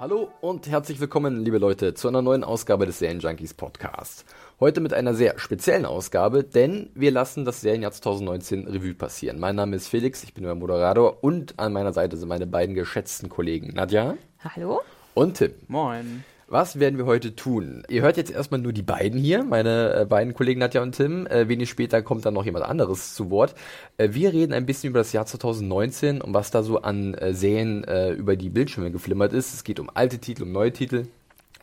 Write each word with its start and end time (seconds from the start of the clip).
Hallo 0.00 0.30
und 0.40 0.66
herzlich 0.66 0.98
willkommen, 0.98 1.44
liebe 1.44 1.58
Leute, 1.58 1.92
zu 1.92 2.08
einer 2.08 2.22
neuen 2.22 2.42
Ausgabe 2.42 2.86
des 2.86 3.00
Serienjunkies 3.00 3.52
Podcast. 3.52 4.24
Heute 4.58 4.80
mit 4.80 4.94
einer 4.94 5.12
sehr 5.12 5.38
speziellen 5.38 5.84
Ausgabe, 5.84 6.42
denn 6.42 6.88
wir 6.94 7.10
lassen 7.10 7.44
das 7.44 7.60
Serienjahr 7.60 7.92
2019 7.92 8.66
Revue 8.66 8.94
passieren. 8.94 9.38
Mein 9.38 9.56
Name 9.56 9.76
ist 9.76 9.88
Felix, 9.88 10.24
ich 10.24 10.32
bin 10.32 10.46
euer 10.46 10.54
Moderator 10.54 11.22
und 11.22 11.58
an 11.58 11.74
meiner 11.74 11.92
Seite 11.92 12.16
sind 12.16 12.30
meine 12.30 12.46
beiden 12.46 12.74
geschätzten 12.74 13.28
Kollegen 13.28 13.74
Nadja. 13.74 14.16
Hallo. 14.42 14.80
Und 15.12 15.36
Tim. 15.36 15.52
Moin. 15.68 16.24
Was 16.52 16.80
werden 16.80 16.98
wir 16.98 17.06
heute 17.06 17.36
tun? 17.36 17.84
Ihr 17.88 18.02
hört 18.02 18.16
jetzt 18.16 18.32
erstmal 18.32 18.60
nur 18.60 18.72
die 18.72 18.82
beiden 18.82 19.20
hier, 19.20 19.44
meine 19.44 19.94
äh, 20.00 20.04
beiden 20.04 20.34
Kollegen 20.34 20.58
Nadja 20.58 20.82
und 20.82 20.96
Tim. 20.96 21.28
Äh, 21.28 21.46
wenig 21.46 21.70
später 21.70 22.02
kommt 22.02 22.26
dann 22.26 22.34
noch 22.34 22.44
jemand 22.44 22.64
anderes 22.64 23.14
zu 23.14 23.30
Wort. 23.30 23.54
Äh, 23.98 24.08
wir 24.14 24.32
reden 24.32 24.52
ein 24.52 24.66
bisschen 24.66 24.90
über 24.90 24.98
das 24.98 25.12
Jahr 25.12 25.26
2019 25.26 26.20
und 26.20 26.34
was 26.34 26.50
da 26.50 26.64
so 26.64 26.82
an 26.82 27.14
äh, 27.14 27.34
Serien 27.34 27.84
äh, 27.84 28.10
über 28.10 28.34
die 28.34 28.48
Bildschirme 28.48 28.90
geflimmert 28.90 29.32
ist. 29.32 29.54
Es 29.54 29.62
geht 29.62 29.78
um 29.78 29.90
alte 29.94 30.18
Titel, 30.18 30.42
um 30.42 30.50
neue 30.50 30.72
Titel 30.72 31.06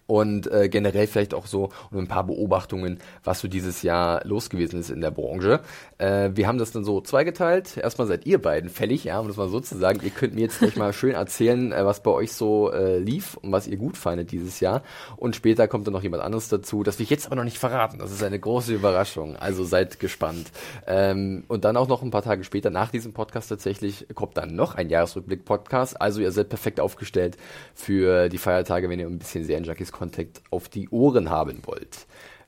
und 0.07 0.49
äh, 0.51 0.69
generell 0.69 1.05
vielleicht 1.05 1.33
auch 1.33 1.45
so 1.45 1.69
um 1.91 1.99
ein 1.99 2.07
paar 2.07 2.25
Beobachtungen, 2.25 2.99
was 3.23 3.41
so 3.41 3.47
dieses 3.47 3.81
Jahr 3.81 4.25
los 4.25 4.49
gewesen 4.49 4.79
ist 4.79 4.89
in 4.89 5.01
der 5.01 5.11
Branche. 5.11 5.59
Äh, 5.97 6.31
wir 6.33 6.47
haben 6.47 6.57
das 6.57 6.71
dann 6.71 6.85
so 6.85 7.01
zweigeteilt. 7.01 7.77
Erstmal 7.77 8.07
seid 8.07 8.25
ihr 8.25 8.41
beiden 8.41 8.69
fällig, 8.69 9.03
ja, 9.03 9.19
um 9.19 9.27
das 9.27 9.37
mal 9.37 9.49
so 9.49 9.59
zu 9.59 9.77
sagen. 9.77 9.99
Ihr 10.03 10.09
könnt 10.09 10.33
mir 10.33 10.41
jetzt 10.41 10.59
gleich 10.59 10.77
mal 10.77 10.93
schön 10.97 11.13
erzählen, 11.13 11.73
äh, 11.73 11.85
was 11.85 12.01
bei 12.01 12.11
euch 12.11 12.31
so 12.31 12.71
äh, 12.71 12.97
lief 12.97 13.35
und 13.35 13.51
was 13.51 13.67
ihr 13.67 13.77
gut 13.77 13.97
fandet 13.97 14.31
dieses 14.31 14.61
Jahr. 14.61 14.81
Und 15.17 15.35
später 15.35 15.67
kommt 15.67 15.85
dann 15.87 15.93
noch 15.93 16.03
jemand 16.03 16.23
anderes 16.23 16.47
dazu. 16.47 16.83
Das 16.83 16.97
will 16.99 17.03
ich 17.03 17.09
jetzt 17.09 17.25
aber 17.25 17.35
noch 17.35 17.43
nicht 17.43 17.57
verraten. 17.57 17.99
Das 17.99 18.11
ist 18.11 18.23
eine 18.23 18.39
große 18.39 18.73
Überraschung. 18.73 19.35
Also 19.35 19.65
seid 19.65 19.99
gespannt. 19.99 20.51
Ähm, 20.87 21.43
und 21.49 21.65
dann 21.65 21.75
auch 21.75 21.89
noch 21.89 22.01
ein 22.01 22.11
paar 22.11 22.23
Tage 22.23 22.45
später, 22.45 22.69
nach 22.69 22.91
diesem 22.91 23.11
Podcast 23.11 23.49
tatsächlich, 23.49 24.07
kommt 24.15 24.37
dann 24.37 24.55
noch 24.55 24.75
ein 24.75 24.89
Jahresrückblick-Podcast. 24.89 25.99
Also 25.99 26.21
ihr 26.21 26.31
seid 26.31 26.47
perfekt 26.47 26.79
aufgestellt 26.79 27.35
für 27.75 28.29
die 28.29 28.37
Feiertage, 28.37 28.89
wenn 28.89 28.99
ihr 28.99 29.07
ein 29.07 29.19
bisschen 29.19 29.43
Serienjunkies 29.43 29.91
Kontakt 29.97 30.43
auf 30.51 30.69
die 30.69 30.89
Ohren 30.89 31.31
haben 31.31 31.65
wollt. 31.65 32.05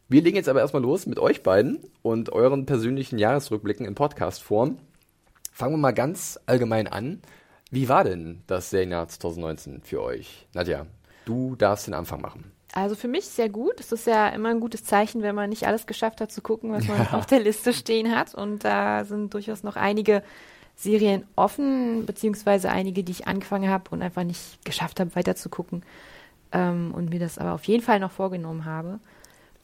Wir 0.07 0.21
legen 0.21 0.35
jetzt 0.37 0.49
aber 0.49 0.59
erstmal 0.59 0.83
los 0.83 1.07
mit 1.07 1.17
euch 1.17 1.41
beiden 1.41 1.79
und 2.03 2.31
euren 2.31 2.67
persönlichen 2.67 3.17
Jahresrückblicken 3.17 3.87
in 3.87 3.95
Podcast-Form. 3.95 4.77
Fangen 5.51 5.73
wir 5.73 5.77
mal 5.77 5.93
ganz 5.93 6.39
allgemein 6.45 6.87
an. 6.87 7.23
Wie 7.71 7.89
war 7.89 8.03
denn 8.03 8.43
das 8.45 8.69
Serienjahr 8.69 9.07
2019 9.07 9.81
für 9.81 10.03
euch? 10.03 10.47
Nadja, 10.53 10.85
du 11.25 11.55
darfst 11.55 11.87
den 11.87 11.95
Anfang 11.95 12.21
machen. 12.21 12.51
Also 12.73 12.93
für 12.93 13.07
mich 13.07 13.25
sehr 13.25 13.49
gut. 13.49 13.79
Es 13.79 13.91
ist 13.91 14.05
ja 14.05 14.29
immer 14.29 14.49
ein 14.49 14.59
gutes 14.59 14.83
Zeichen, 14.83 15.23
wenn 15.23 15.33
man 15.33 15.49
nicht 15.49 15.65
alles 15.65 15.87
geschafft 15.87 16.21
hat 16.21 16.31
zu 16.31 16.43
gucken, 16.43 16.71
was 16.71 16.87
man 16.87 16.99
ja. 16.99 17.13
auf 17.13 17.25
der 17.25 17.39
Liste 17.39 17.73
stehen 17.73 18.15
hat. 18.15 18.35
Und 18.35 18.63
da 18.63 19.05
sind 19.05 19.33
durchaus 19.33 19.63
noch 19.63 19.75
einige 19.75 20.21
Serien 20.75 21.25
offen, 21.35 22.05
beziehungsweise 22.05 22.69
einige, 22.69 23.03
die 23.03 23.11
ich 23.11 23.27
angefangen 23.27 23.71
habe 23.71 23.89
und 23.89 24.03
einfach 24.03 24.23
nicht 24.23 24.63
geschafft 24.65 24.99
habe, 24.99 25.15
weiter 25.15 25.35
zu 25.35 25.49
gucken 25.49 25.83
ähm, 26.51 26.93
und 26.93 27.09
mir 27.09 27.19
das 27.19 27.37
aber 27.37 27.53
auf 27.53 27.65
jeden 27.65 27.83
Fall 27.83 27.99
noch 27.99 28.11
vorgenommen 28.11 28.65
habe, 28.65 28.99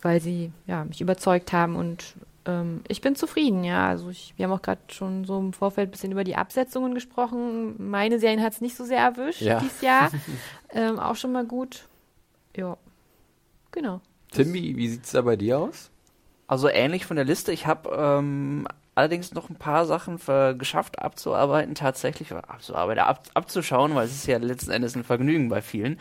weil 0.02 0.22
sie 0.22 0.52
ja, 0.68 0.86
mich 0.86 1.02
überzeugt 1.02 1.54
haben 1.54 1.76
und 1.76 2.16
ähm, 2.46 2.82
ich 2.88 3.02
bin 3.02 3.16
zufrieden, 3.16 3.64
ja. 3.64 3.88
Also 3.88 4.10
ich, 4.10 4.34
wir 4.38 4.46
haben 4.46 4.52
auch 4.52 4.62
gerade 4.62 4.82
schon 4.88 5.26
so 5.26 5.40
im 5.40 5.54
Vorfeld 5.54 5.90
ein 5.90 5.92
bisschen 5.92 6.12
über 6.12 6.24
die 6.24 6.36
Absetzungen 6.36 6.94
gesprochen. 6.94 7.76
Meine 7.78 8.20
Serien 8.20 8.42
hat 8.42 8.54
es 8.54 8.62
nicht 8.62 8.76
so 8.76 8.86
sehr 8.86 9.00
erwischt 9.00 9.42
ja. 9.42 9.60
dieses 9.60 9.82
Jahr. 9.82 10.12
ähm, 10.70 11.00
auch 11.00 11.16
schon 11.16 11.32
mal 11.32 11.46
gut. 11.46 11.88
Ja, 12.56 12.78
genau. 13.72 14.02
Tim, 14.32 14.54
wie, 14.54 14.76
wie 14.78 14.88
sieht 14.90 15.06
es 15.06 15.12
da 15.12 15.22
bei 15.22 15.36
dir 15.36 15.60
aus? 15.60 15.90
Also 16.48 16.70
ähnlich 16.70 17.06
von 17.06 17.16
der 17.16 17.26
Liste. 17.26 17.52
Ich 17.52 17.66
habe 17.66 17.90
ähm, 17.98 18.68
allerdings 18.96 19.34
noch 19.34 19.50
ein 19.50 19.56
paar 19.56 19.86
Sachen 19.86 20.20
geschafft 20.58 21.00
abzuarbeiten, 21.00 21.76
tatsächlich 21.76 22.32
abzuarbeiten, 22.32 23.04
ab, 23.04 23.24
abzuschauen, 23.34 23.94
weil 23.94 24.06
es 24.06 24.14
ist 24.14 24.28
ja 24.28 24.38
letzten 24.38 24.72
Endes 24.72 24.96
ein 24.96 25.04
Vergnügen 25.04 25.50
bei 25.50 25.62
vielen. 25.62 26.00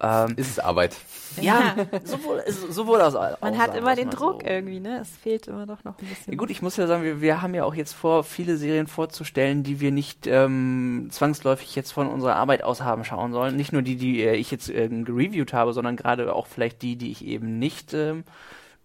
Ähm, 0.00 0.34
ist 0.36 0.50
es 0.50 0.58
Arbeit? 0.58 0.96
Ja, 1.40 1.76
sowohl, 2.04 2.42
sowohl 2.48 3.00
aus. 3.00 3.14
Man 3.40 3.56
hat 3.56 3.76
immer 3.76 3.94
den 3.94 4.10
Druck 4.10 4.42
so. 4.42 4.48
irgendwie, 4.48 4.80
ne? 4.80 4.98
Es 5.00 5.10
fehlt 5.10 5.46
immer 5.46 5.64
doch 5.64 5.84
noch 5.84 5.96
ein 5.98 6.06
bisschen. 6.06 6.32
Ja, 6.32 6.36
gut, 6.36 6.50
ich 6.50 6.60
muss 6.60 6.76
ja 6.76 6.88
sagen, 6.88 7.04
wir, 7.04 7.20
wir 7.20 7.40
haben 7.40 7.54
ja 7.54 7.64
auch 7.64 7.74
jetzt 7.74 7.92
vor, 7.92 8.24
viele 8.24 8.56
Serien 8.56 8.88
vorzustellen, 8.88 9.62
die 9.62 9.78
wir 9.78 9.92
nicht 9.92 10.26
ähm, 10.26 11.08
zwangsläufig 11.10 11.76
jetzt 11.76 11.92
von 11.92 12.08
unserer 12.08 12.34
Arbeit 12.34 12.64
aus 12.64 12.82
haben 12.82 13.04
schauen 13.04 13.32
sollen. 13.32 13.54
Nicht 13.56 13.72
nur 13.72 13.82
die, 13.82 13.96
die 13.96 14.22
äh, 14.24 14.34
ich 14.34 14.50
jetzt 14.50 14.68
äh, 14.68 14.88
gereviewt 14.88 15.52
habe, 15.52 15.72
sondern 15.72 15.96
gerade 15.96 16.34
auch 16.34 16.48
vielleicht 16.48 16.82
die, 16.82 16.96
die 16.96 17.12
ich 17.12 17.24
eben 17.24 17.60
nicht 17.60 17.94
ähm, 17.94 18.24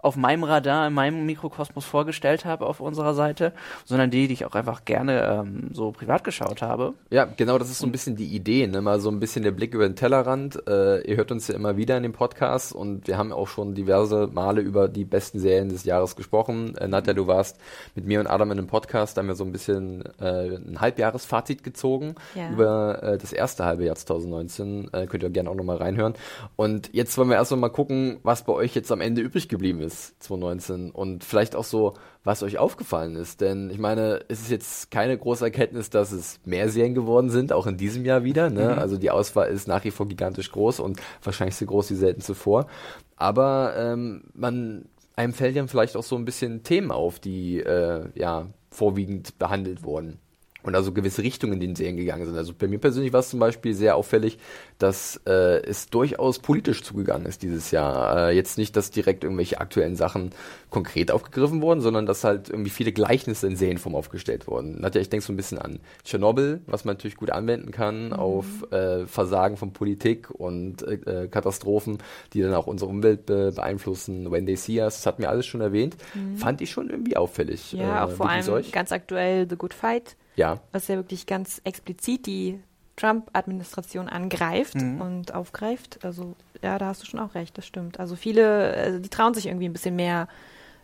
auf 0.07 0.15
meinem 0.15 0.45
Radar, 0.45 0.87
in 0.87 0.93
meinem 0.93 1.25
Mikrokosmos 1.25 1.83
vorgestellt 1.83 2.45
habe 2.45 2.65
auf 2.65 2.79
unserer 2.79 3.13
Seite, 3.13 3.51
sondern 3.83 4.09
die, 4.09 4.29
die 4.29 4.35
ich 4.35 4.45
auch 4.45 4.55
einfach 4.55 4.85
gerne 4.85 5.21
ähm, 5.21 5.69
so 5.73 5.91
privat 5.91 6.23
geschaut 6.23 6.61
habe. 6.61 6.93
Ja, 7.09 7.25
genau, 7.25 7.57
das 7.57 7.69
ist 7.69 7.79
so 7.79 7.85
ein 7.85 7.91
bisschen 7.91 8.15
die 8.15 8.27
Idee, 8.27 8.67
ne? 8.67 8.81
mal 8.81 9.01
so 9.01 9.09
ein 9.09 9.19
bisschen 9.19 9.43
der 9.43 9.51
Blick 9.51 9.73
über 9.73 9.85
den 9.85 9.97
Tellerrand. 9.97 10.65
Äh, 10.65 11.01
ihr 11.01 11.17
hört 11.17 11.33
uns 11.33 11.49
ja 11.49 11.55
immer 11.55 11.75
wieder 11.75 11.97
in 11.97 12.03
dem 12.03 12.13
Podcast 12.13 12.71
und 12.71 13.09
wir 13.09 13.17
haben 13.17 13.33
auch 13.33 13.49
schon 13.49 13.75
diverse 13.75 14.29
Male 14.31 14.61
über 14.61 14.87
die 14.87 15.03
besten 15.03 15.39
Serien 15.39 15.67
des 15.67 15.83
Jahres 15.83 16.15
gesprochen. 16.15 16.77
Äh, 16.77 16.87
Nadja, 16.87 17.13
du 17.13 17.27
warst 17.27 17.57
mit 17.93 18.05
mir 18.05 18.21
und 18.21 18.27
Adam 18.27 18.51
in 18.51 18.59
einem 18.59 18.67
Podcast, 18.67 19.17
da 19.17 19.19
haben 19.19 19.27
wir 19.27 19.35
so 19.35 19.43
ein 19.43 19.51
bisschen 19.51 20.05
äh, 20.21 20.55
ein 20.55 20.79
Halbjahresfazit 20.79 21.65
gezogen 21.65 22.15
ja. 22.33 22.49
über 22.49 23.03
äh, 23.03 23.17
das 23.17 23.33
erste 23.33 23.65
halbe 23.65 23.83
Jahr 23.83 23.97
2019. 23.97 24.89
Äh, 24.93 25.07
könnt 25.07 25.23
ihr 25.23 25.29
gerne 25.31 25.49
auch 25.49 25.55
nochmal 25.55 25.77
reinhören. 25.77 26.13
Und 26.55 26.91
jetzt 26.93 27.17
wollen 27.17 27.27
wir 27.27 27.35
erst 27.35 27.53
mal 27.53 27.67
gucken, 27.67 28.19
was 28.23 28.45
bei 28.45 28.53
euch 28.53 28.73
jetzt 28.73 28.89
am 28.89 29.01
Ende 29.01 29.21
übrig 29.21 29.49
geblieben 29.49 29.81
ist 29.81 29.96
ist 29.97 30.23
2019 30.23 30.91
und 30.91 31.23
vielleicht 31.23 31.55
auch 31.55 31.63
so, 31.63 31.93
was 32.23 32.43
euch 32.43 32.57
aufgefallen 32.57 33.15
ist. 33.15 33.41
Denn 33.41 33.69
ich 33.69 33.79
meine, 33.79 34.21
es 34.27 34.41
ist 34.41 34.51
jetzt 34.51 34.91
keine 34.91 35.17
große 35.17 35.45
Erkenntnis, 35.45 35.89
dass 35.89 36.11
es 36.11 36.39
mehr 36.45 36.69
Serien 36.69 36.93
geworden 36.93 37.29
sind, 37.29 37.53
auch 37.53 37.67
in 37.67 37.77
diesem 37.77 38.05
Jahr 38.05 38.23
wieder. 38.23 38.49
Ne? 38.49 38.73
Mhm. 38.73 38.79
Also 38.79 38.97
die 38.97 39.11
Auswahl 39.11 39.49
ist 39.49 39.67
nach 39.67 39.83
wie 39.83 39.91
vor 39.91 40.07
gigantisch 40.07 40.51
groß 40.51 40.79
und 40.79 40.99
wahrscheinlich 41.23 41.55
so 41.55 41.65
groß 41.65 41.91
wie 41.91 41.95
selten 41.95 42.21
zuvor. 42.21 42.67
Aber 43.15 43.73
ähm, 43.77 44.23
man, 44.33 44.85
einem 45.15 45.33
fällt 45.33 45.55
ja 45.55 45.65
vielleicht 45.67 45.95
auch 45.95 46.03
so 46.03 46.15
ein 46.15 46.25
bisschen 46.25 46.63
Themen 46.63 46.91
auf, 46.91 47.19
die 47.19 47.59
äh, 47.59 48.09
ja 48.15 48.47
vorwiegend 48.69 49.39
behandelt 49.39 49.83
wurden 49.83 50.19
und 50.63 50.75
also 50.75 50.91
gewisse 50.91 51.23
Richtungen 51.23 51.53
in 51.53 51.59
den 51.59 51.75
Serien 51.75 51.97
gegangen 51.97 52.25
sind. 52.25 52.35
Also 52.35 52.53
bei 52.57 52.67
mir 52.67 52.79
persönlich 52.79 53.13
war 53.13 53.21
es 53.21 53.29
zum 53.29 53.39
Beispiel 53.39 53.73
sehr 53.73 53.95
auffällig, 53.95 54.37
dass 54.79 55.21
äh, 55.27 55.61
es 55.63 55.89
durchaus 55.89 56.39
politisch 56.39 56.83
zugegangen 56.83 57.25
ist 57.25 57.41
dieses 57.41 57.71
Jahr. 57.71 58.29
Äh, 58.29 58.35
jetzt 58.35 58.57
nicht, 58.57 58.75
dass 58.75 58.91
direkt 58.91 59.23
irgendwelche 59.23 59.59
aktuellen 59.61 59.95
Sachen 59.95 60.31
konkret 60.69 61.11
aufgegriffen 61.11 61.61
wurden, 61.61 61.81
sondern 61.81 62.05
dass 62.05 62.23
halt 62.23 62.49
irgendwie 62.49 62.69
viele 62.69 62.91
Gleichnisse 62.91 63.47
in 63.47 63.55
Serienform 63.55 63.95
aufgestellt 63.95 64.47
wurden. 64.47 64.81
Nadja, 64.81 64.99
ich 64.99 65.09
denke 65.09 65.25
so 65.25 65.31
ein 65.31 65.37
bisschen 65.37 65.57
an 65.57 65.79
Tschernobyl, 66.03 66.61
was 66.67 66.85
man 66.85 66.95
natürlich 66.95 67.17
gut 67.17 67.31
anwenden 67.31 67.71
kann 67.71 68.07
mhm. 68.07 68.13
auf 68.13 68.45
äh, 68.71 69.05
Versagen 69.05 69.57
von 69.57 69.73
Politik 69.73 70.29
und 70.31 70.83
äh, 70.83 71.27
Katastrophen, 71.29 71.99
die 72.33 72.41
dann 72.41 72.53
auch 72.53 72.67
unsere 72.67 72.89
Umwelt 72.89 73.25
be 73.25 73.51
beeinflussen. 73.55 74.29
When 74.31 74.45
They 74.45 74.55
See 74.55 74.81
Us, 74.81 74.95
das 74.95 75.05
hat 75.05 75.19
mir 75.19 75.29
alles 75.29 75.45
schon 75.45 75.61
erwähnt. 75.61 75.95
Mhm. 76.13 76.37
Fand 76.37 76.61
ich 76.61 76.71
schon 76.71 76.89
irgendwie 76.89 77.15
auffällig. 77.15 77.71
Ja, 77.73 78.05
auch 78.05 78.09
äh, 78.09 78.15
vor 78.15 78.29
allem 78.29 78.49
euch? 78.49 78.71
ganz 78.71 78.91
aktuell 78.91 79.47
The 79.49 79.55
Good 79.55 79.73
Fight 79.73 80.15
ja. 80.37 80.59
Was 80.71 80.87
ja 80.87 80.95
wirklich 80.95 81.25
ganz 81.25 81.59
explizit 81.65 82.25
die 82.25 82.59
Trump-Administration 82.95 84.07
angreift 84.07 84.75
mhm. 84.75 85.01
und 85.01 85.33
aufgreift. 85.33 86.03
Also 86.03 86.35
ja, 86.61 86.77
da 86.77 86.87
hast 86.87 87.03
du 87.03 87.05
schon 87.05 87.19
auch 87.19 87.35
recht, 87.35 87.57
das 87.57 87.67
stimmt. 87.67 87.99
Also 87.99 88.15
viele, 88.15 88.73
also 88.73 88.99
die 88.99 89.09
trauen 89.09 89.33
sich 89.33 89.47
irgendwie 89.47 89.67
ein 89.67 89.73
bisschen 89.73 89.95
mehr. 89.95 90.27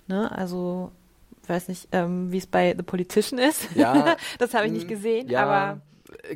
Ne? 0.07 0.31
Also 0.31 0.91
weiß 1.47 1.67
nicht, 1.67 1.87
ähm, 1.91 2.31
wie 2.31 2.37
es 2.37 2.47
bei 2.47 2.73
The 2.75 2.83
Politician 2.83 3.39
ist. 3.39 3.67
Ja. 3.75 4.15
das 4.39 4.53
habe 4.53 4.67
ich 4.67 4.71
nicht 4.71 4.87
gesehen, 4.87 5.29
ja. 5.29 5.43
aber 5.43 5.81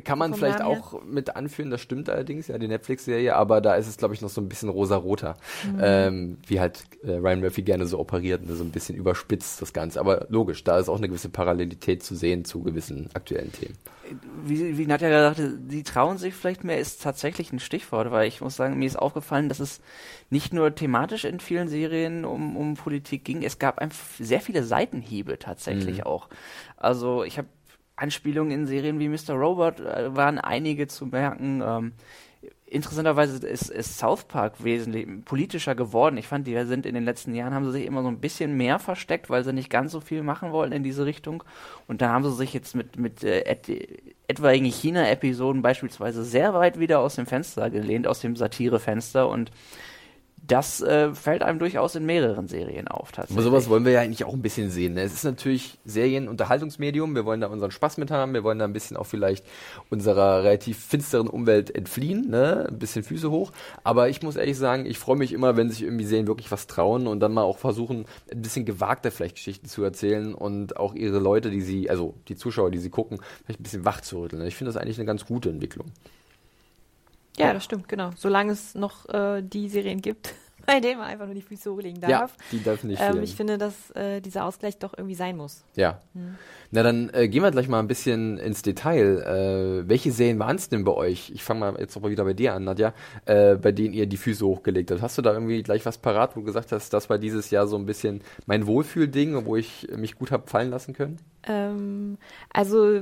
kann 0.04 0.18
man 0.18 0.34
vielleicht 0.34 0.62
auch 0.62 1.02
mit 1.04 1.36
anführen, 1.36 1.70
das 1.70 1.80
stimmt 1.80 2.08
allerdings, 2.08 2.48
ja, 2.48 2.56
die 2.56 2.68
Netflix-Serie, 2.68 3.36
aber 3.36 3.60
da 3.60 3.74
ist 3.74 3.86
es, 3.86 3.98
glaube 3.98 4.14
ich, 4.14 4.22
noch 4.22 4.30
so 4.30 4.40
ein 4.40 4.48
bisschen 4.48 4.70
rosa-roter, 4.70 5.36
mhm. 5.64 5.78
ähm, 5.80 6.38
wie 6.46 6.58
halt 6.58 6.84
äh, 7.02 7.12
Ryan 7.12 7.40
Murphy 7.40 7.62
gerne 7.62 7.86
so 7.86 7.98
operiert, 7.98 8.46
ne, 8.46 8.54
so 8.54 8.64
ein 8.64 8.70
bisschen 8.70 8.96
überspitzt 8.96 9.60
das 9.60 9.72
Ganze. 9.72 10.00
Aber 10.00 10.26
logisch, 10.30 10.64
da 10.64 10.78
ist 10.78 10.88
auch 10.88 10.96
eine 10.96 11.08
gewisse 11.08 11.28
Parallelität 11.28 12.02
zu 12.02 12.14
sehen 12.14 12.44
zu 12.44 12.62
gewissen 12.62 13.10
aktuellen 13.14 13.52
Themen. 13.52 13.76
Wie, 14.42 14.78
wie 14.78 14.86
Nadja 14.86 15.10
gerade 15.10 15.34
sagte, 15.34 15.58
die 15.58 15.82
trauen 15.82 16.16
sich 16.16 16.32
vielleicht 16.32 16.64
mehr, 16.64 16.78
ist 16.78 17.02
tatsächlich 17.02 17.52
ein 17.52 17.58
Stichwort, 17.58 18.10
weil 18.10 18.26
ich 18.26 18.40
muss 18.40 18.56
sagen, 18.56 18.78
mir 18.78 18.86
ist 18.86 18.98
aufgefallen, 18.98 19.50
dass 19.50 19.60
es 19.60 19.82
nicht 20.30 20.54
nur 20.54 20.74
thematisch 20.74 21.26
in 21.26 21.40
vielen 21.40 21.68
Serien 21.68 22.24
um, 22.24 22.56
um 22.56 22.74
Politik 22.74 23.24
ging, 23.24 23.42
es 23.42 23.58
gab 23.58 23.78
einfach 23.78 24.02
sehr 24.18 24.40
viele 24.40 24.64
Seitenhiebe 24.64 25.38
tatsächlich 25.38 25.98
mhm. 25.98 26.04
auch. 26.04 26.28
Also 26.78 27.22
ich 27.22 27.36
habe 27.36 27.48
Anspielungen 27.98 28.52
in 28.52 28.66
Serien 28.66 28.98
wie 28.98 29.08
Mr. 29.08 29.34
Robot 29.34 29.80
äh, 29.80 30.14
waren 30.14 30.38
einige 30.38 30.86
zu 30.86 31.06
merken. 31.06 31.62
Ähm, 31.64 31.92
interessanterweise 32.66 33.46
ist, 33.46 33.70
ist 33.70 33.98
South 33.98 34.24
Park 34.24 34.62
wesentlich 34.62 35.06
politischer 35.24 35.74
geworden. 35.74 36.16
Ich 36.16 36.26
fand, 36.26 36.46
die 36.46 36.64
sind 36.64 36.86
in 36.86 36.94
den 36.94 37.04
letzten 37.04 37.34
Jahren, 37.34 37.54
haben 37.54 37.64
sie 37.66 37.72
sich 37.72 37.86
immer 37.86 38.02
so 38.02 38.08
ein 38.08 38.20
bisschen 38.20 38.56
mehr 38.56 38.78
versteckt, 38.78 39.30
weil 39.30 39.44
sie 39.44 39.52
nicht 39.52 39.70
ganz 39.70 39.92
so 39.92 40.00
viel 40.00 40.22
machen 40.22 40.52
wollten 40.52 40.72
in 40.72 40.82
diese 40.82 41.06
Richtung. 41.06 41.42
Und 41.86 42.02
da 42.02 42.10
haben 42.10 42.24
sie 42.24 42.32
sich 42.32 42.52
jetzt 42.52 42.74
mit, 42.74 42.98
mit 42.98 43.24
äh, 43.24 43.40
et, 43.40 43.68
etwaigen 44.28 44.66
China-Episoden 44.66 45.62
beispielsweise 45.62 46.24
sehr 46.24 46.54
weit 46.54 46.78
wieder 46.78 47.00
aus 47.00 47.16
dem 47.16 47.26
Fenster 47.26 47.70
gelehnt, 47.70 48.06
aus 48.06 48.20
dem 48.20 48.36
Satire-Fenster 48.36 49.28
und 49.28 49.50
das 50.48 50.80
äh, 50.80 51.14
fällt 51.14 51.42
einem 51.42 51.58
durchaus 51.58 51.94
in 51.94 52.06
mehreren 52.06 52.48
Serien 52.48 52.88
auf. 52.88 53.12
Aber 53.16 53.42
sowas 53.42 53.68
wollen 53.68 53.84
wir 53.84 53.92
ja 53.92 54.00
eigentlich 54.00 54.24
auch 54.24 54.32
ein 54.32 54.40
bisschen 54.40 54.70
sehen. 54.70 54.94
Ne? 54.94 55.02
Es 55.02 55.12
ist 55.12 55.24
natürlich 55.24 55.78
Serienunterhaltungsmedium. 55.84 57.14
Wir 57.14 57.26
wollen 57.26 57.42
da 57.42 57.48
unseren 57.48 57.70
Spaß 57.70 57.98
mit 57.98 58.10
haben. 58.10 58.32
Wir 58.32 58.44
wollen 58.44 58.58
da 58.58 58.64
ein 58.64 58.72
bisschen 58.72 58.96
auch 58.96 59.04
vielleicht 59.04 59.44
unserer 59.90 60.42
relativ 60.44 60.78
finsteren 60.78 61.28
Umwelt 61.28 61.74
entfliehen. 61.74 62.30
Ne? 62.30 62.66
Ein 62.66 62.78
bisschen 62.78 63.02
Füße 63.02 63.30
hoch. 63.30 63.52
Aber 63.84 64.08
ich 64.08 64.22
muss 64.22 64.36
ehrlich 64.36 64.56
sagen, 64.56 64.86
ich 64.86 64.98
freue 64.98 65.16
mich 65.16 65.34
immer, 65.34 65.56
wenn 65.58 65.68
sich 65.70 65.82
irgendwie 65.82 66.06
Serien 66.06 66.26
wirklich 66.26 66.50
was 66.50 66.66
trauen 66.66 67.06
und 67.06 67.20
dann 67.20 67.34
mal 67.34 67.42
auch 67.42 67.58
versuchen, 67.58 68.06
ein 68.32 68.40
bisschen 68.40 68.64
gewagter 68.64 69.10
vielleicht 69.10 69.36
Geschichten 69.36 69.68
zu 69.68 69.84
erzählen 69.84 70.34
und 70.34 70.78
auch 70.78 70.94
ihre 70.94 71.18
Leute, 71.18 71.50
die 71.50 71.60
sie, 71.60 71.90
also 71.90 72.14
die 72.28 72.36
Zuschauer, 72.36 72.70
die 72.70 72.78
sie 72.78 72.90
gucken, 72.90 73.20
vielleicht 73.44 73.60
ein 73.60 73.64
bisschen 73.64 73.84
wach 73.84 74.00
zu 74.00 74.22
rütteln. 74.22 74.46
Ich 74.46 74.56
finde 74.56 74.72
das 74.72 74.80
eigentlich 74.80 74.98
eine 74.98 75.06
ganz 75.06 75.26
gute 75.26 75.50
Entwicklung. 75.50 75.92
Ja, 77.38 77.52
das 77.52 77.64
stimmt, 77.64 77.88
genau. 77.88 78.10
Solange 78.16 78.52
es 78.52 78.74
noch 78.74 79.08
äh, 79.08 79.42
die 79.42 79.68
Serien 79.68 80.00
gibt, 80.00 80.34
bei 80.66 80.80
denen 80.80 80.98
man 80.98 81.08
einfach 81.08 81.24
nur 81.24 81.34
die 81.34 81.42
Füße 81.42 81.70
hochlegen 81.70 82.00
darf. 82.00 82.10
Ja, 82.10 82.28
die 82.52 82.58
dürfen 82.62 82.88
nicht 82.88 83.00
ähm, 83.02 83.22
Ich 83.22 83.34
finde, 83.34 83.56
dass 83.56 83.90
äh, 83.92 84.20
dieser 84.20 84.44
Ausgleich 84.44 84.78
doch 84.78 84.92
irgendwie 84.96 85.14
sein 85.14 85.36
muss. 85.36 85.64
Ja. 85.76 86.02
Hm. 86.14 86.36
Na, 86.70 86.82
dann 86.82 87.08
äh, 87.14 87.28
gehen 87.28 87.42
wir 87.42 87.50
gleich 87.50 87.68
mal 87.68 87.78
ein 87.78 87.88
bisschen 87.88 88.36
ins 88.36 88.60
Detail. 88.60 89.22
Äh, 89.22 89.88
welche 89.88 90.12
Serien 90.12 90.38
waren 90.38 90.56
es 90.56 90.68
denn 90.68 90.84
bei 90.84 90.92
euch? 90.92 91.30
Ich 91.30 91.42
fange 91.42 91.60
mal 91.60 91.76
jetzt 91.78 91.96
aber 91.96 92.10
wieder 92.10 92.24
bei 92.24 92.34
dir 92.34 92.52
an, 92.52 92.64
Nadja, 92.64 92.92
äh, 93.24 93.56
bei 93.56 93.72
denen 93.72 93.94
ihr 93.94 94.06
die 94.06 94.18
Füße 94.18 94.44
hochgelegt 94.44 94.90
habt. 94.90 95.00
Hast 95.00 95.16
du 95.16 95.22
da 95.22 95.32
irgendwie 95.32 95.62
gleich 95.62 95.86
was 95.86 95.96
parat, 95.96 96.36
wo 96.36 96.40
du 96.40 96.46
gesagt 96.46 96.72
hast, 96.72 96.92
das 96.92 97.08
war 97.08 97.16
dieses 97.16 97.50
Jahr 97.50 97.66
so 97.66 97.76
ein 97.76 97.86
bisschen 97.86 98.20
mein 98.44 98.66
Wohlfühlding, 98.66 99.46
wo 99.46 99.56
ich 99.56 99.88
mich 99.96 100.16
gut 100.16 100.30
habe 100.30 100.46
fallen 100.48 100.68
lassen 100.68 100.92
können? 100.92 101.16
Ähm, 101.44 102.18
also 102.52 103.00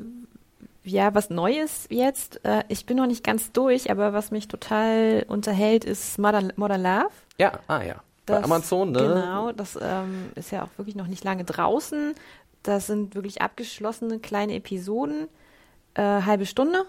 ja, 0.87 1.15
was 1.15 1.31
Neues 1.31 1.87
jetzt. 1.91 2.45
Äh, 2.45 2.65
ich 2.69 2.87
bin 2.87 2.97
noch 2.97 3.07
nicht 3.07 3.25
ganz 3.25 3.53
durch, 3.53 3.91
aber 3.91 4.13
was 4.13 4.31
mich 4.31 4.49
total 4.49 5.25
unterhält, 5.29 5.85
ist 5.85 6.19
Modern, 6.19 6.53
Modern 6.57 6.83
Love. 6.83 7.11
Ja, 7.39 7.61
ah 7.67 7.83
ja. 7.83 7.97
Das, 8.25 8.41
Bei 8.41 8.45
Amazon, 8.45 8.93
ne? 8.93 8.99
Genau, 8.99 9.53
das 9.53 9.79
ähm, 9.81 10.31
ist 10.35 10.51
ja 10.51 10.65
auch 10.65 10.79
wirklich 10.79 10.97
noch 10.97 11.07
nicht 11.07 11.23
lange 11.23 11.45
draußen. 11.45 12.15
Das 12.63 12.87
sind 12.87 13.15
wirklich 13.15 13.41
abgeschlossene 13.41 14.19
kleine 14.19 14.55
Episoden, 14.55 15.29
äh, 15.95 16.03
halbe 16.03 16.47
Stunde 16.47 16.87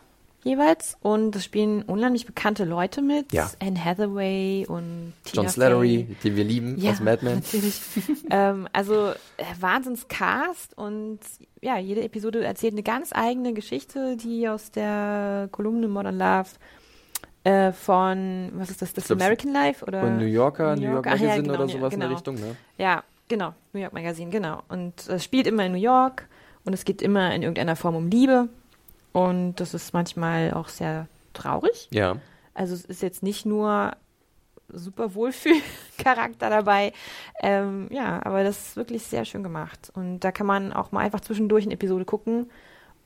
jeweils. 0.47 0.97
Und 1.01 1.35
es 1.35 1.43
spielen 1.43 1.83
unheimlich 1.83 2.25
bekannte 2.25 2.65
Leute 2.65 3.01
mit. 3.01 3.33
Ja. 3.33 3.49
Anne 3.59 3.83
Hathaway 3.83 4.65
und 4.67 5.13
Tina 5.23 5.43
John 5.43 5.49
Slattery, 5.49 6.15
den 6.23 6.35
wir 6.35 6.43
lieben 6.43 6.77
ja, 6.79 6.91
aus 6.91 6.99
Mad 6.99 7.23
Men. 7.23 7.35
Natürlich. 7.35 7.79
ähm, 8.29 8.67
also 8.73 9.09
äh, 9.37 9.43
Wahnsinnscast 9.59 10.77
und 10.77 11.19
ja, 11.61 11.77
jede 11.77 12.03
Episode 12.03 12.43
erzählt 12.43 12.73
eine 12.73 12.83
ganz 12.83 13.11
eigene 13.13 13.53
Geschichte, 13.53 14.17
die 14.17 14.47
aus 14.47 14.71
der 14.71 15.49
Kolumne 15.51 15.87
Modern 15.87 16.17
Love 16.17 16.49
äh, 17.43 17.71
von, 17.71 18.51
was 18.55 18.69
ist 18.69 18.81
das, 18.81 18.93
das 18.93 19.11
American 19.11 19.53
Life 19.53 19.85
oder? 19.85 20.01
Von 20.01 20.17
New 20.17 20.25
Yorker, 20.25 20.75
New, 20.75 20.81
New 20.81 20.91
York 20.93 21.05
Magazine 21.05 21.29
ja, 21.29 21.37
genau, 21.37 21.53
oder 21.53 21.67
sowas 21.67 21.73
genau. 21.73 21.93
in 21.93 21.99
der 21.99 22.09
Richtung, 22.09 22.35
ne? 22.35 22.55
Ja, 22.77 23.03
genau, 23.27 23.53
New 23.73 23.79
York 23.79 23.93
Magazine, 23.93 24.29
genau. 24.29 24.63
Und 24.69 25.07
es 25.07 25.23
spielt 25.23 25.47
immer 25.47 25.65
in 25.65 25.71
New 25.71 25.77
York 25.77 26.27
und 26.65 26.73
es 26.73 26.83
geht 26.83 27.01
immer 27.01 27.33
in 27.33 27.43
irgendeiner 27.43 27.75
Form 27.75 27.95
um 27.95 28.09
Liebe 28.09 28.49
und 29.17 29.55
das 29.55 29.73
ist 29.73 29.95
manchmal 29.95 30.53
auch 30.53 30.67
sehr 30.67 31.07
traurig. 31.33 31.87
Ja. 31.91 32.17
Also 32.53 32.75
es 32.75 32.85
ist 32.85 33.01
jetzt 33.01 33.23
nicht 33.23 33.47
nur 33.47 33.93
super 34.71 35.15
Wohlfühlcharakter 35.15 36.51
dabei. 36.51 36.93
Ähm, 37.41 37.87
ja, 37.89 38.23
aber 38.23 38.43
das 38.43 38.59
ist 38.59 38.77
wirklich 38.77 39.01
sehr 39.01 39.25
schön 39.25 39.41
gemacht. 39.41 39.91
Und 39.95 40.19
da 40.19 40.31
kann 40.31 40.45
man 40.45 40.71
auch 40.71 40.91
mal 40.91 40.99
einfach 40.99 41.21
zwischendurch 41.21 41.65
eine 41.65 41.73
Episode 41.73 42.05
gucken 42.05 42.51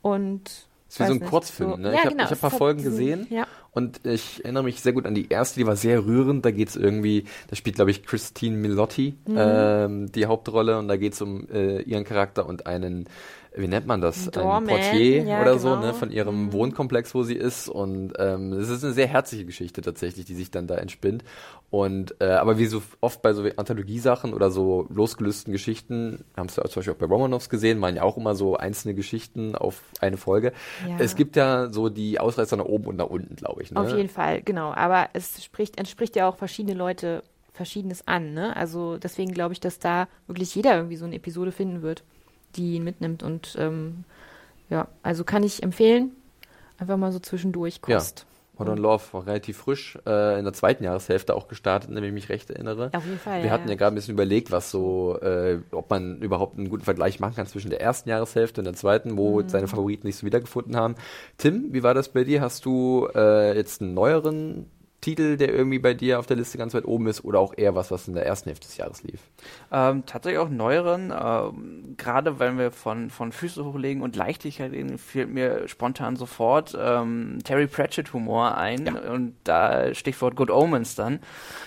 und 0.02 0.66
ist 0.86 1.00
wie 1.00 1.04
so 1.04 1.12
ein 1.12 1.18
nicht, 1.20 1.30
Kurzfilm, 1.30 1.70
so, 1.70 1.76
ne? 1.78 1.88
Ja, 1.88 1.94
ich 1.94 2.00
habe 2.00 2.10
genau, 2.10 2.24
hab 2.24 2.32
ein 2.32 2.38
paar 2.38 2.50
Folgen 2.50 2.82
gesehen 2.82 3.26
ja. 3.30 3.46
und 3.70 4.04
ich 4.04 4.44
erinnere 4.44 4.64
mich 4.64 4.82
sehr 4.82 4.92
gut 4.92 5.06
an 5.06 5.14
die 5.14 5.30
erste, 5.30 5.60
die 5.60 5.66
war 5.66 5.76
sehr 5.76 6.04
rührend. 6.04 6.44
Da 6.44 6.50
geht 6.50 6.68
es 6.68 6.76
irgendwie, 6.76 7.24
da 7.48 7.56
spielt, 7.56 7.76
glaube 7.76 7.90
ich, 7.90 8.02
Christine 8.02 8.58
Milotti 8.58 9.14
mhm. 9.26 9.34
ähm, 9.38 10.12
die 10.12 10.26
Hauptrolle 10.26 10.78
und 10.78 10.88
da 10.88 10.98
geht 10.98 11.14
es 11.14 11.22
um 11.22 11.48
äh, 11.48 11.80
ihren 11.80 12.04
Charakter 12.04 12.44
und 12.44 12.66
einen 12.66 13.08
wie 13.54 13.68
nennt 13.68 13.86
man 13.86 14.00
das, 14.00 14.30
Doorman, 14.30 14.68
ein 14.68 14.80
Portier 14.80 15.24
ja, 15.24 15.42
oder 15.42 15.56
genau. 15.56 15.62
so, 15.62 15.76
ne, 15.76 15.94
von 15.94 16.10
ihrem 16.10 16.46
mhm. 16.46 16.52
Wohnkomplex, 16.52 17.14
wo 17.14 17.22
sie 17.22 17.34
ist. 17.34 17.68
Und 17.68 18.14
ähm, 18.18 18.52
es 18.54 18.68
ist 18.68 18.84
eine 18.84 18.92
sehr 18.92 19.06
herzliche 19.06 19.44
Geschichte 19.44 19.82
tatsächlich, 19.82 20.24
die 20.24 20.34
sich 20.34 20.50
dann 20.50 20.66
da 20.66 20.76
entspinnt. 20.76 21.22
Und 21.70 22.14
äh, 22.20 22.30
aber 22.30 22.58
wie 22.58 22.66
so 22.66 22.82
oft 23.00 23.22
bei 23.22 23.32
so 23.32 23.44
Anthologiesachen 23.56 24.32
oder 24.32 24.50
so 24.50 24.86
losgelösten 24.88 25.52
Geschichten, 25.52 26.24
haben 26.36 26.46
es 26.46 26.56
ja 26.56 26.64
zum 26.64 26.80
Beispiel 26.80 26.94
auch 26.94 26.98
bei 26.98 27.06
Romanovs 27.06 27.48
gesehen, 27.48 27.80
waren 27.80 27.96
ja 27.96 28.02
auch 28.02 28.16
immer 28.16 28.34
so 28.34 28.56
einzelne 28.56 28.94
Geschichten 28.94 29.54
auf 29.54 29.82
eine 30.00 30.16
Folge. 30.16 30.52
Ja. 30.88 30.96
Es 30.98 31.16
gibt 31.16 31.36
ja 31.36 31.70
so 31.70 31.88
die 31.88 32.20
Ausreißer 32.20 32.56
nach 32.56 32.64
oben 32.64 32.86
und 32.86 32.96
nach 32.96 33.06
unten, 33.06 33.36
glaube 33.36 33.62
ich. 33.62 33.70
Ne? 33.70 33.80
Auf 33.80 33.94
jeden 33.94 34.08
Fall, 34.08 34.42
genau. 34.42 34.72
Aber 34.72 35.08
es 35.12 35.44
spricht, 35.44 35.78
entspricht 35.78 36.16
ja 36.16 36.28
auch 36.28 36.36
verschiedene 36.36 36.74
Leute 36.74 37.22
Verschiedenes 37.54 38.08
an. 38.08 38.32
Ne? 38.32 38.56
Also 38.56 38.96
deswegen 38.96 39.32
glaube 39.32 39.52
ich, 39.52 39.60
dass 39.60 39.78
da 39.78 40.08
wirklich 40.26 40.54
jeder 40.54 40.74
irgendwie 40.74 40.96
so 40.96 41.04
eine 41.04 41.16
Episode 41.16 41.52
finden 41.52 41.82
wird 41.82 42.02
die 42.56 42.76
ihn 42.76 42.84
mitnimmt. 42.84 43.22
Und 43.22 43.56
ähm, 43.58 44.04
ja, 44.70 44.88
also 45.02 45.24
kann 45.24 45.42
ich 45.42 45.62
empfehlen. 45.62 46.12
Einfach 46.78 46.96
mal 46.96 47.12
so 47.12 47.18
zwischendurch 47.18 47.80
Kost. 47.80 48.20
Ja. 48.20 48.26
Modern 48.58 48.78
Love 48.78 49.02
war 49.12 49.26
relativ 49.26 49.56
frisch, 49.56 49.98
äh, 50.06 50.38
in 50.38 50.44
der 50.44 50.52
zweiten 50.52 50.84
Jahreshälfte 50.84 51.34
auch 51.34 51.48
gestartet, 51.48 51.90
wenn 51.92 52.04
ich 52.04 52.12
mich 52.12 52.28
recht 52.28 52.50
erinnere. 52.50 52.90
Auf 52.92 53.04
jeden 53.04 53.18
Fall. 53.18 53.40
Wir 53.40 53.46
ja, 53.46 53.52
hatten 53.52 53.68
ja, 53.68 53.74
gerade 53.74 53.92
ein 53.92 53.94
bisschen 53.94 54.14
überlegt, 54.14 54.50
was 54.50 54.70
so, 54.70 55.18
äh, 55.20 55.58
ob 55.72 55.90
man 55.90 56.18
überhaupt 56.20 56.58
einen 56.58 56.68
guten 56.68 56.84
Vergleich 56.84 57.18
machen 57.18 57.34
kann 57.34 57.46
zwischen 57.46 57.70
der 57.70 57.80
ersten 57.80 58.08
Jahreshälfte 58.08 58.60
und 58.60 58.66
der 58.66 58.74
zweiten, 58.74 59.16
wo 59.16 59.40
mhm. 59.40 59.48
seine 59.48 59.68
Favoriten 59.68 60.06
nicht 60.06 60.16
so 60.16 60.26
wiedergefunden 60.26 60.76
haben. 60.76 60.96
Tim, 61.38 61.72
wie 61.72 61.82
war 61.82 61.94
das 61.94 62.10
bei 62.10 62.24
dir? 62.24 62.40
Hast 62.40 62.64
du 62.64 63.08
äh, 63.14 63.56
jetzt 63.56 63.80
einen 63.80 63.94
neueren 63.94 64.66
Titel, 65.02 65.36
der 65.36 65.52
irgendwie 65.52 65.80
bei 65.80 65.94
dir 65.94 66.20
auf 66.20 66.26
der 66.26 66.36
Liste 66.36 66.56
ganz 66.56 66.72
weit 66.74 66.86
oben 66.86 67.08
ist 67.08 67.24
oder 67.24 67.40
auch 67.40 67.52
eher 67.56 67.74
was, 67.74 67.90
was 67.90 68.06
in 68.06 68.14
der 68.14 68.24
ersten 68.24 68.48
Hälfte 68.48 68.68
des 68.68 68.76
Jahres 68.76 69.02
lief? 69.02 69.20
Ähm, 69.72 70.04
tatsächlich 70.06 70.38
auch 70.38 70.48
neueren. 70.48 71.12
Ähm, 71.12 71.94
Gerade 71.98 72.38
wenn 72.38 72.56
wir 72.56 72.70
von, 72.70 73.10
von 73.10 73.32
Füße 73.32 73.64
hochlegen 73.64 74.00
und 74.02 74.14
Leichtigkeit 74.14 74.70
reden, 74.70 74.98
fällt 74.98 75.28
mir 75.28 75.66
spontan 75.66 76.14
sofort 76.14 76.78
ähm, 76.80 77.40
Terry 77.44 77.66
Pratchett 77.66 78.12
Humor 78.12 78.56
ein 78.56 78.86
ja. 78.86 79.12
und 79.12 79.34
da 79.42 79.92
Stichwort 79.92 80.36
Good 80.36 80.50
Omens 80.50 80.94
dann. 80.94 81.18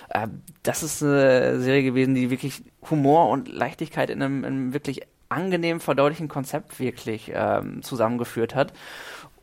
Äh, 0.09 0.29
das 0.63 0.81
ist 0.81 1.03
eine 1.03 1.59
Serie 1.59 1.83
gewesen, 1.83 2.15
die 2.15 2.29
wirklich 2.29 2.63
Humor 2.89 3.29
und 3.29 3.49
Leichtigkeit 3.49 4.09
in 4.09 4.21
einem, 4.21 4.39
in 4.39 4.45
einem 4.45 4.73
wirklich 4.73 5.01
angenehm 5.27 5.81
verdaulichen 5.81 6.29
Konzept 6.29 6.79
wirklich 6.79 7.31
ähm, 7.35 7.83
zusammengeführt 7.83 8.55
hat. 8.55 8.71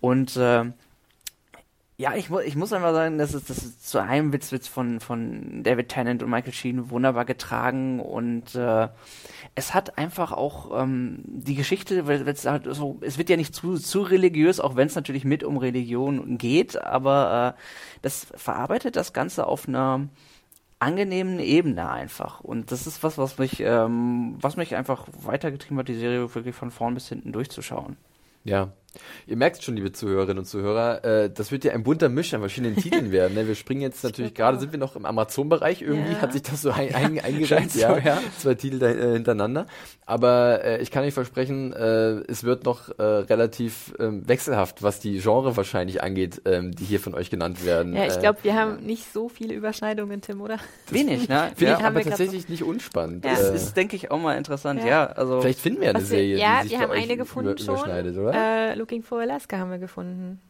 Und 0.01 0.37
äh, 0.37 0.65
ja, 2.03 2.17
ich, 2.17 2.31
mu 2.31 2.41
ich 2.41 2.57
muss 2.57 2.73
einfach 2.73 2.93
sagen, 2.93 3.17
das 3.17 3.33
ist, 3.33 3.49
das 3.49 3.59
ist 3.59 3.89
zu 3.89 4.03
einem 4.03 4.33
Witz, 4.33 4.51
Witz 4.51 4.67
von, 4.67 4.99
von 4.99 5.63
David 5.63 5.89
Tennant 5.89 6.25
und 6.25 6.31
Michael 6.31 6.53
Sheen 6.53 6.91
wunderbar 6.91 7.25
getragen 7.25 8.01
und 8.01 8.57
äh, 8.57 8.89
es 9.55 9.73
hat 9.73 9.99
einfach 9.99 10.33
auch 10.33 10.83
ähm, 10.83 11.21
die 11.25 11.55
Geschichte, 11.55 12.09
weil 12.09 12.27
es 12.27 12.45
halt 12.45 12.67
so, 12.75 12.99
es 13.03 13.19
wird 13.19 13.31
ja 13.31 13.37
nicht 13.37 13.55
zu, 13.55 13.79
zu 13.79 14.03
religiös, 14.03 14.59
auch 14.59 14.75
wenn 14.75 14.89
es 14.89 14.97
natürlich 14.97 15.25
mit 15.25 15.45
um 15.45 15.59
Religion 15.59 16.39
geht, 16.39 16.77
aber 16.83 17.55
äh, 17.57 17.61
das 18.03 18.27
verarbeitet 18.35 18.97
das 18.97 19.13
Ganze 19.13 19.47
auf 19.47 19.69
einer 19.69 20.09
angenehmen 20.81 21.39
Ebene 21.39 21.89
einfach. 21.89 22.41
Und 22.41 22.73
das 22.73 22.89
ist 22.89 23.05
was, 23.05 23.17
was 23.17 23.39
mich, 23.39 23.61
ähm, 23.61 24.39
was 24.41 24.57
mich 24.57 24.75
einfach 24.75 25.07
weitergetrieben 25.23 25.79
hat, 25.79 25.87
die 25.87 25.95
Serie 25.95 26.35
wirklich 26.35 26.57
von 26.57 26.73
vorn 26.73 26.95
bis 26.95 27.09
hinten 27.09 27.31
durchzuschauen. 27.31 27.97
Ja, 28.43 28.73
Ihr 29.27 29.37
merkt 29.37 29.63
schon, 29.63 29.77
liebe 29.77 29.93
Zuhörerinnen 29.93 30.39
und 30.39 30.45
Zuhörer, 30.45 31.05
äh, 31.05 31.31
das 31.31 31.53
wird 31.53 31.65
ja 31.65 31.73
ein 31.73 31.83
bunter 31.83 32.09
Misch 32.09 32.35
an 32.35 32.41
verschiedenen 32.41 32.77
Titeln 32.77 33.13
werden. 33.13 33.35
Ne? 33.35 33.47
Wir 33.47 33.55
springen 33.55 33.81
jetzt 33.81 34.05
natürlich 34.05 34.35
gerade, 34.35 34.59
sind 34.59 34.73
wir 34.73 34.79
noch 34.79 34.97
im 34.97 35.07
Amazon-Bereich 35.07 35.83
irgendwie, 35.83 36.13
ja. 36.13 36.21
hat 36.21 36.33
sich 36.33 36.43
das 36.43 36.63
so 36.63 36.71
ein, 36.71 36.95
ein, 36.95 37.21
eingereiht, 37.21 37.75
ja, 37.75 37.99
ja. 37.99 38.19
Zwei 38.39 38.55
Titel 38.55 38.79
da, 38.79 38.89
äh, 38.89 39.13
hintereinander. 39.15 39.67
Aber 40.07 40.65
äh, 40.65 40.83
ich 40.83 40.91
kann 40.91 41.05
euch 41.05 41.15
versprechen, 41.15 41.73
äh, 41.73 42.21
es 42.29 42.45
wird 42.45 42.65
noch 42.65 42.99
äh, 42.99 43.03
relativ 43.03 43.95
ähm, 43.99 44.29
wechselhaft, 44.29 44.83
was 44.83 45.01
die 45.01 45.19
Genre 45.19 45.57
wahrscheinlich 45.57 46.03
angeht, 46.03 46.43
ähm, 46.45 46.73
die 46.73 46.85
hier 46.85 47.01
von 47.01 47.15
euch 47.15 47.31
genannt 47.31 47.65
werden. 47.65 47.95
Ja, 47.95 48.07
ich 48.07 48.19
glaube, 48.19 48.41
wir 48.43 48.55
haben 48.55 48.85
nicht 48.85 49.11
so 49.13 49.29
viele 49.29 49.55
Überschneidungen, 49.55 50.21
Tim, 50.21 50.41
oder? 50.41 50.59
Wenig, 50.91 51.29
ne? 51.29 51.53
Finde 51.57 51.77
ich 51.79 51.85
aber 51.85 52.03
tatsächlich 52.03 52.43
so. 52.43 52.53
nicht 52.53 52.63
unspannend. 52.63 53.25
Ja. 53.25 53.31
Das 53.31 53.51
ist, 53.51 53.77
denke 53.77 53.97
ich, 53.97 54.11
auch 54.11 54.21
mal 54.21 54.37
interessant, 54.37 54.85
ja. 54.85 55.07
also 55.07 55.41
Vielleicht 55.41 55.61
finden 55.61 55.81
wir 55.81 55.91
eine 55.91 56.01
was 56.01 56.09
Serie, 56.09 56.37
wir, 56.37 56.43
ja, 56.43 56.63
die 56.63 56.69
sich 56.69 56.79
wir 56.79 56.85
haben 56.85 56.91
euch 56.91 57.03
eine 57.03 57.17
gefunden 57.17 57.53
über, 57.53 57.63
überschneidet, 57.63 58.15
schon. 58.15 58.25
oder? 58.25 58.77
Looking 58.83 59.03
for 59.05 59.21
Alaska 59.21 59.59
haben 59.59 59.71
wir 59.71 59.79
gefunden. 59.79 60.41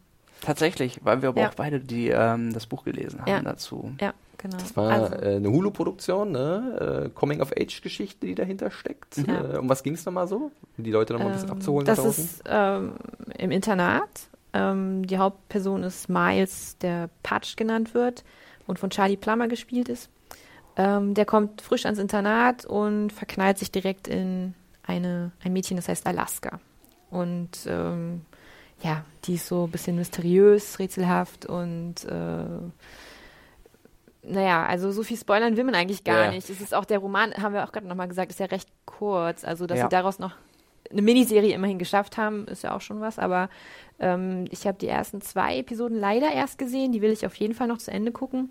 Tatsächlich, 0.41 0.99
weil 1.05 1.21
wir 1.23 1.29
aber 1.29 1.43
Ja. 1.43 1.51
auch 1.51 1.55
beide 1.55 1.79
die, 1.79 2.09
ähm, 2.09 2.53
das 2.55 2.67
Buch 2.67 2.83
gelesen 2.85 3.21
haben 3.21 3.29
Ja. 3.29 3.43
dazu. 3.43 3.93
Ja, 4.01 4.15
genau. 4.39 4.57
Das 4.57 4.75
war 4.77 4.91
also, 4.91 5.15
äh, 5.17 5.37
eine 5.37 5.51
Hulu-Produktion, 5.51 6.33
ne? 6.33 7.05
Äh, 7.07 7.11
Coming-of-Age-Geschichte, 7.11 8.27
die 8.27 8.35
dahinter 8.35 8.71
steckt. 8.71 9.19
Ja. 9.19 9.55
Äh, 9.55 9.59
um 9.59 9.69
was 9.69 9.83
ging 9.83 9.93
es 9.95 10.05
nochmal 10.07 10.27
so? 10.27 10.51
Um 10.79 10.85
die 10.85 10.91
Leute 10.91 11.13
nochmal 11.13 11.29
ein 11.29 11.35
bisschen 11.35 11.51
ähm, 11.51 11.57
abzuholen. 11.57 11.87
da 11.87 11.95
Das 11.95 12.19
ist 12.19 12.43
ähm, 12.47 12.95
im 13.39 13.51
Internat. 13.51 14.09
Ähm, 14.55 15.07
die 15.07 15.19
Hauptperson 15.19 15.83
ist 15.85 16.09
Miles, 16.09 16.77
der 16.79 17.09
Patch 17.23 17.55
genannt 17.57 17.95
wird 17.95 18.25
und 18.67 18.79
von 18.79 18.91
Charlie 18.91 19.17
Plummer 19.17 19.47
gespielt 19.47 19.89
ist. 19.89 20.11
Ähm, 20.77 21.15
der 21.15 21.25
kommt 21.27 21.61
frisch 21.61 21.85
ans 21.85 21.99
Internat 22.01 22.65
und 22.65 23.11
verknallt 23.13 23.59
sich 23.59 23.71
direkt 23.71 24.09
in 24.09 24.55
eine, 24.85 25.31
ein 25.45 25.53
Mädchen, 25.53 25.77
das 25.77 25.87
heißt 25.89 26.07
Alaska. 26.07 26.59
Und 27.13 27.51
ähm, 27.67 28.23
ja, 28.83 29.05
die 29.25 29.35
ist 29.35 29.47
so 29.47 29.65
ein 29.67 29.71
bisschen 29.71 29.97
mysteriös, 29.97 30.79
rätselhaft 30.79 31.47
und 31.47 32.05
äh, 32.07 32.45
naja, 34.25 34.65
also 34.67 34.93
so 34.93 35.03
viel 35.03 35.17
spoilern 35.17 35.57
will 35.57 35.65
man 35.65 35.75
eigentlich 35.75 36.05
gar 36.05 36.25
Ja. 36.27 36.31
nicht. 36.31 36.49
Es 36.49 36.61
ist 36.61 36.75
auch 36.75 36.85
der 36.85 36.99
Roman, 36.99 37.35
haben 37.35 37.55
wir 37.55 37.65
auch 37.65 37.73
gerade 37.73 37.87
nochmal 37.87 38.09
gesagt, 38.09 38.31
ist 38.31 38.41
ja 38.41 38.47
recht 38.47 38.69
kurz. 38.87 39.45
Also, 39.45 39.67
dass 39.67 39.79
Ja. 39.79 39.85
sie 39.85 39.89
daraus 39.91 40.19
noch 40.19 40.33
eine 40.91 41.03
Miniserie 41.03 41.53
immerhin 41.55 41.79
geschafft 41.79 42.17
haben, 42.17 42.47
ist 42.47 42.63
ja 42.63 42.75
auch 42.75 42.81
schon 42.81 43.01
was. 43.01 43.19
Aber 43.19 43.49
ähm, 43.99 44.45
ich 44.51 44.67
habe 44.67 44.79
die 44.79 44.89
ersten 44.89 45.21
zwei 45.21 45.59
Episoden 45.59 45.99
leider 45.99 46.33
erst 46.33 46.59
gesehen. 46.59 46.93
Die 46.93 47.03
will 47.03 47.11
ich 47.11 47.27
auf 47.27 47.35
jeden 47.35 47.55
Fall 47.55 47.67
noch 47.67 47.79
zu 47.79 47.91
Ende 47.91 48.13
gucken. 48.13 48.51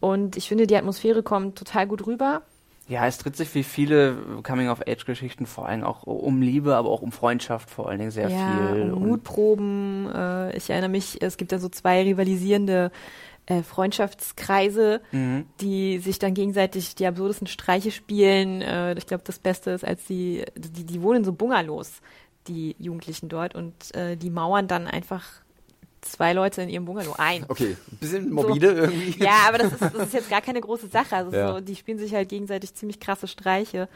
Und 0.00 0.36
ich 0.36 0.48
finde, 0.48 0.66
die 0.66 0.76
Atmosphäre 0.76 1.22
kommt 1.22 1.58
total 1.58 1.86
gut 1.86 2.06
rüber. 2.06 2.42
Ja, 2.88 3.06
es 3.06 3.16
dreht 3.18 3.34
sich 3.36 3.54
wie 3.54 3.62
viele 3.62 4.16
Coming-of-Age-Geschichten 4.42 5.46
vor 5.46 5.66
allem 5.66 5.84
auch 5.84 6.02
um 6.02 6.42
Liebe, 6.42 6.76
aber 6.76 6.90
auch 6.90 7.00
um 7.02 7.12
Freundschaft 7.12 7.70
vor 7.70 7.88
allen 7.88 7.98
Dingen 7.98 8.10
sehr 8.10 8.28
ja, 8.28 8.72
viel. 8.72 8.92
um 8.92 9.08
Mutproben. 9.08 10.10
Äh, 10.14 10.56
ich 10.56 10.68
erinnere 10.68 10.90
mich, 10.90 11.22
es 11.22 11.36
gibt 11.38 11.52
da 11.52 11.58
so 11.58 11.68
zwei 11.70 12.02
rivalisierende 12.02 12.90
äh, 13.46 13.62
Freundschaftskreise, 13.62 15.00
Mhm. 15.12 15.46
die 15.60 15.98
sich 15.98 16.18
dann 16.18 16.34
gegenseitig 16.34 16.94
die 16.94 17.06
absurdesten 17.06 17.46
Streiche 17.46 17.90
spielen. 17.90 18.60
Äh, 18.62 18.94
ich 18.98 19.06
glaube, 19.06 19.24
das 19.26 19.38
Beste 19.38 19.70
ist, 19.70 19.84
als 19.84 20.04
die, 20.06 20.44
die, 20.56 20.84
die 20.84 21.02
wohnen 21.02 21.24
so 21.24 21.32
Bungalows, 21.32 22.00
die 22.48 22.76
Jugendlichen 22.78 23.28
dort, 23.28 23.54
und 23.54 23.94
äh, 23.94 24.16
die 24.16 24.30
mauern 24.30 24.68
dann 24.68 24.86
einfach 24.86 25.24
zwei 26.04 26.32
Leute 26.32 26.62
in 26.62 26.68
ihrem 26.68 26.84
Bungalow 26.84 27.14
ein. 27.18 27.44
Okay, 27.48 27.76
ein 27.92 27.96
bisschen 27.98 28.30
morbide 28.30 28.68
irgendwie. 28.72 29.22
Ja, 29.22 29.46
aber 29.48 29.58
das 29.58 29.72
ist, 29.72 29.80
das 29.82 29.94
ist 29.94 30.14
jetzt 30.14 30.30
gar 30.30 30.40
keine 30.40 30.60
große 30.60 30.88
Sache. 30.88 31.16
Also 31.16 31.32
Ja. 31.36 31.52
so, 31.54 31.60
die 31.60 31.76
spielen 31.76 31.98
sich 31.98 32.14
halt 32.14 32.28
gegenseitig 32.28 32.74
ziemlich 32.74 33.00
krasse 33.00 33.26
Streiche. 33.28 33.88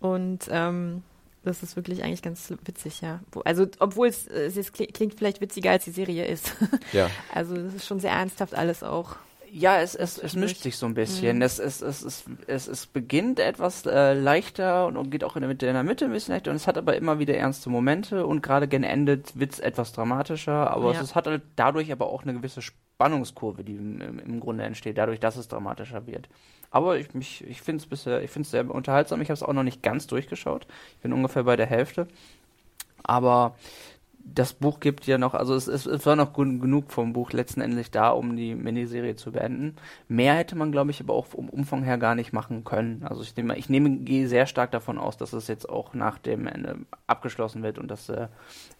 Und 0.00 0.48
ähm, 0.50 1.02
das 1.44 1.62
ist 1.62 1.76
wirklich 1.76 2.02
eigentlich 2.02 2.22
ganz 2.22 2.52
witzig, 2.64 3.00
ja. 3.02 3.20
Also, 3.44 3.66
obwohl 3.78 4.08
es, 4.08 4.26
es 4.26 4.72
klingt 4.72 5.14
vielleicht 5.14 5.40
witziger, 5.40 5.70
als 5.72 5.84
die 5.84 5.90
Serie 5.90 6.26
ist. 6.26 6.54
Ja. 6.92 7.10
Also, 7.34 7.54
das 7.54 7.74
ist 7.74 7.86
schon 7.86 8.00
sehr 8.00 8.12
ernsthaft 8.12 8.54
alles 8.54 8.82
auch. 8.82 9.16
Ja, 9.56 9.80
es, 9.80 9.94
es, 9.94 10.18
es 10.18 10.34
mischt 10.34 10.62
sich 10.62 10.76
so 10.76 10.86
ein 10.86 10.94
bisschen. 10.94 11.40
Es, 11.40 11.60
es, 11.60 11.80
es, 11.80 12.02
es, 12.02 12.24
es, 12.48 12.66
es 12.66 12.86
beginnt 12.86 13.38
etwas 13.38 13.86
äh, 13.86 14.12
leichter 14.12 14.86
und, 14.88 14.96
und 14.96 15.10
geht 15.10 15.22
auch 15.22 15.36
in 15.36 15.42
der, 15.42 15.48
Mitte, 15.48 15.66
in 15.68 15.74
der 15.74 15.84
Mitte 15.84 16.06
ein 16.06 16.10
bisschen 16.10 16.34
leichter 16.34 16.50
und 16.50 16.56
es 16.56 16.66
hat 16.66 16.76
aber 16.76 16.96
immer 16.96 17.20
wieder 17.20 17.36
ernste 17.36 17.70
Momente 17.70 18.26
und 18.26 18.42
gerade 18.42 18.66
gen 18.66 18.82
Ende 18.82 19.22
wird 19.34 19.52
es 19.52 19.60
etwas 19.60 19.92
dramatischer, 19.92 20.68
aber 20.72 20.92
Ja. 20.92 20.98
es, 21.00 21.10
es 21.10 21.14
hat 21.14 21.28
halt 21.28 21.42
dadurch 21.54 21.92
aber 21.92 22.08
auch 22.08 22.24
eine 22.24 22.34
gewisse 22.34 22.62
Spannungskurve, 22.62 23.62
die 23.62 23.76
im, 23.76 24.00
im, 24.00 24.18
im 24.18 24.40
Grunde 24.40 24.64
entsteht, 24.64 24.98
dadurch, 24.98 25.20
dass 25.20 25.36
es 25.36 25.46
dramatischer 25.46 26.04
wird. 26.08 26.28
Aber 26.72 26.98
ich, 26.98 27.14
mich, 27.14 27.44
ich 27.46 27.62
finde 27.62 27.82
es 27.82 27.86
bisher, 27.88 28.22
ich 28.24 28.32
finde 28.32 28.46
es 28.46 28.50
sehr 28.50 28.68
unterhaltsam. 28.68 29.20
Ich 29.20 29.28
habe 29.28 29.34
es 29.34 29.44
auch 29.44 29.52
noch 29.52 29.62
nicht 29.62 29.84
ganz 29.84 30.08
durchgeschaut. 30.08 30.66
Ich 30.96 31.02
bin 31.02 31.12
ungefähr 31.12 31.44
bei 31.44 31.54
der 31.54 31.66
Hälfte. 31.66 32.08
Aber 33.04 33.54
das 34.26 34.54
Buch 34.54 34.80
gibt 34.80 35.06
ja 35.06 35.18
noch, 35.18 35.34
also 35.34 35.54
es, 35.54 35.68
es, 35.68 35.86
es 35.86 36.06
war 36.06 36.16
noch 36.16 36.32
genug 36.32 36.90
vom 36.90 37.12
Buch 37.12 37.32
letztendlich 37.32 37.90
da, 37.90 38.08
um 38.10 38.36
die 38.36 38.54
Miniserie 38.54 39.16
zu 39.16 39.32
beenden. 39.32 39.76
Mehr 40.08 40.34
hätte 40.34 40.56
man, 40.56 40.72
glaube 40.72 40.90
ich, 40.90 41.00
aber 41.00 41.12
auch 41.14 41.26
vom 41.26 41.48
Umfang 41.50 41.82
her 41.84 41.98
gar 41.98 42.14
nicht 42.14 42.32
machen 42.32 42.64
können. 42.64 43.04
Also 43.04 43.22
ich 43.22 43.36
nehme, 43.36 43.56
ich 43.58 43.68
nehme, 43.68 43.90
gehe 43.98 44.26
sehr 44.26 44.46
stark 44.46 44.70
davon 44.72 44.98
aus, 44.98 45.16
dass 45.18 45.32
es 45.34 45.46
jetzt 45.46 45.68
auch 45.68 45.94
nach 45.94 46.18
dem 46.18 46.46
Ende 46.46 46.78
abgeschlossen 47.06 47.62
wird 47.62 47.78
und 47.78 47.88
dass 47.90 48.08
äh, 48.08 48.28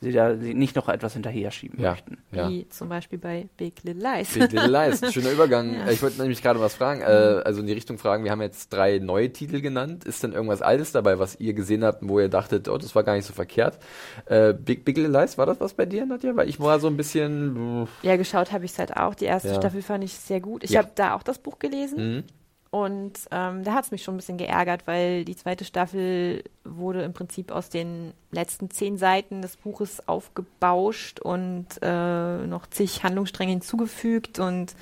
sie 0.00 0.12
da 0.12 0.34
sie 0.36 0.54
nicht 0.54 0.76
noch 0.76 0.88
etwas 0.88 1.12
hinterher 1.12 1.50
schieben 1.50 1.78
Ja. 1.80 1.90
möchten. 1.90 2.18
Ja. 2.32 2.48
Wie 2.48 2.66
zum 2.70 2.88
Beispiel 2.88 3.18
bei 3.18 3.48
Big 3.56 3.84
Little 3.84 4.02
Lies. 4.02 4.32
Big 4.32 4.50
Little 4.50 4.66
Lies, 4.88 5.12
schöner 5.12 5.30
Übergang. 5.30 5.74
Ja. 5.84 5.90
Ich 5.90 6.02
wollte 6.02 6.20
nämlich 6.20 6.42
gerade 6.42 6.60
was 6.60 6.74
fragen, 6.74 7.00
äh, 7.02 7.04
also 7.44 7.60
in 7.60 7.66
die 7.66 7.72
Richtung 7.72 7.98
fragen, 7.98 8.24
wir 8.24 8.30
haben 8.30 8.40
jetzt 8.42 8.72
drei 8.72 8.98
neue 8.98 9.32
Titel 9.32 9.60
genannt. 9.60 10.04
Ist 10.04 10.22
denn 10.22 10.32
irgendwas 10.32 10.62
Altes 10.62 10.92
dabei, 10.92 11.18
was 11.18 11.38
ihr 11.40 11.52
gesehen 11.54 11.84
habt, 11.84 11.98
wo 12.02 12.18
ihr 12.20 12.28
dachtet, 12.28 12.68
oh, 12.68 12.78
das 12.78 12.94
war 12.94 13.02
gar 13.02 13.14
nicht 13.14 13.26
so 13.26 13.32
verkehrt? 13.32 13.78
Äh, 14.26 14.54
Big, 14.54 14.84
Big 14.84 14.96
Little 14.96 15.12
Lies, 15.20 15.33
war 15.38 15.46
das 15.46 15.60
was 15.60 15.74
bei 15.74 15.86
dir, 15.86 16.04
Nadja? 16.06 16.34
Weil 16.36 16.48
ich 16.48 16.60
war 16.60 16.78
so 16.80 16.86
ein 16.88 16.96
bisschen... 16.96 17.86
ja, 18.02 18.16
geschaut 18.16 18.52
habe 18.52 18.64
ich 18.64 18.72
es 18.72 18.78
halt 18.78 18.96
auch. 18.96 19.14
Die 19.14 19.24
erste 19.26 19.48
Ja. 19.48 19.54
Staffel 19.54 19.82
fand 19.82 20.04
ich 20.04 20.14
sehr 20.14 20.40
gut. 20.40 20.64
Ich 20.64 20.70
Ja. 20.70 20.80
habe 20.80 20.90
da 20.94 21.14
auch 21.14 21.22
das 21.22 21.38
Buch 21.38 21.58
gelesen. 21.58 22.16
Mhm. 22.16 22.24
Und 22.70 23.12
ähm, 23.30 23.62
da 23.62 23.74
hat 23.74 23.84
es 23.84 23.92
mich 23.92 24.02
schon 24.02 24.14
ein 24.14 24.16
bisschen 24.16 24.36
geärgert, 24.36 24.88
weil 24.88 25.24
die 25.24 25.36
zweite 25.36 25.64
Staffel 25.64 26.42
wurde 26.64 27.02
im 27.02 27.12
Prinzip 27.12 27.52
aus 27.52 27.68
den 27.68 28.12
letzten 28.32 28.68
zehn 28.68 28.98
Seiten 28.98 29.42
des 29.42 29.56
Buches 29.56 30.08
aufgebauscht 30.08 31.20
und 31.20 31.66
äh, 31.82 32.46
noch 32.46 32.66
zig 32.66 33.04
Handlungsstränge 33.04 33.52
hinzugefügt 33.52 34.40
und 34.40 34.74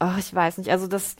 ach, 0.00 0.18
ich 0.18 0.34
weiß 0.34 0.58
nicht, 0.58 0.70
also 0.70 0.86
das 0.86 1.16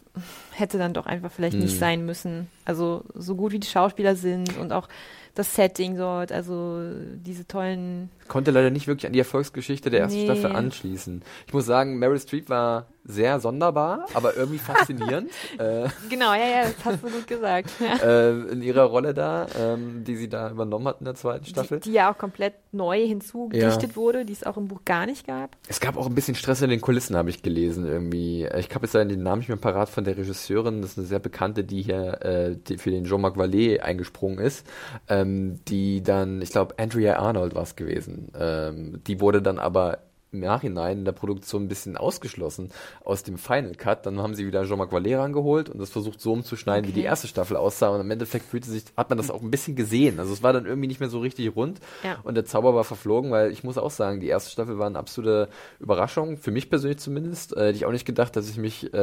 hätte 0.53 0.77
dann 0.77 0.93
doch 0.93 1.07
einfach 1.07 1.33
vielleicht 1.33 1.57
nicht 1.57 1.73
Hm. 1.73 1.79
sein 1.79 2.05
müssen. 2.07 2.49
Also 2.67 3.03
so 3.15 3.35
gut 3.35 3.53
wie 3.53 3.59
die 3.59 3.67
Schauspieler 3.67 4.15
sind 4.15 4.59
und 4.59 4.73
auch 4.75 4.89
das 5.35 5.55
Setting 5.55 5.97
dort, 5.97 6.33
also 6.33 6.83
diese 7.15 7.47
tollen 7.49 8.11
Konnte 8.29 8.51
leider 8.51 8.71
nicht 8.71 8.87
wirklich 8.87 9.07
an 9.07 9.13
die 9.13 9.19
Erfolgsgeschichte 9.19 9.91
der 9.91 10.01
ersten 10.01 10.19
Nee. 10.21 10.25
Staffel 10.27 10.55
anschließen. 10.55 11.23
Ich 11.47 11.53
muss 11.53 11.67
sagen, 11.67 11.99
Meryl 11.99 12.19
Streep 12.21 12.49
war 12.49 12.87
sehr 13.05 13.41
sonderbar, 13.41 14.05
aber 14.13 14.37
irgendwie 14.37 14.59
faszinierend 14.59 15.31
äh, 15.59 15.89
Genau, 16.11 16.35
ja, 16.35 16.47
ja, 16.47 16.63
das 16.65 16.85
hast 16.85 17.03
du 17.03 17.09
gut 17.09 17.27
gesagt. 17.27 17.71
Ja. 17.81 18.07
äh, 18.07 18.31
in 18.53 18.61
ihrer 18.61 18.83
Rolle 18.83 19.15
da, 19.15 19.47
ähm, 19.59 20.05
die 20.05 20.15
sie 20.17 20.29
da 20.29 20.51
übernommen 20.51 20.87
hat 20.89 20.99
in 21.01 21.07
der 21.07 21.15
zweiten 21.15 21.47
Staffel. 21.47 21.81
Die, 21.81 21.89
die 21.89 21.95
ja 21.97 22.13
auch 22.13 22.19
komplett 22.19 22.53
neu 22.73 23.07
hinzugedichtet 23.07 23.97
wurde, 23.97 24.27
die 24.27 24.35
es 24.35 24.45
auch 24.45 24.59
im 24.59 24.69
Buch 24.69 24.81
gar 24.85 25.07
nicht 25.07 25.27
gab. 25.27 25.57
Es 25.69 25.81
gab 25.81 25.97
auch 25.97 26.07
ein 26.07 26.15
bisschen 26.15 26.35
Stress 26.35 26.61
in 26.61 26.69
den 26.69 26.83
Kulissen, 26.83 27.17
habe 27.17 27.31
ich 27.31 27.43
gelesen 27.43 27.87
irgendwie. 27.87 28.47
Ich 28.59 28.69
habe 28.75 28.85
jetzt 28.85 28.95
den 28.95 29.23
Namen 29.23 29.39
nicht 29.39 29.49
mehr 29.49 29.57
parat 29.57 29.89
von 29.89 30.05
der 30.05 30.17
Regisseurin. 30.19 30.83
Das 30.83 30.93
ist 30.93 30.99
eine 30.99 31.07
sehr 31.07 31.19
bekannte, 31.19 31.65
die 31.65 31.81
hier 31.81 32.21
äh, 32.23 32.57
die 32.57 32.77
für 32.77 32.91
den 32.91 33.05
Jean-Marc 33.05 33.37
Vallée 33.37 33.81
eingesprungen 33.81 34.39
ist. 34.39 34.67
Ähm, 35.09 35.61
die 35.67 36.03
dann, 36.03 36.43
ich 36.43 36.51
glaube, 36.51 36.75
Andrea 36.79 37.19
Arnold 37.19 37.55
war 37.55 37.63
es 37.63 37.75
gewesen. 37.75 38.18
Ähm, 38.35 39.03
die 39.07 39.21
wurde 39.21 39.43
dann 39.43 39.59
aber 39.59 39.99
im 40.33 40.41
Nachhinein 40.41 40.99
in 40.99 41.05
der 41.05 41.13
Produktion 41.13 41.65
ein 41.65 41.69
bisschen 41.69 41.97
ausgeschlossen 41.97 42.71
aus 43.05 43.23
dem 43.23 43.39
Final 43.39 43.75
Cut. 43.75 44.05
Dann 44.07 44.21
haben 44.21 44.35
sie 44.35 44.47
wieder 44.47 44.65
Jean-Marc 44.65 44.93
Vallée 44.93 45.19
rangeholt 45.19 45.69
und 45.71 45.79
das 45.79 45.91
versucht 45.91 46.21
so 46.21 46.33
umzuschneiden, 46.33 46.85
wie 46.85 46.89
Okay. 46.93 47.01
die 47.01 47.07
erste 47.07 47.29
Staffel 47.29 47.57
aussah. 47.57 47.89
Und 47.89 48.01
im 48.01 48.11
Endeffekt 48.11 48.47
fühlte 48.47 48.71
sich, 48.71 48.85
hat 48.97 49.09
man 49.09 49.19
das 49.19 49.31
auch 49.31 49.43
ein 49.43 49.51
bisschen 49.51 49.75
gesehen. 49.77 50.19
Also 50.21 50.33
es 50.33 50.43
war 50.43 50.53
dann 50.53 50.67
irgendwie 50.67 50.89
nicht 50.89 51.01
mehr 51.01 51.09
so 51.09 51.21
richtig 51.21 51.55
rund. 51.57 51.81
Ja. 52.05 52.19
Und 52.25 52.35
der 52.35 52.45
Zauber 52.45 52.75
war 52.75 52.85
verflogen, 52.85 53.31
weil 53.31 53.51
ich 53.51 53.65
muss 53.65 53.79
auch 53.79 53.91
sagen, 53.91 54.21
die 54.21 54.29
erste 54.29 54.51
Staffel 54.51 54.79
war 54.79 54.87
eine 54.87 54.99
absolute 54.99 55.49
Überraschung, 55.81 56.37
für 56.37 56.51
mich 56.51 56.69
persönlich 56.71 56.99
zumindest. 56.99 57.57
Äh, 57.57 57.67
hätte 57.69 57.77
ich 57.77 57.87
auch 57.87 57.93
nicht 57.93 58.05
gedacht, 58.05 58.37
dass 58.37 58.49
ich 58.51 58.57
mich 58.59 58.93
äh, 58.93 58.99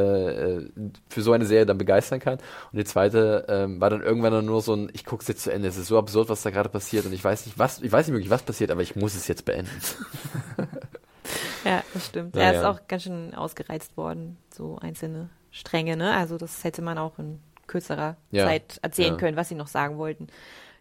äh, 0.58 0.70
für 1.10 1.22
so 1.22 1.32
eine 1.32 1.46
Serie 1.46 1.65
dann 1.65 1.77
begeistern 1.77 2.20
kann. 2.20 2.36
Und 2.72 2.77
die 2.77 2.86
zweite 2.86 3.46
ähm, 3.50 3.82
war 3.82 3.89
dann 3.89 4.01
irgendwann 4.01 4.32
dann 4.32 4.46
nur 4.46 4.62
so 4.62 4.74
ein, 4.75 4.89
ich 4.94 5.05
gucke 5.05 5.22
es 5.22 5.27
jetzt 5.27 5.44
zu 5.44 5.51
Ende. 5.51 5.67
Es 5.67 5.77
ist 5.77 5.88
so 5.88 5.98
absurd, 5.98 6.29
was 6.29 6.44
da 6.44 6.50
gerade 6.51 6.70
passiert. 6.70 7.05
Und 7.05 7.13
ich 7.13 7.24
weiß 7.24 7.46
nicht, 7.46 7.58
was, 7.58 7.82
ich 7.82 7.91
weiß 7.91 8.08
nicht 8.08 8.13
wirklich, 8.13 8.29
was 8.29 8.44
passiert, 8.44 8.72
aber 8.72 8.82
ich 8.82 8.96
muss 8.96 9.15
es 9.15 9.27
jetzt 9.27 9.46
beenden. 9.46 9.70
Ja, 11.65 11.84
das 11.94 12.08
stimmt. 12.08 12.36
Ja, 12.36 12.44
er 12.44 12.53
ist 12.53 12.63
auch 12.63 12.88
ganz 12.88 13.03
schön 13.03 13.34
ausgereizt 13.34 13.98
worden, 13.98 14.38
so 14.53 14.77
einzelne 14.79 15.29
Stränge, 15.51 15.98
ne? 15.98 16.13
Also 16.15 16.38
das 16.38 16.63
hätte 16.63 16.82
man 16.82 16.98
auch 16.98 17.17
in 17.17 17.39
kürzerer 17.67 18.17
Ja, 18.32 18.46
Zeit 18.46 18.79
erzählen 18.82 19.13
ja. 19.13 19.17
können, 19.20 19.38
was 19.38 19.50
sie 19.50 19.55
noch 19.55 19.67
sagen 19.67 19.98
wollten. 19.98 20.27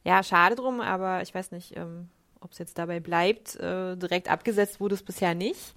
Ja, 0.05 0.23
schade 0.23 0.55
drum, 0.55 0.81
aber 0.81 1.23
ich 1.23 1.35
weiß 1.35 1.51
nicht, 1.53 1.77
ähm, 1.77 2.09
ob 2.41 2.53
es 2.53 2.59
jetzt 2.59 2.77
dabei 2.79 3.01
bleibt. 3.01 3.57
Äh, 3.57 3.97
direkt 3.97 4.29
abgesetzt 4.29 4.81
wurde 4.81 4.95
es 4.95 5.03
bisher 5.03 5.35
nicht. 5.35 5.75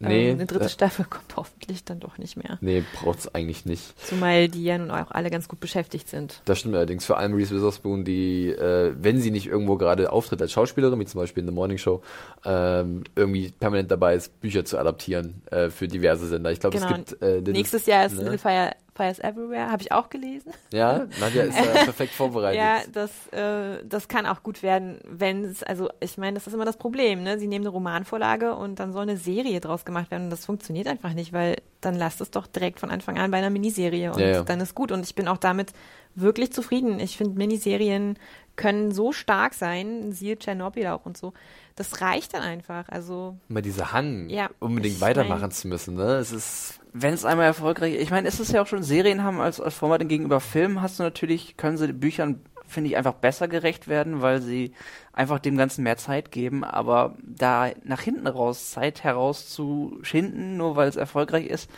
Nee, 0.00 0.30
ähm, 0.30 0.34
eine 0.36 0.46
dritte 0.46 0.64
äh, 0.66 0.68
Staffel 0.68 1.04
kommt 1.04 1.36
hoffentlich 1.36 1.84
dann 1.84 2.00
doch 2.00 2.18
nicht 2.18 2.36
mehr. 2.36 2.58
Nee, 2.60 2.82
braucht's 3.00 3.32
eigentlich 3.34 3.64
nicht. 3.64 3.94
Zumal 4.04 4.48
die 4.48 4.64
ja 4.64 4.76
nun 4.76 4.90
auch 4.90 5.10
alle 5.12 5.30
ganz 5.30 5.48
gut 5.48 5.60
beschäftigt 5.60 6.08
sind. 6.08 6.40
Das 6.44 6.58
stimmt 6.58 6.74
allerdings. 6.74 7.04
Vor 7.06 7.18
allem 7.18 7.34
Reese 7.34 7.54
Witherspoon, 7.54 8.04
die, 8.04 8.48
äh, 8.48 8.92
wenn 8.98 9.20
sie 9.20 9.30
nicht 9.30 9.46
irgendwo 9.46 9.76
gerade 9.76 10.10
auftritt 10.12 10.42
als 10.42 10.52
Schauspielerin, 10.52 10.98
wie 11.00 11.06
zum 11.06 11.20
Beispiel 11.20 11.42
in 11.42 11.48
The 11.48 11.54
Morning 11.54 11.78
Show, 11.78 12.02
ähm, 12.44 13.04
irgendwie 13.14 13.52
permanent 13.58 13.90
dabei 13.90 14.14
ist, 14.16 14.40
Bücher 14.40 14.64
zu 14.64 14.78
adaptieren 14.78 15.42
äh, 15.50 15.70
für 15.70 15.88
diverse 15.88 16.26
Sender. 16.26 16.50
Ich 16.50 16.60
glaube, 16.60 16.76
Genau. 16.76 16.88
es 16.90 17.10
gibt 17.10 17.22
äh, 17.22 17.40
Nächstes 17.52 17.86
Jahr 17.86 18.06
ist 18.06 18.16
ne? 18.16 18.22
Little 18.24 18.38
Fire, 18.38 18.72
Fires 18.94 19.18
Everywhere, 19.18 19.70
habe 19.70 19.82
ich 19.82 19.90
auch 19.92 20.08
gelesen. 20.08 20.52
Ja, 20.72 21.06
Nadja 21.20 21.42
ist 21.44 21.58
äh, 21.58 21.84
perfekt 21.84 22.14
vorbereitet. 22.14 22.60
Ja, 22.60 22.78
das, 22.92 23.10
äh, 23.32 23.84
das 23.84 24.06
kann 24.08 24.24
auch 24.26 24.42
gut 24.42 24.62
werden, 24.62 25.00
wenn 25.04 25.44
es, 25.44 25.62
also 25.62 25.88
ich 26.00 26.16
meine, 26.16 26.34
das 26.34 26.46
ist 26.46 26.52
immer 26.54 26.64
das 26.64 26.76
Problem, 26.76 27.22
ne? 27.22 27.38
Sie 27.38 27.48
nehmen 27.48 27.64
eine 27.64 27.70
Romanvorlage 27.70 28.54
und 28.54 28.78
dann 28.78 28.92
soll 28.92 29.02
eine 29.02 29.16
Serie 29.16 29.60
draus 29.60 29.84
gemacht 29.84 30.10
werden 30.10 30.24
und 30.24 30.30
das 30.30 30.46
funktioniert 30.46 30.86
einfach 30.86 31.12
nicht, 31.12 31.32
weil 31.32 31.56
dann 31.80 31.96
lasst 31.96 32.20
es 32.20 32.30
doch 32.30 32.46
direkt 32.46 32.80
von 32.80 32.90
Anfang 32.90 33.18
an 33.18 33.30
bei 33.30 33.38
einer 33.38 33.50
Miniserie 33.50 34.12
und 34.12 34.20
Ja, 34.20 34.26
ja. 34.28 34.42
dann 34.44 34.60
ist 34.60 34.74
gut 34.74 34.92
und 34.92 35.04
ich 35.04 35.14
bin 35.14 35.26
auch 35.28 35.38
damit 35.38 35.72
wirklich 36.14 36.52
zufrieden. 36.52 37.00
Ich 37.00 37.16
finde, 37.16 37.36
Miniserien 37.36 38.16
können 38.56 38.92
so 38.92 39.10
stark 39.12 39.52
sein, 39.54 40.12
siehe 40.12 40.38
Tschernobyl 40.38 40.86
auch 40.86 41.04
und 41.04 41.16
so. 41.16 41.32
Das 41.74 42.00
reicht 42.00 42.34
dann 42.34 42.42
einfach, 42.42 42.88
also 42.88 43.36
Immer 43.48 43.62
dieser 43.62 43.92
Hang, 43.92 44.28
Ja, 44.28 44.48
unbedingt 44.60 45.00
weitermachen 45.00 45.40
mein- 45.40 45.50
zu 45.50 45.66
müssen. 45.66 45.96
Ne? 45.96 46.14
Es 46.18 46.30
ist 46.30 46.78
wenn 46.96 47.12
es 47.12 47.24
einmal 47.24 47.46
erfolgreich, 47.46 47.94
ich 47.96 48.10
meine, 48.10 48.28
ist 48.28 48.38
es 48.40 48.52
ja 48.52 48.62
auch 48.62 48.66
schon, 48.66 48.82
Serien 48.82 49.22
haben 49.24 49.40
als, 49.40 49.60
als 49.60 49.74
Format 49.74 50.08
gegenüber 50.08 50.40
Filmen 50.40 50.80
hast 50.80 50.98
du 50.98 51.02
natürlich, 51.02 51.56
können 51.56 51.76
sie 51.76 51.92
Büchern, 51.92 52.40
finde 52.66 52.88
ich, 52.90 52.96
einfach 52.96 53.14
besser 53.14 53.48
gerecht 53.48 53.88
werden, 53.88 54.22
weil 54.22 54.40
sie 54.40 54.72
einfach 55.12 55.38
dem 55.40 55.56
Ganzen 55.56 55.82
mehr 55.82 55.96
Zeit 55.96 56.30
geben, 56.30 56.62
aber 56.64 57.16
da 57.20 57.70
nach 57.84 58.00
hinten 58.00 58.26
raus 58.26 58.70
Zeit 58.70 59.02
herauszuschinden, 59.04 60.56
nur 60.56 60.76
weil 60.76 60.88
es 60.88 60.96
erfolgreich 60.96 61.46
ist, 61.46 61.70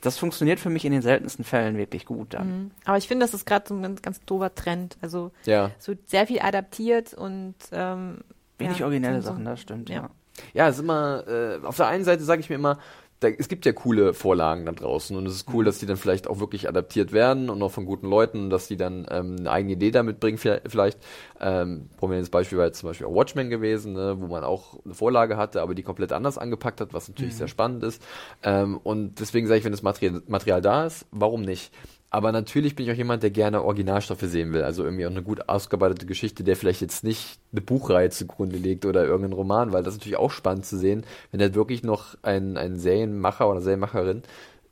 das 0.00 0.18
funktioniert 0.18 0.58
für 0.60 0.70
mich 0.70 0.84
in 0.84 0.92
den 0.92 1.02
seltensten 1.02 1.44
Fällen 1.44 1.76
wirklich 1.76 2.06
gut 2.06 2.34
dann. 2.34 2.48
Mhm. 2.64 2.70
Aber 2.84 2.98
ich 2.98 3.08
finde, 3.08 3.24
das 3.24 3.34
ist 3.34 3.46
gerade 3.46 3.66
so 3.68 3.74
ein 3.74 3.82
ganz, 3.82 4.02
ganz 4.02 4.20
doofer 4.24 4.54
Trend. 4.54 4.96
Also 5.00 5.30
Ja. 5.44 5.70
es 5.78 5.88
wird 5.88 6.08
sehr 6.08 6.26
viel 6.26 6.40
adaptiert 6.40 7.14
und 7.14 7.54
ähm, 7.72 8.18
Wenig 8.58 8.78
ja, 8.78 8.86
originelle 8.86 9.22
so- 9.22 9.28
Sachen, 9.30 9.44
das 9.44 9.60
stimmt, 9.60 9.88
ja. 9.88 9.96
Ja. 9.96 10.10
Ja, 10.54 10.68
es 10.68 10.76
ist 10.76 10.82
immer, 10.82 11.24
äh, 11.28 11.58
auf 11.62 11.76
der 11.76 11.88
einen 11.88 12.04
Seite 12.04 12.24
sage 12.24 12.40
ich 12.40 12.48
mir 12.48 12.54
immer, 12.56 12.78
da, 13.22 13.28
es 13.28 13.48
gibt 13.48 13.64
ja 13.66 13.72
coole 13.72 14.14
Vorlagen 14.14 14.66
da 14.66 14.72
draußen 14.72 15.16
und 15.16 15.26
es 15.26 15.34
ist 15.34 15.48
cool, 15.52 15.64
dass 15.64 15.78
die 15.78 15.86
dann 15.86 15.96
vielleicht 15.96 16.28
auch 16.28 16.40
wirklich 16.40 16.68
adaptiert 16.68 17.12
werden 17.12 17.50
und 17.50 17.62
auch 17.62 17.70
von 17.70 17.84
guten 17.86 18.08
Leuten, 18.08 18.50
dass 18.50 18.68
die 18.68 18.76
dann 18.76 19.06
ähm, 19.10 19.36
eine 19.38 19.50
eigene 19.50 19.74
Idee 19.74 19.90
damit 19.90 20.20
bringen 20.20 20.38
vi- 20.38 20.60
vielleicht. 20.66 20.98
Ähm, 21.40 21.88
prominentes 21.96 22.30
Beispiel 22.30 22.58
war 22.58 22.66
jetzt 22.66 22.78
zum 22.78 22.88
Beispiel 22.88 23.06
auch 23.06 23.14
Watchmen 23.14 23.50
gewesen, 23.50 23.92
ne, 23.94 24.16
wo 24.18 24.26
man 24.26 24.44
auch 24.44 24.78
eine 24.84 24.94
Vorlage 24.94 25.36
hatte, 25.36 25.62
aber 25.62 25.74
die 25.74 25.82
komplett 25.82 26.12
anders 26.12 26.38
angepackt 26.38 26.80
hat, 26.80 26.92
was 26.94 27.08
natürlich 27.08 27.36
sehr 27.36 27.48
spannend 27.48 27.82
ist. 27.84 28.02
Ähm, 28.42 28.78
und 28.82 29.20
deswegen 29.20 29.46
sage 29.46 29.58
ich, 29.58 29.64
wenn 29.64 29.72
das 29.72 29.82
Material, 29.82 30.22
Material 30.26 30.60
da 30.60 30.86
ist, 30.86 31.06
warum 31.10 31.42
nicht? 31.42 31.72
Aber 32.14 32.30
natürlich 32.30 32.76
bin 32.76 32.84
ich 32.84 32.92
auch 32.92 32.96
jemand, 32.96 33.22
der 33.22 33.30
gerne 33.30 33.62
Originalstoffe 33.62 34.20
sehen 34.20 34.52
will. 34.52 34.62
Also 34.62 34.84
irgendwie 34.84 35.06
auch 35.06 35.10
eine 35.10 35.22
gut 35.22 35.48
ausgearbeitete 35.48 36.04
Geschichte, 36.04 36.44
der 36.44 36.56
vielleicht 36.56 36.82
jetzt 36.82 37.04
nicht 37.04 37.40
eine 37.52 37.62
Buchreihe 37.62 38.10
zugrunde 38.10 38.58
legt 38.58 38.84
oder 38.84 39.02
irgendeinen 39.02 39.32
Roman, 39.32 39.72
weil 39.72 39.82
das 39.82 39.94
ist 39.94 40.00
natürlich 40.00 40.18
auch 40.18 40.30
spannend 40.30 40.66
zu 40.66 40.76
sehen, 40.76 41.06
wenn 41.30 41.40
da 41.40 41.54
wirklich 41.54 41.82
noch 41.82 42.14
ein, 42.20 42.58
ein 42.58 42.78
Serienmacher 42.78 43.48
oder 43.48 43.62
Serienmacherin 43.62 44.24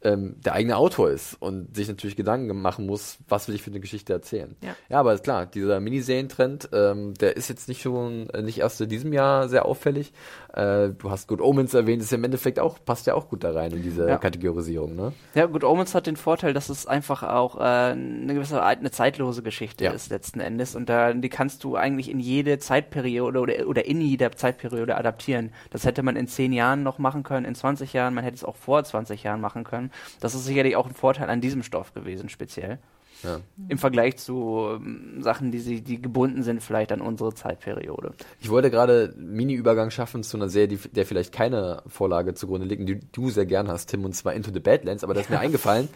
ähm, 0.03 0.37
der 0.45 0.55
eigene 0.55 0.77
Autor 0.77 1.11
ist 1.11 1.37
und 1.41 1.75
sich 1.75 1.89
natürlich 1.89 2.17
Gedanken 2.17 2.61
machen 2.61 2.87
muss, 2.87 3.19
was 3.29 3.49
will 3.49 3.55
ich 3.55 3.63
für 3.63 3.71
eine 3.71 3.81
Geschichte 3.81 4.13
erzählen. 4.13 4.57
Ja. 4.63 5.01
aber 5.01 5.13
ist 5.15 5.25
klar, 5.25 5.47
dieser 5.47 5.81
Miniserientrend, 5.81 6.71
ähm, 6.73 7.15
der 7.15 7.37
ist 7.37 7.49
jetzt 7.49 7.69
nicht 7.69 7.83
schon, 7.83 8.31
äh, 8.31 8.43
nicht 8.43 8.59
erst 8.59 8.81
in 8.81 8.89
diesem 8.89 9.13
Jahr 9.13 9.49
sehr 9.49 9.67
auffällig. 9.67 10.13
Äh, 10.53 10.91
du 10.99 11.11
hast 11.11 11.29
Good 11.29 11.41
Omens 11.41 11.75
erwähnt, 11.75 12.03
ist 12.03 12.11
ja 12.11 12.19
im 12.19 12.25
Endeffekt 12.25 12.59
auch, 12.59 12.79
passt 12.85 13.07
ja 13.07 13.15
auch 13.15 13.29
gut 13.29 13.45
da 13.45 13.53
rein 13.53 13.71
in 13.73 13.83
diese 13.83 14.09
Ja. 14.09 14.19
Kategorisierung, 14.19 14.97
ne? 14.97 15.13
Ja, 15.35 15.47
Good 15.47 15.63
Omens 15.65 15.95
hat 15.95 16.07
den 16.07 16.17
Vorteil, 16.17 16.53
dass 16.53 16.69
es 16.71 16.87
einfach 16.87 17.23
auch 17.23 17.57
äh, 17.57 17.61
eine 17.63 18.35
gewisse 18.35 18.63
eine 18.63 18.91
zeitlose 18.91 19.43
Geschichte 19.43 19.85
Ja. 19.85 19.93
ist 19.93 20.11
letzten 20.11 20.41
Endes 20.41 20.75
und 20.75 20.89
da 20.89 21.13
die 21.13 21.29
kannst 21.29 21.63
du 21.65 21.77
eigentlich 21.77 22.11
in 22.11 22.19
jede 22.19 22.59
Zeitperiode 22.59 23.39
oder, 23.39 23.67
oder 23.69 23.85
in 23.87 24.01
jeder 24.01 24.33
Zeitperiode 24.33 24.97
adaptieren. 24.97 25.53
Das 25.71 25.85
hätte 25.85 26.03
man 26.03 26.17
in 26.17 26.27
zehn 26.27 26.53
Jahren 26.53 26.83
noch 26.83 26.99
machen 26.99 27.23
können, 27.23 27.47
in 27.47 27.55
20 27.55 27.93
Jahren, 27.93 28.15
man 28.15 28.25
hätte 28.25 28.37
es 28.37 28.45
auch 28.45 28.57
vor 28.57 28.83
20 28.83 29.23
Jahren 29.23 29.41
machen 29.41 29.63
können. 29.65 29.93
Das 30.21 30.35
ist 30.35 30.45
sicherlich 30.45 30.75
auch 30.77 30.87
ein 30.87 30.95
Vorteil 30.95 31.31
an 31.31 31.41
diesem 31.41 31.63
Stoff 31.63 31.95
gewesen, 31.95 32.29
speziell. 32.29 32.79
Ja. 33.23 33.41
Im 33.69 33.79
Vergleich 33.79 34.17
zu 34.17 34.69
ähm, 34.77 35.23
Sachen, 35.23 35.51
die 35.51 35.59
sie, 35.59 35.81
die 35.81 36.01
gebunden 36.01 36.43
sind 36.43 36.63
vielleicht 36.63 36.93
an 36.93 37.01
unsere 37.01 37.35
Zeitperiode. 37.35 38.13
Ich 38.41 38.51
wollte 38.51 38.71
gerade 38.71 39.15
einen 39.17 39.33
Mini-Übergang 39.33 39.91
schaffen 39.91 40.23
zu 40.23 40.37
einer 40.37 40.49
Serie, 40.49 40.69
die, 40.69 40.89
der 40.89 41.07
vielleicht 41.07 41.33
keine 41.33 41.83
Vorlage 41.87 42.35
zugrunde 42.35 42.67
liegt, 42.67 42.89
die 42.89 43.01
du 43.13 43.31
sehr 43.31 43.47
gern 43.47 43.69
hast, 43.69 43.87
Tim, 43.87 44.05
und 44.05 44.15
zwar 44.15 44.35
Into 44.35 44.53
the 44.53 44.61
Badlands, 44.61 45.05
aber 45.05 45.15
das 45.15 45.25
ist 45.25 45.31
mir 45.31 45.41
eingefallen. 45.41 45.89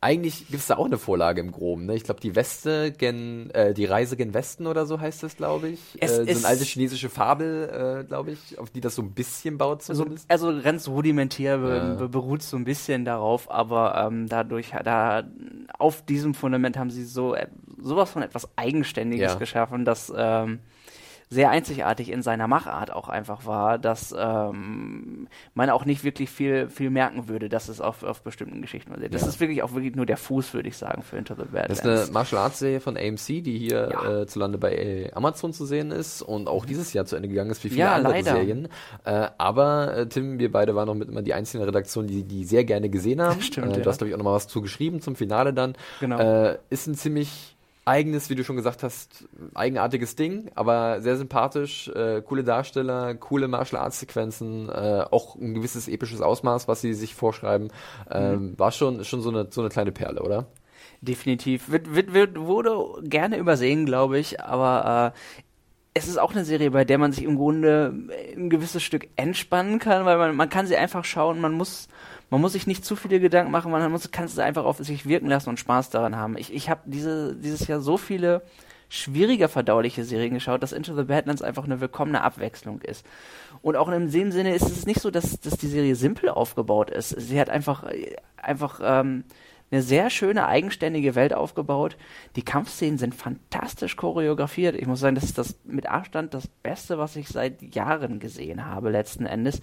Eigentlich 0.00 0.46
gibt 0.46 0.60
es 0.60 0.68
da 0.68 0.76
auch 0.76 0.84
eine 0.86 0.96
Vorlage 0.96 1.40
im 1.40 1.50
Groben. 1.50 1.86
Ne? 1.86 1.96
Ich 1.96 2.04
glaube, 2.04 2.20
die 2.20 2.36
Weste 2.36 2.92
gen, 2.92 3.50
äh, 3.50 3.74
die 3.74 3.84
Reise 3.84 4.16
gen 4.16 4.32
Westen 4.32 4.68
oder 4.68 4.86
so 4.86 5.00
heißt 5.00 5.24
es, 5.24 5.36
glaube 5.36 5.70
ich. 5.70 5.80
Es 6.00 6.12
äh, 6.18 6.24
so 6.32 6.38
eine 6.38 6.46
alte 6.46 6.62
chinesische 6.64 7.08
Fabel, 7.08 8.02
äh, 8.02 8.04
glaube 8.04 8.30
ich, 8.30 8.56
auf 8.60 8.70
die 8.70 8.80
das 8.80 8.94
so 8.94 9.02
ein 9.02 9.10
bisschen 9.12 9.58
baut 9.58 9.80
Also, 9.88 10.04
zumindest. 10.04 10.30
also 10.30 10.62
ganz 10.62 10.86
rudimentär 10.86 11.58
be 11.58 11.76
Ja. 11.76 11.94
be 11.96 12.08
beruht 12.08 12.42
so 12.42 12.56
ein 12.56 12.62
bisschen 12.64 13.04
darauf, 13.04 13.50
aber 13.50 13.96
ähm, 14.06 14.28
dadurch, 14.28 14.70
da 14.84 15.24
auf 15.78 16.04
diesem 16.04 16.32
Fundament 16.34 16.76
haben 16.76 16.90
sie 16.90 17.04
so 17.04 17.34
äh, 17.34 17.48
sowas 17.82 18.10
von 18.12 18.22
etwas 18.22 18.48
Eigenständiges 18.56 19.32
Ja. 19.32 19.38
geschaffen, 19.38 19.84
das 19.84 20.12
ähm, 20.16 20.60
sehr 21.30 21.50
einzigartig 21.50 22.10
in 22.10 22.22
seiner 22.22 22.48
Machart 22.48 22.90
auch 22.92 23.08
einfach 23.08 23.44
war, 23.44 23.78
dass 23.78 24.14
ähm, 24.18 25.28
man 25.54 25.68
auch 25.70 25.84
nicht 25.84 26.02
wirklich 26.04 26.30
viel 26.30 26.68
viel 26.70 26.90
merken 26.90 27.28
würde, 27.28 27.48
dass 27.48 27.68
es 27.68 27.80
auf, 27.80 28.02
auf 28.02 28.22
bestimmten 28.22 28.62
Geschichten 28.62 28.92
basiert. 28.92 29.12
Das 29.14 29.22
Ja. 29.22 29.28
ist 29.28 29.40
wirklich 29.40 29.62
auch 29.62 29.74
wirklich 29.74 29.94
nur 29.94 30.06
der 30.06 30.16
Fuß, 30.16 30.54
würde 30.54 30.68
ich 30.68 30.76
sagen, 30.76 31.02
für 31.02 31.18
Into 31.18 31.34
the 31.34 31.42
Badlands. 31.42 31.82
Das 31.82 32.00
ist 32.00 32.04
eine 32.06 32.12
Martial 32.12 32.40
Arts 32.42 32.58
Serie 32.60 32.80
von 32.80 32.96
AMC, 32.96 33.42
die 33.42 33.58
hier 33.58 33.90
Ja. 33.92 34.20
äh, 34.22 34.26
zu 34.26 34.38
Lande 34.38 34.58
bei 34.58 34.72
äh, 34.74 35.12
Amazon 35.12 35.52
zu 35.52 35.66
sehen 35.66 35.90
ist 35.90 36.22
und 36.22 36.48
auch 36.48 36.64
dieses 36.64 36.92
Jahr 36.94 37.04
zu 37.04 37.16
Ende 37.16 37.28
gegangen 37.28 37.50
ist, 37.50 37.62
wie 37.62 37.68
viele 37.68 37.80
Ja, 37.82 37.94
andere 37.94 38.14
leider. 38.14 38.32
Serien. 38.32 38.68
Äh, 39.04 39.28
aber 39.36 39.96
äh, 39.96 40.08
Tim, 40.08 40.38
wir 40.38 40.50
beide 40.50 40.74
waren 40.74 40.86
noch 40.86 40.94
mit 40.94 41.08
immer 41.08 41.22
die 41.22 41.34
einzigen 41.34 41.62
Redaktionen, 41.62 42.08
die 42.08 42.22
die 42.24 42.44
sehr 42.44 42.64
gerne 42.64 42.88
gesehen 42.88 43.20
haben. 43.20 43.40
Stimmt, 43.42 43.76
äh, 43.76 43.82
Du 43.82 43.88
hast 43.90 43.98
glaube 43.98 44.08
ich 44.08 44.14
auch 44.14 44.18
noch 44.18 44.24
mal 44.24 44.34
was 44.34 44.48
zu 44.48 44.62
geschrieben 44.62 45.00
zum 45.02 45.14
Finale 45.14 45.52
dann. 45.52 45.74
Genau. 46.00 46.56
Ist 46.70 46.86
ein 46.86 46.94
ziemlich 46.94 47.56
eigenes, 47.88 48.30
wie 48.30 48.34
du 48.34 48.44
schon 48.44 48.56
gesagt 48.56 48.82
hast, 48.82 49.28
eigenartiges 49.54 50.14
Ding, 50.14 50.50
aber 50.54 51.00
sehr 51.00 51.16
sympathisch, 51.16 51.88
äh, 51.88 52.22
coole 52.22 52.44
Darsteller, 52.44 53.14
coole 53.14 53.48
Martial 53.48 53.80
Arts 53.82 54.00
Sequenzen, 54.00 54.68
äh, 54.68 55.04
auch 55.10 55.34
ein 55.36 55.54
gewisses 55.54 55.88
episches 55.88 56.20
Ausmaß, 56.20 56.68
was 56.68 56.80
sie 56.82 56.94
sich 56.94 57.14
vorschreiben. 57.14 57.68
Ähm, 58.10 58.50
Mhm. 58.52 58.58
War 58.58 58.70
schon 58.72 59.04
schon 59.04 59.22
so 59.22 59.30
eine 59.30 59.48
so 59.50 59.60
eine 59.62 59.70
kleine 59.70 59.92
Perle, 59.92 60.22
oder? 60.22 60.46
Definitiv. 61.00 61.70
Wird, 61.70 61.94
wird, 61.94 62.12
wird, 62.12 62.38
wurde 62.38 62.76
gerne 63.02 63.36
übersehen, 63.38 63.86
glaube 63.86 64.18
ich, 64.18 64.40
aber 64.40 65.12
äh, 65.14 65.18
es 65.98 66.08
ist 66.08 66.18
auch 66.18 66.32
eine 66.32 66.44
Serie, 66.44 66.70
bei 66.70 66.84
der 66.84 66.98
man 66.98 67.12
sich 67.12 67.24
im 67.24 67.36
Grunde 67.36 67.92
ein 68.36 68.50
gewisses 68.50 68.82
Stück 68.82 69.08
entspannen 69.16 69.78
kann, 69.78 70.04
weil 70.04 70.16
man, 70.16 70.36
man 70.36 70.48
kann 70.48 70.66
sie 70.66 70.76
einfach 70.76 71.04
schauen, 71.04 71.40
man 71.40 71.52
muss, 71.52 71.88
man 72.30 72.40
muss 72.40 72.52
sich 72.52 72.66
nicht 72.66 72.84
zu 72.84 72.96
viele 72.96 73.20
Gedanken 73.20 73.50
machen, 73.50 73.70
man 73.70 73.90
muss, 73.90 74.10
kann 74.10 74.24
es 74.24 74.38
einfach 74.38 74.64
auf 74.64 74.78
sich 74.78 75.06
wirken 75.06 75.26
lassen 75.26 75.50
und 75.50 75.58
Spaß 75.58 75.90
daran 75.90 76.16
haben. 76.16 76.36
Ich, 76.38 76.52
ich 76.54 76.70
habe 76.70 76.82
diese, 76.86 77.34
dieses 77.34 77.66
Jahr 77.66 77.80
so 77.80 77.96
viele 77.96 78.42
schwieriger 78.88 79.48
verdauliche 79.48 80.04
Serien 80.04 80.34
geschaut, 80.34 80.62
dass 80.62 80.72
Into 80.72 80.96
the 80.96 81.04
Badlands 81.04 81.42
einfach 81.42 81.64
eine 81.64 81.80
willkommene 81.80 82.22
Abwechslung 82.22 82.80
ist. 82.80 83.04
Und 83.60 83.76
auch 83.76 83.88
in 83.88 84.10
dem 84.10 84.32
Sinne 84.32 84.54
ist 84.54 84.70
es 84.70 84.86
nicht 84.86 85.00
so, 85.00 85.10
dass, 85.10 85.40
dass 85.40 85.58
die 85.58 85.66
Serie 85.66 85.94
simpel 85.94 86.30
aufgebaut 86.30 86.90
ist. 86.90 87.10
Sie 87.10 87.38
hat 87.38 87.50
einfach, 87.50 87.84
einfach 88.36 88.80
ähm, 88.82 89.24
eine 89.70 89.82
sehr 89.82 90.08
schöne, 90.10 90.46
eigenständige 90.46 91.14
Welt 91.14 91.34
aufgebaut. 91.34 91.96
Die 92.36 92.42
Kampfszenen 92.44 92.98
sind 92.98 93.14
fantastisch 93.14 93.96
choreografiert. 93.96 94.74
Ich 94.76 94.86
muss 94.86 95.00
sagen, 95.00 95.14
das 95.14 95.24
ist 95.24 95.38
das 95.38 95.58
mit 95.64 95.86
Abstand 95.86 96.32
das 96.34 96.46
Beste, 96.46 96.98
was 96.98 97.16
ich 97.16 97.28
seit 97.28 97.74
Jahren 97.74 98.18
gesehen 98.18 98.64
habe, 98.64 98.90
letzten 98.90 99.26
Endes. 99.26 99.60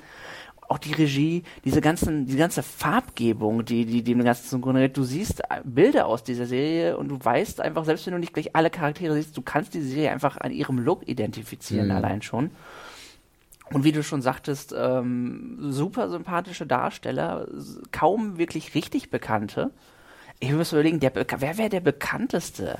Auch 0.67 0.79
die 0.79 0.93
Regie, 0.93 1.43
diese 1.63 1.79
ganzen, 1.79 2.25
die 2.25 2.37
ganze 2.37 2.63
Farbgebung, 2.63 3.65
die, 3.65 3.85
die 3.85 4.03
dem 4.03 4.23
Ganzen 4.23 4.49
synchronisiert. 4.49 4.97
Du 4.97 5.03
siehst 5.03 5.43
Bilder 5.63 6.07
aus 6.07 6.23
dieser 6.23 6.47
Serie 6.47 6.97
und 6.97 7.07
du 7.09 7.19
weißt 7.23 7.61
einfach, 7.61 7.85
selbst 7.85 8.05
wenn 8.07 8.13
du 8.13 8.19
nicht 8.19 8.33
gleich 8.33 8.55
alle 8.55 8.71
Charaktere 8.71 9.13
siehst, 9.13 9.37
du 9.37 9.43
kannst 9.43 9.75
die 9.75 9.81
Serie 9.81 10.11
einfach 10.11 10.37
an 10.37 10.51
ihrem 10.51 10.79
Look 10.79 11.07
identifizieren, 11.07 11.87
Mhm. 11.87 11.95
allein 11.95 12.21
schon. 12.23 12.49
Und 13.71 13.83
wie 13.83 13.91
du 13.91 14.03
schon 14.03 14.21
sagtest, 14.21 14.73
ähm, 14.77 15.57
super 15.71 16.09
sympathische 16.09 16.67
Darsteller, 16.67 17.47
kaum 17.91 18.37
wirklich 18.37 18.75
richtig 18.75 19.09
bekannte. 19.09 19.71
Ich 20.39 20.51
muss 20.51 20.71
überlegen, 20.73 20.99
der, 20.99 21.13
wer 21.15 21.57
wäre 21.57 21.69
der 21.69 21.79
bekannteste? 21.79 22.77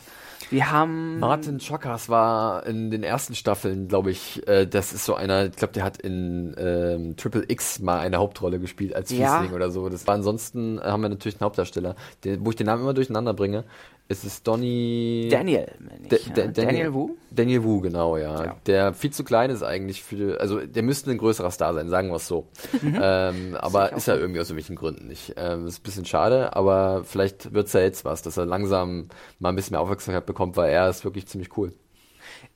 Wir 0.52 0.72
haben 0.72 1.18
Martin 1.20 1.58
Chokas 1.60 2.08
war 2.08 2.66
in 2.68 2.92
den 2.92 3.02
ersten 3.02 3.34
Staffeln, 3.34 3.88
glaube 3.88 4.12
ich, 4.12 4.48
äh, 4.48 4.68
das 4.68 4.94
ist 4.94 5.06
so 5.06 5.16
einer, 5.16 5.46
ich 5.46 5.56
glaube, 5.56 5.74
der 5.74 5.84
hat 5.84 5.98
in 5.98 6.56
ähm, 6.60 7.16
Triple 7.18 7.46
X 7.48 7.80
mal 7.80 8.00
eine 8.00 8.18
Hauptrolle 8.18 8.60
gespielt 8.60 8.96
als 8.96 9.10
Ja. 9.10 9.40
Fiesling 9.40 9.56
oder 9.56 9.72
so. 9.72 9.90
Das 9.90 10.06
war 10.06 10.14
ansonsten 10.14 10.78
äh, 10.78 10.82
haben 10.84 11.02
wir 11.02 11.10
natürlich 11.10 11.36
einen 11.36 11.46
Hauptdarsteller, 11.46 11.96
den, 12.24 12.46
wo 12.46 12.52
ich 12.52 12.56
den 12.56 12.68
Namen 12.68 12.84
immer 12.84 12.94
durcheinander 12.94 13.34
bringe. 13.34 13.64
Es 14.08 14.24
ist 14.24 14.48
Donny 14.48 15.30
Daniel, 15.32 15.72
ich, 16.12 16.28
ja. 16.28 16.48
Daniel 16.48 16.94
Wu. 16.94 17.16
Daniel 17.32 17.64
Wu, 17.64 17.82
genau, 17.82 18.18
ja. 18.18 18.46
Ja. 18.46 18.56
Der 18.68 18.94
viel 18.94 19.12
zu 19.12 19.24
klein 19.24 19.50
ist 19.50 19.64
eigentlich 19.64 20.04
für, 20.04 20.40
also 20.40 20.60
der 20.60 20.84
müsste 20.84 21.10
ein 21.10 21.18
größerer 21.18 21.50
Star 21.50 21.74
sein, 21.74 21.90
sagen 21.90 22.10
wir 22.10 22.18
es 22.18 22.28
so. 22.28 22.48
Ähm, 22.98 23.58
aber 23.60 23.94
ist 23.94 24.08
er 24.08 24.18
irgendwie 24.18 24.40
aus 24.40 24.50
irgendwelchen 24.50 24.76
Gründen 24.76 25.08
nicht. 25.08 25.34
Ähm, 25.38 25.68
ist 25.68 25.80
ein 25.80 25.84
bisschen 25.84 26.06
schade, 26.06 26.56
aber 26.56 27.04
vielleicht 27.04 27.54
wird's 27.54 27.74
ja 27.74 27.82
jetzt 27.82 28.06
was, 28.06 28.22
dass 28.22 28.38
er 28.38 28.46
langsam 28.46 29.10
mal 29.40 29.50
ein 29.50 29.56
bisschen 29.56 29.74
mehr 29.74 29.82
Aufmerksamkeit 29.82 30.26
bekommt, 30.26 30.56
weil 30.56 30.72
er 30.72 30.88
ist 30.90 31.04
wirklich 31.04 31.28
ziemlich 31.28 31.58
cool. 31.58 31.74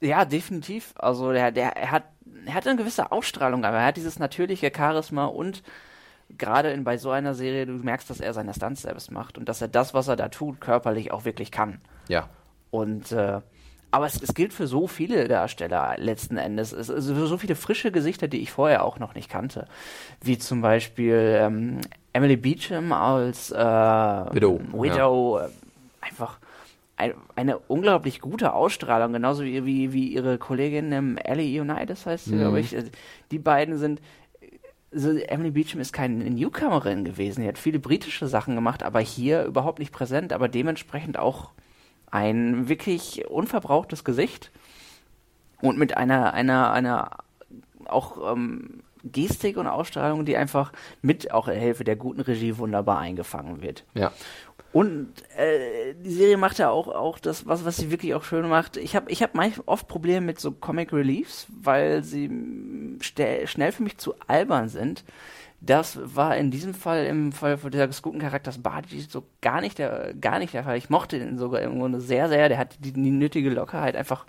Ja, 0.02 0.26
definitiv. 0.26 0.94
Also 0.98 1.32
der, 1.32 1.52
der, 1.52 1.76
er 1.76 1.92
hat, 1.92 2.04
er 2.46 2.54
hat 2.54 2.68
eine 2.68 2.78
gewisse 2.78 3.12
Ausstrahlung, 3.12 3.66
aber 3.66 3.78
er 3.78 3.86
hat 3.88 3.98
dieses 3.98 4.20
natürliche 4.20 4.72
Charisma 4.76 5.26
und 5.26 5.64
gerade 6.38 6.72
in, 6.72 6.84
bei 6.84 6.98
so 6.98 7.10
einer 7.12 7.34
Serie, 7.34 7.66
du 7.66 7.74
merkst, 7.74 8.10
dass 8.10 8.20
er 8.20 8.34
seine 8.34 8.54
Stunts 8.54 8.84
selbst 8.84 9.12
macht 9.12 9.38
und 9.38 9.50
dass 9.50 9.62
er 9.62 9.68
das, 9.68 9.94
was 9.94 10.08
er 10.08 10.16
da 10.16 10.30
tut, 10.30 10.62
körperlich 10.62 11.12
auch 11.12 11.26
wirklich 11.26 11.52
kann. 11.52 11.82
Ja. 12.08 12.30
Und 12.72 13.12
äh, 13.12 13.42
aber 13.92 14.06
es, 14.06 14.22
es 14.22 14.36
gilt 14.36 14.54
für 14.54 14.68
so 14.68 14.86
viele 14.88 15.28
Darsteller 15.28 15.96
letzten 15.98 16.38
Endes. 16.38 16.72
Es 16.74 16.90
ist 16.90 17.08
für 17.08 17.26
so 17.26 17.38
viele 17.40 17.56
frische 17.56 17.92
Gesichter, 17.92 18.28
die 18.28 18.40
ich 18.40 18.52
vorher 18.52 18.86
auch 18.86 19.00
noch 19.00 19.16
nicht 19.16 19.30
kannte. 19.30 19.68
Wie 20.22 20.38
zum 20.38 20.62
Beispiel 20.62 21.38
ähm, 21.42 21.82
Emily 22.14 22.38
Beecham 22.38 22.92
als 22.92 23.50
äh, 23.50 23.56
Widow, 23.58 24.60
Widow 24.74 25.40
äh, 25.40 25.48
einfach 26.02 26.38
ein, 26.98 27.14
eine 27.36 27.58
unglaublich 27.58 28.22
gute 28.22 28.54
Ausstrahlung, 28.54 29.12
genauso 29.14 29.44
wie, 29.44 29.66
wie, 29.66 29.92
wie 29.92 30.10
ihre 30.10 30.38
Kollegin 30.38 30.92
ähm, 30.92 31.18
Ellie 31.18 31.60
Unitas 31.60 32.06
heißt 32.06 32.26
sie, 32.26 32.36
Mhm. 32.36 32.40
glaube 32.42 32.60
ich. 32.60 32.76
Äh, 32.76 32.84
Die 33.32 33.40
beiden 33.40 33.78
sind 33.80 34.02
also 34.94 35.10
Emily 35.12 35.52
Beecham 35.52 35.80
ist 35.80 35.94
keine 35.94 36.30
Newcomerin 36.30 37.06
gewesen. 37.06 37.42
Sie 37.42 37.48
hat 37.48 37.58
viele 37.58 37.80
britische 37.80 38.28
Sachen 38.28 38.56
gemacht, 38.56 38.84
aber 38.84 39.00
hier 39.00 39.44
überhaupt 39.46 39.80
nicht 39.80 39.92
präsent, 39.92 40.34
aber 40.34 40.48
dementsprechend 40.48 41.18
auch 41.18 41.52
ein 42.12 42.70
wirklich 42.70 43.28
unverbrauchtes 43.28 44.04
Gesicht 44.04 44.52
und 45.62 45.78
mit 45.78 45.96
einer, 45.96 46.34
einer, 46.34 46.72
einer 46.72 47.18
auch 47.86 48.34
ähm, 48.34 48.82
Gestik 49.04 49.58
und 49.58 49.68
Ausstrahlung, 49.68 50.26
die 50.26 50.38
einfach 50.38 50.72
mit 51.02 51.32
auch 51.32 51.48
Hilfe 51.48 51.84
der 51.84 51.96
guten 51.96 52.22
Regie 52.22 52.58
wunderbar 52.58 53.00
eingefangen 53.00 53.62
wird. 53.62 53.86
Ja. 53.94 54.12
Und 54.72 55.14
äh, 55.36 55.96
die 55.96 56.12
Serie 56.12 56.38
macht 56.38 56.60
ja 56.60 56.70
auch, 56.70 56.88
auch 56.88 57.18
das, 57.18 57.48
was, 57.48 57.66
was 57.66 57.78
sie 57.78 57.90
wirklich 57.90 58.14
auch 58.14 58.24
schön 58.24 58.48
macht. 58.48 58.78
Ich 58.78 58.96
habe 58.96 59.12
ich 59.12 59.24
hab 59.24 59.34
oft 59.66 59.88
Probleme 59.88 60.26
mit 60.26 60.40
so 60.40 60.52
Comic 60.52 60.94
Reliefs, 60.94 61.48
weil 61.50 62.04
sie 62.04 62.30
schnell 63.02 63.72
für 63.72 63.84
mich 63.84 63.98
zu 63.98 64.14
albern 64.28 64.70
sind. 64.70 65.04
Das 65.62 66.00
war 66.16 66.38
in 66.38 66.52
diesem 66.52 66.74
Fall, 66.74 67.06
im 67.06 67.32
Fall 67.34 67.58
von 67.58 67.72
des 67.72 68.02
guten 68.02 68.20
Charakters 68.20 68.60
Barty, 68.60 69.02
so 69.02 69.24
gar 69.42 69.60
nicht 69.60 69.78
der, 69.78 70.14
gar 70.14 70.40
nicht 70.40 70.54
der 70.54 70.64
Fall. 70.64 70.78
Ich 70.78 70.90
mochte 70.90 71.18
ihn 71.18 71.38
sogar 71.38 71.62
im 71.62 71.80
Grunde 71.80 72.00
sehr, 72.00 72.30
sehr. 72.30 72.48
Der 72.48 72.58
hat 72.58 72.78
die, 72.80 72.94
die 72.94 73.12
nötige 73.12 73.50
Lockerheit 73.50 73.96
einfach 73.96 74.26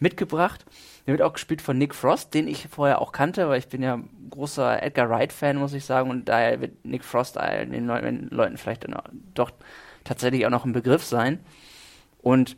mitgebracht. 0.00 0.64
Der 1.06 1.12
wird 1.12 1.22
auch 1.22 1.34
gespielt 1.34 1.62
von 1.62 1.78
Nick 1.78 1.94
Frost, 1.94 2.34
den 2.34 2.48
ich 2.48 2.66
vorher 2.68 3.00
auch 3.00 3.12
kannte, 3.12 3.48
weil 3.48 3.58
ich 3.58 3.68
bin 3.68 3.82
ja 3.82 4.00
großer 4.30 4.82
Edgar 4.82 5.08
Wright-Fan, 5.08 5.56
muss 5.56 5.72
ich 5.72 5.84
sagen, 5.84 6.10
und 6.10 6.28
daher 6.28 6.60
wird 6.60 6.84
Nick 6.84 7.04
Frost 7.04 7.36
den 7.36 7.86
Leuten 7.86 8.56
vielleicht 8.56 8.86
doch 9.34 9.52
tatsächlich 10.04 10.46
auch 10.46 10.50
noch 10.50 10.64
ein 10.64 10.72
Begriff 10.72 11.04
sein. 11.04 11.38
Und 12.20 12.56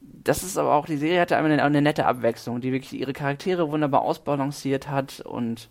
das 0.00 0.42
ist 0.42 0.58
aber 0.58 0.74
auch, 0.74 0.86
die 0.86 0.96
Serie 0.96 1.20
hatte 1.20 1.36
eine, 1.36 1.62
eine 1.62 1.82
nette 1.82 2.06
Abwechslung, 2.06 2.60
die 2.60 2.72
wirklich 2.72 2.98
ihre 2.98 3.12
Charaktere 3.12 3.70
wunderbar 3.70 4.02
ausbalanciert 4.02 4.88
hat 4.88 5.20
und 5.20 5.68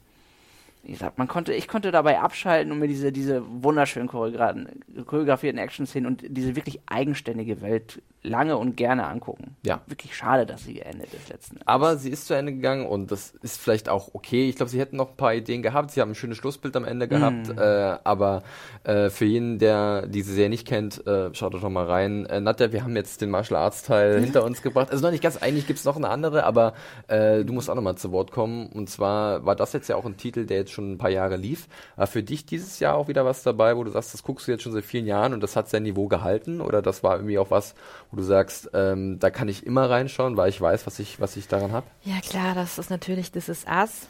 wie 0.84 0.94
gesagt, 0.94 1.18
man 1.18 1.28
konnte, 1.28 1.54
ich 1.54 1.68
konnte 1.68 1.92
dabei 1.92 2.20
abschalten 2.20 2.72
und 2.72 2.80
mir 2.80 2.88
diese, 2.88 3.12
diese 3.12 3.44
wunderschön 3.46 4.08
choreografierten 4.08 5.60
Action-Szenen 5.60 6.08
und 6.08 6.24
diese 6.30 6.56
wirklich 6.56 6.80
eigenständige 6.86 7.62
Welt 7.62 8.02
lange 8.24 8.58
und 8.58 8.76
gerne 8.76 9.06
angucken. 9.06 9.56
Ja. 9.66 9.82
Wirklich 9.88 10.16
schade, 10.16 10.46
dass 10.46 10.64
sie 10.64 10.76
geendet 10.76 11.14
ist 11.14 11.30
letzten 11.30 11.56
Endes. 11.56 11.68
Aber 11.68 11.98
sie 11.98 12.10
ist 12.10 12.28
zu 12.28 12.34
Ende 12.34 12.54
gegangen 12.54 12.86
und 12.86 13.12
das 13.12 13.34
ist 13.42 13.60
vielleicht 13.60 13.90
auch 13.90 14.14
okay. 14.14 14.50
Ich 14.50 14.56
glaube, 14.56 14.70
sie 14.70 14.80
hätten 14.80 14.98
noch 14.98 15.12
ein 15.12 15.18
paar 15.18 15.34
Ideen 15.34 15.62
gehabt. 15.62 15.92
Sie 15.92 16.02
haben 16.02 16.12
ein 16.12 16.16
schönes 16.16 16.38
Schlussbild 16.38 16.76
am 16.76 16.86
Ende 16.86 17.08
gehabt. 17.08 17.50
Mm. 17.50 17.58
Äh, 17.58 17.98
aber 18.04 18.44
äh, 18.84 19.10
für 19.10 19.26
jeden, 19.26 19.60
der 19.60 20.08
diese 20.08 20.34
Serie 20.34 20.50
nicht 20.50 20.68
kennt, 20.68 21.06
äh, 21.08 21.34
schaut 21.34 21.54
doch 21.54 21.70
mal 21.70 21.86
rein. 21.86 22.26
Äh, 22.26 22.42
Nadja, 22.42 22.72
wir 22.72 22.84
haben 22.84 22.96
jetzt 22.96 23.22
den 23.22 23.30
Martial 23.30 23.62
Arts 23.62 23.84
Teil 23.84 24.20
hinter 24.20 24.44
uns 24.44 24.62
gebracht. 24.62 24.92
Also 24.92 25.04
noch 25.04 25.12
nicht 25.12 25.24
ganz, 25.24 25.38
eigentlich 25.38 25.68
gibt 25.68 25.80
es 25.80 25.86
noch 25.86 25.96
eine 25.96 26.10
andere, 26.10 26.44
aber 26.44 26.74
äh, 27.08 27.44
du 27.44 27.54
musst 27.54 27.70
auch 27.70 27.76
noch 27.76 27.82
mal 27.82 27.96
zu 27.96 28.12
Wort 28.12 28.32
kommen. 28.32 28.68
Und 28.68 28.90
zwar 28.90 29.46
war 29.46 29.56
das 29.56 29.74
jetzt 29.74 29.88
ja 29.88 29.96
auch 29.96 30.06
ein 30.06 30.18
Titel, 30.18 30.46
der 30.46 30.58
jetzt 30.58 30.72
schon 30.78 30.94
ein 30.94 30.98
paar 30.98 31.10
Jahre 31.10 31.36
lief. 31.36 31.68
War 31.96 32.08
für 32.08 32.24
dich 32.24 32.46
dieses 32.46 32.80
Jahr 32.80 32.96
auch 32.96 33.08
wieder 33.08 33.26
was 33.26 33.44
dabei, 33.44 33.76
wo 33.76 33.84
du 33.84 33.92
sagst, 33.92 34.14
das 34.14 34.24
guckst 34.24 34.48
du 34.48 34.52
jetzt 34.52 34.64
schon 34.64 34.72
seit 34.72 34.86
vielen 34.86 35.06
Jahren 35.06 35.34
und 35.34 35.42
das 35.42 35.56
hat 35.56 35.70
sein 35.70 35.84
Niveau 35.84 36.08
gehalten? 36.08 36.62
Oder 36.62 36.82
das 36.82 37.04
war 37.04 37.16
irgendwie 37.16 37.40
auch 37.40 37.52
was, 37.52 37.76
wo 38.12 38.18
du 38.18 38.24
sagst, 38.24 38.70
ähm, 38.74 39.20
da 39.20 39.30
kann 39.30 39.50
ich 39.50 39.66
immer 39.66 39.90
reinschauen, 39.90 40.38
weil 40.38 40.50
ich 40.50 40.62
weiß, 40.62 40.88
was 40.88 41.00
ich, 41.00 41.20
was 41.20 41.36
ich 41.36 41.48
daran 41.48 41.72
habe? 41.72 41.88
Ja, 42.04 42.20
klar, 42.22 42.56
das 42.56 42.78
ist 42.78 42.90
natürlich 42.90 43.32
This 43.32 43.50
Is 43.50 43.66
Us. 43.68 44.08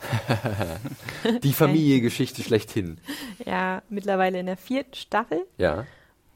Die 1.43 1.53
Familiengeschichte 1.53 2.43
schlechthin. 2.43 2.99
Ja, 3.45 3.81
mittlerweile 3.89 4.39
in 4.39 4.45
der 4.45 4.57
vierten 4.57 4.93
Staffel. 4.95 5.45
Ja. 5.57 5.85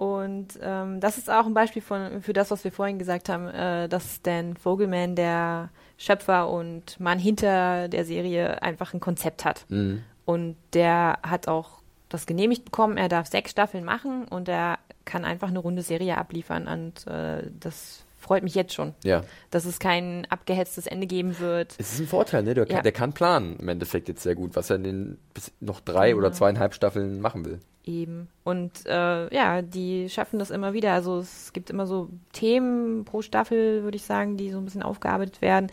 Und 0.02 0.58
ähm, 0.64 1.00
das 1.00 1.20
ist 1.20 1.30
auch 1.30 1.46
ein 1.46 1.54
Beispiel 1.54 1.84
von, 1.84 2.24
für 2.24 2.34
das, 2.34 2.50
was 2.50 2.64
wir 2.64 2.72
vorhin 2.72 2.98
gesagt 2.98 3.30
haben, 3.30 3.48
äh, 3.48 3.88
dass 3.88 4.24
Dan 4.24 4.58
Vogelman, 4.58 5.16
der 5.16 5.70
Schöpfer 5.96 6.50
und 6.50 7.00
Mann 7.00 7.20
hinter 7.20 7.88
der 7.88 8.04
Serie, 8.04 8.64
einfach 8.64 8.96
ein 8.96 9.00
Konzept 9.00 9.46
hat. 9.46 9.66
Mhm. 9.70 10.04
Und 10.32 10.56
der 10.74 11.20
hat 11.24 11.50
auch 11.50 11.82
das 12.08 12.26
genehmigt 12.26 12.64
bekommen. 12.64 12.98
Er 12.98 13.10
darf 13.10 13.28
sechs 13.28 13.52
Staffeln 13.52 13.84
machen 13.84 14.26
und 14.30 14.48
er 14.48 14.80
kann 15.04 15.26
einfach 15.26 15.50
eine 15.50 15.60
runde 15.60 15.82
Serie 15.82 16.18
abliefern. 16.18 16.68
Und 16.68 17.06
äh, 17.06 17.50
das 17.60 18.06
freut 18.18 18.44
mich 18.44 18.56
jetzt 18.56 18.74
schon, 18.74 18.94
ja. 19.04 19.24
dass 19.50 19.66
es 19.66 19.80
kein 19.80 20.26
abgehetztes 20.30 20.88
Ende 20.88 21.06
geben 21.06 21.40
wird. 21.40 21.76
Es 21.78 21.94
ist 21.94 22.00
ein 22.00 22.08
Vorteil, 22.08 22.44
ne? 22.44 22.54
Der, 22.54 22.66
ja. 22.66 22.76
kann, 22.76 22.84
der 22.84 22.92
kann 22.94 23.14
planen 23.14 23.58
im 23.58 23.68
Endeffekt 23.68 24.08
jetzt 24.08 24.24
sehr 24.24 24.36
gut, 24.36 24.56
was 24.56 24.70
er 24.70 24.78
in 24.78 24.84
den 24.84 25.18
noch 25.60 25.82
drei 25.82 26.12
ja. 26.12 26.16
oder 26.16 26.32
zweieinhalb 26.32 26.74
Staffeln 26.74 27.20
machen 27.20 27.44
will. 27.44 27.60
Eben. 27.84 28.30
Und 28.44 28.86
äh, 28.86 29.34
ja, 29.34 29.62
die 29.62 30.08
schaffen 30.10 30.40
das 30.40 30.52
immer 30.52 30.72
wieder. 30.72 30.94
Also 30.94 31.20
es 31.20 31.52
gibt 31.52 31.70
immer 31.70 31.88
so 31.88 32.10
Themen 32.32 33.04
pro 33.04 33.22
Staffel, 33.22 33.84
würde 33.84 33.98
ich 33.98 34.04
sagen, 34.04 34.38
die 34.38 34.52
so 34.52 34.60
ein 34.60 34.66
bisschen 34.66 34.84
aufgearbeitet 34.84 35.42
werden. 35.42 35.68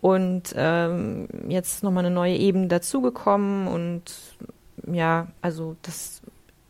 Und 0.00 0.54
ähm, 0.56 1.28
jetzt 1.48 1.82
nochmal 1.82 2.06
eine 2.06 2.14
neue 2.14 2.36
Ebene 2.36 2.68
dazugekommen 2.68 3.68
und 3.68 4.02
ja, 4.90 5.28
also 5.42 5.76
das 5.82 6.22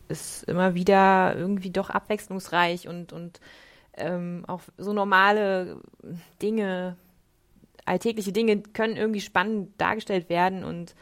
ist 0.08 0.42
immer 0.44 0.74
wieder 0.74 1.36
irgendwie 1.36 1.70
doch 1.70 1.90
abwechslungsreich 1.90 2.88
und, 2.88 3.12
und 3.12 3.40
ähm, 3.96 4.44
auch 4.48 4.62
so 4.78 4.92
normale 4.92 5.76
Dinge, 6.42 6.96
alltägliche 7.84 8.32
Dinge 8.32 8.60
können 8.60 8.96
irgendwie 8.96 9.20
spannend 9.20 9.70
dargestellt 9.78 10.28
werden 10.28 10.64
und 10.64 10.94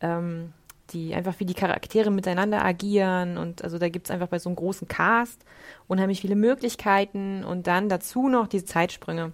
ähm, 0.00 0.52
die 0.90 1.14
einfach 1.14 1.38
wie 1.38 1.44
die 1.44 1.54
Charaktere 1.54 2.10
miteinander 2.10 2.64
agieren 2.64 3.36
und 3.36 3.62
also 3.62 3.78
da 3.78 3.88
gibt 3.88 4.06
es 4.06 4.10
einfach 4.10 4.28
bei 4.28 4.38
so 4.38 4.48
einem 4.48 4.56
großen 4.56 4.88
Cast 4.88 5.44
unheimlich 5.86 6.20
viele 6.20 6.36
Möglichkeiten 6.36 7.44
und 7.44 7.66
dann 7.66 7.88
dazu 7.88 8.28
noch 8.28 8.48
diese 8.48 8.64
Zeitsprünge 8.64 9.32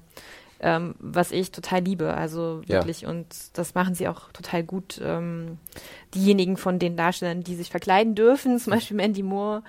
ähm, 0.64 0.94
was 0.98 1.31
ich 1.31 1.53
total 1.53 1.83
liebe. 1.83 2.14
Also 2.14 2.62
wirklich, 2.66 3.03
ja. 3.03 3.11
und 3.11 3.27
das 3.53 3.74
machen 3.74 3.94
sie 3.94 4.09
auch 4.09 4.33
total 4.33 4.64
gut. 4.64 4.98
Ähm, 5.05 5.59
diejenigen 6.14 6.57
von 6.57 6.79
den 6.79 6.96
Darstellern, 6.96 7.42
die 7.42 7.55
sich 7.55 7.68
verkleiden 7.68 8.14
dürfen, 8.14 8.59
zum 8.59 8.72
Beispiel 8.72 8.96
Mandy 8.96 9.22
Moore, 9.22 9.62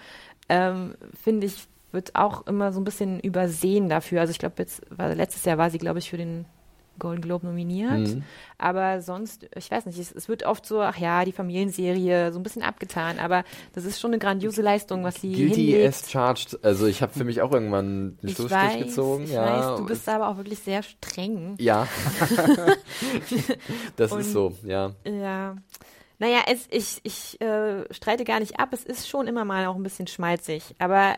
ähm, 0.47 0.95
finde 1.21 1.47
ich, 1.47 1.67
wird 1.91 2.15
auch 2.15 2.47
immer 2.47 2.71
so 2.71 2.79
ein 2.79 2.86
bisschen 2.86 3.19
übersehen 3.19 3.89
dafür. 3.89 4.21
Also 4.21 4.31
ich 4.31 4.39
glaube, 4.39 4.55
jetzt 4.60 4.81
war 4.89 5.13
letztes 5.13 5.43
Jahr 5.43 5.58
war 5.58 5.69
sie, 5.69 5.79
glaube 5.79 5.99
ich, 5.99 6.10
für 6.10 6.17
den 6.17 6.45
Golden 6.99 7.21
Globe 7.21 7.45
nominiert. 7.45 8.15
Mhm. 8.15 8.23
Aber 8.58 9.01
sonst, 9.01 9.47
ich 9.55 9.69
weiß 9.69 9.86
nicht, 9.86 9.99
es, 9.99 10.12
es, 10.12 10.29
wird 10.29 10.43
oft 10.43 10.65
so, 10.65 10.81
ach 10.81 10.97
ja, 10.97 11.25
die 11.25 11.31
Familienserie, 11.31 12.31
so 12.31 12.39
ein 12.39 12.43
bisschen 12.43 12.62
abgetan. 12.62 13.19
Aber 13.19 13.43
das 13.73 13.86
ist 13.86 13.99
schon 13.99 14.12
eine 14.12 14.19
grandiose 14.19 14.62
Leistung, 14.62 15.03
was 15.03 15.15
sie 15.15 15.34
Guilty 15.34 15.86
as 15.86 16.10
charged. 16.10 16.63
Also 16.63 16.88
ich 16.88 17.01
habe 17.01 17.13
für 17.13 17.23
mich 17.23 17.41
auch 17.41 17.51
irgendwann 17.51 18.17
den 18.23 18.29
Schlussstrich 18.29 18.86
gezogen. 18.86 19.25
Ich 19.25 19.31
ja. 19.31 19.71
weiß, 19.71 19.79
du 19.79 19.86
bist 19.86 20.08
aber 20.08 20.29
auch 20.29 20.38
wirklich 20.38 20.60
sehr 20.60 20.84
streng. 20.84 21.55
Ja. 21.60 21.88
das 23.95 24.12
Und, 24.12 24.21
ist 24.21 24.31
so, 24.31 24.53
ja. 24.63 24.93
Ja. 25.05 25.55
Naja, 26.17 26.43
es, 26.47 26.67
ich, 26.71 27.01
ich 27.03 27.41
äh, 27.41 27.91
streite 27.93 28.23
gar 28.23 28.39
nicht 28.39 28.60
ab. 28.60 28.69
Es 28.71 28.84
ist 28.84 29.10
schon 29.10 29.27
immer 29.27 29.43
mal 29.43 29.65
auch 29.65 29.75
ein 29.75 29.84
bisschen 29.84 30.08
schmalzig. 30.08 30.75
Aber 30.79 31.15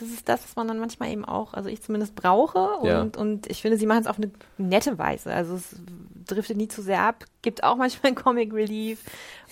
das 0.00 0.08
ist 0.10 0.28
das, 0.28 0.42
was 0.42 0.56
man 0.56 0.68
dann 0.68 0.78
manchmal 0.78 1.10
eben 1.10 1.24
auch, 1.24 1.54
also 1.54 1.68
ich 1.68 1.82
zumindest 1.82 2.14
brauche. 2.14 2.76
Und, 2.78 2.86
ja. 2.86 3.02
und 3.02 3.46
ich 3.48 3.62
finde, 3.62 3.76
sie 3.76 3.86
machen 3.86 4.00
es 4.02 4.06
auf 4.06 4.16
eine 4.16 4.30
nette 4.58 4.98
Weise. 4.98 5.32
Also 5.32 5.54
es 5.54 5.76
driftet 6.26 6.56
nie 6.56 6.68
zu 6.68 6.82
sehr 6.82 7.02
ab, 7.02 7.24
gibt 7.42 7.64
auch 7.64 7.76
manchmal 7.76 8.12
ein 8.12 8.14
Comic 8.22 8.52
Relief. 8.52 9.02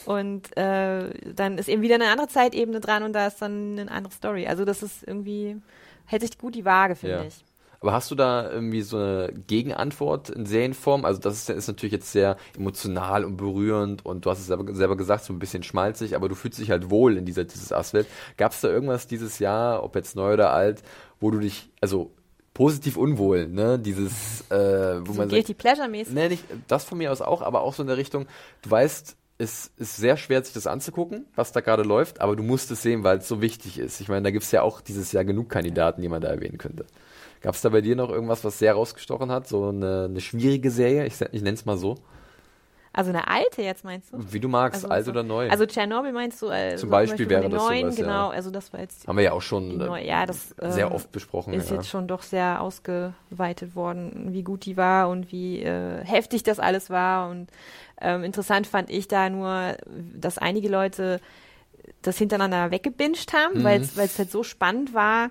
Und 0.06 0.56
äh, 0.56 1.10
dann 1.34 1.58
ist 1.58 1.68
eben 1.68 1.82
wieder 1.82 1.96
eine 1.96 2.08
andere 2.08 2.28
Zeitebene 2.28 2.80
dran 2.80 3.02
und 3.02 3.12
da 3.12 3.26
ist 3.26 3.42
dann 3.42 3.78
eine 3.78 3.90
andere 3.90 4.12
Story. 4.12 4.46
Also 4.46 4.64
das 4.64 4.82
ist 4.82 5.06
irgendwie, 5.06 5.60
hält 6.06 6.22
sich 6.22 6.38
gut 6.38 6.54
die 6.54 6.64
Waage, 6.64 6.96
finde 6.96 7.16
ja. 7.16 7.24
ich. 7.24 7.44
Aber 7.80 7.92
hast 7.92 8.10
du 8.10 8.14
da 8.14 8.50
irgendwie 8.50 8.82
so 8.82 8.96
eine 8.96 9.32
Gegenantwort 9.46 10.30
in 10.30 10.46
Serienform? 10.46 11.04
Also 11.04 11.20
das 11.20 11.34
ist, 11.34 11.50
ist, 11.50 11.68
natürlich 11.68 11.92
jetzt 11.92 12.10
sehr 12.10 12.36
emotional 12.56 13.24
und 13.24 13.36
berührend 13.36 14.04
und 14.04 14.26
du 14.26 14.30
hast 14.30 14.40
es 14.40 14.46
selber, 14.46 14.74
selber, 14.74 14.96
gesagt, 14.96 15.24
so 15.24 15.32
ein 15.32 15.38
bisschen 15.38 15.62
schmalzig, 15.62 16.16
aber 16.16 16.28
du 16.28 16.34
fühlst 16.34 16.58
dich 16.58 16.70
halt 16.70 16.90
wohl 16.90 17.16
in 17.16 17.24
dieser 17.24 17.44
dieses 17.44 17.72
Aswelt. 17.72 18.08
Gab 18.36 18.52
es 18.52 18.60
da 18.60 18.68
irgendwas 18.68 19.06
dieses 19.06 19.38
Jahr, 19.38 19.84
ob 19.84 19.94
jetzt 19.94 20.16
neu 20.16 20.32
oder 20.32 20.52
alt, 20.52 20.82
wo 21.20 21.30
du 21.30 21.38
dich, 21.38 21.70
also 21.80 22.10
positiv 22.52 22.96
unwohl, 22.96 23.46
ne? 23.46 23.78
Dieses, 23.78 24.50
äh, 24.50 25.00
wo 25.06 25.12
so 25.12 25.18
man 25.20 25.28
Guilty 25.28 25.54
Pleasure-mäßig. 25.54 26.12
Nee, 26.12 26.28
nicht, 26.28 26.44
das 26.66 26.84
von 26.84 26.98
mir 26.98 27.12
aus 27.12 27.22
auch, 27.22 27.42
aber 27.42 27.60
auch 27.60 27.74
so 27.74 27.82
in 27.84 27.86
der 27.86 27.96
Richtung, 27.96 28.26
du 28.62 28.70
weißt, 28.72 29.16
es 29.38 29.70
ist 29.76 29.96
sehr 29.96 30.16
schwer, 30.16 30.42
sich 30.42 30.52
das 30.52 30.66
anzugucken, 30.66 31.26
was 31.36 31.52
da 31.52 31.60
gerade 31.60 31.84
läuft, 31.84 32.20
aber 32.20 32.34
du 32.34 32.42
musst 32.42 32.72
es 32.72 32.82
sehen, 32.82 33.04
weil 33.04 33.18
es 33.18 33.28
so 33.28 33.40
wichtig 33.40 33.78
ist. 33.78 34.00
Ich 34.00 34.08
meine, 34.08 34.22
da 34.22 34.30
gibt 34.32 34.44
es 34.44 34.50
ja 34.50 34.62
auch 34.62 34.80
dieses 34.80 35.12
Jahr 35.12 35.24
genug 35.24 35.48
Kandidaten, 35.48 36.02
die 36.02 36.08
man 36.08 36.20
da 36.20 36.28
erwähnen 36.28 36.58
könnte. 36.58 36.84
Gab 37.40 37.54
es 37.54 37.62
da 37.62 37.68
bei 37.68 37.80
dir 37.80 37.96
noch 37.96 38.10
irgendwas, 38.10 38.44
was 38.44 38.58
sehr 38.58 38.74
rausgestochen 38.74 39.30
hat? 39.30 39.46
So 39.46 39.68
eine, 39.68 40.06
eine 40.06 40.20
schwierige 40.20 40.70
Serie? 40.70 41.06
Ich, 41.06 41.20
ich 41.20 41.42
nenne 41.42 41.54
es 41.54 41.64
mal 41.64 41.76
so. 41.76 41.96
Also 42.92 43.10
eine 43.10 43.28
alte 43.28 43.62
jetzt 43.62 43.84
meinst 43.84 44.12
du? 44.12 44.16
Wie 44.32 44.40
du 44.40 44.48
magst, 44.48 44.82
also 44.82 44.88
alt 44.88 45.04
so, 45.04 45.10
oder 45.12 45.22
neu. 45.22 45.48
Also 45.50 45.66
Tschernobyl 45.66 46.10
meinst 46.10 46.42
du? 46.42 46.48
Äh, 46.48 46.74
zum 46.74 46.90
Beispiel, 46.90 47.26
Beispiel 47.26 47.30
wäre 47.30 47.48
das 47.48 47.62
neuen, 47.62 47.82
sowas, 47.82 47.96
genau. 47.96 48.30
Ja. 48.30 48.36
Also 48.36 48.50
das 48.50 48.72
war 48.72 48.80
jetzt. 48.80 49.06
Haben 49.06 49.16
wir 49.16 49.24
ja 49.24 49.32
auch 49.32 49.42
schon 49.42 49.76
neu, 49.76 50.02
ja, 50.02 50.26
das, 50.26 50.52
äh, 50.58 50.72
sehr 50.72 50.92
oft 50.92 51.12
besprochen. 51.12 51.52
Ist 51.52 51.70
ja. 51.70 51.76
jetzt 51.76 51.88
schon 51.88 52.08
doch 52.08 52.22
sehr 52.22 52.60
ausgeweitet 52.60 53.76
worden, 53.76 54.32
wie 54.32 54.42
gut 54.42 54.64
die 54.64 54.76
war 54.76 55.10
und 55.10 55.30
wie 55.30 55.62
äh, 55.62 56.04
heftig 56.04 56.42
das 56.42 56.58
alles 56.58 56.90
war. 56.90 57.30
Und 57.30 57.50
ähm, 58.00 58.24
interessant 58.24 58.66
fand 58.66 58.90
ich 58.90 59.06
da 59.06 59.30
nur, 59.30 59.76
dass 60.14 60.38
einige 60.38 60.68
Leute 60.68 61.20
das 62.02 62.18
hintereinander 62.18 62.70
weggebinged 62.70 63.32
haben, 63.32 63.60
mhm. 63.60 63.64
weil 63.64 63.80
es 63.80 64.18
halt 64.18 64.30
so 64.30 64.42
spannend 64.42 64.92
war 64.92 65.30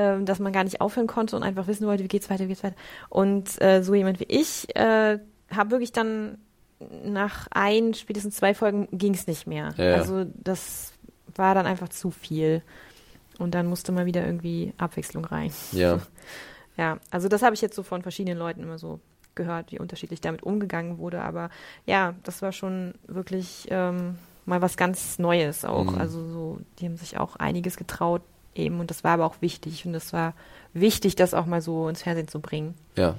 ähm, 0.00 0.24
dass 0.24 0.38
man 0.38 0.50
gar 0.50 0.64
nicht 0.64 0.80
aufhören 0.80 1.06
konnte 1.06 1.36
und 1.36 1.42
einfach 1.42 1.66
wissen 1.66 1.86
wollte, 1.86 2.02
wie 2.02 2.08
geht's 2.08 2.30
weiter, 2.30 2.44
wie 2.44 2.48
geht's 2.48 2.64
weiter. 2.64 2.76
Und 3.10 3.60
äh, 3.60 3.82
so 3.82 3.94
jemand 3.94 4.18
wie 4.18 4.24
ich 4.24 4.74
äh, 4.74 5.18
habe 5.54 5.70
wirklich 5.70 5.92
dann 5.92 6.38
nach 7.04 7.48
ein, 7.50 7.92
spätestens 7.92 8.36
zwei 8.36 8.54
Folgen 8.54 8.88
ging 8.92 9.12
es 9.12 9.26
nicht 9.26 9.46
mehr. 9.46 9.74
Ja, 9.76 9.84
ja. 9.84 9.94
Also 9.96 10.24
das 10.24 10.94
war 11.34 11.54
dann 11.54 11.66
einfach 11.66 11.90
zu 11.90 12.10
viel. 12.10 12.62
Und 13.38 13.54
dann 13.54 13.66
musste 13.66 13.92
mal 13.92 14.06
wieder 14.06 14.24
irgendwie 14.24 14.72
Abwechslung 14.78 15.24
rein. 15.24 15.52
Ja. 15.72 16.00
Ja, 16.76 16.98
also 17.10 17.28
das 17.28 17.42
habe 17.42 17.54
ich 17.54 17.60
jetzt 17.60 17.76
so 17.76 17.82
von 17.82 18.00
verschiedenen 18.00 18.38
Leuten 18.38 18.62
immer 18.62 18.78
so 18.78 19.00
gehört, 19.34 19.70
wie 19.70 19.78
unterschiedlich 19.78 20.22
damit 20.22 20.42
umgegangen 20.42 20.96
wurde. 20.96 21.20
Aber 21.20 21.50
ja, 21.84 22.14
das 22.22 22.40
war 22.40 22.52
schon 22.52 22.94
wirklich 23.06 23.66
ähm, 23.70 24.16
mal 24.46 24.62
was 24.62 24.78
ganz 24.78 25.18
Neues 25.18 25.66
auch. 25.66 25.92
Mhm. 25.92 25.98
Also 25.98 26.26
so, 26.26 26.58
die 26.78 26.86
haben 26.86 26.96
sich 26.96 27.18
auch 27.18 27.36
einiges 27.36 27.76
getraut 27.76 28.22
eben 28.54 28.80
und 28.80 28.90
das 28.90 29.04
war 29.04 29.12
aber 29.12 29.26
auch 29.26 29.40
wichtig 29.40 29.86
und 29.86 29.92
das 29.92 30.12
war 30.12 30.34
wichtig, 30.72 31.16
das 31.16 31.34
auch 31.34 31.46
mal 31.46 31.60
so 31.60 31.88
ins 31.88 32.02
Fernsehen 32.02 32.28
zu 32.28 32.40
bringen. 32.40 32.74
Ja. 32.96 33.16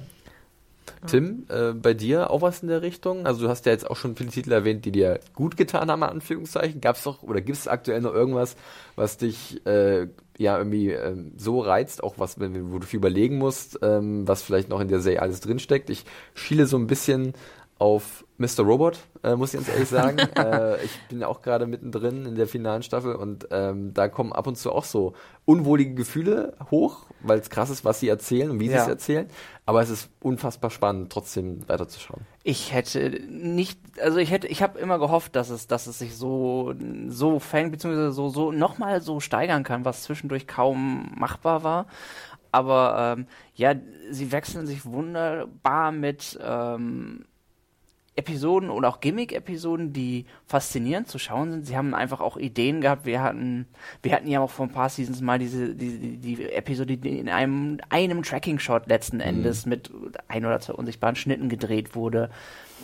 Tim, 1.06 1.46
äh, 1.48 1.72
bei 1.72 1.94
dir 1.94 2.30
auch 2.30 2.42
was 2.42 2.62
in 2.62 2.68
der 2.68 2.82
Richtung? 2.82 3.26
Also 3.26 3.42
du 3.42 3.48
hast 3.48 3.66
ja 3.66 3.72
jetzt 3.72 3.88
auch 3.88 3.96
schon 3.96 4.16
viele 4.16 4.30
Titel 4.30 4.52
erwähnt, 4.52 4.84
die 4.84 4.92
dir 4.92 5.20
gut 5.34 5.56
getan 5.56 5.90
haben, 5.90 6.02
in 6.02 6.08
Anführungszeichen. 6.08 6.80
Gab 6.80 6.96
es 6.96 7.02
doch 7.02 7.22
oder 7.22 7.40
gibt 7.40 7.58
es 7.58 7.68
aktuell 7.68 8.00
noch 8.00 8.14
irgendwas, 8.14 8.56
was 8.94 9.16
dich 9.16 9.64
äh, 9.66 10.06
ja 10.38 10.58
irgendwie 10.58 10.90
ähm, 10.90 11.32
so 11.36 11.60
reizt, 11.60 12.02
auch 12.02 12.14
was, 12.18 12.38
wenn, 12.38 12.72
wo 12.72 12.78
du 12.78 12.86
viel 12.86 12.98
überlegen 12.98 13.38
musst, 13.38 13.78
ähm, 13.82 14.26
was 14.28 14.42
vielleicht 14.42 14.68
noch 14.68 14.80
in 14.80 14.88
der 14.88 15.00
Serie 15.00 15.22
alles 15.22 15.40
drinsteckt? 15.40 15.90
Ich 15.90 16.04
schiele 16.34 16.66
so 16.66 16.76
ein 16.76 16.86
bisschen 16.86 17.34
auf 17.82 18.24
Mr. 18.38 18.60
Robot, 18.60 19.00
äh, 19.24 19.34
muss 19.34 19.52
ich 19.52 19.58
ganz 19.58 19.68
ehrlich 19.68 19.88
sagen. 19.88 20.16
äh, 20.38 20.84
ich 20.84 21.00
bin 21.08 21.20
ja 21.20 21.26
auch 21.26 21.42
gerade 21.42 21.66
mittendrin 21.66 22.26
in 22.26 22.36
der 22.36 22.46
finalen 22.46 22.84
Staffel 22.84 23.16
und 23.16 23.48
ähm, 23.50 23.92
da 23.92 24.06
kommen 24.06 24.32
ab 24.32 24.46
und 24.46 24.56
zu 24.56 24.70
auch 24.70 24.84
so 24.84 25.14
unwohlige 25.46 25.94
Gefühle 25.94 26.56
hoch, 26.70 27.06
weil 27.22 27.40
es 27.40 27.50
krass 27.50 27.70
ist, 27.70 27.84
was 27.84 27.98
sie 27.98 28.06
erzählen 28.08 28.52
und 28.52 28.60
wie 28.60 28.68
sie 28.68 28.74
Ja. 28.74 28.82
es 28.82 28.88
erzählen. 28.88 29.26
Aber 29.66 29.82
es 29.82 29.90
ist 29.90 30.10
unfassbar 30.20 30.70
spannend, 30.70 31.10
trotzdem 31.10 31.68
weiterzuschauen. 31.68 32.20
Ich 32.44 32.72
hätte 32.72 33.20
nicht, 33.28 33.80
also 34.00 34.18
ich 34.18 34.30
hätte, 34.30 34.46
ich 34.46 34.62
habe 34.62 34.78
immer 34.78 35.00
gehofft, 35.00 35.34
dass 35.34 35.50
es, 35.50 35.66
dass 35.66 35.88
es 35.88 35.98
sich 35.98 36.16
so, 36.16 36.74
so 37.08 37.40
fängt, 37.40 37.72
beziehungsweise 37.72 38.12
so, 38.12 38.28
so 38.28 38.52
nochmal 38.52 39.00
so 39.00 39.18
steigern 39.18 39.64
kann, 39.64 39.84
was 39.84 40.04
zwischendurch 40.04 40.46
kaum 40.46 41.10
machbar 41.16 41.64
war. 41.64 41.86
Aber 42.52 43.16
ähm, 43.18 43.26
ja, 43.56 43.74
sie 44.10 44.30
wechseln 44.30 44.68
sich 44.68 44.84
wunderbar 44.86 45.90
mit 45.90 46.38
ähm, 46.40 47.24
Episoden 48.14 48.68
oder 48.68 48.90
auch 48.90 49.00
Gimmick-Episoden, 49.00 49.94
die 49.94 50.26
faszinierend 50.46 51.08
zu 51.08 51.18
schauen 51.18 51.50
sind. 51.50 51.66
Sie 51.66 51.76
haben 51.76 51.94
einfach 51.94 52.20
auch 52.20 52.36
Ideen 52.36 52.82
gehabt. 52.82 53.06
Wir 53.06 53.22
hatten, 53.22 53.66
wir 54.02 54.12
hatten 54.12 54.28
ja 54.28 54.40
auch 54.40 54.50
vor 54.50 54.66
ein 54.66 54.72
paar 54.72 54.90
Seasons 54.90 55.22
mal 55.22 55.38
diese, 55.38 55.74
die, 55.74 56.18
die, 56.18 56.52
Episode, 56.52 56.98
die 56.98 57.18
in 57.18 57.30
einem, 57.30 57.80
einem 57.88 58.22
Tracking-Shot 58.22 58.86
letzten 58.86 59.20
Endes 59.20 59.64
mit 59.64 59.90
ein 60.28 60.44
oder 60.44 60.60
zwei 60.60 60.74
unsichtbaren 60.74 61.16
Schnitten 61.16 61.48
gedreht 61.48 61.94
wurde. 61.94 62.28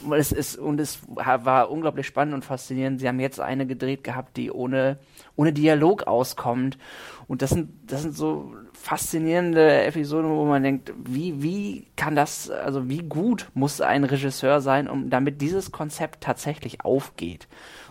Und 0.02 0.14
Es 0.14 0.32
ist, 0.32 0.56
und 0.56 0.80
es 0.80 1.00
war 1.14 1.70
unglaublich 1.70 2.06
spannend 2.06 2.34
und 2.34 2.44
faszinierend. 2.44 3.00
Sie 3.00 3.08
haben 3.08 3.20
jetzt 3.20 3.40
eine 3.40 3.66
gedreht 3.66 4.04
gehabt, 4.04 4.36
die 4.38 4.50
ohne, 4.50 4.98
ohne 5.36 5.52
Dialog 5.52 6.04
auskommt. 6.04 6.78
Und 7.26 7.42
das 7.42 7.50
sind, 7.50 7.70
das 7.90 8.02
sind 8.02 8.16
so 8.16 8.54
faszinierende 8.88 9.82
Episoden, 9.84 10.30
wo 10.30 10.46
man 10.46 10.62
denkt, 10.62 10.94
wie, 11.04 11.42
wie 11.42 11.86
kann 11.94 12.16
das, 12.16 12.48
also 12.48 12.88
wie 12.88 13.02
gut 13.02 13.50
muss 13.52 13.82
ein 13.82 14.04
Regisseur 14.04 14.62
sein, 14.62 14.88
um 14.88 15.10
damit 15.10 15.42
dieses 15.42 15.72
Konzept 15.72 16.22
tatsächlich 16.22 16.86
aufgeht. 16.86 17.48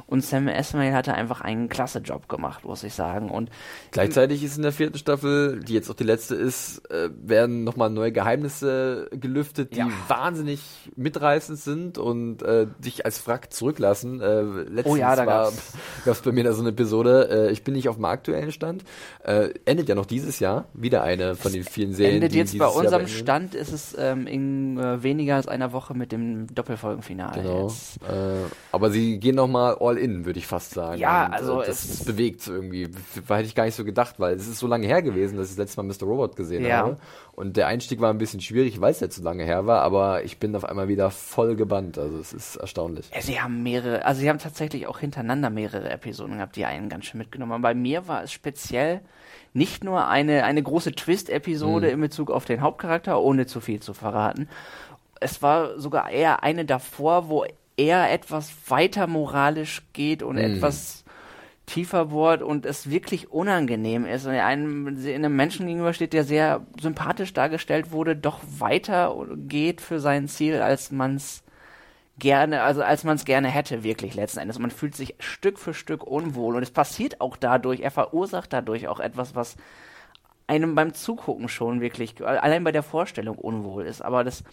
Und 0.08 0.24
Sam 0.24 0.48
Esmail 0.48 0.94
hatte 0.94 1.14
einfach 1.14 1.42
einen 1.42 1.68
klasse 1.70 2.00
Job 2.00 2.30
gemacht, 2.30 2.64
muss 2.66 2.84
ich 2.84 2.94
sagen. 2.94 3.30
Und 3.30 3.50
Gleichzeitig 3.92 4.42
ist 4.44 4.56
in 4.58 4.64
der 4.64 4.72
vierten 4.72 4.98
Staffel, 4.98 5.60
die 5.60 5.74
jetzt 5.74 5.90
auch 5.90 5.96
die 5.96 6.06
letzte 6.06 6.36
ist, 6.36 6.90
äh, 6.90 7.10
werden 7.22 7.64
nochmal 7.66 7.90
neue 7.90 8.12
Geheimnisse 8.14 9.10
gelüftet, 9.12 9.74
die 9.74 9.80
Ja. 9.80 9.90
wahnsinnig 10.08 10.62
mitreißend 10.96 11.60
sind 11.60 11.98
und 11.98 12.42
äh, 12.42 12.68
dich 12.80 13.06
als 13.06 13.26
Wrack 13.28 13.52
zurücklassen. 13.52 14.22
Äh, 14.22 14.42
letztens 14.42 14.86
Oh 14.86 14.96
ja, 14.96 15.16
da 15.16 15.26
gab's- 15.26 15.74
gab's 16.06 16.22
bei 16.22 16.32
mir 16.32 16.44
da 16.46 16.54
so 16.54 16.62
eine 16.62 16.70
Episode, 16.70 17.48
äh, 17.50 17.52
ich 17.52 17.64
bin 17.64 17.74
nicht 17.74 17.90
auf 17.90 17.96
dem 17.96 18.06
aktuellen 18.06 18.52
Stand, 18.52 18.84
äh, 19.24 19.50
endet 19.66 19.90
ja 19.90 19.96
noch 19.96 20.06
dieses 20.06 20.40
Jahr, 20.40 20.66
wieder 20.74 21.04
eine 21.04 21.36
von 21.36 21.52
den 21.52 21.64
vielen 21.64 21.94
Serien, 21.94 22.16
endet 22.16 22.34
die 22.34 22.38
jetzt 22.38 22.58
bei 22.58 22.68
unserem. 22.68 23.08
Stand 23.08 23.56
ist 23.56 23.74
es 23.74 23.96
ähm, 24.00 24.26
in 24.28 24.78
äh, 24.80 25.04
weniger 25.04 25.36
als 25.36 25.48
einer 25.48 25.74
Woche 25.74 25.94
mit 25.94 26.12
dem 26.14 26.48
Doppelfolgenfinale. 26.54 27.42
Genau. 27.42 27.68
Äh, 28.08 28.46
aber 28.72 28.90
sie 28.90 29.20
gehen 29.20 29.36
nochmal 29.36 29.76
all 29.80 29.97
in, 29.98 30.26
würde 30.26 30.40
ich 30.40 30.48
fast 30.48 30.72
sagen. 30.72 31.00
Ja, 31.00 31.26
Und, 31.28 31.34
also 31.34 31.62
äh, 31.62 31.66
das, 31.68 31.84
es- 31.84 32.06
bewegt 32.06 32.48
irgendwie. 32.48 32.90
War 33.28 33.38
hätte 33.38 33.48
ich 33.48 33.56
gar 33.56 33.66
nicht 33.66 33.76
so 33.76 33.84
gedacht, 33.84 34.16
weil 34.20 34.36
es 34.36 34.48
ist 34.48 34.60
so 34.60 34.68
lange 34.68 34.88
her 34.88 35.02
gewesen, 35.02 35.38
dass 35.38 35.50
ich 35.50 35.56
das 35.56 35.66
letzte 35.76 35.84
Mal 35.84 35.94
Mr. 35.94 36.06
Robot 36.08 36.36
gesehen 36.36 36.66
Ja. 36.66 36.78
habe. 36.78 36.98
Und 37.34 37.56
der 37.58 37.68
Einstieg 37.68 38.00
war 38.02 38.10
ein 38.12 38.18
bisschen 38.18 38.40
schwierig, 38.42 38.82
weil 38.82 38.92
es 38.92 39.00
jetzt 39.00 39.16
so 39.18 39.24
lange 39.24 39.44
her 39.44 39.66
war, 39.68 39.82
aber 39.84 40.24
ich 40.24 40.40
bin 40.40 40.56
auf 40.56 40.66
einmal 40.66 40.88
wieder 40.88 41.12
voll 41.12 41.56
gebannt. 41.56 41.98
Also 41.98 42.18
es 42.18 42.34
ist 42.34 42.56
erstaunlich. 42.56 43.10
Ja, 43.14 43.22
sie 43.22 43.40
haben 43.40 43.62
mehrere, 43.62 44.06
also 44.06 44.22
sie 44.22 44.30
haben 44.30 44.40
tatsächlich 44.40 44.88
auch 44.88 45.00
hintereinander 45.00 45.50
mehrere 45.52 45.90
Episoden 45.90 46.36
gehabt, 46.38 46.56
die 46.56 46.66
einen 46.66 46.90
ganz 46.90 47.06
schön 47.06 47.20
mitgenommen 47.20 47.52
haben. 47.54 47.62
Bei 47.62 47.76
mir 47.76 48.08
war 48.08 48.24
es 48.24 48.32
speziell 48.32 49.02
nicht 49.54 49.84
nur 49.84 50.08
eine, 50.08 50.44
eine 50.44 50.62
große 50.64 50.92
Twist-Episode 50.94 51.90
in 51.90 52.00
Bezug 52.02 52.32
auf 52.32 52.46
den 52.46 52.62
Hauptcharakter, 52.62 53.20
ohne 53.22 53.46
zu 53.48 53.60
viel 53.62 53.80
zu 53.80 53.94
verraten. 53.94 54.48
Es 55.20 55.42
war 55.42 55.80
sogar 55.80 56.10
eher 56.12 56.44
eine 56.44 56.64
davor, 56.66 57.28
wo 57.30 57.46
er 57.78 58.12
etwas 58.12 58.52
weiter 58.68 59.08
moralisch 59.08 59.84
geht 59.94 60.24
und 60.24 60.38
etwas 60.38 61.06
tiefer 61.68 62.06
bohrt 62.06 62.42
und 62.42 62.66
es 62.66 62.90
wirklich 62.90 63.32
unangenehm 63.32 64.06
ist 64.06 64.26
und 64.26 64.32
einem, 64.32 64.88
in 64.88 65.26
einem 65.26 65.36
Menschen 65.36 65.68
gegenübersteht, 65.68 66.14
der 66.14 66.24
sehr 66.24 66.66
sympathisch 66.82 67.34
dargestellt 67.34 67.92
wurde, 67.92 68.16
doch 68.16 68.40
weiter 68.58 69.14
geht 69.36 69.82
für 69.82 70.00
sein 70.00 70.28
Ziel, 70.28 70.62
als 70.62 70.92
man's 70.92 71.44
gerne, 72.18 72.64
also 72.64 72.82
als 72.82 73.04
man 73.04 73.16
es 73.18 73.26
gerne 73.26 73.50
hätte, 73.50 73.84
wirklich 73.84 74.16
letzten 74.16 74.40
Endes. 74.40 74.58
Und 74.58 74.64
man 74.64 74.72
fühlt 74.72 74.96
sich 74.96 75.16
Stück 75.20 75.60
für 75.60 75.74
Stück 75.74 76.04
unwohl. 76.04 76.56
Und 76.56 76.64
es 76.64 76.72
passiert 76.72 77.22
auch 77.22 77.38
dadurch, 77.38 77.82
er 77.82 77.92
verursacht 77.92 78.54
dadurch 78.54 78.88
auch 78.88 79.00
etwas, 79.00 79.36
was 79.36 79.58
einem 80.48 80.74
beim 80.74 80.94
Zugucken 80.94 81.50
schon 81.50 81.82
wirklich, 81.82 82.26
allein 82.26 82.64
bei 82.64 82.72
der 82.72 82.84
Vorstellung 82.84 83.38
unwohl 83.38 83.86
ist. 83.86 84.02
Aber 84.02 84.24
das 84.24 84.44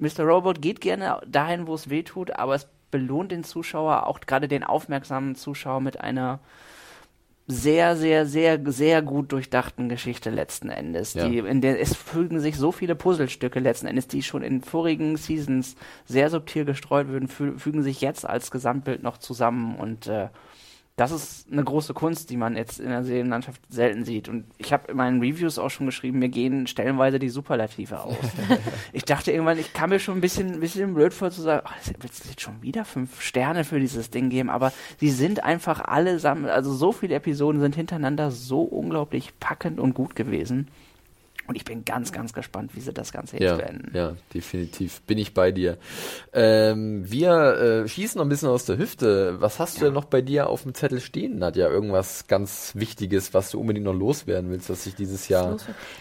Mr. 0.00 0.24
Robot 0.24 0.60
geht 0.60 0.80
gerne 0.80 1.20
dahin, 1.26 1.66
wo 1.66 1.74
es 1.74 1.90
weh 1.90 2.02
tut, 2.02 2.32
aber 2.36 2.54
es 2.54 2.66
belohnt 2.90 3.32
den 3.32 3.44
Zuschauer, 3.44 4.06
auch 4.06 4.20
gerade 4.20 4.48
den 4.48 4.64
aufmerksamen 4.64 5.36
Zuschauer 5.36 5.80
mit 5.80 6.00
einer 6.00 6.40
sehr, 7.50 7.96
sehr, 7.96 8.26
sehr, 8.26 8.60
sehr 8.64 9.02
gut 9.02 9.32
durchdachten 9.32 9.88
Geschichte 9.88 10.30
letzten 10.30 10.70
Endes. 10.70 11.14
Ja. 11.14 11.28
Die, 11.28 11.38
in 11.38 11.60
der 11.60 11.80
es 11.80 11.96
fügen 11.96 12.38
sich 12.40 12.56
so 12.56 12.70
viele 12.70 12.94
Puzzlestücke 12.94 13.58
letzten 13.58 13.86
Endes, 13.86 14.06
die 14.06 14.22
schon 14.22 14.42
in 14.42 14.62
vorigen 14.62 15.16
Seasons 15.16 15.74
sehr 16.06 16.30
subtil 16.30 16.64
gestreut 16.64 17.08
würden, 17.08 17.28
fü 17.28 17.58
fügen 17.58 17.82
sich 17.82 18.00
jetzt 18.00 18.24
als 18.24 18.50
Gesamtbild 18.50 19.02
noch 19.02 19.18
zusammen 19.18 19.76
und 19.76 20.06
äh, 20.06 20.28
das 21.00 21.12
ist 21.12 21.50
eine 21.50 21.64
große 21.64 21.94
Kunst, 21.94 22.28
die 22.28 22.36
man 22.36 22.56
jetzt 22.56 22.78
in 22.78 22.90
der 22.90 23.02
Serienlandschaft 23.04 23.62
selten 23.70 24.04
sieht. 24.04 24.28
Und 24.28 24.44
ich 24.58 24.70
habe 24.70 24.90
in 24.90 24.98
meinen 24.98 25.22
Reviews 25.22 25.58
auch 25.58 25.70
schon 25.70 25.86
geschrieben, 25.86 26.18
mir 26.18 26.28
gehen 26.28 26.66
stellenweise 26.66 27.18
die 27.18 27.30
Superlative 27.30 28.00
aus. 28.02 28.18
ich 28.92 29.06
dachte 29.06 29.32
irgendwann, 29.32 29.58
ich 29.58 29.72
kam 29.72 29.88
mir 29.88 29.98
schon 29.98 30.18
ein 30.18 30.20
bisschen, 30.20 30.52
ein 30.52 30.60
bisschen 30.60 30.92
blöd 30.92 31.14
vor 31.14 31.30
zu 31.30 31.40
sagen, 31.40 31.66
oh, 31.66 31.92
willst 32.00 32.24
du 32.24 32.28
jetzt 32.28 32.42
schon 32.42 32.60
wieder 32.60 32.84
fünf 32.84 33.22
Sterne 33.22 33.64
für 33.64 33.80
dieses 33.80 34.10
Ding 34.10 34.28
geben? 34.28 34.50
Aber 34.50 34.74
sie 34.98 35.08
sind 35.08 35.42
einfach 35.42 35.80
allesamt, 35.80 36.46
also 36.46 36.70
so 36.74 36.92
viele 36.92 37.14
Episoden 37.14 37.62
sind 37.62 37.76
hintereinander 37.76 38.30
so 38.30 38.60
unglaublich 38.60 39.32
packend 39.40 39.80
und 39.80 39.94
gut 39.94 40.14
gewesen. 40.14 40.68
Und 41.50 41.56
ich 41.56 41.64
bin 41.64 41.84
ganz, 41.84 42.12
ganz 42.12 42.32
gespannt, 42.32 42.76
wie 42.76 42.80
sie 42.80 42.92
das 42.92 43.10
Ganze 43.10 43.36
jetzt 43.36 43.42
Ja, 43.42 43.56
beenden. 43.56 43.90
ja, 43.92 44.12
definitiv. 44.32 45.00
Bin 45.02 45.18
ich 45.18 45.34
bei 45.34 45.50
dir. 45.50 45.78
Ähm, 46.32 47.10
wir 47.10 47.82
äh, 47.84 47.88
schießen 47.88 48.18
noch 48.18 48.24
ein 48.24 48.28
bisschen 48.28 48.48
aus 48.50 48.66
der 48.66 48.78
Hüfte. 48.78 49.40
Was 49.40 49.58
hast 49.58 49.80
du 49.80 49.86
denn 49.86 49.94
noch 49.94 50.04
bei 50.04 50.20
dir 50.22 50.48
auf 50.48 50.62
dem 50.62 50.74
Zettel 50.74 51.00
stehen, 51.00 51.40
Nadja? 51.40 51.68
Irgendwas 51.68 52.28
ganz 52.28 52.70
Wichtiges, 52.76 53.34
was 53.34 53.50
du 53.50 53.58
unbedingt 53.58 53.84
noch 53.84 53.94
loswerden 53.94 54.48
willst, 54.50 54.70
was 54.70 54.84
sich 54.84 54.94
dieses 54.94 55.26
Jahr 55.26 55.56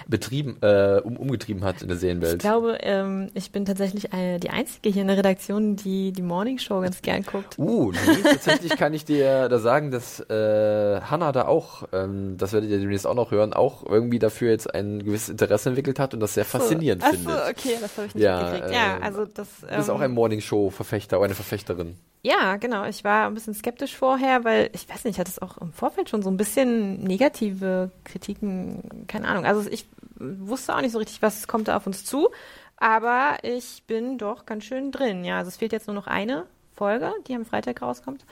betrieben, 0.08 0.58
äh, 0.62 1.02
um, 1.04 1.18
umgetrieben 1.18 1.64
hat 1.64 1.82
in 1.82 1.88
der 1.88 1.96
Ich 1.96 2.02
Serienwelt? 2.02 2.40
glaube, 2.40 2.78
ähm, 2.82 3.32
ich 3.34 3.52
bin 3.52 3.66
tatsächlich 3.66 4.14
eine, 4.14 4.40
die 4.40 4.52
Einzige 4.52 4.90
hier 4.90 5.02
in 5.02 5.08
der 5.08 5.18
Redaktion, 5.18 5.76
die 5.76 6.12
die 6.12 6.22
Morning 6.22 6.60
Show 6.60 6.82
ganz 6.82 7.02
gern 7.02 7.24
guckt. 7.24 7.58
Uh, 7.58 7.92
nee, 7.92 8.22
tatsächlich 8.24 8.78
kann 8.78 8.94
ich 8.94 9.04
dir 9.04 9.50
da 9.50 9.58
sagen, 9.58 9.90
dass 9.90 10.20
äh, 10.30 11.02
Hannah 11.02 11.32
da 11.32 11.48
auch, 11.48 11.88
ähm, 11.92 12.38
das 12.38 12.54
werdet 12.54 12.70
ihr 12.70 12.78
demnächst 12.78 13.08
auch 13.08 13.16
noch 13.16 13.32
hören, 13.32 13.54
auch 13.54 13.84
irgendwie 13.84 14.20
dafür 14.20 14.52
jetzt 14.52 14.72
ein 14.76 15.04
gewisses 15.04 15.39
Interesse 15.42 15.70
entwickelt 15.70 16.00
hat 16.00 16.14
und 16.14 16.20
das 16.20 16.34
sehr 16.34 16.46
faszinierend 16.46 17.04
Ach 17.06 17.10
findet. 17.12 17.28
so, 17.38 17.44
okay, 17.50 17.78
das 17.80 17.98
habe 17.98 18.08
ich 18.08 18.16
nicht 18.16 18.24
Ja, 18.24 18.42
mitgekriegt. 18.42 18.72
äh, 18.72 18.76
Ja, 18.76 18.98
also 19.00 19.26
das. 19.26 19.48
Du 19.62 19.68
bist 19.76 19.90
auch 19.90 19.96
ähm, 19.98 20.02
ein 20.04 20.12
Morningshow-Verfechter 20.12 21.18
oder 21.18 21.26
eine 21.26 21.36
Verfechterin. 21.36 21.96
Ja, 22.22 22.58
genau. 22.58 22.86
Ich 22.86 23.04
war 23.04 23.28
ein 23.28 23.34
bisschen 23.34 23.54
skeptisch 23.54 23.96
vorher, 23.96 24.44
weil 24.44 24.70
ich 24.74 24.90
weiß 24.90 25.06
nicht, 25.06 25.16
ich 25.16 25.20
hatte 25.20 25.32
es 25.32 25.42
auch 25.42 25.58
im 25.60 25.72
Vorfeld 25.72 26.10
schon 26.10 26.22
so 26.22 26.30
ein 26.30 26.38
bisschen 26.38 27.02
negative 27.04 27.92
Kritiken, 28.04 29.06
keine 29.08 29.28
Ahnung. 29.28 29.46
Also 29.46 29.70
ich 29.70 29.86
wusste 30.20 30.76
auch 30.76 30.82
nicht 30.82 30.92
so 30.92 30.98
richtig, 30.98 31.22
was 31.22 31.48
kommt 31.48 31.70
da 31.70 31.78
auf 31.78 31.88
uns 31.88 32.04
zu, 32.04 32.30
aber 32.76 33.38
ich 33.42 33.84
bin 33.88 34.18
doch 34.18 34.46
ganz 34.46 34.66
schön 34.66 34.92
drin. 34.92 35.24
Ja, 35.24 35.38
also 35.38 35.48
es 35.50 35.58
fehlt 35.58 35.72
jetzt 35.72 35.88
nur 35.88 35.96
noch 35.96 36.08
eine 36.08 36.46
Folge, 36.76 37.14
die 37.28 37.36
am 37.36 37.46
Freitag 37.46 37.82
rauskommt. 37.82 38.26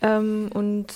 Ähm, 0.00 0.50
und 0.54 0.86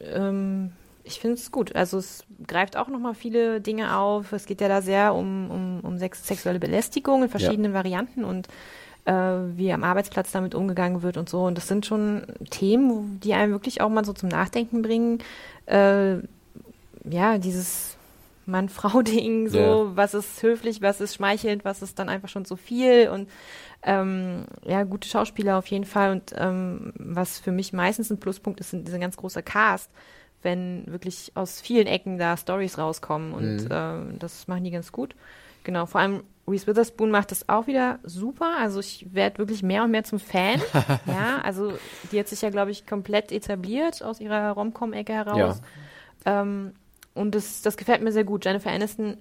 ähm, 0.00 0.72
ich 1.06 1.20
finde 1.20 1.36
es 1.36 1.50
gut. 1.52 1.74
Also 1.74 1.98
es 1.98 2.24
greift 2.46 2.76
auch 2.76 2.88
nochmal 2.88 3.14
viele 3.14 3.60
Dinge 3.60 3.96
auf. 3.96 4.32
Es 4.32 4.44
geht 4.46 4.60
ja 4.60 4.68
da 4.68 4.82
sehr 4.82 5.14
um, 5.14 5.50
um, 5.50 5.80
um 5.82 5.98
sex 5.98 6.26
sexuelle 6.26 6.58
Belästigung 6.58 7.22
in 7.22 7.28
verschiedenen 7.28 7.72
Varianten 7.74 8.24
und 8.24 8.48
äh, 9.04 9.12
wie 9.12 9.72
am 9.72 9.84
Arbeitsplatz 9.84 10.32
damit 10.32 10.54
umgegangen 10.54 11.02
wird 11.02 11.16
und 11.16 11.28
so. 11.28 11.44
Und 11.44 11.56
das 11.56 11.68
sind 11.68 11.86
schon 11.86 12.26
Themen, 12.50 13.20
die 13.20 13.34
einem 13.34 13.52
wirklich 13.52 13.80
auch 13.80 13.88
mal 13.88 14.04
so 14.04 14.12
zum 14.12 14.28
Nachdenken 14.28 14.82
bringen. 14.82 15.18
Äh, 15.66 16.16
ja, 17.08 17.38
dieses 17.38 17.96
Mann-Frau-Ding, 18.46 19.48
so, 19.48 19.58
Ja. 19.58 19.96
was 19.96 20.14
ist 20.14 20.42
höflich, 20.42 20.82
was 20.82 21.00
ist 21.00 21.14
schmeichelnd, 21.14 21.64
was 21.64 21.82
ist 21.82 21.98
dann 21.98 22.08
einfach 22.08 22.28
schon 22.28 22.44
zu 22.44 22.56
viel 22.56 23.08
und 23.08 23.28
ähm, 23.82 24.46
ja, 24.64 24.82
gute 24.82 25.08
Schauspieler 25.08 25.58
auf 25.58 25.66
jeden 25.68 25.84
Fall. 25.84 26.10
Und 26.10 26.32
ähm, 26.36 26.92
was 26.98 27.38
für 27.38 27.52
mich 27.52 27.72
meistens 27.72 28.10
ein 28.10 28.18
Pluspunkt 28.18 28.58
ist, 28.60 28.70
sind 28.70 28.86
diese 28.88 28.98
ganz 28.98 29.16
große 29.16 29.42
Cast, 29.42 29.90
wenn 30.46 30.84
wirklich 30.86 31.32
aus 31.34 31.60
vielen 31.60 31.86
Ecken 31.86 32.16
da 32.16 32.36
Stories 32.38 32.78
rauskommen 32.78 33.34
und 33.34 33.56
Mhm. 33.64 33.68
ähm, 33.70 34.18
das 34.18 34.46
machen 34.48 34.64
die 34.64 34.70
ganz 34.70 34.92
gut. 34.92 35.14
Genau, 35.64 35.84
vor 35.84 36.00
allem 36.00 36.22
Reese 36.48 36.68
Witherspoon 36.68 37.10
macht 37.10 37.32
das 37.32 37.48
auch 37.48 37.66
wieder 37.66 37.98
super. 38.04 38.54
Also 38.60 38.78
ich 38.78 39.12
werde 39.12 39.38
wirklich 39.38 39.64
mehr 39.64 39.82
und 39.82 39.90
mehr 39.90 40.04
zum 40.04 40.20
Fan. 40.20 40.62
ja, 41.06 41.40
also 41.42 41.72
die 42.12 42.20
hat 42.20 42.28
sich 42.28 42.40
ja, 42.42 42.50
glaube 42.50 42.70
ich, 42.70 42.86
komplett 42.86 43.32
etabliert 43.32 44.02
aus 44.04 44.20
ihrer 44.20 44.52
Rom-Com-Ecke 44.52 45.12
heraus. 45.12 45.60
Ähm, 46.24 46.72
und 47.14 47.34
das, 47.34 47.62
das 47.62 47.76
gefällt 47.76 48.00
mir 48.02 48.12
sehr 48.12 48.22
gut. 48.24 48.44
Jennifer 48.44 48.70
Aniston 48.70 49.16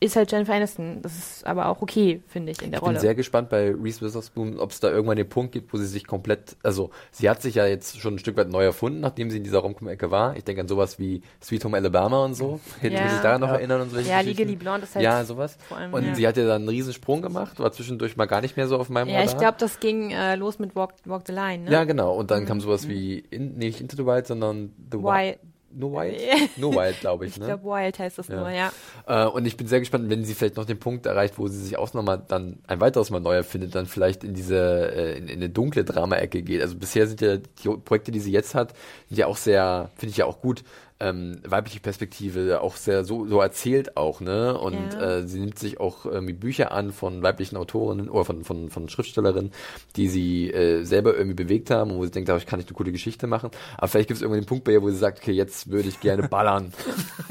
ist 0.00 0.14
halt 0.14 0.30
Jennifer 0.30 0.54
Aniston. 0.54 1.02
Das 1.02 1.16
ist 1.18 1.46
aber 1.46 1.66
auch 1.66 1.82
okay, 1.82 2.22
finde 2.28 2.52
ich, 2.52 2.62
in 2.62 2.70
der 2.70 2.78
Ich 2.78 2.82
bin 2.82 2.88
Rolle. 2.90 3.00
sehr 3.00 3.14
gespannt 3.16 3.48
bei 3.48 3.70
Reese 3.74 4.00
Witherspoon, 4.00 4.58
ob 4.60 4.70
es 4.70 4.78
da 4.80 4.90
irgendwann 4.90 5.16
den 5.16 5.28
Punkt 5.28 5.50
gibt, 5.52 5.72
wo 5.72 5.76
sie 5.76 5.86
sich 5.86 6.06
komplett, 6.06 6.56
also 6.62 6.90
sie 7.10 7.28
hat 7.28 7.42
sich 7.42 7.56
ja 7.56 7.66
jetzt 7.66 7.98
schon 8.00 8.14
ein 8.14 8.18
Stück 8.20 8.36
weit 8.36 8.48
neu 8.48 8.64
erfunden, 8.64 9.00
nachdem 9.00 9.30
sie 9.30 9.38
in 9.38 9.44
dieser 9.44 9.58
Romcom-Ecke 9.58 10.10
war. 10.10 10.36
Ich 10.36 10.44
denke 10.44 10.60
an 10.62 10.68
sowas 10.68 10.98
wie 11.00 11.22
Sweet 11.42 11.64
Home 11.64 11.76
Alabama 11.76 12.24
und 12.24 12.34
so. 12.34 12.60
Hätten 12.80 12.94
Ja. 12.96 13.08
Sich 13.10 13.20
daran 13.20 13.40
noch 13.40 13.48
Ja. 13.48 13.54
erinnern 13.56 13.80
und 13.80 13.90
solche 13.90 14.08
ja? 14.10 14.20
Legally 14.20 14.54
Blonde 14.56 14.84
ist 14.84 14.94
halt 14.94 15.04
Ja, 15.04 15.24
sowas. 15.24 15.56
vor 15.68 15.76
allem. 15.78 15.92
Und 15.92 16.04
ja. 16.04 16.14
sie 16.14 16.28
hat 16.28 16.36
ja 16.36 16.44
dann 16.46 16.62
einen 16.62 16.68
riesen 16.68 16.92
Sprung 16.92 17.20
gemacht, 17.22 17.58
war 17.58 17.72
zwischendurch 17.72 18.16
mal 18.16 18.26
gar 18.26 18.40
nicht 18.40 18.56
mehr 18.56 18.68
so 18.68 18.76
auf 18.78 18.88
meinem 18.90 19.08
ja, 19.08 19.20
ich 19.22 19.28
Radar. 19.30 19.40
glaube, 19.40 19.56
das 19.58 19.80
ging 19.80 20.10
äh, 20.12 20.36
los 20.36 20.58
mit 20.60 20.76
Walk, 20.76 20.92
Walk 21.06 21.22
the 21.26 21.32
Line, 21.32 21.64
ne? 21.64 21.72
Ja, 21.72 21.82
genau. 21.84 22.14
Und 22.14 22.30
dann 22.30 22.46
kam 22.46 22.60
sowas 22.60 22.88
wie, 22.88 23.18
in, 23.18 23.56
nee, 23.56 23.66
nicht 23.66 23.80
Into 23.80 23.96
the 23.96 24.06
Wild, 24.06 24.26
sondern 24.28 24.72
The 24.92 24.98
Wild. 24.98 25.38
No 25.70 25.92
Wild? 25.92 26.16
No 26.56 26.72
Wild, 26.72 27.00
glaube 27.00 27.26
ich, 27.26 27.32
Ich 27.32 27.38
ne? 27.40 27.46
glaube, 27.46 27.64
Wild 27.64 27.98
heißt 27.98 28.18
das 28.18 28.28
Ja. 28.28 28.36
nur, 28.40 28.50
ja. 28.50 28.72
Äh, 29.06 29.26
und 29.26 29.46
ich 29.46 29.56
bin 29.56 29.66
sehr 29.66 29.80
gespannt, 29.80 30.08
wenn 30.08 30.24
sie 30.24 30.34
vielleicht 30.34 30.56
noch 30.56 30.64
den 30.64 30.78
Punkt 30.78 31.04
erreicht, 31.06 31.38
wo 31.38 31.46
sie 31.48 31.58
sich 31.62 31.76
auch 31.76 31.92
nochmal 31.94 32.22
dann 32.26 32.58
ein 32.66 32.80
weiteres 32.80 33.10
Mal 33.10 33.20
neu 33.20 33.34
erfindet, 33.36 33.74
dann 33.74 33.86
vielleicht 33.86 34.24
in 34.24 34.34
diese, 34.34 34.56
äh, 34.94 35.18
in, 35.18 35.28
in 35.28 35.36
eine 35.38 35.50
dunkle 35.50 35.84
Drama-Ecke 35.84 36.42
geht. 36.42 36.62
Also 36.62 36.76
bisher 36.76 37.06
sind 37.06 37.20
ja 37.20 37.36
die 37.36 37.68
Projekte, 37.84 38.10
die 38.12 38.20
sie 38.20 38.32
jetzt 38.32 38.54
hat, 38.54 38.72
sind 39.08 39.18
ja 39.18 39.26
auch 39.26 39.36
sehr, 39.36 39.90
finde 39.96 40.10
ich 40.12 40.16
ja 40.16 40.24
auch 40.24 40.40
gut, 40.40 40.64
ähm, 41.00 41.40
weibliche 41.46 41.78
Perspektive, 41.80 42.60
auch 42.60 42.74
sehr 42.76 43.04
so, 43.04 43.26
so 43.26 43.40
erzählt 43.40 43.96
auch, 43.96 44.20
ne? 44.20 44.58
Und 44.58 44.94
Ja. 44.94 45.18
äh, 45.18 45.28
sie 45.28 45.38
nimmt 45.38 45.58
sich 45.58 45.78
auch 45.78 46.04
irgendwie 46.06 46.32
Bücher 46.32 46.72
an 46.72 46.92
von 46.92 47.22
weiblichen 47.22 47.56
Autorinnen 47.56 48.08
oder 48.08 48.24
von, 48.24 48.42
von, 48.44 48.68
von 48.68 48.88
Schriftstellerinnen, 48.88 49.52
die 49.94 50.08
sie 50.08 50.50
äh, 50.52 50.82
selber 50.84 51.14
irgendwie 51.16 51.36
bewegt 51.36 51.70
haben 51.70 51.92
und 51.92 51.98
wo 51.98 52.04
sie 52.04 52.10
denkt, 52.10 52.28
dadurch 52.28 52.46
kann 52.46 52.58
ich 52.58 52.66
eine 52.66 52.74
coole 52.74 52.90
Geschichte 52.90 53.26
machen. 53.28 53.50
Aber 53.76 53.86
vielleicht 53.88 54.08
gibt 54.08 54.16
es 54.16 54.22
irgendwann 54.22 54.42
den 54.42 54.48
Punkt 54.48 54.64
bei 54.64 54.72
ihr, 54.72 54.82
wo 54.82 54.90
sie 54.90 54.96
sagt, 54.96 55.18
okay, 55.20 55.32
jetzt 55.32 55.70
würde 55.70 55.88
ich 55.88 56.00
gerne 56.00 56.26
ballern. 56.28 56.72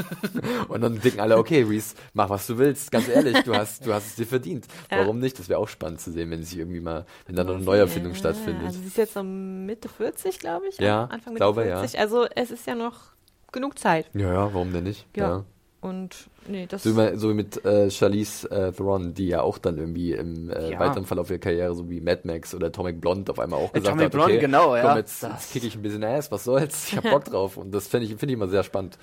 und 0.70 0.82
dann 0.82 1.00
denken 1.02 1.20
alle, 1.20 1.38
okay, 1.38 1.64
Reese, 1.64 1.96
mach 2.14 2.30
was 2.30 2.48
du 2.48 2.58
willst. 2.58 2.92
Ganz 2.92 3.08
ehrlich, 3.10 3.38
du 3.44 3.54
hast, 3.54 3.86
du 3.86 3.94
hast 3.94 4.08
es 4.08 4.16
dir 4.16 4.26
verdient. 4.28 4.66
Ja. 4.92 5.00
Warum 5.00 5.20
nicht? 5.20 5.38
Das 5.40 5.50
wäre 5.50 5.60
auch 5.60 5.68
spannend 5.68 6.00
zu 6.02 6.12
sehen, 6.12 6.32
wenn 6.32 6.44
sie 6.44 6.60
irgendwie 6.60 6.80
mal, 6.80 7.06
wenn 7.26 7.36
da 7.36 7.44
noch 7.44 7.56
eine 7.56 7.64
Neuerfindung 7.64 8.14
Ja, 8.14 8.18
stattfindet. 8.18 8.66
Also 8.68 8.80
sie 8.80 8.88
ist 8.88 8.98
jetzt 8.98 9.14
so 9.14 9.24
Mitte 9.24 9.90
40, 9.90 10.40
glaube 10.40 10.68
ich. 10.70 10.78
Ja, 10.78 11.06
Anfang 11.06 11.34
Mitte 11.34 11.40
glaube, 11.44 11.68
ja. 11.68 11.80
40. 11.80 12.00
Also 12.00 12.26
es 12.36 12.52
ist 12.52 12.66
ja 12.66 12.76
noch 12.76 13.17
genug 13.58 13.78
Zeit. 13.80 14.10
ja, 14.14 14.32
ja, 14.34 14.54
warum 14.54 14.72
denn 14.74 14.84
nicht? 14.86 15.06
Ja. 15.16 15.44
Und 15.80 16.28
nee, 16.48 16.66
das 16.68 16.84
So, 16.84 16.90
wie, 16.90 16.94
man- 16.96 17.20
so 17.20 17.30
wie 17.30 17.34
mit 17.36 17.64
äh, 17.64 17.90
Charlize 17.92 18.50
äh, 18.50 18.72
Theron, 18.72 19.14
die 19.14 19.28
ja 19.28 19.42
auch 19.42 19.60
dann 19.60 19.78
irgendwie 19.78 20.12
im 20.14 20.50
äh, 20.50 20.72
Ja. 20.72 20.80
weiteren 20.80 21.06
Verlauf 21.06 21.30
ihrer 21.30 21.38
Karriere, 21.40 21.76
so 21.76 21.88
wie 21.90 22.02
Mad 22.02 22.22
Max 22.24 22.56
oder 22.56 22.68
Atomic 22.68 23.00
Blonde, 23.00 23.32
auf 23.32 23.38
einmal 23.40 23.60
auch 23.60 23.70
Äh, 23.76 23.80
gesagt 23.80 23.88
Atomic 23.90 24.06
hat, 24.06 24.12
Blonde, 24.12 24.32
okay, 24.34 24.42
genau, 24.42 24.76
ja. 24.76 24.82
komm, 24.82 24.98
jetzt, 24.98 25.22
Das- 25.22 25.32
jetzt 25.34 25.54
kick 25.54 25.64
ich 25.66 25.76
ein 25.76 25.84
bisschen 25.84 26.04
Ass, 26.04 26.32
was 26.32 26.44
soll's, 26.46 26.88
ich 26.90 26.98
hab 26.98 27.04
Bock 27.04 27.26
drauf. 27.32 27.58
Und 27.58 27.72
das 27.72 27.88
finde 27.88 28.06
ich, 28.08 28.12
finde 28.16 28.28
ich 28.28 28.34
immer 28.34 28.48
sehr 28.48 28.64
spannend, 28.64 28.98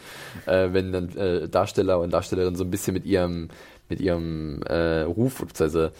äh, 0.47 0.69
wenn 0.73 0.91
dann 0.93 1.17
äh, 1.17 1.49
Darsteller 1.49 2.01
und 2.01 2.13
Darstellerinnen 2.13 2.57
so 2.57 2.65
ein 2.65 2.71
bisschen 2.71 2.93
mit 2.93 3.07
ihrem, 3.07 3.49
mit 3.89 4.01
ihrem 4.01 4.61
äh, 4.65 5.03
Ruf, 5.03 5.39
beziehungsweise, 5.39 5.93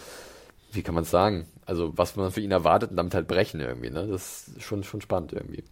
wie 0.73 0.83
kann 0.83 0.95
man 0.97 1.05
es 1.05 1.11
sagen, 1.11 1.47
also 1.67 1.93
was 1.97 2.17
man 2.17 2.33
für 2.33 2.41
ihn 2.41 2.51
erwartet 2.51 2.91
und 2.91 2.97
damit 2.97 3.15
halt 3.15 3.29
brechen 3.29 3.61
irgendwie, 3.61 3.91
ne? 3.91 4.09
Das 4.09 4.49
ist 4.49 4.63
schon, 4.63 4.83
schon 4.83 5.01
spannend 5.01 5.33
irgendwie. 5.33 5.63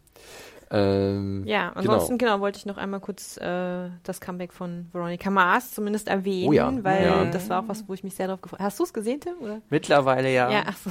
Ähm, 0.74 1.44
Ja, 1.46 1.70
ansonsten 1.74 2.16
genau. 2.16 2.40
wollte 2.40 2.58
ich 2.58 2.66
noch 2.66 2.78
einmal 2.78 3.00
kurz 3.00 3.36
äh, 3.36 3.90
das 4.02 4.20
Comeback 4.20 4.52
von 4.54 4.88
Veronica 4.92 5.30
Mars 5.30 5.72
zumindest 5.72 6.08
erwähnen, 6.08 6.48
Oh 6.48 6.52
ja, 6.52 6.72
weil 6.82 7.04
ja. 7.04 7.24
das 7.26 7.50
war 7.50 7.62
auch 7.62 7.68
was, 7.68 7.86
wo 7.88 7.94
ich 7.94 8.02
mich 8.02 8.14
sehr 8.14 8.26
drauf 8.28 8.40
gefreut 8.40 8.60
habe. 8.60 8.66
Hast 8.66 8.78
du 8.80 8.84
es 8.84 8.92
gesehen, 8.94 9.20
Tim? 9.20 9.34
Oder? 9.40 9.60
Mittlerweile 9.68 10.32
ja. 10.32 10.50
Ja, 10.50 10.64
so. 10.82 10.90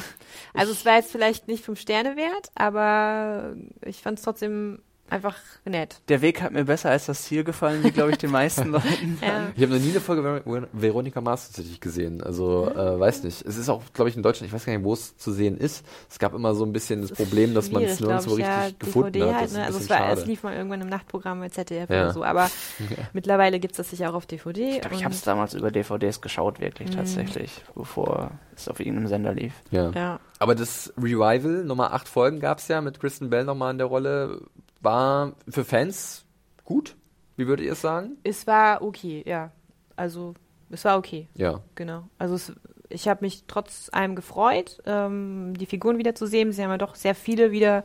Also 0.53 0.71
es 0.71 0.85
war 0.85 0.95
jetzt 0.97 1.11
vielleicht 1.11 1.47
nicht 1.47 1.65
fünf 1.65 1.79
Sterne 1.79 2.15
wert, 2.15 2.51
aber 2.53 3.55
ich 3.83 4.01
fand 4.01 4.19
es 4.19 4.23
trotzdem 4.23 4.81
einfach 5.11 5.35
nett. 5.65 6.01
Der 6.07 6.21
Weg 6.21 6.41
hat 6.41 6.51
mir 6.51 6.65
besser 6.65 6.89
als 6.89 7.05
das 7.05 7.23
Ziel 7.23 7.43
gefallen, 7.43 7.83
wie 7.83 7.91
glaube 7.91 8.11
ich 8.11 8.17
den 8.17 8.31
meisten 8.31 8.69
Leuten. 8.71 9.19
Ja. 9.21 9.49
Ich 9.55 9.61
habe 9.63 9.73
noch 9.75 9.81
nie 9.83 9.91
eine 9.91 9.99
Folge 9.99 10.21
Ver 10.23 10.41
Ver 10.43 10.67
Veronica 10.71 11.21
Mars 11.21 11.47
tatsächlich 11.47 11.79
gesehen. 11.79 12.23
Also, 12.23 12.69
äh, 12.69 12.99
weiß 12.99 13.23
nicht. 13.23 13.45
Es 13.45 13.57
ist 13.57 13.69
auch, 13.69 13.81
glaube 13.93 14.09
ich, 14.09 14.15
in 14.15 14.23
Deutschland, 14.23 14.47
ich 14.47 14.53
weiß 14.53 14.65
gar 14.65 14.73
nicht, 14.73 14.83
wo 14.85 14.93
es 14.93 15.17
zu 15.17 15.31
sehen 15.31 15.57
ist. 15.57 15.85
Es 16.09 16.17
gab 16.19 16.33
immer 16.33 16.55
so 16.55 16.65
ein 16.65 16.73
bisschen 16.73 17.01
das 17.01 17.11
Problem, 17.11 17.53
dass 17.53 17.71
man 17.71 17.83
es 17.83 17.99
nirgendwo 17.99 18.31
richtig 18.35 18.45
ja, 18.47 18.69
gefunden 18.79 19.11
DVD 19.13 19.33
hat. 19.33 19.35
Halt, 19.35 19.43
Das 19.43 19.51
ist 19.51 19.55
ne? 19.55 19.59
ein 19.59 19.65
Also 19.65 19.77
es, 19.79 19.87
bisschen 19.87 19.99
war, 19.99 20.13
es 20.13 20.25
lief 20.25 20.43
mal 20.43 20.53
irgendwann 20.55 20.81
im 20.81 20.89
Nachtprogramm 20.89 21.39
bei 21.41 21.49
ZDF 21.49 21.89
Ja. 21.89 22.03
oder 22.03 22.13
so, 22.13 22.23
aber 22.23 22.49
mittlerweile 23.13 23.59
gibt 23.59 23.73
es 23.73 23.77
das 23.77 23.89
sicher 23.89 24.09
auch 24.09 24.15
auf 24.15 24.25
DVD. 24.25 24.69
Ich 24.75 24.81
glaube, 24.81 24.95
ich 24.95 25.03
habe 25.03 25.13
es 25.13 25.21
damals 25.21 25.53
über 25.53 25.71
DVDs 25.71 26.21
geschaut, 26.21 26.59
wirklich 26.59 26.89
tatsächlich, 26.91 27.51
bevor 27.75 28.31
es 28.55 28.67
auf 28.67 28.79
irgendeinem 28.79 29.07
Sender 29.07 29.33
lief. 29.33 29.53
Ja. 29.71 29.91
ja. 29.91 30.19
Aber 30.39 30.55
das 30.55 30.93
Revival, 30.97 31.63
Nummer 31.65 31.93
acht 31.93 32.07
Folgen 32.07 32.39
gab's 32.39 32.67
ja 32.67 32.81
mit 32.81 32.99
Kristen 32.99 33.29
Bell 33.29 33.43
nochmal 33.43 33.71
in 33.71 33.77
der 33.77 33.87
Rolle, 33.87 34.41
war 34.81 35.33
für 35.47 35.63
Fans 35.63 36.25
gut. 36.63 36.95
Wie 37.37 37.47
würdet 37.47 37.65
ihr 37.65 37.73
es 37.73 37.81
sagen? 37.81 38.17
Es 38.23 38.45
war 38.45 38.81
okay, 38.81 39.23
ja. 39.25 39.51
Also 39.95 40.33
es 40.69 40.85
war 40.85 40.97
okay. 40.97 41.27
Ja. 41.35 41.61
Genau. 41.75 42.07
Also 42.17 42.35
es, 42.35 42.53
ich 42.89 43.07
habe 43.07 43.23
mich 43.23 43.43
trotz 43.47 43.89
allem 43.91 44.15
gefreut, 44.15 44.81
ähm, 44.85 45.53
die 45.57 45.65
Figuren 45.65 45.97
wieder 45.97 46.15
zu 46.15 46.25
sehen. 46.25 46.51
Sie 46.51 46.63
haben 46.63 46.71
ja 46.71 46.77
doch 46.77 46.95
sehr 46.95 47.15
viele 47.15 47.51
wieder 47.51 47.83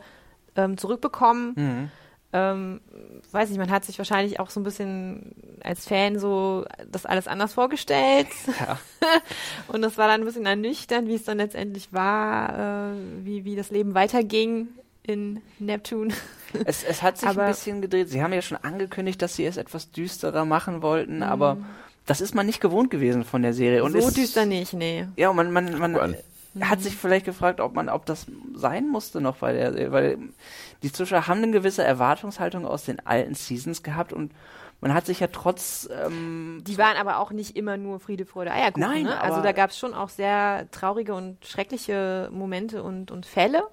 ähm, 0.55 0.77
zurückbekommen. 0.77 1.53
Mhm. 1.55 1.91
Ähm, 2.33 2.81
weiß 3.31 3.49
nicht, 3.49 3.57
man 3.57 3.71
hat 3.71 3.85
sich 3.85 3.97
wahrscheinlich 3.97 4.39
auch 4.39 4.49
so 4.49 4.59
ein 4.59 4.63
bisschen 4.63 5.33
als 5.63 5.87
Fan 5.87 6.19
so 6.19 6.65
das 6.91 7.05
alles 7.05 7.27
anders 7.27 7.53
vorgestellt. 7.53 8.27
Ja. 8.59 8.77
Und 9.73 9.81
das 9.81 9.97
war 9.97 10.07
dann 10.07 10.21
ein 10.21 10.25
bisschen 10.25 10.45
ernüchternd, 10.45 11.07
wie 11.07 11.15
es 11.15 11.23
dann 11.23 11.37
letztendlich 11.37 11.93
war, 11.93 12.91
äh, 12.91 12.95
wie, 13.23 13.45
wie 13.45 13.55
das 13.55 13.71
Leben 13.71 13.93
weiterging 13.93 14.67
in 15.07 15.41
Neptun. 15.59 16.13
Es, 16.65 16.83
es 16.83 17.01
hat 17.01 17.17
sich 17.17 17.27
Aber- 17.27 17.43
ein 17.43 17.51
bisschen 17.51 17.81
gedreht. 17.81 18.09
Sie 18.09 18.21
haben 18.21 18.33
ja 18.33 18.41
schon 18.41 18.57
angekündigt, 18.61 19.21
dass 19.21 19.35
sie 19.35 19.45
es 19.45 19.57
etwas 19.57 19.91
düsterer 19.91 20.45
machen 20.45 20.81
wollten, 20.81 21.23
aber 21.23 21.57
das 22.05 22.21
ist 22.21 22.35
man 22.35 22.45
nicht 22.45 22.61
gewohnt 22.61 22.89
gewesen 22.89 23.23
von 23.23 23.41
der 23.41 23.53
Serie. 23.53 23.83
Und 23.83 23.93
so 23.93 23.97
es, 23.99 24.13
düster 24.13 24.45
nicht, 24.45 24.73
nee. 24.73 25.07
Ja, 25.15 25.29
und 25.29 25.35
man, 25.35 25.51
man, 25.51 25.77
man 25.77 26.15
hat 26.61 26.81
sich 26.81 26.95
vielleicht 26.95 27.25
gefragt, 27.25 27.59
ob 27.59 27.73
man, 27.73 27.89
ob 27.89 28.05
das 28.05 28.27
sein 28.55 28.87
musste 28.87 29.19
noch 29.21 29.37
bei 29.37 29.53
der 29.53 29.73
Serie, 29.73 29.91
weil 29.91 30.17
die 30.83 30.91
Zuschauer 30.91 31.27
haben 31.27 31.43
eine 31.43 31.51
gewisse 31.51 31.83
Erwartungshaltung 31.83 32.65
aus 32.65 32.85
den 32.85 33.05
alten 33.05 33.35
Seasons 33.35 33.83
gehabt 33.83 34.13
und 34.13 34.31
man 34.79 34.93
hat 34.93 35.07
sich 35.07 35.19
ja 35.19 35.27
trotz 35.27 35.89
ähm, 36.05 36.63
Die 36.67 36.77
waren 36.77 36.97
aber 36.97 37.17
auch 37.17 37.31
nicht 37.31 37.57
immer 37.57 37.77
nur 37.77 37.99
Friede, 37.99 38.25
Freude, 38.25 38.51
Eierkuchen. 38.51 38.87
Nein, 38.87 39.03
ne? 39.03 39.19
Also 39.19 39.41
da 39.41 39.51
gab 39.51 39.71
es 39.71 39.79
schon 39.79 39.93
auch 39.95 40.09
sehr 40.09 40.67
traurige 40.71 41.15
und 41.15 41.43
schreckliche 41.45 42.29
Momente 42.31 42.83
und, 42.83 43.09
und 43.09 43.25
Fälle. 43.25 43.63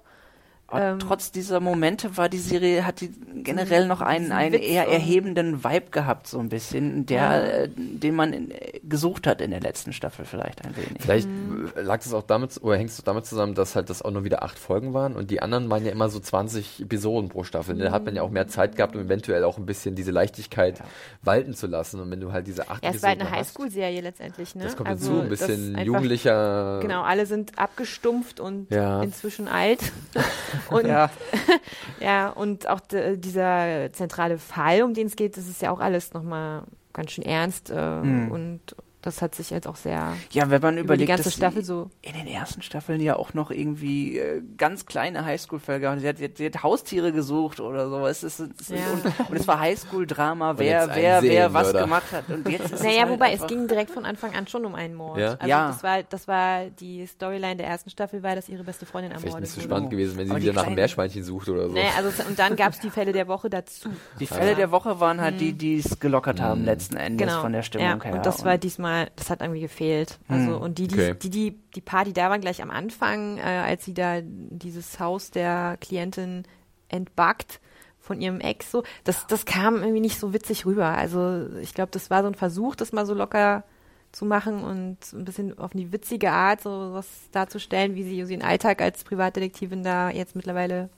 Aber 0.67 0.81
Ähm, 0.83 0.99
trotz 0.99 1.31
dieser 1.31 1.59
Momente 1.59 2.17
war 2.17 2.27
die 2.27 2.39
Serie, 2.39 2.87
hat 2.87 2.99
die 2.99 3.11
generell 3.43 3.85
noch 3.87 4.01
einen, 4.01 4.31
einen 4.31 4.55
eher 4.55 4.87
erhebenden 4.87 5.63
Vibe 5.63 5.91
gehabt, 5.91 6.27
so 6.27 6.39
ein 6.39 6.49
bisschen, 6.49 7.05
der, 7.05 7.17
Ja. 7.21 7.39
äh, 7.39 7.69
den 7.69 8.15
man 8.15 8.33
in, 8.33 8.49
äh, 8.49 8.79
gesucht 8.83 9.27
hat 9.27 9.41
in 9.41 9.51
der 9.51 9.61
letzten 9.61 9.93
Staffel 9.93 10.25
vielleicht 10.25 10.65
ein 10.65 10.75
wenig. 10.75 10.97
Vielleicht 10.99 11.27
Mhm. 11.29 11.69
lag 11.75 11.99
es 12.03 12.11
auch 12.15 12.23
damit, 12.23 12.59
oder 12.63 12.77
hängt 12.77 12.89
es 12.89 12.97
damit 13.03 13.27
zusammen, 13.27 13.53
dass 13.53 13.75
halt 13.75 13.91
das 13.91 14.01
auch 14.01 14.09
nur 14.09 14.23
wieder 14.23 14.41
acht 14.41 14.57
Folgen 14.57 14.93
waren 14.95 15.15
und 15.15 15.29
die 15.29 15.39
anderen 15.41 15.69
waren 15.69 15.85
ja 15.85 15.91
immer 15.91 16.09
so 16.09 16.19
20 16.19 16.81
Episoden 16.81 17.29
pro 17.29 17.43
Staffel. 17.43 17.77
Da 17.77 17.91
hat 17.91 18.03
man 18.05 18.15
ja 18.15 18.23
auch 18.23 18.31
mehr 18.31 18.47
Zeit 18.47 18.75
gehabt, 18.75 18.95
um 18.95 19.01
eventuell 19.03 19.43
auch 19.43 19.59
ein 19.59 19.67
bisschen 19.67 19.93
diese 19.93 20.09
Leichtigkeit 20.11 20.81
walten 21.21 21.53
zu 21.53 21.67
lassen. 21.67 21.99
Und 21.99 22.09
wenn 22.09 22.19
du 22.21 22.31
halt 22.31 22.47
diese 22.47 22.69
acht 22.71 22.83
Ja, 22.83 22.89
es 22.89 23.03
war 23.03 23.09
halt 23.09 23.19
Episoden 23.19 23.33
eine 23.35 23.45
Highschool-Serie 23.45 24.01
letztendlich. 24.01 24.55
Ne? 24.55 24.63
das 24.63 24.75
kommt 24.75 24.89
also, 24.89 25.11
hinzu, 25.11 25.21
ein 25.23 25.29
bisschen 25.29 25.75
einfach- 25.75 25.85
jugendlicher. 25.85 26.79
Genau, 26.81 27.03
alle 27.03 27.27
sind 27.27 27.59
abgestumpft 27.59 28.39
und 28.39 28.71
Ja. 28.71 29.03
inzwischen 29.03 29.47
alt. 29.47 29.79
und 30.69 30.87
Ja, 30.87 31.09
Ja, 31.99 32.29
und 32.29 32.67
auch 32.69 32.79
dieser 32.81 33.91
zentrale 33.93 34.37
Fall, 34.37 34.83
um 34.83 34.93
den 34.93 35.07
es 35.07 35.15
geht, 35.15 35.37
das 35.37 35.47
ist 35.47 35.61
ja 35.61 35.71
auch 35.71 35.79
alles 35.79 36.13
nochmal 36.13 36.63
ganz 36.93 37.11
schön 37.11 37.25
ernst. 37.25 37.69
Äh, 37.69 38.01
Mhm. 38.01 38.31
Und 38.31 38.61
das 39.05 39.21
hat 39.21 39.33
sich 39.35 39.49
jetzt 39.51 39.67
auch 39.67 39.75
sehr 39.77 40.13
Ja, 40.31 40.49
wenn 40.49 40.61
man 40.61 40.73
über 40.75 40.81
überlegt, 40.85 41.01
die 41.03 41.05
ganze 41.07 41.23
dass 41.25 41.33
Staffel 41.35 41.63
so. 41.63 41.89
in 42.01 42.13
den 42.13 42.27
ersten 42.27 42.61
Staffeln 42.61 42.99
ja 42.99 43.15
auch 43.15 43.33
noch 43.33 43.51
irgendwie 43.51 44.17
äh, 44.19 44.41
ganz 44.57 44.85
kleine 44.85 45.23
Highschool-Fälle 45.25 45.79
gehabt. 45.79 46.01
Sie 46.01 46.07
hat, 46.09 46.17
sie, 46.17 46.25
hat, 46.25 46.37
sie 46.37 46.45
hat 46.47 46.63
Haustiere 46.63 47.11
gesucht 47.13 47.59
oder 47.59 47.89
so. 47.89 48.05
Es 48.07 48.23
ist, 48.23 48.39
es 48.39 48.49
ist, 48.61 48.69
Ja. 48.71 48.77
und, 48.91 49.29
und 49.29 49.37
es 49.37 49.47
war 49.47 49.59
Highschool-Drama, 49.59 50.57
wer, 50.57 50.89
wer, 50.95 51.21
wer 51.21 51.53
was 51.53 51.71
gemacht 51.73 52.11
hat. 52.11 52.27
Und 52.29 52.49
jetzt 52.49 52.65
ist 52.65 52.73
es 52.73 52.83
Naja, 52.83 53.01
halt 53.03 53.11
wobei 53.11 53.33
es 53.33 53.45
ging 53.47 53.67
direkt 53.67 53.91
von 53.91 54.05
Anfang 54.05 54.33
an 54.35 54.47
schon 54.47 54.65
um 54.65 54.75
einen 54.75 54.95
Mord. 54.95 55.17
Ja? 55.19 55.33
Also 55.35 55.47
Ja. 55.47 55.67
das 55.67 55.83
war 55.83 56.03
das 56.03 56.27
war 56.27 56.65
die 56.69 57.05
Storyline 57.05 57.55
der 57.57 57.67
ersten 57.67 57.89
Staffel 57.89 58.23
war, 58.23 58.35
dass 58.35 58.49
ihre 58.49 58.63
beste 58.63 58.85
Freundin 58.85 59.11
Vielleicht 59.11 59.25
ermordet 59.27 59.41
nicht 59.43 59.51
so 59.53 59.57
wurde. 59.61 59.69
spannend 59.69 59.89
gewesen, 59.91 60.17
wenn 60.17 60.25
sie 60.27 60.31
Aber 60.31 60.41
wieder 60.41 60.53
nach 60.53 60.65
einem 60.65 60.75
Meerschweinchen 60.75 61.23
sucht 61.23 61.49
oder 61.49 61.67
so. 61.69 61.73
Naja, 61.75 61.89
also 61.97 62.09
es- 62.09 62.25
und 62.27 62.39
dann 62.39 62.55
gab 62.55 62.73
es 62.73 62.79
die 62.79 62.89
Fälle 62.89 63.11
der 63.13 63.27
Woche 63.27 63.49
dazu. 63.49 63.89
Die 64.19 64.25
Fälle 64.27 64.55
der 64.55 64.71
Woche 64.71 64.99
waren 64.99 65.21
halt 65.21 65.39
die, 65.39 65.53
die 65.53 65.77
es 65.79 65.99
gelockert 65.99 66.41
haben 66.41 66.61
Mhm. 66.61 66.65
letzten 66.65 66.95
Endes 66.97 67.27
Genau. 67.27 67.41
von 67.41 67.51
der 67.53 67.61
Stimmung 67.61 67.87
ja, 67.87 68.03
her. 68.03 68.13
Und 68.15 68.25
das 68.25 68.45
war 68.45 68.57
diesmal, 68.57 68.94
das 69.15 69.29
hat 69.29 69.41
irgendwie 69.41 69.61
gefehlt. 69.61 70.19
Also 70.27 70.55
Hm. 70.55 70.61
und 70.61 70.77
die, 70.77 70.87
die, 70.87 70.95
Okay. 70.95 71.15
die, 71.21 71.29
die, 71.29 71.59
die 71.75 71.81
paar, 71.81 72.05
die 72.05 72.13
da 72.13 72.29
waren 72.29 72.41
gleich 72.41 72.61
am 72.61 72.71
Anfang, 72.71 73.37
äh, 73.37 73.41
als 73.41 73.85
sie 73.85 73.93
da 73.93 74.19
dieses 74.23 74.99
Haus 74.99 75.31
der 75.31 75.77
Klientin 75.81 76.43
entbackt 76.89 77.59
von 77.99 78.21
ihrem 78.21 78.39
Ex, 78.39 78.71
so, 78.71 78.83
das, 79.03 79.25
das 79.27 79.45
kam 79.45 79.77
irgendwie 79.77 79.99
nicht 79.99 80.19
so 80.19 80.31
witzig 80.33 80.65
rüber. 80.65 80.85
Also 80.89 81.47
ich 81.61 81.73
glaube, 81.73 81.89
das 81.91 82.09
war 82.09 82.21
so 82.21 82.27
ein 82.27 82.35
Versuch, 82.35 82.75
das 82.75 82.91
mal 82.91 83.05
so 83.05 83.13
locker 83.15 83.63
zu 84.11 84.25
machen 84.25 84.63
und 84.63 84.97
ein 85.13 85.25
bisschen 85.25 85.57
auf 85.57 85.73
eine 85.75 85.91
witzige 85.91 86.31
Art 86.31 86.61
so 86.61 86.93
was 86.93 87.07
darzustellen, 87.31 87.95
wie 87.95 88.03
sie 88.03 88.17
ihren 88.19 88.43
Alltag 88.43 88.81
als 88.81 89.03
Privatdetektivin 89.03 89.83
da 89.83 90.09
jetzt 90.09 90.35
mittlerweile 90.35 90.89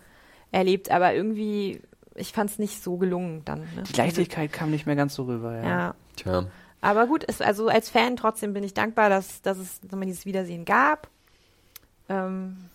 erlebt. 0.52 0.92
Aber 0.92 1.14
irgendwie, 1.16 1.82
ich 2.14 2.32
fand 2.34 2.50
es 2.52 2.60
nicht 2.60 2.84
so 2.84 2.98
gelungen 2.98 3.42
dann. 3.46 3.62
Ne? 3.62 3.84
die 3.90 3.94
Leichtigkeit 3.94 4.52
kam 4.54 4.70
nicht 4.70 4.86
mehr 4.86 4.96
ganz 4.96 5.16
so 5.16 5.24
rüber. 5.24 5.56
Ja. 5.56 5.64
Ja. 5.64 5.96
Tja. 6.18 6.46
Aber 6.82 7.08
gut, 7.08 7.24
es, 7.28 7.42
also 7.42 7.68
als 7.68 7.90
Fan 7.90 8.16
trotzdem 8.16 8.54
bin 8.54 8.64
ich 8.64 8.74
dankbar, 8.74 9.10
dass, 9.10 9.42
dass 9.42 9.58
es 9.58 9.80
man 9.92 10.08
dieses 10.08 10.26
Wiedersehen 10.26 10.66
gab. 10.66 11.10
Ähm, 12.10 12.70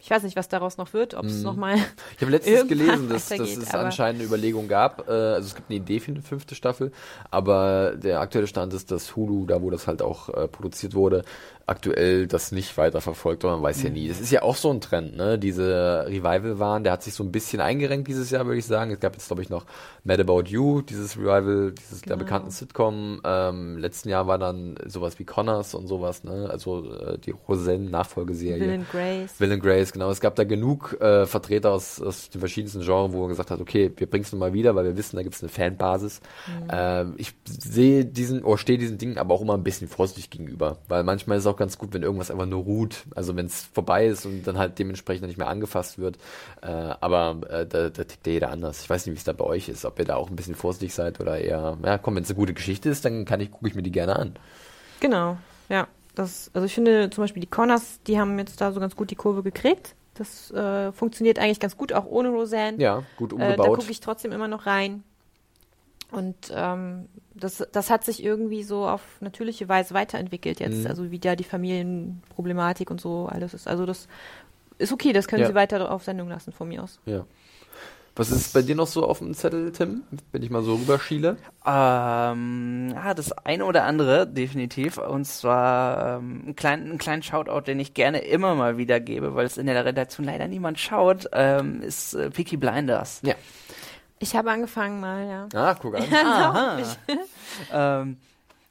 ich 0.00 0.10
weiß 0.10 0.22
nicht, 0.22 0.36
was 0.36 0.48
daraus 0.48 0.76
noch 0.78 0.92
wird, 0.92 1.14
ob 1.14 1.24
es 1.24 1.38
Mhm. 1.38 1.42
nochmal. 1.42 1.74
Ich 2.16 2.22
habe 2.22 2.30
letztens 2.30 2.68
gelesen, 2.68 3.08
dass, 3.08 3.28
dass 3.28 3.40
es 3.56 3.74
anscheinend 3.74 4.20
eine 4.20 4.28
Überlegung 4.28 4.68
gab. 4.68 5.08
Äh, 5.08 5.12
also 5.12 5.46
es 5.48 5.54
gibt 5.54 5.70
eine 5.70 5.78
Idee 5.78 6.00
für 6.00 6.12
eine 6.12 6.22
fünfte 6.22 6.54
Staffel, 6.54 6.92
aber 7.30 7.94
der 7.96 8.20
aktuelle 8.20 8.46
Stand 8.46 8.72
ist, 8.74 8.90
dass 8.90 9.16
Hulu, 9.16 9.46
da 9.46 9.60
wo 9.62 9.70
das 9.70 9.86
halt 9.86 10.02
auch 10.02 10.28
äh, 10.28 10.46
produziert 10.48 10.94
wurde, 10.94 11.24
aktuell 11.66 12.26
das 12.26 12.50
nicht 12.50 12.78
weiterverfolgt, 12.78 13.44
aber 13.44 13.54
man 13.56 13.62
weiß 13.64 13.82
ja 13.82 13.90
nie. 13.90 14.08
Das 14.08 14.20
ist 14.20 14.30
ja 14.30 14.40
auch 14.42 14.56
so 14.56 14.70
ein 14.70 14.80
Trend, 14.80 15.16
ne? 15.18 15.38
Diese 15.38 16.06
Revival-Waren, 16.08 16.82
der 16.82 16.94
hat 16.94 17.02
sich 17.02 17.12
so 17.12 17.22
ein 17.22 17.30
bisschen 17.30 17.60
eingerenkt 17.60 18.08
dieses 18.08 18.30
Jahr, 18.30 18.46
würde 18.46 18.58
ich 18.58 18.64
sagen. 18.64 18.90
Es 18.90 19.00
gab 19.00 19.12
jetzt, 19.12 19.26
glaube 19.26 19.42
ich, 19.42 19.50
noch 19.50 19.66
Mad 20.02 20.22
About 20.22 20.44
You, 20.48 20.80
dieses 20.80 21.18
Revival, 21.18 21.72
dieses 21.72 22.00
der 22.00 22.16
Genau. 22.16 22.24
bekannten 22.24 22.50
Sitcom. 22.50 23.20
Ähm, 23.22 23.76
letzten 23.76 24.08
Jahr 24.08 24.26
war 24.26 24.38
dann 24.38 24.76
sowas 24.86 25.18
wie 25.18 25.24
Connors 25.24 25.74
und 25.74 25.88
sowas, 25.88 26.24
ne? 26.24 26.48
Also 26.50 26.90
äh, 26.90 27.18
die 27.18 27.32
Roseanne-Nachfolgeserie. 27.32 28.60
Will 28.60 28.70
and 28.74 28.90
Grace. 28.90 29.38
Will 29.40 29.52
and 29.52 29.62
Grace, 29.62 29.87
genau. 29.92 30.10
Es 30.10 30.20
gab 30.20 30.34
da 30.36 30.44
genug 30.44 31.00
äh, 31.00 31.26
Vertreter 31.26 31.72
aus, 31.72 32.00
aus 32.00 32.30
den 32.30 32.40
verschiedensten 32.40 32.80
Genres, 32.80 33.12
wo 33.12 33.20
man 33.20 33.28
gesagt 33.28 33.50
hat, 33.50 33.60
okay, 33.60 33.92
wir 33.96 34.08
bringen 34.08 34.24
es 34.24 34.32
nochmal 34.32 34.52
wieder, 34.52 34.74
weil 34.74 34.84
wir 34.84 34.96
wissen, 34.96 35.16
da 35.16 35.22
gibt 35.22 35.34
es 35.34 35.42
eine 35.42 35.48
Fanbasis. 35.48 36.20
Ähm, 36.70 37.14
ich 37.16 37.34
sehe 37.44 38.04
diesen, 38.04 38.44
oder 38.44 38.58
stehe 38.58 38.78
diesen 38.78 38.98
Dingen 38.98 39.18
aber 39.18 39.34
auch 39.34 39.42
immer 39.42 39.54
ein 39.54 39.64
bisschen 39.64 39.88
vorsichtig 39.88 40.30
gegenüber, 40.30 40.78
weil 40.88 41.04
manchmal 41.04 41.38
ist 41.38 41.44
es 41.44 41.46
auch 41.46 41.56
ganz 41.56 41.78
gut, 41.78 41.92
wenn 41.92 42.02
irgendwas 42.02 42.30
einfach 42.30 42.46
nur 42.46 42.62
ruht, 42.62 43.04
also 43.14 43.36
wenn 43.36 43.46
es 43.46 43.64
vorbei 43.72 44.06
ist 44.06 44.26
und 44.26 44.46
dann 44.46 44.58
halt 44.58 44.78
dementsprechend 44.78 45.26
nicht 45.26 45.38
mehr 45.38 45.48
angefasst 45.48 45.98
wird. 45.98 46.18
Äh, 46.62 46.68
aber 46.68 47.40
äh, 47.48 47.66
da, 47.66 47.90
da 47.90 48.04
tickt 48.04 48.26
ja 48.26 48.32
jeder 48.32 48.50
anders. 48.50 48.82
Ich 48.82 48.90
weiß 48.90 49.06
nicht, 49.06 49.14
wie 49.14 49.18
es 49.18 49.24
da 49.24 49.32
bei 49.32 49.44
euch 49.44 49.68
ist, 49.68 49.84
ob 49.84 49.98
ihr 49.98 50.04
da 50.04 50.16
auch 50.16 50.30
ein 50.30 50.36
bisschen 50.36 50.54
vorsichtig 50.54 50.94
seid 50.94 51.20
oder 51.20 51.38
eher, 51.38 51.78
ja 51.84 51.98
komm, 51.98 52.16
wenn 52.16 52.22
es 52.22 52.30
eine 52.30 52.36
gute 52.36 52.54
Geschichte 52.54 52.88
ist, 52.88 53.04
dann 53.04 53.24
kann 53.24 53.40
ich, 53.40 53.50
gucke 53.50 53.68
ich 53.68 53.74
mir 53.74 53.82
die 53.82 53.92
gerne 53.92 54.16
an. 54.16 54.34
Genau, 55.00 55.38
ja. 55.68 55.86
Das, 56.18 56.50
also 56.52 56.66
ich 56.66 56.74
finde 56.74 57.10
zum 57.10 57.22
Beispiel 57.22 57.40
die 57.40 57.46
Connors, 57.46 58.00
die 58.06 58.18
haben 58.18 58.36
jetzt 58.40 58.60
da 58.60 58.72
so 58.72 58.80
ganz 58.80 58.96
gut 58.96 59.10
die 59.10 59.14
Kurve 59.14 59.42
gekriegt. 59.44 59.94
Das 60.14 60.50
äh, 60.50 60.90
funktioniert 60.90 61.38
eigentlich 61.38 61.60
ganz 61.60 61.76
gut, 61.76 61.92
auch 61.92 62.06
ohne 62.06 62.30
Roseanne. 62.30 62.76
Ja, 62.82 63.04
gut 63.16 63.32
Äh, 63.32 63.36
da 63.38 63.44
umgebaut. 63.44 63.78
gucke 63.78 63.90
ich 63.92 64.00
trotzdem 64.00 64.32
immer 64.32 64.48
noch 64.48 64.66
rein. 64.66 65.04
Und 66.10 66.34
ähm, 66.52 67.06
das, 67.34 67.64
das 67.70 67.88
hat 67.90 68.04
sich 68.04 68.24
irgendwie 68.24 68.64
so 68.64 68.88
auf 68.88 69.02
natürliche 69.20 69.68
Weise 69.68 69.94
weiterentwickelt 69.94 70.58
jetzt. 70.58 70.78
Mhm. 70.78 70.86
Also 70.88 71.10
wie 71.12 71.20
da 71.20 71.36
die 71.36 71.44
Familienproblematik 71.44 72.90
und 72.90 73.00
so 73.00 73.26
alles 73.30 73.54
ist. 73.54 73.68
Also 73.68 73.86
das 73.86 74.08
ist 74.78 74.92
okay, 74.92 75.12
das 75.12 75.28
können 75.28 75.42
Ja. 75.42 75.48
Sie 75.48 75.54
weiter 75.54 75.90
auf 75.90 76.02
Sendung 76.02 76.28
lassen 76.28 76.50
von 76.52 76.66
mir 76.68 76.82
aus. 76.82 76.98
Ja. 77.06 77.24
Was 78.18 78.32
ist 78.32 78.52
bei 78.52 78.62
dir 78.62 78.74
noch 78.74 78.88
so 78.88 79.06
auf 79.06 79.20
dem 79.20 79.32
Zettel, 79.32 79.70
Tim? 79.70 80.02
Wenn 80.32 80.42
ich 80.42 80.50
mal 80.50 80.64
so 80.64 80.74
rüberschiele? 80.74 81.36
Ähm, 81.64 82.90
ja, 82.92 83.14
das 83.14 83.30
eine 83.30 83.64
oder 83.64 83.84
andere, 83.84 84.26
definitiv. 84.26 84.98
Und 84.98 85.24
zwar 85.24 86.16
ähm, 86.16 86.42
einen, 86.44 86.56
kleinen, 86.56 86.88
einen 86.88 86.98
kleinen 86.98 87.22
Shoutout, 87.22 87.60
den 87.60 87.78
ich 87.78 87.94
gerne 87.94 88.18
immer 88.18 88.56
mal 88.56 88.76
wieder 88.76 88.98
gebe, 88.98 89.36
weil 89.36 89.46
es 89.46 89.56
in 89.56 89.66
der 89.66 89.84
Redaktion 89.84 90.26
leider 90.26 90.48
niemand 90.48 90.80
schaut, 90.80 91.28
ähm, 91.32 91.80
ist 91.80 92.14
äh, 92.14 92.28
Peaky 92.30 92.56
Blinders. 92.56 93.20
Ja. 93.22 93.36
Ich 94.18 94.34
habe 94.34 94.50
angefangen 94.50 94.98
mal, 94.98 95.28
ja. 95.28 95.48
Ah, 95.54 95.76
guck 95.80 95.94
an. 95.94 96.02
Aha. 96.12 96.78
ähm, 97.72 98.16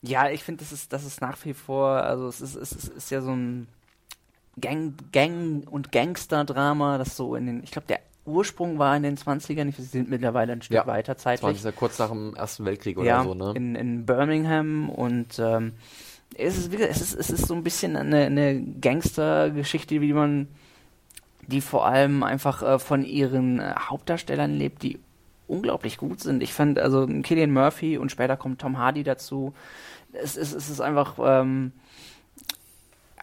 ja, 0.01 0.29
ich 0.29 0.43
finde, 0.43 0.61
das 0.61 0.73
ist, 0.73 0.91
das 0.91 1.05
ist 1.05 1.21
nach 1.21 1.37
wie 1.45 1.53
vor, 1.53 2.03
also 2.03 2.27
es 2.27 2.41
ist, 2.41 2.55
es 2.55 2.73
ist, 2.73 2.89
ist 2.89 3.11
ja 3.11 3.21
so 3.21 3.31
ein 3.31 3.69
Gang, 4.59 4.93
Gang 5.13 5.65
und 5.71 5.93
Gangster-Drama, 5.93 6.97
das 6.97 7.15
so 7.15 7.33
in 7.35 7.45
den, 7.45 7.63
ich 7.63 7.71
glaube, 7.71 7.87
der 7.87 8.01
Ursprung 8.27 8.77
war 8.77 8.95
in 8.95 9.03
den 9.03 9.17
20ern, 9.17 9.75
wir 9.77 9.85
sind 9.85 10.09
mittlerweile 10.09 10.53
ein 10.53 10.61
Stück 10.61 10.75
Ja, 10.75 10.85
weiter 10.87 11.13
Das 11.15 11.25
war 11.25 11.35
zeitlich. 11.37 11.63
ja 11.63 11.71
kurz 11.71 11.97
nach 11.99 12.09
dem 12.09 12.35
Ersten 12.35 12.65
Weltkrieg 12.65 12.97
oder 12.97 13.07
ja, 13.07 13.23
so, 13.23 13.33
ne? 13.33 13.53
in, 13.55 13.75
in 13.75 14.05
Birmingham 14.05 14.89
und 14.89 15.39
ähm, 15.39 15.73
es 16.35 16.57
ist, 16.57 16.73
es 16.73 17.01
ist, 17.01 17.13
es 17.15 17.29
ist 17.29 17.47
so 17.47 17.53
ein 17.55 17.63
bisschen 17.63 17.95
eine, 17.95 18.25
eine 18.25 18.61
Gangstergeschichte, 18.61 20.01
wie 20.01 20.13
man 20.13 20.47
die 21.47 21.61
vor 21.61 21.87
allem 21.87 22.23
einfach 22.23 22.61
äh, 22.61 22.79
von 22.79 23.03
ihren 23.05 23.59
äh, 23.59 23.73
Hauptdarstellern 23.79 24.53
lebt, 24.53 24.83
die 24.83 24.99
unglaublich 25.47 25.97
gut 25.97 26.19
sind. 26.19 26.43
Ich 26.43 26.53
fand 26.53 26.77
also 26.77 27.07
Killian 27.23 27.51
Murphy 27.51 27.97
und 27.97 28.11
später 28.11 28.35
kommt 28.35 28.59
Tom 28.59 28.77
Hardy 28.77 29.03
dazu. 29.03 29.53
Es 30.11 30.35
ist, 30.35 30.53
es 30.53 30.69
ist 30.69 30.81
einfach 30.81 31.15
ähm, 31.23 31.71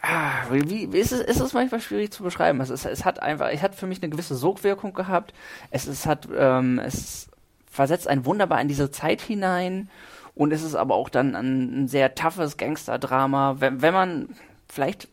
ah, 0.04 0.44
wie, 0.50 0.92
wie 0.92 0.98
ist 0.98 1.12
es, 1.12 1.20
ist 1.20 1.40
es 1.40 1.52
manchmal 1.52 1.80
schwierig 1.80 2.12
zu 2.12 2.22
beschreiben. 2.22 2.60
Es, 2.60 2.70
ist, 2.70 2.84
es 2.84 3.04
hat 3.04 3.20
einfach, 3.22 3.48
es 3.50 3.62
hat 3.62 3.74
für 3.74 3.86
mich 3.86 4.02
eine 4.02 4.10
gewisse 4.10 4.34
Sogwirkung 4.34 4.92
gehabt. 4.92 5.32
Es, 5.70 5.86
es 5.86 6.06
hat, 6.06 6.28
ähm, 6.36 6.78
es 6.78 7.28
versetzt 7.70 8.06
einen 8.08 8.24
wunderbar 8.24 8.60
in 8.60 8.68
diese 8.68 8.90
Zeit 8.90 9.20
hinein 9.20 9.88
und 10.34 10.52
es 10.52 10.62
ist 10.62 10.74
aber 10.74 10.94
auch 10.94 11.08
dann 11.08 11.34
ein, 11.34 11.84
ein 11.84 11.88
sehr 11.88 12.14
toughes 12.14 12.56
Gangster-Drama. 12.56 13.56
Wenn, 13.58 13.82
wenn 13.82 13.94
man 13.94 14.28
vielleicht, 14.68 15.08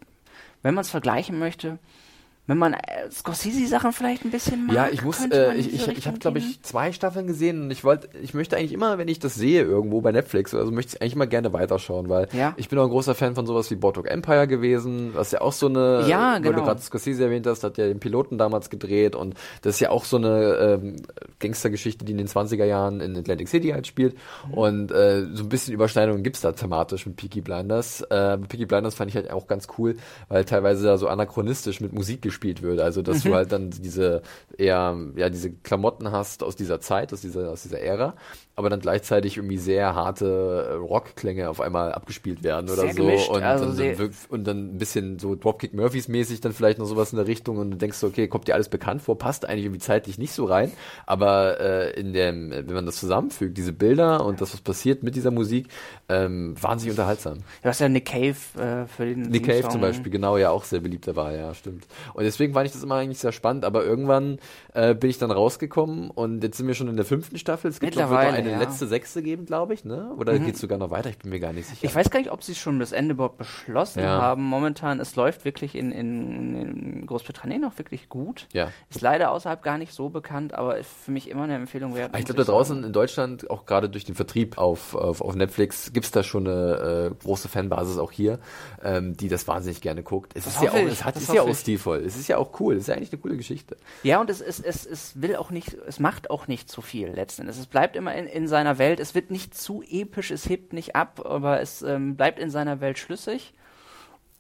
wenn 0.62 0.76
man 0.76 0.84
es 0.84 0.90
vergleichen 0.90 1.40
möchte, 1.40 1.80
wenn 2.48 2.58
man 2.58 2.74
äh, 2.74 2.80
Scorsese-Sachen 3.12 3.94
vielleicht 3.94 4.26
ein 4.26 4.32
bisschen 4.32 4.66
mag, 4.66 4.76
Ja, 4.76 4.88
ich 4.92 5.04
muss, 5.04 5.24
äh, 5.26 5.54
ich, 5.56 5.74
ich, 5.74 5.88
ich 5.88 6.08
habe, 6.08 6.18
glaube 6.20 6.40
ich, 6.40 6.62
zwei 6.64 6.92
Staffeln 6.92 7.28
gesehen 7.28 7.62
und 7.64 7.72
ich 7.72 7.84
wollte, 7.84 8.10
ich 8.22 8.34
möchte 8.34 8.58
eigentlich 8.58 8.74
immer, 8.74 8.98
wenn 8.98 9.08
ich 9.08 9.20
das 9.20 9.36
sehe 9.36 9.62
irgendwo 9.64 10.02
bei 10.02 10.12
Netflix 10.12 10.54
oder 10.54 10.66
so, 10.66 10.72
möchte 10.72 10.96
ich 10.96 11.02
eigentlich 11.02 11.14
immer 11.14 11.28
gerne 11.28 11.54
weiterschauen, 11.54 12.10
weil 12.10 12.28
Ja. 12.34 12.54
ich 12.58 12.68
bin 12.68 12.80
auch 12.80 12.84
ein 12.86 12.90
großer 12.90 13.16
Fan 13.16 13.36
von 13.36 13.46
sowas 13.46 13.70
wie 13.72 13.76
Boardwalk 13.76 14.10
Empire 14.10 14.48
gewesen, 14.48 15.12
was 15.14 15.32
ja 15.32 15.42
auch 15.42 15.54
so 15.54 15.68
eine, 15.68 16.06
Ja, 16.08 16.34
weil 16.34 16.42
du 16.42 16.50
genau. 16.52 16.64
gerade 16.66 16.82
Scorsese 16.82 17.24
erwähnt 17.26 17.48
hast, 17.48 17.64
hat 17.64 17.78
ja 17.78 17.88
den 17.88 18.00
Piloten 18.00 18.38
damals 18.38 18.70
gedreht 18.70 19.16
und 19.16 19.36
das 19.62 19.76
ist 19.76 19.80
ja 19.80 19.92
auch 19.92 20.04
so 20.04 20.18
eine 20.18 20.80
ähm, 20.82 20.96
Gangstergeschichte, 21.40 22.06
die 22.06 22.12
in 22.12 22.18
den 22.18 22.28
20er 22.28 22.66
Jahren 22.66 23.02
in 23.02 23.16
Atlantic 23.16 23.48
City 23.50 23.70
halt 23.70 23.88
spielt 23.88 24.16
Mhm. 24.48 24.54
und 24.54 24.92
äh, 24.92 25.26
so 25.34 25.44
ein 25.44 25.50
bisschen 25.50 25.74
Überschneidungen 25.74 26.24
gibt's 26.24 26.42
da 26.42 26.52
thematisch 26.52 27.06
mit 27.06 27.16
Peaky 27.16 27.42
Blinders. 27.42 28.02
Äh, 28.02 28.38
Peaky 28.40 28.66
Blinders 28.66 28.96
fand 28.96 29.10
ich 29.10 29.16
halt 29.16 29.30
auch 29.32 29.48
ganz 29.48 29.68
cool, 29.78 29.96
weil 30.28 30.44
teilweise 30.46 30.86
da 30.86 30.98
so 30.98 31.08
anachronistisch 31.08 31.82
mit 31.82 31.94
Musik 31.94 32.22
gespielt 32.32 32.62
wird, 32.62 32.80
also 32.80 33.02
dass 33.02 33.24
Mhm. 33.24 33.30
du 33.30 33.36
halt 33.36 33.52
dann 33.52 33.70
diese 33.70 34.22
eher, 34.58 34.98
ja, 35.16 35.30
diese 35.30 35.52
Klamotten 35.52 36.12
hast 36.12 36.42
aus 36.44 36.56
dieser 36.56 36.80
Zeit, 36.80 37.14
aus 37.14 37.22
dieser, 37.22 37.52
aus 37.52 37.62
dieser 37.64 37.80
Ära, 37.82 38.16
aber 38.56 38.70
dann 38.70 38.82
gleichzeitig 38.82 39.38
irgendwie 39.38 39.58
sehr 39.58 39.96
harte 39.96 40.68
äh, 40.70 40.74
Rockklänge 40.74 41.50
auf 41.50 41.62
einmal 41.62 41.94
abgespielt 41.94 42.44
werden 42.44 42.70
oder 42.70 42.82
Sehr 42.82 42.94
so 42.94 43.04
gemischt, 43.04 43.30
und, 43.30 43.44
also 43.44 43.66
dann, 43.66 43.98
wirk- 43.98 44.14
und 44.30 44.46
dann 44.46 44.76
ein 44.76 44.78
bisschen 44.78 45.20
so 45.20 45.36
Dropkick 45.36 45.74
Murphys 45.74 46.08
mäßig 46.08 46.42
dann 46.42 46.52
vielleicht 46.52 46.78
noch 46.78 46.86
sowas 46.86 47.14
in 47.14 47.18
der 47.18 47.28
Richtung 47.28 47.58
und 47.58 47.72
du 47.72 47.78
denkst 47.78 47.98
so, 47.98 48.08
okay, 48.08 48.28
kommt 48.28 48.48
dir 48.48 48.56
alles 48.56 48.70
bekannt 48.70 49.02
vor, 49.02 49.18
passt 49.18 49.46
eigentlich 49.46 49.66
irgendwie 49.66 49.80
zeitlich 49.80 50.18
nicht 50.18 50.34
so 50.34 50.46
rein, 50.46 50.72
aber 51.06 51.60
äh, 51.60 52.00
in 52.00 52.14
dem, 52.14 52.52
wenn 52.52 52.74
man 52.74 52.86
das 52.86 52.98
zusammenfügt, 52.98 53.58
diese 53.58 53.74
Bilder 53.74 54.26
und 54.26 54.42
das, 54.42 54.54
was 54.54 54.62
passiert 54.62 55.02
mit 55.02 55.16
dieser 55.16 55.32
Musik, 55.32 55.68
ähm, 56.10 56.56
wahnsinnig 56.62 56.92
unterhaltsam. 56.92 57.40
Du 57.62 57.70
hast 57.70 57.80
ja 57.80 57.88
Nick 57.88 58.06
Cave 58.06 58.36
äh, 58.58 58.86
für 58.88 59.06
den 59.06 59.22
Nick 59.22 59.46
Cave 59.46 59.70
zum 59.70 59.80
Beispiel, 59.80 60.12
genau, 60.12 60.36
ja 60.38 60.50
auch 60.50 60.66
sehr 60.66 60.82
beliebter 60.82 61.16
war, 61.16 61.34
ja, 61.34 61.54
stimmt. 61.54 61.88
Und 62.14 62.24
deswegen 62.24 62.54
fand 62.54 62.68
ich 62.68 62.74
das 62.74 62.84
immer 62.84 62.96
eigentlich 62.96 63.20
sehr 63.20 63.32
spannend, 63.32 63.64
aber 63.64 63.86
irgendwann 63.86 64.40
äh, 64.74 64.94
bin 64.94 65.10
ich 65.10 65.18
dann 65.18 65.32
rausgekommen 65.32 66.12
und 66.12 66.44
jetzt 66.44 66.58
sind 66.58 66.68
wir 66.68 66.74
schon 66.74 66.90
in 66.90 66.98
der 66.98 67.06
fünften 67.06 67.38
Staffel. 67.38 67.70
Es 67.70 67.80
gibt 67.80 67.96
wird 67.96 68.04
noch 68.04 68.12
Mittlerweile, 68.12 68.41
eine 68.42 68.52
ja. 68.52 68.60
letzte 68.60 68.88
sechste 68.88 69.22
geben, 69.24 69.46
glaube 69.46 69.74
ich, 69.74 69.86
ne? 69.86 70.12
Oder 70.18 70.34
Mhm. 70.34 70.46
geht's 70.46 70.60
sogar 70.62 70.78
noch 70.78 70.90
weiter? 70.92 71.10
Ich 71.10 71.18
bin 71.18 71.30
mir 71.32 71.40
gar 71.40 71.54
nicht 71.54 71.68
sicher. 71.68 71.86
Ich 71.86 71.96
weiß 71.96 72.10
gar 72.10 72.20
nicht, 72.20 72.32
ob 72.32 72.44
sie 72.44 72.56
schon 72.56 72.80
das 72.80 72.92
Ende 72.92 73.14
überhaupt 73.14 73.38
beschlossen 73.38 74.00
Ja. 74.02 74.22
haben. 74.22 74.44
Momentan, 74.44 75.00
es 75.00 75.16
läuft 75.16 75.46
wirklich 75.46 75.76
in, 75.76 75.92
in, 75.92 76.56
in 76.56 77.06
Großbritannien 77.06 77.62
noch 77.62 77.78
wirklich 77.78 78.10
gut. 78.10 78.48
Ja. 78.54 78.72
Ist 78.90 79.02
leider 79.02 79.32
außerhalb 79.32 79.62
gar 79.64 79.78
nicht 79.78 79.94
so 79.94 80.10
bekannt, 80.10 80.54
aber 80.54 80.78
für 80.84 81.12
mich 81.12 81.30
immer 81.30 81.44
eine 81.44 81.56
Empfehlung 81.56 81.96
wert. 81.96 82.16
Ich 82.18 82.26
glaube, 82.26 82.44
da 82.44 82.52
draußen 82.52 82.76
sagen. 82.78 82.88
in 82.88 82.94
Deutschland, 82.94 83.50
auch 83.50 83.66
gerade 83.66 83.90
durch 83.90 84.06
den 84.06 84.16
Vertrieb 84.16 84.58
auf, 84.58 84.96
auf, 84.96 85.22
auf 85.22 85.36
Netflix, 85.36 85.94
gibt's 85.94 86.12
da 86.12 86.24
schon 86.24 86.48
eine 86.48 87.12
äh, 87.12 87.24
große 87.24 87.48
Fanbasis 87.50 87.98
auch 87.98 88.12
hier, 88.12 88.40
ähm, 88.84 89.16
die 89.18 89.28
das 89.28 89.48
wahnsinnig 89.48 89.82
gerne 89.82 90.04
guckt. 90.04 90.34
Es 90.36 90.46
Das 90.46 90.56
ist 90.56 90.62
ja 90.64 90.72
auch, 90.72 90.76
ich, 90.76 90.86
es 90.88 91.04
hat, 91.06 91.16
das 91.16 91.24
ist 91.24 91.34
ja 91.34 91.42
auch 91.42 91.48
ich. 91.48 91.60
stilvoll. 91.60 92.00
Es 92.06 92.16
ist 92.18 92.28
ja 92.28 92.38
auch 92.38 92.60
cool. 92.60 92.76
Es 92.76 92.82
ist 92.82 92.88
ja 92.88 92.96
eigentlich 92.96 93.12
eine 93.12 93.22
coole 93.22 93.38
Geschichte. 93.38 93.78
Ja, 94.04 94.20
und 94.20 94.30
es, 94.30 94.42
es, 94.42 94.60
es, 94.60 94.86
es 94.86 95.22
will 95.22 95.36
auch 95.36 95.52
nicht, 95.52 95.76
es 95.88 96.00
macht 96.00 96.30
auch 96.30 96.48
nicht 96.48 96.70
zu 96.70 96.82
viel 96.82 97.10
letzten 97.10 97.42
Endes. 97.44 97.58
Es 97.60 97.68
bleibt 97.68 97.96
immer 97.96 98.14
in, 98.16 98.26
in 98.32 98.48
seiner 98.48 98.78
Welt. 98.78 99.00
Es 99.00 99.16
wird 99.16 99.32
nicht 99.32 99.54
zu 99.54 99.84
episch, 99.84 100.32
es 100.32 100.50
hebt 100.50 100.74
nicht 100.74 100.96
ab, 100.96 101.22
aber 101.26 101.62
es 101.62 101.82
ähm, 101.82 102.16
bleibt 102.16 102.40
in 102.40 102.50
seiner 102.50 102.82
Welt 102.82 102.98
schlüssig 102.98 103.54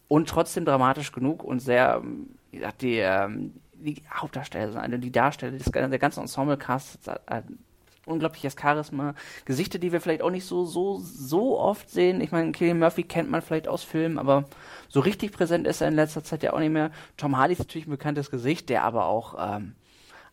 und 0.07 0.29
trotzdem 0.29 0.65
dramatisch 0.65 1.11
genug 1.11 1.43
und 1.43 1.59
sehr, 1.59 2.01
ähm, 2.03 2.35
wie 2.51 2.57
gesagt, 2.57 2.81
die, 2.81 2.97
ähm, 2.97 3.53
die 3.73 4.01
Hauptdarsteller, 4.13 4.81
also 4.81 4.97
die 4.97 5.11
Darsteller, 5.11 5.57
das, 5.57 5.71
der 5.71 5.99
ganze 5.99 6.21
Ensemble-Cast 6.21 7.07
hat 7.07 7.27
ein 7.27 7.59
unglaubliches 8.05 8.55
Charisma. 8.59 9.13
Gesichter, 9.45 9.79
die 9.79 9.91
wir 9.91 10.01
vielleicht 10.01 10.21
auch 10.21 10.29
nicht 10.29 10.45
so, 10.45 10.65
so, 10.65 10.99
so 10.99 11.59
oft 11.59 11.89
sehen. 11.89 12.21
Ich 12.21 12.31
meine, 12.31 12.51
Killian 12.51 12.79
Murphy 12.79 13.03
kennt 13.03 13.29
man 13.29 13.41
vielleicht 13.41 13.67
aus 13.67 13.83
Filmen, 13.83 14.17
aber 14.17 14.45
so 14.89 14.99
richtig 14.99 15.31
präsent 15.31 15.67
ist 15.67 15.81
er 15.81 15.87
in 15.87 15.95
letzter 15.95 16.23
Zeit 16.23 16.43
ja 16.43 16.53
auch 16.53 16.59
nicht 16.59 16.71
mehr. 16.71 16.91
Tom 17.17 17.37
Hardy 17.37 17.53
ist 17.53 17.59
natürlich 17.59 17.87
ein 17.87 17.91
bekanntes 17.91 18.31
Gesicht, 18.31 18.69
der 18.69 18.83
aber 18.83 19.05
auch 19.05 19.35
ähm, 19.55 19.75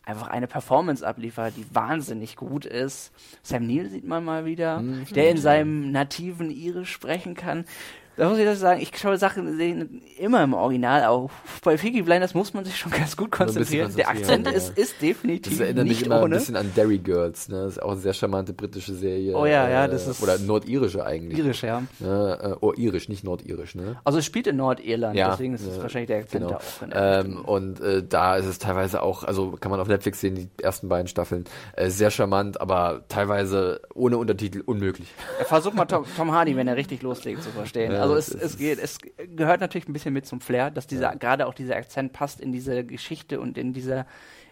einfach 0.09 0.29
eine 0.29 0.47
Performance 0.47 1.07
abliefert, 1.07 1.55
die 1.57 1.67
wahnsinnig 1.75 2.37
gut 2.37 2.65
ist. 2.65 3.13
Sam 3.43 3.67
Neill 3.67 3.91
sieht 3.91 4.07
man 4.07 4.25
mal 4.25 4.47
wieder, 4.47 4.83
der 5.15 5.31
in 5.31 5.37
seinem 5.37 5.93
nativen 5.93 6.51
Irisch 6.51 6.91
sprechen 6.91 7.35
kann. 7.35 7.67
Da 8.19 8.29
muss 8.29 8.39
ich 8.39 8.45
das 8.45 8.59
sagen, 8.59 8.81
ich 8.81 8.91
schaue 8.99 9.17
Sachen 9.17 9.57
sehen 9.57 10.03
immer 10.19 10.43
im 10.43 10.53
Original, 10.53 11.05
auch 11.05 11.31
bei 11.63 11.77
Peaky 11.77 12.03
Blinders 12.03 12.35
muss 12.35 12.53
man 12.53 12.65
sich 12.65 12.77
schon 12.77 12.91
ganz 12.91 13.17
gut 13.17 13.29
ein 13.29 13.31
konzentrieren. 13.47 13.95
Der 13.97 14.09
Akzent 14.09 14.47
ja. 14.47 14.53
ist, 14.53 14.77
ist 14.77 15.01
definitiv 15.01 15.53
Das 15.53 15.61
erinnert 15.61 15.87
mich 15.87 16.05
immer 16.05 16.17
ein 16.17 16.23
ohne. 16.25 16.35
bisschen 16.37 16.57
an 16.57 16.73
Derry 16.75 16.99
Girls. 16.99 17.49
Ne? 17.49 17.63
Das 17.63 17.75
ist 17.75 17.83
auch 17.83 17.93
eine 17.93 18.01
sehr 18.01 18.13
charmante 18.13 18.53
britische 18.53 18.95
Serie. 18.95 19.37
Oh 19.37 19.47
ja, 19.47 19.69
ja, 19.69 19.85
äh, 19.85 19.89
das 19.89 20.09
ist- 20.09 20.21
Oder 20.21 20.37
nordirische 20.39 21.07
eigentlich. 21.07 21.39
Irisch, 21.39 21.63
ja. 21.63 21.83
Ne? 22.01 22.39
Äh, 22.43 22.57
oh, 22.61 22.73
irisch, 22.77 23.09
nicht 23.09 23.23
nordirisch. 23.23 23.77
Ne? 23.77 23.97
Also 24.03 24.19
es 24.19 24.25
spielt 24.25 24.49
in 24.49 24.57
Nordirland, 24.57 25.17
Ja, 25.17 25.31
deswegen 25.31 25.55
ist 25.55 25.65
es 25.65 25.81
wahrscheinlich 25.81 26.09
der 26.09 26.19
Akzent 26.19 26.45
genau. 26.49 26.59
da 26.91 26.97
auch 26.97 27.25
Ähm, 27.25 27.45
und 27.45 27.81
äh, 27.81 28.03
da 28.03 28.37
ist 28.37 28.47
es 28.47 28.59
teilweise 28.59 29.01
auch, 29.03 29.23
also 29.23 29.53
kann 29.61 29.71
man 29.71 29.79
auf 29.79 29.87
Netflix 29.87 30.21
sehen, 30.21 30.35
die 30.35 30.49
ersten 30.61 30.89
beiden 30.89 31.07
Staffeln, 31.07 31.45
äh, 31.77 31.89
sehr 31.89 32.11
charmant, 32.11 32.61
aber 32.61 33.05
teilweise 33.09 33.81
ohne 33.95 34.19
Untertitel 34.19 34.61
unmöglich. 34.67 35.09
Versuch 35.45 35.73
mal 35.73 35.85
Tom, 35.85 36.05
Tom 36.17 36.33
Hardy, 36.33 36.57
wenn 36.57 36.67
er 36.67 36.75
richtig 36.77 37.03
loslegt, 37.03 37.45
zu 37.45 37.51
verstehen. 37.51 37.93
Ja, 37.93 38.03
also 38.03 38.08
das 38.15 38.29
es, 38.29 38.35
es 38.53 38.59
geht, 38.59 38.79
es 38.79 38.99
gehört 39.37 39.61
natürlich 39.61 39.89
ein 39.89 39.93
bisschen 39.93 40.13
mit 40.15 40.27
zum 40.27 40.41
Flair, 40.41 40.71
dass 40.71 40.87
dieser, 40.87 41.17
gerade 41.17 41.47
auch 41.47 41.55
dieser 41.55 41.77
Akzent 41.77 42.13
passt 42.13 42.41
in 42.41 42.53
diese 42.53 42.85
Geschichte 42.85 43.41
und 43.41 43.59
in 43.59 43.73
dieser, 43.73 44.07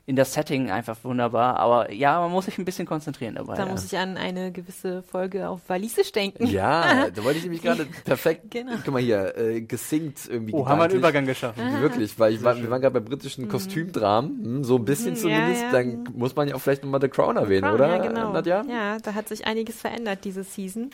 in 0.08 0.14
das 0.14 0.34
Setting 0.34 0.70
einfach 0.70 0.96
wunderbar. 1.02 1.56
Aber 1.58 1.90
ja, 1.92 2.20
man 2.20 2.30
muss 2.30 2.44
sich 2.44 2.58
ein 2.58 2.64
bisschen 2.64 2.86
konzentrieren 2.86 3.34
dabei. 3.34 3.56
Da 3.56 3.64
ja. 3.64 3.70
muss 3.72 3.84
ich 3.84 3.98
an 3.98 4.16
eine 4.16 4.52
gewisse 4.52 5.02
Folge 5.02 5.48
auf 5.48 5.60
Walisisch 5.68 6.12
denken. 6.12 6.46
Ja, 6.46 7.08
da 7.14 7.24
wollte 7.24 7.38
ich 7.38 7.44
nämlich 7.44 7.62
gerade 7.62 7.86
perfekt, 8.04 8.44
Genau. 8.50 8.74
guck 8.84 8.94
mal 8.94 9.02
hier, 9.02 9.36
äh, 9.36 9.60
gesingt 9.62 10.20
irgendwie. 10.30 10.52
oh, 10.54 10.66
haben 10.66 10.78
wir 10.78 10.84
einen. 10.84 10.94
Übergang 10.94 11.26
geschafft. 11.26 11.58
Wirklich, 11.80 12.16
weil 12.20 12.34
ich 12.34 12.42
war, 12.44 12.56
wir 12.56 12.70
waren 12.70 12.80
gerade 12.80 13.00
bei 13.00 13.06
britischen 13.06 13.48
Kostümdramen, 13.48 14.44
hm, 14.44 14.64
so 14.64 14.76
ein 14.76 14.84
bisschen 14.84 15.14
Mhm, 15.14 15.16
zumindest, 15.16 15.62
ja, 15.62 15.66
ja. 15.66 15.72
dann 15.72 16.04
muss 16.14 16.36
man 16.36 16.46
ja 16.48 16.54
auch 16.54 16.60
vielleicht 16.60 16.84
nochmal 16.84 17.00
The 17.00 17.08
Crown 17.08 17.36
erwähnen, 17.36 17.62
Crown, 17.62 17.74
oder? 17.74 17.88
Ja, 17.88 17.98
genau. 17.98 18.32
Nadja? 18.32 18.64
Ja, 18.68 18.98
da 18.98 19.14
hat 19.14 19.28
sich 19.28 19.44
einiges 19.46 19.80
verändert 19.80 20.20
diese 20.24 20.44
Season. 20.44 20.90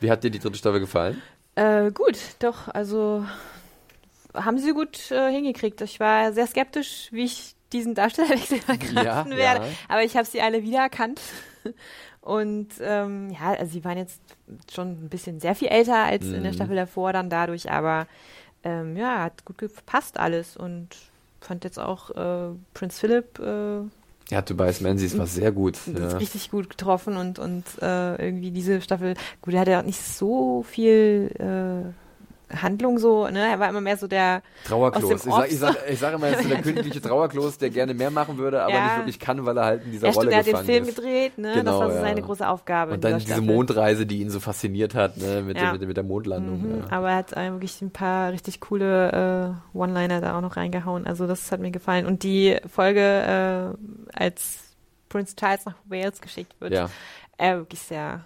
Wie 0.00 0.10
hat 0.10 0.22
dir 0.22 0.30
die 0.30 0.38
dritte 0.38 0.58
Staffel 0.58 0.80
gefallen? 0.80 1.20
Äh, 1.56 1.90
gut, 1.92 2.18
doch, 2.40 2.68
also 2.68 3.24
haben 4.34 4.58
sie 4.58 4.72
gut 4.72 5.10
äh, 5.10 5.30
hingekriegt. 5.30 5.80
Ich 5.82 6.00
war 6.00 6.32
sehr 6.32 6.46
skeptisch, 6.46 7.08
wie 7.12 7.24
ich 7.24 7.54
diesen 7.72 7.94
Darstellerwechsel 7.94 8.58
verkraften 8.60 8.96
Ja, 8.96 9.24
werde, 9.36 9.60
ja. 9.60 9.76
aber 9.88 10.02
ich 10.02 10.16
habe 10.16 10.26
sie 10.26 10.40
alle 10.42 10.62
wiedererkannt. 10.62 11.20
Und 12.20 12.68
ähm, 12.80 13.30
ja, 13.30 13.52
also 13.52 13.72
sie 13.72 13.84
waren 13.84 13.98
jetzt 13.98 14.20
schon 14.72 14.92
ein 15.04 15.08
bisschen 15.10 15.40
sehr 15.40 15.54
viel 15.54 15.68
älter 15.68 16.04
als 16.04 16.32
in 16.32 16.42
der 16.42 16.52
Mhm. 16.52 16.54
Staffel 16.54 16.76
davor 16.76 17.12
dann 17.12 17.28
dadurch, 17.30 17.70
aber 17.70 18.06
ähm, 18.64 18.96
ja, 18.96 19.22
hat 19.24 19.44
gut 19.44 19.58
gepasst 19.58 20.18
alles 20.18 20.56
und 20.56 20.88
fand 21.40 21.64
jetzt 21.64 21.78
auch 21.78 22.10
äh, 22.10 22.54
Prince 22.72 22.98
Philip 22.98 23.38
äh, 23.38 23.82
Ja, 24.30 24.42
Tobias 24.42 24.80
Menzies 24.80 25.18
war 25.18 25.26
sehr 25.26 25.52
gut. 25.52 25.78
Ja. 25.86 26.06
ist 26.08 26.20
richtig 26.20 26.50
gut 26.50 26.70
getroffen 26.70 27.16
und, 27.16 27.38
und 27.38 27.64
äh, 27.82 28.16
irgendwie 28.24 28.50
diese 28.50 28.80
Staffel, 28.80 29.14
gut, 29.42 29.54
er 29.54 29.60
hatte 29.60 29.70
ja 29.72 29.80
auch 29.80 29.84
nicht 29.84 30.00
so 30.02 30.62
viel 30.62 31.30
äh, 31.38 31.92
Handlung 32.50 32.98
so, 32.98 33.26
ne? 33.28 33.50
Er 33.50 33.58
war 33.58 33.68
immer 33.70 33.80
mehr 33.80 33.96
so 33.96 34.06
der 34.06 34.42
Trauerklos. 34.66 35.10
Ich 35.10 35.22
dem 35.22 35.32
sag, 35.32 35.50
ich, 35.50 35.58
sag, 35.58 35.76
ich 35.88 35.98
sag 35.98 36.14
immer, 36.14 36.28
er 36.28 36.34
ist 36.38 36.42
so 36.42 36.48
der 36.48 36.62
königliche 36.62 37.00
Trauerklos, 37.00 37.58
der 37.58 37.70
gerne 37.70 37.94
mehr 37.94 38.10
machen 38.10 38.38
würde, 38.38 38.62
aber 38.62 38.72
Ja. 38.74 38.84
nicht 38.84 38.96
wirklich 38.98 39.18
kann, 39.18 39.44
weil 39.46 39.56
er 39.56 39.64
halt 39.64 39.84
in 39.84 39.92
dieser 39.92 40.08
ja, 40.08 40.12
Rolle 40.12 40.30
stimmt, 40.30 40.32
er 40.32 40.38
hat 40.38 40.46
den 40.46 40.50
gefangen 40.52 40.66
Film 40.66 40.84
ist. 40.84 40.96
gedreht, 40.96 41.38
ne? 41.38 41.52
Genau, 41.54 41.70
das 41.72 41.80
war 41.80 41.90
so 41.90 41.96
ja. 41.96 42.02
seine 42.02 42.22
große 42.22 42.48
Aufgabe. 42.48 42.92
Und 42.94 43.04
dann 43.04 43.14
diese 43.18 43.26
Staffel. 43.32 43.44
Mondreise, 43.44 44.06
die 44.06 44.20
ihn 44.20 44.30
so 44.30 44.40
fasziniert 44.40 44.94
hat, 44.94 45.16
ne, 45.16 45.42
mit, 45.42 45.56
Ja. 45.56 45.64
der, 45.64 45.72
mit, 45.78 45.88
mit 45.88 45.96
der 45.96 46.04
Mondlandung. 46.04 46.60
Mhm. 46.60 46.84
Aber 46.90 47.10
er 47.10 47.16
hat 47.16 47.32
äh, 47.32 47.50
wirklich 47.52 47.80
ein 47.82 47.90
paar 47.90 48.30
richtig 48.32 48.60
coole 48.60 49.54
äh, 49.74 49.76
One-Liner 49.78 50.20
da 50.20 50.36
auch 50.36 50.42
noch 50.42 50.56
reingehauen. 50.56 51.06
Also 51.06 51.26
das 51.26 51.50
hat 51.50 51.60
mir 51.60 51.70
gefallen. 51.70 52.06
Und 52.06 52.22
die 52.22 52.58
Folge, 52.72 53.74
äh, 54.12 54.18
als 54.18 54.58
Prince 55.08 55.34
Charles 55.36 55.64
nach 55.64 55.74
Wales 55.86 56.20
geschickt 56.20 56.52
wird, 56.60 56.72
ja, 56.72 56.88
äh, 57.38 57.54
wirklich 57.56 57.80
sehr 57.80 58.24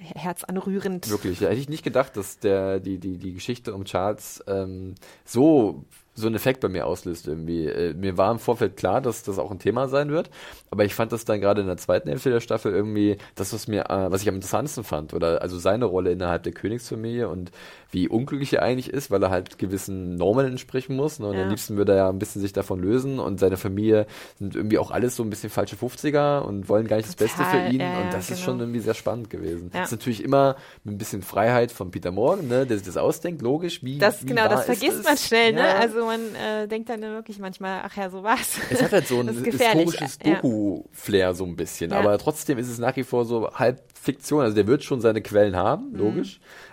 herzanrührend. 0.00 1.08
wirklich. 1.10 1.40
Ja, 1.40 1.48
hätte 1.48 1.60
ich 1.60 1.68
nicht 1.68 1.84
gedacht, 1.84 2.16
dass 2.16 2.38
der, 2.38 2.80
die, 2.80 2.98
die, 2.98 3.18
die 3.18 3.34
Geschichte 3.34 3.74
um 3.74 3.84
Charles 3.84 4.42
ähm, 4.46 4.94
so 5.24 5.84
so 6.20 6.26
einen 6.28 6.36
Effekt 6.36 6.60
bei 6.60 6.68
mir 6.68 6.86
auslöst 6.86 7.26
irgendwie. 7.26 7.66
Äh, 7.66 7.94
mir 7.94 8.16
war 8.16 8.30
im 8.30 8.38
Vorfeld 8.38 8.76
klar, 8.76 9.00
dass 9.00 9.22
das 9.22 9.38
auch 9.38 9.50
ein 9.50 9.58
Thema 9.58 9.88
sein 9.88 10.10
wird, 10.10 10.30
aber 10.70 10.84
ich 10.84 10.94
fand 10.94 11.12
das 11.12 11.24
dann 11.24 11.40
gerade 11.40 11.60
in 11.62 11.66
der 11.66 11.76
zweiten 11.76 12.08
Hälfte 12.08 12.30
der 12.30 12.40
Staffel 12.40 12.72
irgendwie 12.72 13.18
das, 13.34 13.52
was 13.52 13.66
mir, 13.68 13.90
äh, 13.90 14.10
was 14.12 14.22
ich 14.22 14.28
am 14.28 14.36
interessantesten 14.36 14.84
fand, 14.84 15.14
oder 15.14 15.42
also 15.42 15.58
seine 15.58 15.86
Rolle 15.86 16.12
innerhalb 16.12 16.42
der 16.44 16.52
Königsfamilie 16.52 17.28
und 17.28 17.50
wie 17.92 18.06
unglücklich 18.08 18.52
er 18.52 18.62
eigentlich 18.62 18.88
ist, 18.90 19.10
weil 19.10 19.22
er 19.22 19.30
halt 19.30 19.58
gewissen 19.58 20.14
Normen 20.14 20.46
entsprechen 20.46 20.94
muss. 20.94 21.18
Ne? 21.18 21.26
Und 21.26 21.34
Ja. 21.36 21.42
am 21.42 21.48
liebsten 21.48 21.76
würde 21.76 21.92
er 21.92 21.98
ja 21.98 22.08
ein 22.08 22.18
bisschen 22.20 22.40
sich 22.40 22.52
davon 22.52 22.80
lösen 22.80 23.18
und 23.18 23.40
seine 23.40 23.56
Familie 23.56 24.06
sind 24.38 24.54
irgendwie 24.54 24.78
auch 24.78 24.92
alles 24.92 25.16
so 25.16 25.24
ein 25.24 25.30
bisschen 25.30 25.50
falsche 25.50 25.74
50er 25.76 26.40
und 26.42 26.68
wollen 26.68 26.86
gar 26.86 26.96
nicht 26.98 27.08
das 27.08 27.16
Beste 27.16 27.38
für 27.44 27.50
Total, 27.56 27.74
ihn. 27.74 27.80
ja, 27.80 28.00
und 28.02 28.12
das 28.12 28.30
ist 28.30 28.36
genau. 28.36 28.44
schon 28.44 28.60
irgendwie 28.60 28.80
sehr 28.80 28.94
spannend 28.94 29.28
gewesen. 29.30 29.70
Ja. 29.74 29.80
Das 29.80 29.88
ist 29.92 29.98
natürlich 29.98 30.22
immer 30.22 30.54
mit 30.84 30.94
ein 30.94 30.98
bisschen 30.98 31.22
Freiheit 31.22 31.72
von 31.72 31.90
Peter 31.90 32.12
Morgan, 32.12 32.46
ne, 32.46 32.64
der 32.66 32.76
sich 32.76 32.86
das 32.86 32.96
ausdenkt, 32.96 33.42
logisch. 33.42 33.82
Wie, 33.82 33.98
Das, 33.98 34.22
wie 34.22 34.26
genau, 34.26 34.48
das 34.48 34.60
ist 34.60 34.66
vergisst 34.66 35.04
man 35.04 35.16
schnell, 35.16 35.52
ne? 35.52 35.74
Also 35.74 36.09
man 36.10 36.34
äh, 36.34 36.66
denkt 36.68 36.88
dann 36.88 37.00
wirklich 37.02 37.38
manchmal, 37.38 37.80
ach 37.84 37.96
ja, 37.96 38.10
so 38.10 38.22
war's. 38.22 38.58
Es 38.70 38.82
hat 38.82 38.92
halt 38.92 39.06
so 39.06 39.20
ein 39.20 39.28
historisches 39.44 40.18
ja. 40.24 40.34
Doku-Flair 40.34 41.34
so 41.34 41.44
ein 41.44 41.56
bisschen, 41.56 41.90
Ja. 41.90 41.98
aber 41.98 42.18
trotzdem 42.18 42.58
ist 42.58 42.68
es 42.68 42.78
nach 42.78 42.96
wie 42.96 43.04
vor 43.04 43.24
so 43.24 43.50
halb 43.54 43.80
Fiktion. 43.94 44.42
Also 44.42 44.54
der 44.54 44.66
wird 44.66 44.82
schon 44.84 45.00
seine 45.00 45.22
Quellen 45.22 45.56
haben, 45.56 45.92
Mhm. 45.92 46.24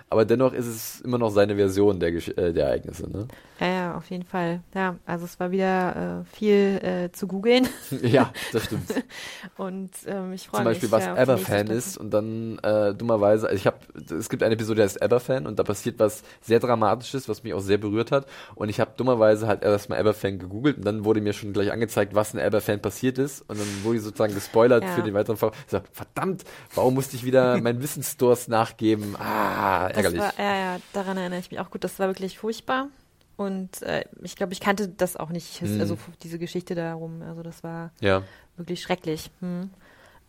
Aber 0.10 0.26
dennoch 0.26 0.54
ist 0.54 0.68
es 0.68 1.02
immer 1.02 1.18
noch 1.18 1.30
seine 1.32 1.56
Version 1.56 2.00
der, 2.00 2.12
Gesch 2.12 2.30
äh, 2.30 2.54
der 2.54 2.68
Ereignisse. 2.68 3.10
Ne? 3.10 3.28
Ja, 3.60 3.68
ja, 3.68 3.96
auf 3.96 4.10
jeden 4.10 4.24
Fall. 4.24 4.62
Ja, 4.76 4.96
also 5.06 5.26
es 5.26 5.40
war 5.40 5.52
wieder 5.52 6.22
äh, 6.22 6.36
viel 6.36 6.80
äh, 6.84 7.12
zu 7.12 7.28
googeln 7.28 7.68
ja, 8.04 8.32
das 8.54 8.66
stimmt. 8.66 8.94
und 9.58 9.90
ähm, 10.06 10.34
ich 10.34 10.48
freue 10.48 10.62
Zum 10.62 10.70
mich. 10.70 10.76
Beispiel, 10.80 10.92
was 10.92 11.06
ja, 11.06 11.38
Staffel. 11.38 11.72
ist 11.72 11.98
und 11.98 12.12
dann 12.12 12.60
äh, 12.60 12.94
dummerweise, 12.94 13.48
also 13.48 13.58
ich 13.58 13.66
habe, 13.66 13.78
es 14.18 14.30
gibt 14.30 14.44
eine 14.44 14.54
Episode, 14.54 14.76
die 14.78 14.84
heißt 14.84 15.02
Eberfan 15.02 15.48
und 15.48 15.58
da 15.60 15.64
passiert 15.64 16.00
was 16.00 16.24
sehr 16.42 16.60
Dramatisches, 16.60 17.28
was 17.28 17.44
mich 17.44 17.54
auch 17.54 17.60
sehr 17.62 17.78
berührt 17.80 18.12
hat 18.12 18.28
und 18.56 18.70
ich 18.70 18.80
habe 18.80 18.92
dummerweise 18.96 19.48
halt 19.48 19.64
erstmal 19.64 20.00
Eberfan 20.00 20.38
gegoogelt 20.40 20.78
und 20.78 20.86
dann 20.86 21.04
wurde 21.04 21.20
mir 21.22 21.34
schon 21.34 21.52
gleich 21.54 21.72
angezeigt, 21.72 22.14
was 22.16 22.34
in 22.34 22.40
Eberfan 22.40 22.80
passiert 22.82 23.18
ist 23.18 23.42
und 23.50 23.60
dann 23.60 23.68
wurde 23.84 23.98
ich 23.98 24.04
sozusagen 24.04 24.34
gespoilert 24.36 24.84
Ja. 24.84 24.90
für 24.92 25.02
den 25.02 25.14
weiteren 25.16 25.36
Verlauf. 25.38 25.56
Ich 25.66 25.72
sag, 25.72 25.84
verdammt, 25.92 26.44
warum 26.76 26.94
musste 26.94 27.16
ich 27.16 27.26
wieder 27.26 27.58
meinen 27.62 27.82
Wissensdurst 27.82 28.50
nachgeben? 28.50 29.16
Ah, 29.18 29.90
ärgerlich. 29.98 30.22
war, 30.22 30.34
ja, 30.38 30.56
ja, 30.56 30.78
daran 30.94 31.18
erinnere 31.18 31.40
ich 31.40 31.52
mich 31.52 31.60
auch 31.60 31.70
gut. 31.72 31.84
Das 31.84 32.00
war 32.00 32.08
wirklich 32.08 32.38
furchtbar. 32.40 32.88
Und 33.36 33.82
äh, 33.84 34.06
ich 34.24 34.36
glaube, 34.36 34.54
ich 34.54 34.60
kannte 34.60 34.88
das 34.88 35.16
auch 35.16 35.30
nicht, 35.30 35.62
Mhm. 35.62 35.80
also 35.80 35.98
diese 36.24 36.40
Geschichte 36.40 36.74
darum. 36.74 37.22
Also 37.22 37.44
das 37.44 37.64
war 37.64 37.92
ja. 38.02 38.24
wirklich 38.56 38.82
schrecklich. 38.82 39.30
Hm. 39.42 39.70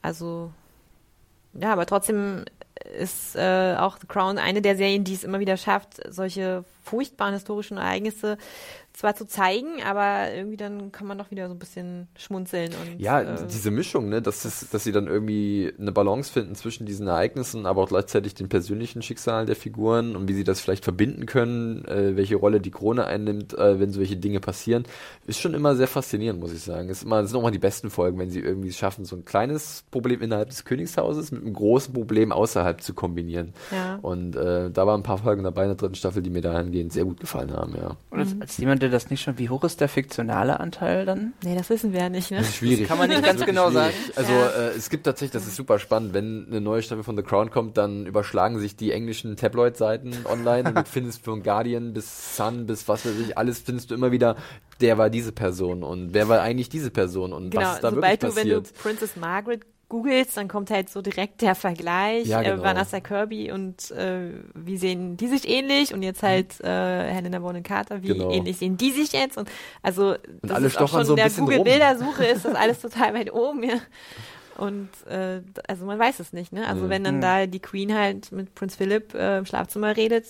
Also 0.02 0.52
ja, 1.54 1.72
aber 1.72 1.86
trotzdem 1.86 2.44
ist 2.98 3.34
äh, 3.34 3.76
auch 3.78 3.98
The 3.98 4.06
Crown 4.06 4.38
eine 4.38 4.62
der 4.62 4.76
Serien, 4.76 5.04
die 5.04 5.14
es 5.14 5.24
immer 5.24 5.40
wieder 5.40 5.56
schafft, 5.56 6.00
solche 6.08 6.64
furchtbaren 6.88 7.34
historischen 7.34 7.76
Ereignisse 7.76 8.38
zwar 8.98 9.14
zu 9.14 9.26
zeigen, 9.26 9.80
aber 9.86 10.34
irgendwie 10.34 10.56
dann 10.56 10.90
kann 10.90 11.06
man 11.06 11.18
doch 11.18 11.30
wieder 11.30 11.46
so 11.46 11.54
ein 11.54 11.58
bisschen 11.60 12.08
schmunzeln 12.16 12.70
und 12.70 13.00
Ja, 13.00 13.20
äh, 13.20 13.46
diese 13.48 13.70
Mischung, 13.70 14.08
ne, 14.08 14.20
dass, 14.20 14.44
es, 14.44 14.70
dass 14.70 14.82
sie 14.82 14.90
dann 14.90 15.06
irgendwie 15.06 15.72
eine 15.78 15.92
Balance 15.92 16.32
finden 16.32 16.56
zwischen 16.56 16.84
diesen 16.84 17.06
Ereignissen, 17.06 17.64
aber 17.66 17.82
auch 17.82 17.88
gleichzeitig 17.88 18.34
den 18.34 18.48
persönlichen 18.48 19.00
Schicksalen 19.02 19.46
der 19.46 19.54
Figuren 19.54 20.16
und 20.16 20.26
wie 20.26 20.32
sie 20.32 20.42
das 20.42 20.60
vielleicht 20.60 20.82
verbinden 20.82 21.26
können, 21.26 21.84
äh, 21.84 22.16
welche 22.16 22.34
Rolle 22.34 22.60
die 22.60 22.72
Krone 22.72 23.06
einnimmt, 23.06 23.56
äh, 23.56 23.78
wenn 23.78 23.92
solche 23.92 24.16
Dinge 24.16 24.40
passieren, 24.40 24.82
ist 25.28 25.38
schon 25.38 25.54
immer 25.54 25.76
sehr 25.76 25.86
faszinierend, 25.86 26.40
muss 26.40 26.52
ich 26.52 26.62
sagen. 26.62 26.88
Ist 26.88 27.04
immer, 27.04 27.24
sind 27.24 27.36
auch 27.36 27.42
mal 27.42 27.52
die 27.52 27.58
besten 27.60 27.90
Folgen, 27.90 28.18
wenn 28.18 28.30
sie 28.30 28.40
irgendwie 28.40 28.70
es 28.70 28.76
schaffen, 28.76 29.04
so 29.04 29.14
ein 29.14 29.24
kleines 29.24 29.84
Problem 29.92 30.22
innerhalb 30.22 30.48
des 30.48 30.64
Königshauses 30.64 31.30
mit 31.30 31.42
einem 31.42 31.52
großen 31.52 31.94
Problem 31.94 32.32
außerhalb 32.32 32.82
zu 32.82 32.94
kombinieren. 32.94 33.52
Ja. 33.70 34.00
Und 34.02 34.34
äh, 34.34 34.72
da 34.72 34.88
waren 34.88 35.00
ein 35.00 35.04
paar 35.04 35.18
Folgen 35.18 35.44
dabei 35.44 35.62
in 35.62 35.68
der 35.68 35.76
dritten 35.76 35.94
Staffel, 35.94 36.20
die 36.20 36.30
mir 36.30 36.42
dahingehend 36.42 36.77
dahingehend 36.78 36.92
sehr 36.92 37.04
gut 37.04 37.20
gefallen 37.20 37.52
haben, 37.52 37.74
ja. 37.76 37.96
Und 38.10 38.20
als, 38.20 38.34
als 38.40 38.56
jemand, 38.58 38.82
der 38.82 38.88
das 38.88 39.10
nicht 39.10 39.22
schon, 39.22 39.38
wie 39.38 39.48
hoch 39.48 39.64
ist 39.64 39.80
der 39.80 39.88
fiktionale 39.88 40.60
Anteil 40.60 41.04
dann? 41.04 41.32
Nee, 41.44 41.54
das 41.56 41.68
wissen 41.70 41.92
wir 41.92 42.00
ja 42.00 42.08
nicht, 42.08 42.30
ne? 42.30 42.38
Das 42.38 42.48
ist 42.48 42.56
schwierig. 42.56 42.86
kann 42.86 42.98
man 42.98 43.08
nicht 43.08 43.20
Das 43.20 43.26
ganz 43.36 43.44
genau 43.44 43.70
schwierig. 43.70 43.92
sagen. 43.94 44.12
Also 44.16 44.32
Ja. 44.32 44.46
äh, 44.48 44.68
es 44.76 44.90
gibt 44.90 45.04
tatsächlich, 45.04 45.32
das 45.32 45.46
ist 45.46 45.56
super 45.56 45.78
spannend, 45.78 46.14
wenn 46.14 46.46
eine 46.48 46.60
neue 46.60 46.82
Staffel 46.82 47.04
von 47.04 47.16
The 47.16 47.22
Crown 47.22 47.50
kommt, 47.50 47.76
dann 47.76 48.06
überschlagen 48.06 48.58
sich 48.58 48.76
die 48.76 48.92
englischen 48.92 49.36
Tabloid-Seiten 49.36 50.12
online 50.24 50.68
und 50.70 50.74
du 50.78 50.84
findest 50.84 51.24
von 51.24 51.42
Guardian 51.42 51.92
bis 51.92 52.36
Sun 52.36 52.66
bis 52.66 52.88
was 52.88 53.04
weiß 53.04 53.14
ich, 53.26 53.36
alles 53.36 53.60
findest 53.60 53.90
du 53.90 53.94
immer 53.94 54.12
wieder, 54.12 54.36
der 54.80 54.98
war 54.98 55.10
diese 55.10 55.32
Person 55.32 55.82
und 55.82 56.14
wer 56.14 56.28
war 56.28 56.40
eigentlich 56.40 56.68
diese 56.68 56.90
Person 56.90 57.32
und 57.32 57.50
Genau, 57.50 57.62
was 57.64 57.74
ist 57.76 57.84
da 57.84 57.90
sobald 57.90 58.22
wirklich 58.22 58.34
du, 58.34 58.40
wenn 58.40 58.48
du 58.48 58.60
passiert. 58.60 58.82
Princess 58.82 59.16
Margaret 59.16 59.60
googelst, 59.88 60.36
dann 60.36 60.48
kommt 60.48 60.70
halt 60.70 60.90
so 60.90 61.00
direkt 61.00 61.40
der 61.40 61.54
Vergleich, 61.54 62.26
Ja, 62.26 62.42
genau. 62.42 62.56
äh, 62.56 62.62
Vanessa 62.62 63.00
Kirby 63.00 63.50
und 63.52 63.90
äh, 63.92 64.32
wie 64.54 64.76
sehen 64.76 65.16
die 65.16 65.28
sich 65.28 65.48
ähnlich 65.48 65.94
und 65.94 66.02
jetzt 66.02 66.22
halt 66.22 66.60
äh, 66.60 67.10
Helena 67.10 67.38
Bonham 67.38 67.62
Carter, 67.62 68.02
wie 68.02 68.08
Genau. 68.08 68.30
ähnlich 68.30 68.58
sehen 68.58 68.76
die 68.76 68.90
sich 68.90 69.12
jetzt 69.12 69.38
und 69.38 69.48
also 69.82 70.16
das 70.42 70.56
alle 70.56 70.66
ist 70.66 70.78
auch 70.78 70.88
schon 70.88 71.04
so 71.06 71.14
ein 71.14 71.16
der 71.16 71.24
bisschen 71.24 71.44
rum. 71.44 71.50
Google-Bildersuche 71.56 72.24
ist 72.34 72.44
das 72.44 72.54
alles 72.54 72.80
total 72.80 73.14
weit 73.14 73.32
oben, 73.32 73.62
ja. 73.62 73.78
Und 74.58 74.88
äh, 75.06 75.40
also 75.68 75.86
man 75.86 75.98
weiß 75.98 76.18
es 76.20 76.32
nicht, 76.32 76.52
ne? 76.52 76.66
Also 76.66 76.84
Mhm. 76.84 76.88
wenn 76.90 77.04
dann 77.04 77.16
Mhm. 77.16 77.20
da 77.20 77.46
die 77.46 77.60
Queen 77.60 77.94
halt 77.94 78.32
mit 78.32 78.54
Prinz 78.54 78.74
Philip 78.76 79.14
äh, 79.14 79.38
im 79.38 79.46
Schlafzimmer 79.46 79.96
redet, 79.96 80.26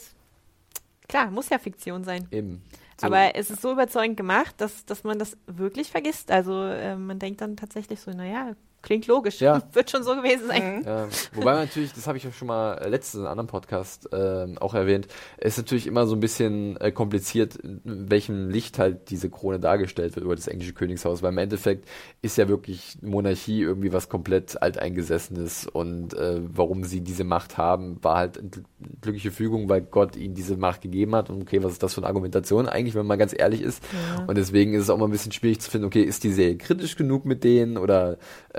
klar, 1.09 1.30
muss 1.30 1.48
ja 1.48 1.59
Fiktion 1.59 2.04
sein. 2.04 2.28
Eben. 2.30 2.62
So. 3.00 3.06
Aber 3.06 3.34
es 3.36 3.50
ist 3.50 3.62
so 3.62 3.72
überzeugend 3.72 4.16
gemacht, 4.16 4.54
dass, 4.59 4.84
dass 4.84 5.02
man 5.04 5.18
das 5.18 5.36
wirklich 5.46 5.90
vergisst. 5.90 6.30
Also 6.30 6.62
äh, 6.64 6.94
man 6.96 7.18
denkt 7.18 7.40
dann 7.40 7.56
tatsächlich 7.56 8.00
so, 8.00 8.11
naja, 8.11 8.52
klingt 8.83 9.07
logisch. 9.07 9.41
Ja. 9.41 9.62
Wird 9.72 9.91
schon 9.91 10.03
so 10.03 10.14
gewesen 10.14 10.47
sein. 10.49 10.83
Ja, 10.87 11.09
wobei 11.35 11.53
man 11.53 11.61
natürlich, 11.64 11.93
das 11.93 12.07
habe 12.07 12.18
ich 12.18 12.24
ja 12.24 12.33
schon 12.33 12.49
mal 12.49 12.74
äh, 12.74 12.89
letztens 12.89 13.14
in 13.14 13.20
einem 13.20 13.31
anderen 13.39 13.49
Podcast 13.49 14.09
ähm, 14.12 14.59
auch 14.59 14.74
erwähnt, 14.74 15.09
es 15.37 15.55
ist 15.55 15.59
natürlich 15.59 15.87
immer 15.87 16.07
so 16.07 16.14
ein 16.14 16.20
bisschen 16.20 16.76
äh, 16.81 16.93
kompliziert, 16.93 17.57
in 17.57 18.11
welchem 18.11 18.49
Licht 18.51 18.79
halt 18.79 19.11
diese 19.11 19.31
Krone 19.31 19.61
dargestellt 19.61 20.16
wird 20.16 20.24
über 20.24 20.37
das 20.37 20.47
englische 20.49 20.72
Königshaus, 20.72 21.22
weil 21.22 21.33
im 21.33 21.39
Endeffekt 21.39 21.89
ist 22.22 22.39
ja 22.39 22.49
wirklich 22.49 22.99
Monarchie 23.03 23.61
irgendwie 23.62 23.93
was 23.93 24.09
komplett 24.09 24.61
alteingesessenes 24.62 25.66
und 25.66 26.14
äh, 26.14 26.41
warum 26.43 26.85
sie 26.85 27.01
diese 27.01 27.24
Macht 27.24 27.59
haben, 27.59 28.03
war 28.03 28.16
halt 28.16 28.39
eine 28.39 28.49
gl- 28.49 28.64
glückliche 29.01 29.31
Fügung, 29.31 29.68
weil 29.68 29.83
Gott 29.83 30.16
ihnen 30.16 30.35
diese 30.35 30.57
Macht 30.57 30.81
gegeben 30.83 31.14
hat 31.14 31.31
und 31.31 31.43
okay, 31.43 31.62
was 31.62 31.72
ist 31.72 31.83
das 31.83 31.95
für 31.95 32.01
eine 32.01 32.07
Argumentation 32.09 32.68
eigentlich, 32.68 32.95
wenn 32.95 33.07
man 33.07 33.18
ganz 33.18 33.35
ehrlich 33.37 33.61
ist 33.62 33.83
und 34.26 34.37
deswegen 34.39 34.74
ist 34.74 34.83
es 34.85 34.91
auch 34.91 34.99
mal 34.99 35.07
ein 35.07 35.11
bisschen 35.11 35.33
schwierig 35.33 35.61
zu 35.61 35.70
finden, 35.70 35.87
okay, 35.87 36.03
ist 36.03 36.24
die 36.24 36.33
Serie 36.33 36.57
kritisch 36.57 36.97
genug 36.97 37.24
mit 37.24 37.45
denen 37.45 37.76
oder 37.76 38.18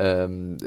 ähm, 0.10 0.58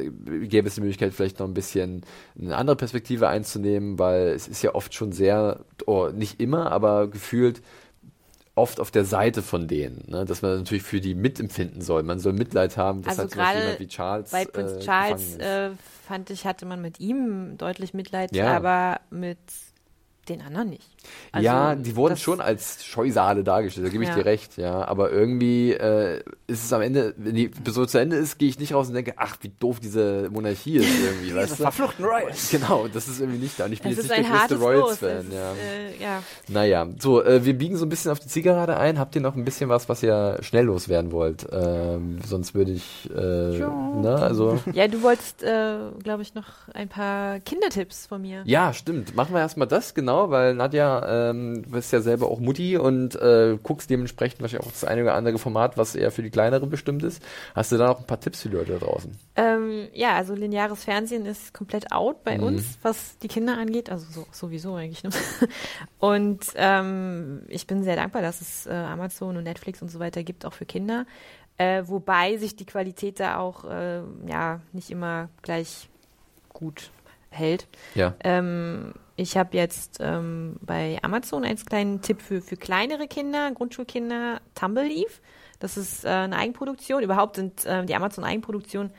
gäbe 0.48 0.68
es 0.68 0.74
die 0.74 0.80
Möglichkeit, 0.80 1.12
vielleicht 1.12 1.38
noch 1.38 1.46
ein 1.46 1.54
bisschen 1.54 2.02
eine 2.40 2.56
andere 2.56 2.76
Perspektive 2.76 3.28
einzunehmen, 3.28 3.98
weil 3.98 4.28
es 4.28 4.48
ist 4.48 4.62
ja 4.62 4.74
oft 4.74 4.94
schon 4.94 5.12
sehr, 5.12 5.64
oh, 5.86 6.08
nicht 6.08 6.40
immer, 6.40 6.72
aber 6.72 7.08
gefühlt 7.08 7.62
oft 8.54 8.80
auf 8.80 8.90
der 8.90 9.04
Seite 9.04 9.40
von 9.40 9.66
denen, 9.66 10.04
ne? 10.08 10.24
dass 10.24 10.42
man 10.42 10.58
natürlich 10.58 10.82
für 10.82 11.00
die 11.00 11.14
mitempfinden 11.14 11.80
soll. 11.80 12.02
Man 12.02 12.18
soll 12.18 12.34
Mitleid 12.34 12.76
haben, 12.76 13.02
dass 13.02 13.18
Also 13.18 13.40
halt 13.40 13.56
jemand 13.58 13.80
wie 13.80 13.88
Charles 13.88 14.30
Bei 14.30 14.44
Prinz 14.44 14.72
äh, 14.72 14.80
Charles 14.80 15.36
äh, 15.38 15.70
fand 16.06 16.28
ich, 16.30 16.44
hatte 16.44 16.66
man 16.66 16.82
mit 16.82 17.00
ihm 17.00 17.56
deutlich 17.56 17.94
Mitleid, 17.94 18.34
Ja. 18.36 18.54
aber 18.54 19.00
mit 19.10 19.38
den 20.28 20.40
anderen 20.40 20.70
nicht. 20.70 20.88
Also, 21.32 21.44
ja, 21.44 21.74
die 21.74 21.96
wurden 21.96 22.16
schon 22.16 22.40
als 22.40 22.84
Scheusale 22.84 23.42
dargestellt, 23.42 23.86
da 23.86 23.90
gebe 23.90 24.04
ich 24.04 24.10
Ja. 24.10 24.16
dir 24.16 24.24
recht, 24.24 24.56
ja. 24.56 24.84
Aber 24.86 25.10
irgendwie 25.10 25.72
äh, 25.72 26.22
ist 26.46 26.64
es 26.64 26.72
am 26.72 26.80
Ende, 26.80 27.12
wenn 27.16 27.34
die 27.34 27.46
Episode 27.46 27.88
zu 27.88 27.98
Ende 27.98 28.16
ist, 28.16 28.38
gehe 28.38 28.48
ich 28.48 28.58
nicht 28.60 28.72
raus 28.72 28.86
und 28.88 28.94
denke, 28.94 29.14
ach, 29.16 29.36
wie 29.40 29.50
doof 29.58 29.80
diese 29.80 30.28
Monarchie 30.30 30.76
ist 30.76 30.86
irgendwie, 31.04 31.34
weißt 31.34 31.58
du? 31.58 31.62
verfluchten 31.64 32.04
Royals. 32.04 32.50
Genau, 32.50 32.86
das 32.86 33.08
ist 33.08 33.20
irgendwie 33.20 33.40
nicht 33.40 33.58
da. 33.58 33.64
Und 33.64 33.72
ich 33.72 33.82
bin 33.82 33.90
Es 33.90 33.98
jetzt 33.98 34.10
nicht 34.16 34.30
der 34.30 34.38
größte. 34.58 34.58
Royals-Fan, 34.58 35.32
ja. 35.32 35.52
äh, 35.54 36.02
ja. 36.02 36.22
Naja, 36.48 36.86
so, 37.00 37.22
äh, 37.24 37.44
wir 37.44 37.58
biegen 37.58 37.76
so 37.76 37.84
ein 37.84 37.88
bisschen 37.88 38.12
auf 38.12 38.20
die 38.20 38.28
Zielgerade 38.28 38.76
ein. 38.76 38.98
Habt 39.00 39.16
ihr 39.16 39.20
noch 39.22 39.34
ein 39.34 39.44
bisschen 39.44 39.68
was, 39.68 39.88
was 39.88 40.02
ihr 40.04 40.38
schnell 40.42 40.66
loswerden 40.66 41.10
wollt? 41.10 41.46
Ähm, 41.50 42.18
sonst 42.24 42.54
würde 42.54 42.70
ich, 42.72 43.10
äh, 43.10 43.18
ne, 43.18 44.18
also. 44.20 44.60
ja, 44.72 44.86
du 44.86 45.02
wolltest, 45.02 45.42
äh, 45.42 45.76
glaube 46.02 46.22
ich, 46.22 46.34
noch 46.34 46.46
ein 46.74 46.88
paar 46.88 47.40
Kindertipps 47.40 48.06
von 48.06 48.22
mir. 48.22 48.42
Ja, 48.44 48.72
stimmt. 48.72 49.16
Machen 49.16 49.34
wir 49.34 49.40
erstmal 49.40 49.66
das, 49.66 49.94
genau, 49.94 50.11
weil 50.30 50.54
Nadja, 50.54 51.30
ähm, 51.30 51.62
du 51.62 51.70
bist 51.70 51.92
ja 51.92 52.00
selber 52.00 52.28
auch 52.28 52.40
Mutti 52.40 52.76
und 52.76 53.14
äh, 53.16 53.58
guckst 53.62 53.90
dementsprechend 53.90 54.40
wahrscheinlich 54.40 54.66
auch 54.66 54.72
das 54.72 54.84
eine 54.84 55.02
oder 55.02 55.14
andere 55.14 55.38
Format, 55.38 55.76
was 55.76 55.94
eher 55.94 56.10
für 56.10 56.22
die 56.22 56.30
kleinere 56.30 56.66
bestimmt 56.66 57.02
ist. 57.02 57.22
Hast 57.54 57.72
du 57.72 57.76
da 57.78 57.88
noch 57.88 58.00
ein 58.00 58.06
paar 58.06 58.20
Tipps 58.20 58.42
für 58.42 58.48
die 58.48 58.56
Leute 58.56 58.72
da 58.72 58.78
draußen? 58.86 59.16
Ähm, 59.36 59.88
ja, 59.92 60.14
also 60.16 60.34
lineares 60.34 60.84
Fernsehen 60.84 61.26
ist 61.26 61.54
komplett 61.54 61.92
out 61.92 62.24
bei 62.24 62.38
Mhm. 62.38 62.44
uns, 62.44 62.78
was 62.82 63.18
die 63.18 63.28
Kinder 63.28 63.58
angeht. 63.58 63.90
Also 63.90 64.06
so, 64.10 64.26
sowieso 64.32 64.74
eigentlich. 64.74 65.02
Ne? 65.04 65.10
Und 65.98 66.44
ähm, 66.56 67.42
ich 67.48 67.66
bin 67.66 67.82
sehr 67.84 67.96
dankbar, 67.96 68.22
dass 68.22 68.40
es 68.40 68.66
äh, 68.66 68.70
Amazon 68.72 69.36
und 69.36 69.44
Netflix 69.44 69.82
und 69.82 69.88
so 69.90 69.98
weiter 70.00 70.22
gibt, 70.22 70.44
auch 70.44 70.52
für 70.52 70.66
Kinder. 70.66 71.06
Äh, 71.58 71.82
wobei 71.86 72.36
sich 72.38 72.56
die 72.56 72.64
Qualität 72.66 73.20
da 73.20 73.36
auch 73.38 73.64
äh, 73.64 74.00
ja 74.26 74.60
nicht 74.72 74.90
immer 74.90 75.28
gleich 75.42 75.88
gut 76.52 76.90
hält. 77.30 77.66
Ja. 77.94 78.14
Ähm, 78.24 78.94
ich 79.16 79.36
habe 79.36 79.56
jetzt 79.56 79.98
ähm, 80.00 80.56
bei 80.62 80.98
Amazon 81.02 81.44
als 81.44 81.66
kleinen 81.66 82.00
Tipp 82.00 82.22
für, 82.22 82.40
für 82.40 82.56
kleinere 82.56 83.06
Kinder, 83.08 83.50
Grundschulkinder, 83.52 84.40
Tumble 84.54 84.86
Leaf. 84.86 85.20
Das 85.58 85.76
ist 85.76 86.04
äh, 86.04 86.08
eine 86.08 86.36
Eigenproduktion. 86.36 87.02
Überhaupt 87.02 87.36
sind 87.36 87.64
äh, 87.66 87.84
die 87.84 87.94
Amazon-Eigenproduktionen 87.94 88.92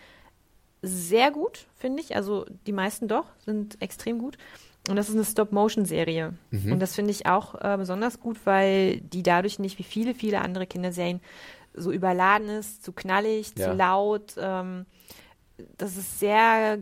sehr 0.82 1.32
gut, 1.32 1.68
finde 1.76 2.02
ich. 2.02 2.16
Also 2.16 2.46
die 2.68 2.72
meisten 2.74 3.08
doch, 3.08 3.26
sind 3.40 3.82
extrem 3.82 4.20
gut. 4.20 4.38
Und 4.90 4.98
das 4.98 5.08
ist 5.08 5.16
eine 5.16 5.24
Stop-Motion-Serie. 5.24 6.34
Und 6.52 6.80
das 6.82 6.94
finde 6.94 7.12
ich 7.12 7.26
auch 7.26 7.56
äh, 7.56 7.78
besonders 7.78 8.20
gut, 8.20 8.38
weil 8.44 9.00
die 9.00 9.24
dadurch 9.24 9.58
nicht 9.60 9.80
wie 9.80 9.84
viele, 9.84 10.14
viele 10.14 10.42
andere 10.42 10.68
Kinderserien 10.68 11.22
so 11.74 11.92
überladen 11.92 12.50
ist, 12.50 12.84
zu 12.84 12.92
knallig, 12.92 13.54
Ja. 13.58 13.72
zu 13.72 13.78
laut. 13.78 14.36
Ähm, 14.38 14.86
das 15.78 15.96
ist 15.96 16.20
sehr 16.20 16.80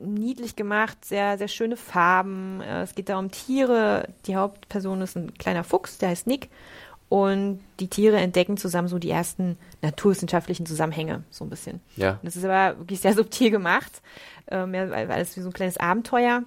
niedlich 0.00 0.56
gemacht, 0.56 1.04
sehr, 1.04 1.38
sehr 1.38 1.48
schöne 1.48 1.76
Farben. 1.76 2.60
Äh, 2.60 2.82
Es 2.82 2.94
geht 2.94 3.08
da 3.08 3.18
um 3.18 3.30
Tiere. 3.30 4.08
Die 4.26 4.36
Hauptperson 4.36 5.00
ist 5.02 5.16
ein 5.16 5.34
kleiner 5.34 5.64
Fuchs, 5.64 5.98
der 5.98 6.10
heißt 6.10 6.26
Nick. 6.26 6.50
Und 7.08 7.60
die 7.80 7.88
Tiere 7.88 8.16
entdecken 8.16 8.56
zusammen 8.56 8.88
so 8.88 8.98
die 8.98 9.10
ersten 9.10 9.56
naturwissenschaftlichen 9.82 10.66
Zusammenhänge, 10.66 11.22
so 11.30 11.44
ein 11.44 11.50
bisschen. 11.50 11.80
Ja. 11.96 12.12
Und 12.12 12.24
das 12.24 12.36
ist 12.36 12.44
aber 12.44 12.78
wirklich 12.78 13.00
sehr 13.00 13.14
subtil 13.14 13.50
gemacht. 13.50 14.02
Äh, 14.46 14.66
mehr, 14.66 14.90
weil, 14.90 15.08
weil 15.08 15.20
es 15.22 15.36
wie 15.36 15.40
so 15.40 15.48
ein 15.50 15.52
kleines 15.52 15.76
Abenteuer. 15.76 16.42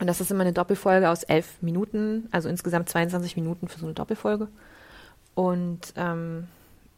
Und 0.00 0.06
das 0.06 0.20
ist 0.20 0.30
immer 0.30 0.42
eine 0.42 0.52
Doppelfolge 0.52 1.08
aus 1.08 1.22
elf 1.22 1.60
Minuten, 1.60 2.28
also 2.30 2.48
insgesamt 2.48 2.88
22 2.88 3.36
Minuten 3.36 3.68
für 3.68 3.78
so 3.78 3.86
eine 3.86 3.94
Doppelfolge. 3.94 4.48
Und 5.34 5.92
ähm, 5.96 6.48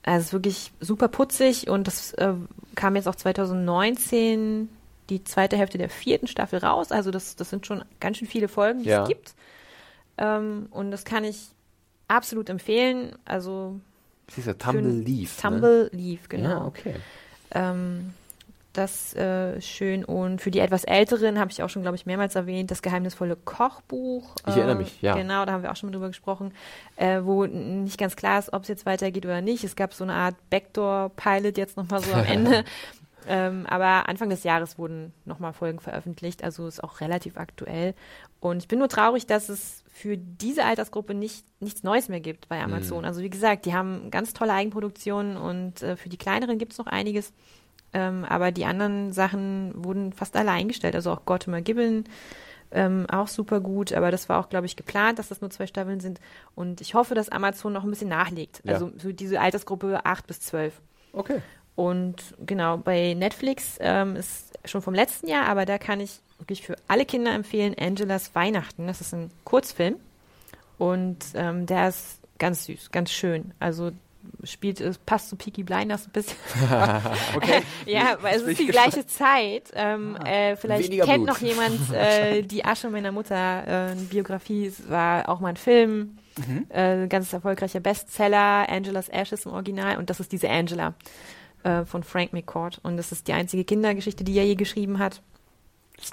also 0.02 0.20
es 0.20 0.26
ist 0.26 0.32
wirklich 0.32 0.72
super 0.80 1.08
putzig 1.08 1.68
und 1.68 1.86
das 1.86 2.12
äh, 2.14 2.34
kam 2.74 2.96
jetzt 2.96 3.08
auch 3.08 3.16
2019 3.16 4.68
die 5.10 5.22
zweite 5.24 5.56
Hälfte 5.56 5.78
der 5.78 5.88
vierten 5.90 6.26
Staffel 6.26 6.58
raus. 6.58 6.92
Also 6.92 7.10
das, 7.10 7.36
das 7.36 7.50
sind 7.50 7.66
schon 7.66 7.84
ganz 8.00 8.16
schön 8.18 8.28
viele 8.28 8.48
Folgen, 8.48 8.82
die 8.82 8.88
Ja. 8.88 9.02
es 9.02 9.08
gibt. 9.08 9.34
Ähm, 10.18 10.66
und 10.70 10.90
das 10.90 11.04
kann 11.04 11.24
ich 11.24 11.48
absolut 12.08 12.48
empfehlen. 12.48 13.16
Also 13.24 13.78
Das 14.26 14.38
ist 14.38 14.46
ja 14.46 14.54
Tumble 14.54 14.90
Leaf. 14.90 15.36
Ne? 15.36 15.42
Tumble 15.50 15.90
Leaf, 15.92 16.28
genau. 16.28 16.48
Ja, 16.48 16.64
okay. 16.64 16.94
Ähm, 17.52 18.14
das 18.72 19.14
äh, 19.16 19.56
ist 19.56 19.66
schön. 19.68 20.04
Und 20.04 20.42
für 20.42 20.50
die 20.50 20.58
etwas 20.58 20.84
Älteren 20.84 21.38
habe 21.38 21.50
ich 21.50 21.62
auch 21.62 21.70
schon, 21.70 21.80
glaube 21.82 21.96
ich, 21.96 22.04
mehrmals 22.04 22.34
erwähnt, 22.34 22.70
das 22.70 22.82
geheimnisvolle 22.82 23.34
Kochbuch. 23.36 24.34
Ich 24.46 24.54
erinnere 24.56 24.74
mich, 24.76 25.00
ja. 25.00 25.14
Genau, 25.14 25.46
da 25.46 25.52
haben 25.52 25.62
wir 25.62 25.72
auch 25.72 25.76
schon 25.76 25.88
mal 25.88 25.92
drüber 25.94 26.08
gesprochen, 26.08 26.52
äh, 26.96 27.20
wo 27.22 27.46
nicht 27.46 27.96
ganz 27.98 28.16
klar 28.16 28.38
ist, 28.38 28.52
ob 28.52 28.62
es 28.62 28.68
jetzt 28.68 28.84
weitergeht 28.84 29.24
oder 29.24 29.40
nicht. 29.40 29.64
Es 29.64 29.76
gab 29.76 29.94
so 29.94 30.04
eine 30.04 30.12
Art 30.12 30.34
Backdoor-Pilot 30.50 31.56
jetzt 31.56 31.76
nochmal 31.78 32.02
so 32.02 32.12
am 32.12 32.24
Ende. 32.26 32.64
Ähm, 33.26 33.66
aber 33.66 34.08
Anfang 34.08 34.30
des 34.30 34.44
Jahres 34.44 34.78
wurden 34.78 35.12
nochmal 35.24 35.52
Folgen 35.52 35.80
veröffentlicht, 35.80 36.44
also 36.44 36.66
ist 36.66 36.82
auch 36.82 37.00
relativ 37.00 37.36
aktuell. 37.36 37.94
Und 38.40 38.58
ich 38.58 38.68
bin 38.68 38.78
nur 38.78 38.88
traurig, 38.88 39.26
dass 39.26 39.48
es 39.48 39.82
für 39.88 40.16
diese 40.16 40.64
Altersgruppe 40.64 41.14
nicht, 41.14 41.44
nichts 41.60 41.82
Neues 41.82 42.08
mehr 42.08 42.20
gibt 42.20 42.48
bei 42.48 42.62
Amazon. 42.62 43.04
Also 43.04 43.22
wie 43.22 43.30
gesagt, 43.30 43.64
die 43.64 43.74
haben 43.74 44.10
ganz 44.10 44.32
tolle 44.32 44.52
Eigenproduktionen 44.52 45.36
und 45.36 45.82
äh, 45.82 45.96
für 45.96 46.08
die 46.08 46.18
kleineren 46.18 46.58
gibt 46.58 46.72
es 46.72 46.78
noch 46.78 46.86
einiges. 46.86 47.32
Ähm, 47.92 48.24
aber 48.24 48.52
die 48.52 48.66
anderen 48.66 49.12
Sachen 49.12 49.72
wurden 49.74 50.12
fast 50.12 50.36
alle 50.36 50.50
eingestellt. 50.50 50.94
Also 50.94 51.12
auch 51.12 51.24
Gortimer 51.24 51.62
Gibbon, 51.62 52.04
ähm, 52.70 53.06
auch 53.08 53.28
super 53.28 53.60
gut. 53.60 53.92
Aber 53.92 54.10
das 54.10 54.28
war 54.28 54.38
auch, 54.38 54.48
glaube 54.48 54.66
ich, 54.66 54.76
geplant, 54.76 55.18
dass 55.18 55.28
das 55.28 55.40
nur 55.40 55.50
zwei 55.50 55.66
Staffeln 55.66 56.00
sind. 56.00 56.20
Und 56.54 56.80
ich 56.80 56.94
hoffe, 56.94 57.14
dass 57.14 57.30
Amazon 57.30 57.72
noch 57.72 57.84
ein 57.84 57.90
bisschen 57.90 58.08
nachlegt. 58.08 58.60
Ja. 58.64 58.74
Also 58.74 58.92
für 58.98 59.14
diese 59.14 59.40
Altersgruppe 59.40 60.04
8 60.04 60.26
bis 60.26 60.40
12. 60.40 60.80
Okay. 61.12 61.40
Und 61.76 62.34
genau, 62.44 62.78
bei 62.78 63.14
Netflix 63.14 63.76
ähm, 63.80 64.16
ist 64.16 64.58
schon 64.64 64.82
vom 64.82 64.94
letzten 64.94 65.28
Jahr, 65.28 65.46
aber 65.46 65.66
da 65.66 65.78
kann 65.78 66.00
ich 66.00 66.20
wirklich 66.38 66.62
für 66.62 66.76
alle 66.88 67.04
Kinder 67.04 67.32
empfehlen, 67.32 67.74
Angelas 67.78 68.34
Weihnachten. 68.34 68.86
Das 68.86 69.00
ist 69.00 69.14
ein 69.14 69.30
Kurzfilm. 69.44 69.96
Und 70.78 71.18
ähm, 71.34 71.66
der 71.66 71.88
ist 71.88 72.18
ganz 72.38 72.64
süß, 72.64 72.90
ganz 72.90 73.12
schön. 73.12 73.52
Also 73.60 73.92
spielt, 74.44 74.80
es 74.80 74.98
passt 74.98 75.28
zu 75.28 75.36
Peaky 75.36 75.62
Blinders 75.62 76.06
ein 76.06 76.12
bisschen. 76.12 76.36
Okay. 77.34 77.62
ja, 77.86 78.16
weil 78.20 78.36
es 78.36 78.42
ist 78.42 78.58
die 78.58 78.66
gleiche 78.66 79.06
Zeit. 79.06 79.70
Ähm, 79.74 80.16
äh, 80.16 80.56
vielleicht 80.56 80.90
kennt 80.90 81.24
Blut. 81.24 81.28
noch 81.28 81.38
jemand 81.38 81.92
äh, 81.92 82.42
die 82.42 82.64
Asche 82.64 82.90
meiner 82.90 83.12
Mutter, 83.12 83.92
äh, 83.92 83.94
Biografie. 83.94 84.66
Es 84.66 84.88
war 84.88 85.28
auch 85.28 85.40
mal 85.40 85.50
ein 85.50 85.56
Film. 85.56 86.18
Mhm. 86.38 86.66
Äh, 86.68 87.06
ganz 87.08 87.32
erfolgreicher 87.32 87.80
Bestseller, 87.80 88.68
Angela's 88.68 89.08
Ashes 89.08 89.46
im 89.46 89.52
Original. 89.52 89.96
Und 89.96 90.10
das 90.10 90.20
ist 90.20 90.32
diese 90.32 90.50
Angela 90.50 90.94
äh, 91.66 91.84
von 91.84 92.02
Frank 92.04 92.32
McCourt. 92.32 92.78
Und 92.82 92.96
das 92.96 93.12
ist 93.12 93.26
die 93.28 93.32
einzige 93.32 93.64
Kindergeschichte, 93.64 94.24
die 94.24 94.38
er 94.38 94.46
je 94.46 94.54
geschrieben 94.54 94.98
hat. 94.98 95.20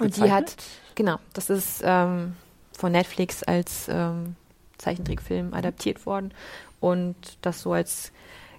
Und 0.00 0.16
die 0.16 0.32
hat, 0.32 0.56
genau, 0.94 1.18
das 1.32 1.50
ist 1.50 1.82
ähm, 1.84 2.34
von 2.76 2.90
Netflix 2.90 3.42
als 3.42 3.86
ähm, 3.88 4.34
Zeichentrickfilm 4.78 5.54
adaptiert 5.54 6.06
worden. 6.06 6.32
Und 6.80 7.16
das 7.42 7.60
so 7.60 7.72
als 7.72 8.12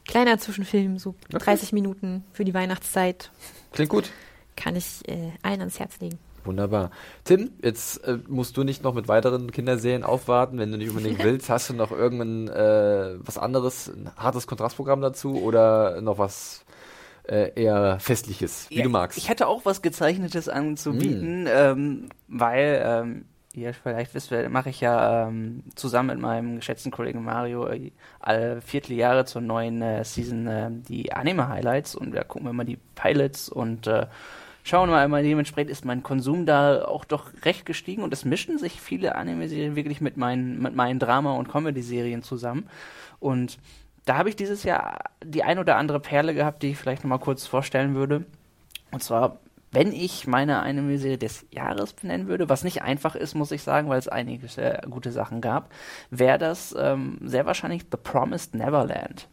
kleiner 0.08 0.38
Zwischenfilm, 0.38 0.98
so 0.98 1.16
okay. 1.34 1.44
30 1.44 1.74
Minuten 1.74 2.24
für 2.32 2.46
die 2.46 2.54
Weihnachtszeit. 2.54 3.32
Klingt 3.74 3.90
gut. 3.90 4.12
Kann 4.56 4.76
ich 4.76 5.08
äh, 5.08 5.32
allen 5.42 5.60
ans 5.60 5.80
Herz 5.80 6.00
legen. 6.00 6.18
Wunderbar. 6.46 6.92
Tim, 7.24 7.52
jetzt 7.62 8.04
äh, 8.06 8.20
musst 8.28 8.56
du 8.56 8.64
nicht 8.64 8.84
noch 8.84 8.94
mit 8.94 9.08
weiteren 9.08 9.52
Kinderserien 9.52 10.04
aufwarten, 10.04 10.60
wenn 10.60 10.72
du 10.72 10.78
nicht 10.78 10.90
unbedingt 10.90 11.20
willst. 11.24 11.50
Hast 11.50 11.72
du 11.72 11.74
noch 11.74 11.92
irgendein 11.92 12.48
äh, 12.48 13.16
was 13.20 13.38
anderes, 13.38 13.88
ein 13.90 14.12
hartes 14.16 14.46
Kontrastprogramm 14.46 15.02
dazu 15.02 15.42
oder 15.42 16.00
noch 16.02 16.20
was 16.20 16.65
äh, 17.28 17.52
eher 17.56 18.00
Festliches, 18.00 18.70
wie 18.70 18.78
ja, 18.78 18.84
du 18.84 18.90
magst? 18.90 19.18
Ich 19.18 19.30
hätte 19.30 19.48
auch 19.48 19.66
was 19.66 19.82
Gezeichnetes 19.82 20.50
anzubieten, 20.50 21.44
mm. 21.44 21.50
ähm, 21.50 22.10
weil 22.28 22.82
ähm, 22.86 23.26
ihr 23.54 23.74
vielleicht 23.74 24.14
wisst, 24.14 24.32
mache 24.50 24.70
ich 24.70 24.82
ja 24.82 25.28
ähm, 25.28 25.64
zusammen 25.76 26.10
mit 26.10 26.20
meinem 26.20 26.58
geschätzten 26.58 26.92
Kollegen 26.92 27.24
Mario 27.24 27.68
äh, 27.68 27.92
alle 28.20 28.62
Vierteljahre 28.62 29.26
zur 29.26 29.42
neuen 29.42 29.82
äh, 29.82 30.04
Season 30.04 30.48
äh, 30.48 30.70
die 30.72 31.14
Anime-Highlights 31.14 31.96
und 31.96 32.14
da 32.14 32.24
gucken 32.24 32.48
wir 32.48 32.54
mal 32.54 32.66
die 32.66 32.80
Pilots 32.96 33.50
und 33.50 33.88
äh, 33.88 34.08
schauen 34.64 34.90
wir 34.90 35.08
mal, 35.08 35.24
dementsprechend 35.24 35.72
ist 35.72 35.86
mein 35.86 36.04
Konsum 36.04 36.46
da 36.46 36.86
auch 36.86 37.06
doch 37.06 37.32
recht 37.44 37.66
gestiegen 37.66 38.04
und 38.04 38.12
es 38.14 38.26
mischen 38.26 38.58
sich 38.58 38.82
viele 38.82 39.16
Anime-Serien 39.16 39.76
wirklich 39.76 40.02
mit 40.02 40.18
meinen, 40.18 40.62
mit 40.62 40.76
meinen 40.76 41.00
Drama- 41.00 41.36
und 41.36 41.50
Comedy-Serien 41.50 42.24
zusammen. 42.24 42.68
Und 43.20 43.58
da 44.06 44.18
habe 44.18 44.30
ich 44.30 44.36
dieses 44.36 44.64
Jahr 44.64 45.00
die 45.24 45.44
ein 45.44 45.60
oder 45.60 45.78
andere 45.78 46.00
Perle 46.00 46.34
gehabt, 46.34 46.64
die 46.64 46.72
ich 46.72 46.78
vielleicht 46.78 47.04
nochmal 47.04 47.20
kurz 47.20 47.48
vorstellen 47.48 47.96
würde. 47.96 48.26
Und 48.92 49.04
zwar, 49.04 49.40
wenn 49.72 49.92
ich 49.92 50.28
meine 50.28 50.62
Anime-Serie 50.62 51.18
des 51.18 51.46
Jahres 51.52 51.94
benennen 51.94 52.28
würde, 52.28 52.48
was 52.48 52.64
nicht 52.64 52.84
einfach 52.84 53.16
ist, 53.16 53.34
muss 53.34 53.52
ich 53.52 53.64
sagen, 53.64 53.90
weil 53.90 54.00
es 54.00 54.08
einige 54.08 54.48
sehr 54.48 54.84
gute 54.90 55.12
Sachen 55.12 55.42
gab, 55.42 55.72
wäre 56.12 56.38
das 56.38 56.74
ähm, 56.78 57.18
sehr 57.24 57.46
wahrscheinlich 57.46 57.84
The 57.92 57.98
Promised 57.98 58.54
Neverland. 58.54 59.28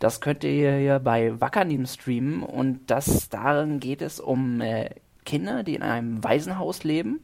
Das 0.00 0.20
könnt 0.20 0.44
ihr 0.44 0.76
hier 0.76 0.98
bei 0.98 1.40
Wackernim 1.40 1.86
streamen 1.86 2.42
und 2.42 2.90
das 2.90 3.28
darin 3.28 3.80
geht 3.80 4.02
es 4.02 4.20
um 4.20 4.60
äh, 4.60 4.90
Kinder, 5.24 5.62
die 5.62 5.74
in 5.74 5.82
einem 5.82 6.22
Waisenhaus 6.24 6.84
leben 6.84 7.20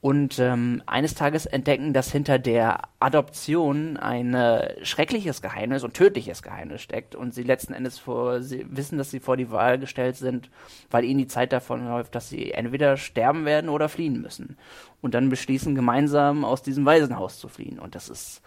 und 0.00 0.38
ähm, 0.38 0.82
eines 0.86 1.14
Tages 1.14 1.46
entdecken, 1.46 1.92
dass 1.92 2.12
hinter 2.12 2.38
der 2.38 2.82
Adoption 3.00 3.96
ein 3.96 4.32
äh, 4.32 4.84
schreckliches 4.84 5.42
Geheimnis 5.42 5.82
und 5.82 5.94
tödliches 5.94 6.42
Geheimnis 6.42 6.82
steckt 6.82 7.16
und 7.16 7.34
sie 7.34 7.42
letzten 7.42 7.72
Endes 7.72 7.98
vor, 7.98 8.40
sie 8.40 8.64
wissen, 8.70 8.96
dass 8.96 9.10
sie 9.10 9.18
vor 9.18 9.36
die 9.36 9.50
Wahl 9.50 9.78
gestellt 9.78 10.14
sind, 10.16 10.50
weil 10.90 11.04
ihnen 11.04 11.18
die 11.18 11.26
Zeit 11.26 11.52
davon 11.52 11.86
läuft, 11.88 12.14
dass 12.14 12.28
sie 12.28 12.52
entweder 12.52 12.96
sterben 12.96 13.44
werden 13.44 13.68
oder 13.68 13.88
fliehen 13.88 14.20
müssen 14.20 14.56
und 15.00 15.14
dann 15.14 15.30
beschließen 15.30 15.74
gemeinsam 15.74 16.44
aus 16.44 16.62
diesem 16.62 16.86
Waisenhaus 16.86 17.40
zu 17.40 17.48
fliehen 17.48 17.80
und 17.80 17.96
das 17.96 18.08
ist 18.08 18.42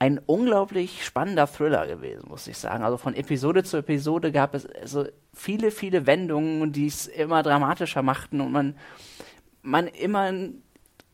ein 0.00 0.20
unglaublich 0.26 1.04
spannender 1.04 1.46
Thriller 1.46 1.86
gewesen, 1.86 2.28
muss 2.28 2.46
ich 2.46 2.56
sagen. 2.56 2.84
Also 2.84 2.98
von 2.98 3.14
Episode 3.14 3.64
zu 3.64 3.78
Episode 3.78 4.30
gab 4.30 4.54
es 4.54 4.68
so 4.84 5.06
viele, 5.34 5.70
viele 5.70 6.06
Wendungen, 6.06 6.70
die 6.72 6.86
es 6.86 7.08
immer 7.08 7.42
dramatischer 7.42 8.02
machten 8.02 8.40
und 8.40 8.52
man, 8.52 8.76
man 9.62 9.86
immer 9.86 10.32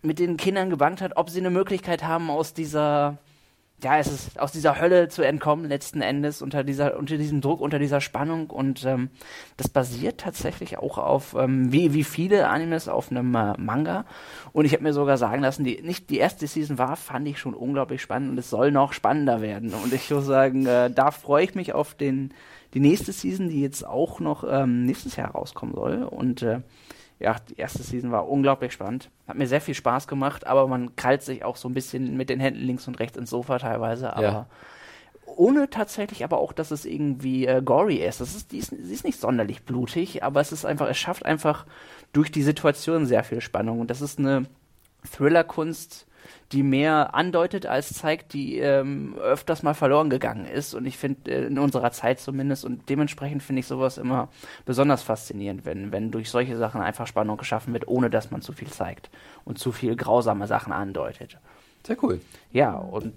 mit 0.03 0.19
den 0.19 0.37
Kindern 0.37 0.71
gebankt 0.71 1.01
hat, 1.01 1.17
ob 1.17 1.31
sie 1.31 1.41
eine 1.41 1.51
Möglichkeit 1.51 2.05
haben, 2.05 2.31
aus 2.31 2.55
dieser 2.55 3.19
ja, 3.85 3.99
es 3.99 4.11
ist 4.11 4.41
aus 4.41 4.53
dieser 4.53 4.81
Hölle 4.81 5.09
zu 5.09 5.23
entkommen, 5.23 5.69
letzten 5.69 6.01
Endes, 6.01 6.41
unter 6.43 6.65
dieser, 6.65 6.97
unter 6.97 7.19
diesem 7.19 7.41
Druck, 7.41 7.61
unter 7.61 7.79
dieser 7.79 8.01
Spannung. 8.01 8.49
Und 8.49 8.85
ähm, 8.85 9.11
das 9.57 9.69
basiert 9.69 10.21
tatsächlich 10.21 10.79
auch 10.79 10.97
auf, 10.97 11.37
ähm, 11.39 11.71
wie, 11.71 11.93
wie 11.93 12.05
viele 12.05 12.49
Animes, 12.49 12.89
auf 12.89 13.11
einem 13.11 13.35
äh, 13.35 13.53
Manga. 13.59 14.07
Und 14.53 14.65
ich 14.65 14.73
habe 14.73 14.83
mir 14.83 14.95
sogar 14.95 15.19
sagen 15.19 15.43
lassen, 15.43 15.65
die, 15.65 15.83
nicht 15.83 16.09
die 16.09 16.19
erste 16.19 16.47
Season 16.47 16.79
war, 16.79 16.97
fand 16.97 17.29
ich 17.29 17.39
schon 17.39 17.55
unglaublich 17.55 18.01
spannend 18.01 18.31
und 18.31 18.39
es 18.39 18.49
soll 18.49 18.71
noch 18.71 18.95
spannender 18.95 19.43
werden. 19.43 19.75
Und 19.75 19.93
ich 19.93 20.11
muss 20.11 20.25
sagen, 20.25 20.67
äh, 20.67 20.91
da 20.91 21.11
freue 21.11 21.45
ich 21.45 21.55
mich 21.55 21.75
auf 21.75 21.95
den, 21.95 22.33
die 22.73 22.81
nächste 22.81 23.13
Season, 23.13 23.51
die 23.51 23.61
jetzt 23.61 23.87
auch 23.87 24.19
noch 24.19 24.45
ähm, 24.49 24.87
nächstes 24.87 25.17
Jahr 25.17 25.33
rauskommen 25.33 25.75
soll. 25.75 26.05
Und 26.05 26.43
äh, 26.43 26.61
ja, 27.19 27.37
die 27.49 27.57
erste 27.57 27.83
Season 27.83 28.11
war 28.13 28.29
unglaublich 28.29 28.73
spannend. 28.73 29.11
Hat 29.29 29.37
mir 29.37 29.47
sehr 29.47 29.61
viel 29.61 29.75
Spaß 29.75 30.09
gemacht, 30.09 30.47
aber 30.47 30.67
man 30.67 30.97
krallt 30.97 31.23
sich 31.23 31.45
auch 31.45 31.57
so 31.57 31.69
ein 31.69 31.75
bisschen 31.75 32.17
mit 32.17 32.29
den 32.29 32.41
Händen 32.41 32.61
links 32.61 32.89
und 32.89 32.99
rechts 32.99 33.17
ins 33.17 33.31
Sofa 33.31 33.59
teilweise, 33.59 34.15
aber 34.15 34.23
ja. 34.23 34.47
ohne 35.27 35.71
tatsächlich 35.71 36.25
aber 36.25 36.39
auch, 36.39 36.53
dass 36.53 36.71
es 36.71 36.85
irgendwie 36.85 37.47
äh, 37.47 37.63
gory 37.63 37.97
ist. 37.97 38.21
Das 38.21 38.35
ist, 38.35 38.53
die 38.53 38.59
ist. 38.59 38.71
Sie 38.71 38.93
ist 38.93 39.05
nicht 39.05 39.21
sonderlich 39.21 39.65
blutig, 39.65 40.23
aber 40.25 40.41
es 40.41 40.53
ist 40.53 40.65
einfach, 40.65 40.89
es 40.89 40.99
schafft 40.99 41.25
einfach 41.25 41.67
durch 42.13 42.31
die 42.33 42.43
Situation 42.43 43.07
sehr 43.07 43.25
viel 43.25 43.41
Spannung 43.41 43.81
und 43.81 43.91
das 43.91 44.01
ist 44.01 44.19
eine 44.19 44.47
Thriller-Kunst, 45.11 46.07
die 46.53 46.63
mehr 46.63 47.15
andeutet 47.15 47.67
als 47.67 47.93
zeigt, 47.95 48.33
die 48.33 48.59
ähm, 48.59 49.17
öfters 49.19 49.63
mal 49.63 49.75
verloren 49.75 50.11
gegangen 50.11 50.47
ist. 50.47 50.75
Und 50.75 50.87
ich 50.87 50.99
finde, 50.99 51.31
äh, 51.31 51.47
in 51.47 51.59
unserer 51.59 51.91
Zeit 51.93 52.21
zumindest, 52.21 52.65
und 52.65 52.89
dementsprechend 52.89 53.43
finde 53.43 53.61
ich 53.61 53.67
sowas 53.67 53.99
immer 53.99 54.29
besonders 54.65 55.03
faszinierend, 55.03 55.65
wenn, 55.65 55.93
wenn 55.93 56.11
durch 56.11 56.31
solche 56.31 56.57
Sachen 56.57 56.81
einfach 56.81 57.07
Spannung 57.07 57.37
geschaffen 57.37 57.73
wird, 57.73 57.89
ohne 57.89 58.11
dass 58.11 58.31
man 58.31 58.43
zu 58.43 58.53
viel 58.53 58.69
zeigt 58.69 59.11
und 59.45 59.59
zu 59.59 59.73
viel 59.73 59.97
grausame 59.97 60.47
Sachen 60.47 60.73
andeutet. 60.73 61.39
Sehr 61.87 62.03
cool. 62.03 62.21
Ja, 62.53 62.75
und 62.75 63.15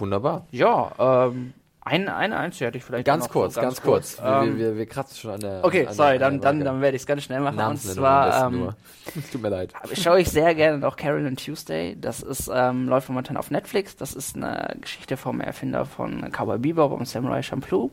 Wunderbar. 0.00 0.46
Ja, 0.50 1.26
ähm, 1.28 1.52
ein, 1.82 2.08
eine 2.08 2.36
einzige 2.36 2.66
hätte 2.66 2.78
ich 2.78 2.84
vielleicht 2.84 3.06
ganz 3.06 3.28
kurz, 3.28 3.54
so, 3.54 3.60
ganz, 3.60 3.76
ganz 3.76 3.82
kurz. 3.82 4.16
kurz. 4.16 4.26
Ähm, 4.26 4.58
wir, 4.58 4.70
wir, 4.70 4.76
wir, 4.76 4.86
kratzen 4.86 5.16
schon 5.16 5.30
an 5.30 5.40
der. 5.40 5.64
Okay, 5.64 5.86
an 5.86 5.94
sorry, 5.94 6.18
der, 6.18 6.30
dann, 6.30 6.40
dann, 6.40 6.60
dann 6.60 6.80
werde 6.82 6.96
ich 6.96 7.02
es 7.02 7.06
ganz 7.06 7.22
schnell 7.22 7.40
machen. 7.40 7.58
Und 7.58 7.78
zwar, 7.78 8.46
ähm, 8.46 8.70
tut 9.32 9.40
mir 9.40 9.48
leid. 9.48 9.72
Schaue 9.94 10.20
ich 10.20 10.30
sehr 10.30 10.54
gerne 10.54 10.78
noch 10.78 10.96
Carol 10.96 11.26
and 11.26 11.42
Tuesday. 11.42 11.96
Das 11.98 12.20
ist 12.20 12.50
ähm, 12.52 12.86
läuft 12.86 13.08
momentan 13.08 13.36
auf 13.38 13.50
Netflix. 13.50 13.96
Das 13.96 14.14
ist 14.14 14.36
eine 14.36 14.76
Geschichte 14.80 15.16
vom 15.16 15.40
Erfinder 15.40 15.86
von 15.86 16.30
Cowboy 16.30 16.58
Bebop 16.58 16.92
und 16.92 17.08
Samurai 17.08 17.42
Champloo. 17.42 17.90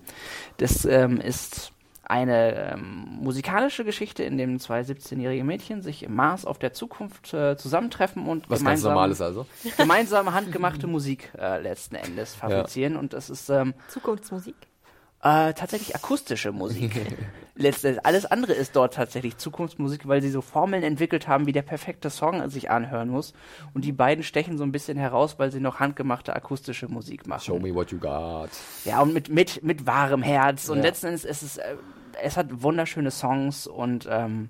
Das 0.58 0.84
ähm, 0.84 1.22
ist 1.22 1.72
eine 2.10 2.74
ähm, 2.74 3.18
musikalische 3.22 3.84
Geschichte, 3.84 4.24
in 4.24 4.38
dem 4.38 4.60
zwei 4.60 4.82
17-jährige 4.82 5.44
Mädchen 5.44 5.82
sich 5.82 6.04
im 6.04 6.16
Mars 6.16 6.46
auf 6.46 6.58
der 6.58 6.74
Zukunft 6.74 7.34
äh, 7.34 7.58
zusammentreffen 7.58 8.26
und 8.28 8.50
Was 8.50 8.60
gemeinsam, 8.60 8.90
ganz 8.92 8.96
normales 8.96 9.22
also. 9.22 9.46
gemeinsam 9.78 10.34
handgemachte 10.34 10.88
Musik 10.88 11.32
äh, 11.38 11.62
letzten 11.62 11.96
Endes 11.96 12.36
fabrizieren. 12.36 12.94
Ja. 12.94 13.00
Und 13.00 13.14
das 13.14 13.30
ist 13.30 13.50
ähm, 13.50 13.74
Zukunftsmusik. 13.90 14.56
Äh, 15.24 15.54
tatsächlich 15.54 15.96
akustische 15.96 16.52
Musik. 16.52 17.02
Letztendlich, 17.56 18.06
alles 18.06 18.28
andere 18.28 18.54
ist 18.54 18.76
dort 18.76 18.94
tatsächlich 18.94 19.38
Zukunftsmusik, 19.38 20.08
weil 20.08 20.22
sie 20.22 20.30
so 20.30 20.42
Formeln 20.42 20.84
entwickelt 20.84 21.28
haben, 21.28 21.48
wie 21.48 21.52
der 21.52 21.64
perfekte 21.64 22.12
Song 22.12 22.48
sich 22.52 22.70
anhören 22.70 23.10
muss. 23.10 23.34
Und 23.74 23.84
die 23.84 23.92
beiden 23.92 24.24
stechen 24.24 24.60
so 24.60 24.64
ein 24.64 24.72
bisschen 24.72 24.96
heraus, 24.96 25.40
weil 25.40 25.52
sie 25.52 25.60
noch 25.60 25.80
handgemachte 25.80 26.36
akustische 26.36 26.88
Musik 26.88 27.26
machen. 27.26 27.46
Show 27.46 27.58
me 27.60 27.74
what 27.74 27.92
you 27.92 27.98
got. 27.98 28.50
Ja, 28.86 29.02
und 29.02 29.12
mit, 29.12 29.30
mit, 29.30 29.64
mit 29.64 29.88
wahrem 29.88 30.22
Herz. 30.22 30.70
Und 30.70 30.78
ja. 30.78 30.84
letzten 30.84 31.08
Endes 31.08 31.26
ist 31.26 31.42
es, 31.42 31.58
äh, 31.58 31.78
es 32.22 32.38
hat 32.38 32.62
wunderschöne 32.62 33.10
Songs 33.10 33.66
und 33.66 34.08
ähm, 34.10 34.50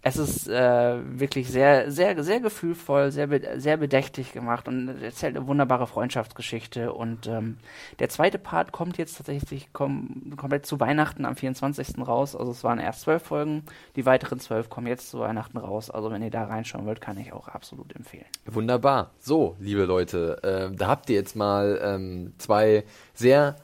es 0.00 0.16
ist 0.16 0.48
äh, 0.48 0.98
wirklich 1.18 1.48
sehr, 1.48 1.90
sehr, 1.90 2.22
sehr 2.22 2.40
gefühlvoll, 2.40 3.10
sehr, 3.10 3.28
sehr 3.60 3.76
bedächtig 3.76 4.32
gemacht 4.32 4.68
und 4.68 5.02
erzählt 5.02 5.36
eine 5.36 5.46
wunderbare 5.48 5.88
Freundschaftsgeschichte. 5.88 6.92
Und 6.92 7.26
ähm, 7.26 7.58
der 7.98 8.08
zweite 8.08 8.38
Part 8.38 8.70
kommt 8.70 8.96
jetzt 8.96 9.16
tatsächlich 9.16 9.72
kom 9.72 10.34
komplett 10.36 10.66
zu 10.66 10.78
Weihnachten 10.78 11.24
am 11.24 11.34
24. 11.34 11.98
raus. 12.06 12.36
Also 12.36 12.52
es 12.52 12.62
waren 12.62 12.78
erst 12.78 13.02
zwölf 13.02 13.24
Folgen, 13.24 13.64
die 13.96 14.06
weiteren 14.06 14.38
zwölf 14.38 14.70
kommen 14.70 14.86
jetzt 14.86 15.10
zu 15.10 15.18
Weihnachten 15.18 15.58
raus. 15.58 15.90
Also 15.90 16.10
wenn 16.12 16.22
ihr 16.22 16.30
da 16.30 16.44
reinschauen 16.44 16.86
wollt, 16.86 17.00
kann 17.00 17.18
ich 17.18 17.32
auch 17.32 17.48
absolut 17.48 17.94
empfehlen. 17.96 18.26
Wunderbar. 18.46 19.10
So, 19.18 19.56
liebe 19.58 19.84
Leute, 19.84 20.70
äh, 20.70 20.76
da 20.76 20.86
habt 20.86 21.10
ihr 21.10 21.16
jetzt 21.16 21.34
mal 21.34 21.80
ähm, 21.82 22.34
zwei 22.38 22.84
sehr 23.14 23.56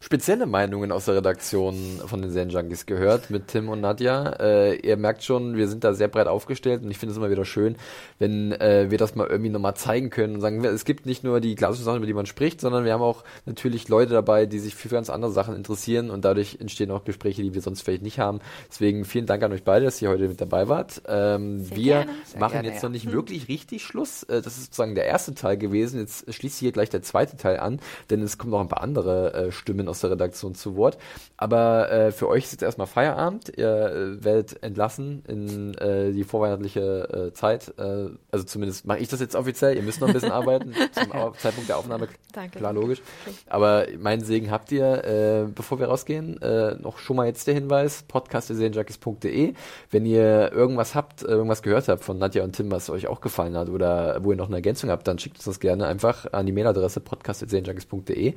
spezielle 0.00 0.46
Meinungen 0.46 0.92
aus 0.92 1.06
der 1.06 1.16
Redaktion 1.16 2.00
von 2.06 2.22
den 2.22 2.30
Zen 2.30 2.50
Junkies 2.50 2.86
gehört 2.86 3.30
mit 3.30 3.48
Tim 3.48 3.68
und 3.68 3.80
Nadja. 3.80 4.30
Äh, 4.38 4.76
ihr 4.76 4.96
merkt 4.96 5.24
schon, 5.24 5.56
wir 5.56 5.66
sind 5.66 5.82
da 5.82 5.92
sehr 5.92 6.06
breit 6.06 6.28
aufgestellt 6.28 6.84
und 6.84 6.90
ich 6.90 6.98
finde 6.98 7.12
es 7.12 7.18
immer 7.18 7.30
wieder 7.30 7.44
schön, 7.44 7.74
wenn 8.20 8.52
äh, 8.52 8.90
wir 8.90 8.98
das 8.98 9.16
mal 9.16 9.26
irgendwie 9.26 9.50
nochmal 9.50 9.74
zeigen 9.74 10.10
können 10.10 10.36
und 10.36 10.40
sagen, 10.40 10.64
es 10.64 10.84
gibt 10.84 11.04
nicht 11.04 11.24
nur 11.24 11.40
die 11.40 11.56
klassischen 11.56 11.84
Sachen, 11.84 11.96
über 11.96 12.06
die 12.06 12.14
man 12.14 12.26
spricht, 12.26 12.60
sondern 12.60 12.84
wir 12.84 12.92
haben 12.92 13.02
auch 13.02 13.24
natürlich 13.44 13.88
Leute 13.88 14.12
dabei, 14.12 14.46
die 14.46 14.60
sich 14.60 14.76
für 14.76 14.88
ganz 14.88 15.10
andere 15.10 15.32
Sachen 15.32 15.56
interessieren 15.56 16.10
und 16.10 16.24
dadurch 16.24 16.58
entstehen 16.60 16.92
auch 16.92 17.02
Gespräche, 17.02 17.42
die 17.42 17.54
wir 17.54 17.60
sonst 17.60 17.82
vielleicht 17.82 18.02
nicht 18.02 18.20
haben. 18.20 18.38
Deswegen 18.70 19.04
vielen 19.04 19.26
Dank 19.26 19.42
an 19.42 19.52
euch 19.52 19.64
beide, 19.64 19.84
dass 19.84 20.00
ihr 20.00 20.10
heute 20.10 20.28
mit 20.28 20.40
dabei 20.40 20.68
wart. 20.68 21.02
Ähm, 21.08 21.68
wir 21.74 22.06
machen 22.38 22.52
gerne, 22.52 22.68
jetzt 22.68 22.82
ja. 22.82 22.88
noch 22.88 22.92
nicht 22.92 23.06
hm. 23.06 23.12
wirklich 23.12 23.48
richtig 23.48 23.82
Schluss. 23.82 24.22
Äh, 24.22 24.42
das 24.42 24.58
ist 24.58 24.66
sozusagen 24.66 24.94
der 24.94 25.06
erste 25.06 25.34
Teil 25.34 25.58
gewesen. 25.58 25.98
Jetzt 25.98 26.32
schließt 26.32 26.54
sich 26.54 26.66
hier 26.66 26.72
gleich 26.72 26.88
der 26.88 27.02
zweite 27.02 27.36
Teil 27.36 27.58
an, 27.58 27.80
denn 28.10 28.22
es 28.22 28.38
kommen 28.38 28.52
noch 28.52 28.60
ein 28.60 28.68
paar 28.68 28.82
andere 28.82 29.34
äh, 29.34 29.50
Stimmen 29.50 29.87
Kolleginnen 29.88 29.90
aus 29.90 30.00
der 30.00 30.10
Redaktion 30.10 30.54
zu 30.54 30.76
Wort. 30.76 30.98
Aber 31.36 31.90
äh, 31.90 32.12
für 32.12 32.28
euch 32.28 32.44
ist 32.44 32.52
jetzt 32.52 32.62
erstmal 32.62 32.86
Feierabend. 32.86 33.52
Ihr 33.56 33.68
äh, 33.68 34.24
werdet 34.24 34.62
entlassen 34.62 35.22
in 35.26 35.74
äh, 35.74 36.12
die 36.12 36.24
vorweihnachtliche 36.24 37.30
äh, 37.30 37.32
Zeit. 37.32 37.74
Äh, 37.78 38.10
also 38.30 38.44
zumindest 38.44 38.86
mache 38.86 38.98
ich 38.98 39.08
das 39.08 39.20
jetzt 39.20 39.34
offiziell. 39.34 39.76
Ihr 39.76 39.82
müsst 39.82 40.00
noch 40.00 40.08
ein 40.08 40.14
bisschen 40.14 40.32
arbeiten 40.32 40.74
zum 40.92 41.10
Zeitpunkt 41.38 41.68
der 41.68 41.78
Aufnahme. 41.78 42.08
Danke. 42.32 42.58
Klar, 42.58 42.72
logisch. 42.72 43.02
Aber 43.48 43.86
meinen 43.98 44.22
Segen 44.22 44.50
habt 44.50 44.70
ihr. 44.72 45.04
Äh, 45.04 45.46
bevor 45.54 45.78
wir 45.78 45.86
rausgehen, 45.86 46.40
äh, 46.42 46.74
noch 46.76 46.98
schon 46.98 47.16
mal 47.16 47.26
jetzt 47.26 47.46
der 47.46 47.54
Hinweis, 47.54 48.04
podcast.serienjunkies.de. 48.06 49.54
Wenn 49.90 50.06
ihr 50.06 50.52
irgendwas 50.52 50.94
habt, 50.94 51.22
äh, 51.22 51.26
irgendwas 51.26 51.62
gehört 51.62 51.88
habt 51.88 52.04
von 52.04 52.18
Nadja 52.18 52.44
und 52.44 52.56
Tim, 52.56 52.70
was 52.70 52.90
euch 52.90 53.06
auch 53.06 53.20
gefallen 53.20 53.56
hat 53.56 53.68
oder 53.68 54.22
wo 54.22 54.32
ihr 54.32 54.36
noch 54.36 54.48
eine 54.48 54.56
Ergänzung 54.56 54.90
habt, 54.90 55.06
dann 55.06 55.18
schickt 55.18 55.36
uns 55.36 55.44
das 55.44 55.60
gerne 55.60 55.86
einfach 55.86 56.32
an 56.32 56.46
die 56.46 56.52
Mailadresse 56.52 57.00
podcast.serienjunkies.de 57.00 58.34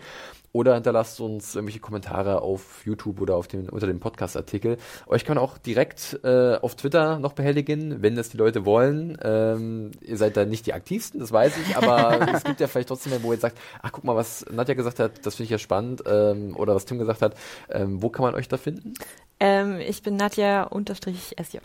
oder 0.53 0.75
hinterlasst 0.75 1.19
uns 1.21 1.55
irgendwelche 1.55 1.79
Kommentare 1.79 2.41
auf 2.41 2.85
YouTube 2.85 3.21
oder 3.21 3.35
auf 3.35 3.47
dem, 3.47 3.69
unter 3.69 3.87
dem 3.87 3.99
Podcast-Artikel. 3.99 4.77
Euch 5.07 5.23
kann 5.25 5.37
auch 5.37 5.57
direkt 5.57 6.19
äh, 6.23 6.55
auf 6.55 6.75
Twitter 6.75 7.19
noch 7.19 7.33
behelligen, 7.33 8.01
wenn 8.01 8.15
das 8.15 8.29
die 8.29 8.37
Leute 8.37 8.65
wollen. 8.65 9.17
Ähm, 9.23 9.91
ihr 10.01 10.17
seid 10.17 10.35
da 10.35 10.45
nicht 10.45 10.65
die 10.65 10.73
aktivsten, 10.73 11.19
das 11.19 11.31
weiß 11.31 11.53
ich, 11.57 11.77
aber 11.77 12.27
es 12.33 12.43
gibt 12.43 12.59
ja 12.59 12.67
vielleicht 12.67 12.89
trotzdem, 12.89 13.23
wo 13.23 13.31
ihr 13.31 13.39
sagt, 13.39 13.57
ach 13.81 13.91
guck 13.91 14.03
mal, 14.03 14.15
was 14.15 14.45
Nadja 14.51 14.73
gesagt 14.73 14.99
hat, 14.99 15.25
das 15.25 15.35
finde 15.35 15.45
ich 15.45 15.51
ja 15.51 15.57
spannend, 15.57 16.03
ähm, 16.05 16.55
oder 16.57 16.75
was 16.75 16.85
Tim 16.85 16.97
gesagt 16.97 17.21
hat. 17.21 17.35
Ähm, 17.69 18.01
wo 18.01 18.09
kann 18.09 18.23
man 18.23 18.35
euch 18.35 18.47
da 18.47 18.57
finden? 18.57 18.93
Ähm, 19.39 19.79
ich 19.79 20.03
bin 20.03 20.17
Nadja-SJ. 20.17 21.57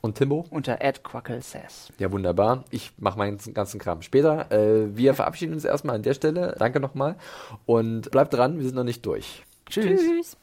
Und 0.00 0.16
Timbo? 0.16 0.44
Unter 0.50 0.80
Ed 0.80 1.02
Quackle 1.02 1.42
says. 1.42 1.92
Ja, 1.98 2.12
wunderbar. 2.12 2.64
Ich 2.70 2.92
mache 2.98 3.18
meinen 3.18 3.38
ganzen 3.54 3.80
Kram 3.80 4.02
später. 4.02 4.50
Äh, 4.52 4.96
wir 4.96 5.14
verabschieden 5.14 5.54
uns 5.54 5.64
erstmal 5.64 5.96
an 5.96 6.02
der 6.02 6.14
Stelle. 6.14 6.54
Danke 6.58 6.80
nochmal. 6.80 7.16
Und 7.64 8.10
bleibt 8.10 8.34
dran, 8.34 8.58
wir 8.58 8.64
sind 8.64 8.74
noch 8.74 8.84
nicht 8.84 9.04
durch. 9.04 9.44
Tschüss. 9.68 10.00
Tschüss. 10.00 10.36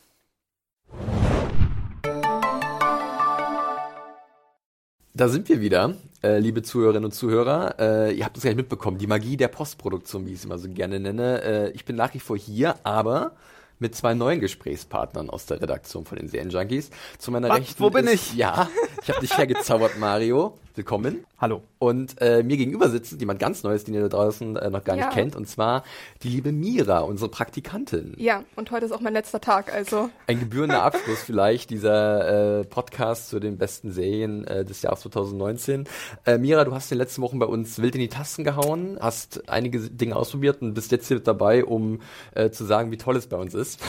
Da 5.16 5.28
sind 5.28 5.48
wir 5.48 5.62
wieder, 5.62 5.94
äh, 6.24 6.40
liebe 6.40 6.64
Zuhörerinnen 6.64 7.06
und 7.06 7.12
Zuhörer. 7.12 7.76
Äh, 7.80 8.16
ihr 8.16 8.26
habt 8.26 8.36
es 8.36 8.42
gleich 8.42 8.56
mitbekommen, 8.56 8.98
die 8.98 9.06
Magie 9.06 9.38
der 9.38 9.48
Postproduktion, 9.48 10.26
wie 10.26 10.32
ich 10.32 10.40
es 10.40 10.46
immer 10.46 10.58
so 10.58 10.68
gerne 10.70 11.00
nenne. 11.00 11.44
Äh, 11.44 11.70
ich 11.72 11.86
bin 11.86 11.96
nach 11.96 12.16
wie 12.16 12.20
vor 12.20 12.36
hier, 12.36 12.78
aber 12.84 13.34
mit 13.80 13.96
zwei 13.96 14.14
neuen 14.14 14.40
Gesprächspartnern 14.40 15.30
aus 15.30 15.46
der 15.46 15.62
Redaktion 15.62 16.06
von 16.06 16.18
den 16.18 16.28
Serienjunkies. 16.28 16.90
Zu 17.18 17.32
meiner 17.32 17.50
Was? 17.50 17.60
Rechten 17.60 17.84
Wo 17.84 17.90
bin 17.90 18.08
ist, 18.08 18.32
ich? 18.32 18.34
Ja, 18.36 18.70
ich 19.02 19.10
habe 19.10 19.20
dich 19.20 19.38
hergezaubert, 19.38 19.98
Mario. 20.00 20.58
Willkommen. 20.76 21.24
Hallo. 21.40 21.62
Und 21.78 22.20
äh, 22.20 22.42
mir 22.42 22.58
gegenüber 22.58 22.90
sitzt 22.90 23.20
jemand 23.20 23.40
ganz 23.40 23.62
Neues, 23.62 23.84
den 23.84 23.94
ihr 23.94 24.02
da 24.02 24.08
draußen 24.08 24.56
äh, 24.56 24.70
noch 24.72 24.84
gar 24.84 24.96
Ja. 24.96 25.06
nicht 25.06 25.14
kennt, 25.16 25.36
und 25.36 25.48
zwar 25.48 25.84
die 26.24 26.30
liebe 26.30 26.52
Mira, 26.52 27.00
unsere 27.02 27.30
Praktikantin. 27.30 28.16
Ja, 28.18 28.44
und 28.56 28.72
heute 28.72 28.86
ist 28.86 28.92
auch 28.92 29.00
mein 29.02 29.14
letzter 29.14 29.40
Tag, 29.40 29.72
also 29.72 30.10
Ein 30.26 30.40
gebührender 30.40 30.82
Abschluss 30.82 31.20
vielleicht 31.26 31.70
dieser 31.70 32.62
äh, 32.62 32.64
Podcast 32.64 33.30
zu 33.30 33.40
den 33.40 33.58
besten 33.60 33.92
Serien 33.92 34.48
äh, 34.48 34.66
des 34.66 34.82
Jahres 34.82 35.02
2019. 35.02 35.84
Äh, 36.26 36.40
Mira, 36.40 36.64
du 36.66 36.74
hast 36.74 36.92
in 36.92 36.96
den 36.98 37.04
letzten 37.04 37.22
Wochen 37.22 37.38
bei 37.38 37.46
uns 37.46 37.78
wild 37.80 37.94
in 37.94 38.02
die 38.02 38.08
Tasten 38.10 38.44
gehauen, 38.44 38.98
hast 39.00 39.48
einige 39.50 39.80
Dinge 39.80 40.16
ausprobiert 40.16 40.62
und 40.64 40.74
bist 40.74 40.92
jetzt 40.92 41.08
hier 41.08 41.20
dabei, 41.20 41.66
um 41.66 42.02
äh, 42.34 42.50
zu 42.50 42.66
sagen, 42.66 42.90
wie 42.90 42.98
toll 42.98 43.18
es 43.18 43.28
bei 43.28 43.38
uns 43.38 43.54
ist. 43.54 43.80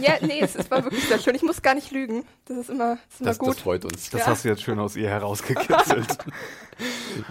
ja, 0.00 0.14
nee, 0.22 0.38
es, 0.40 0.54
es 0.54 0.70
war 0.70 0.82
wirklich 0.84 1.04
sehr 1.06 1.18
schön. 1.18 1.34
Ich 1.34 1.42
muss 1.42 1.60
gar 1.60 1.74
nicht 1.74 1.90
lügen. 1.90 2.24
Das 2.46 2.56
ist 2.56 2.70
immer, 2.70 2.96
das 3.08 3.14
ist 3.14 3.20
immer 3.20 3.28
Das, 3.30 3.38
das 3.38 3.46
gut. 3.46 3.56
freut 3.56 3.84
uns. 3.84 4.08
Das 4.08 4.20
Ja. 4.22 4.26
hast 4.28 4.44
du 4.44 4.48
jetzt 4.48 4.62
schön 4.62 4.78
aus 4.78 4.96
ihr 4.96 5.08
herausgekitzelt. 5.10 6.06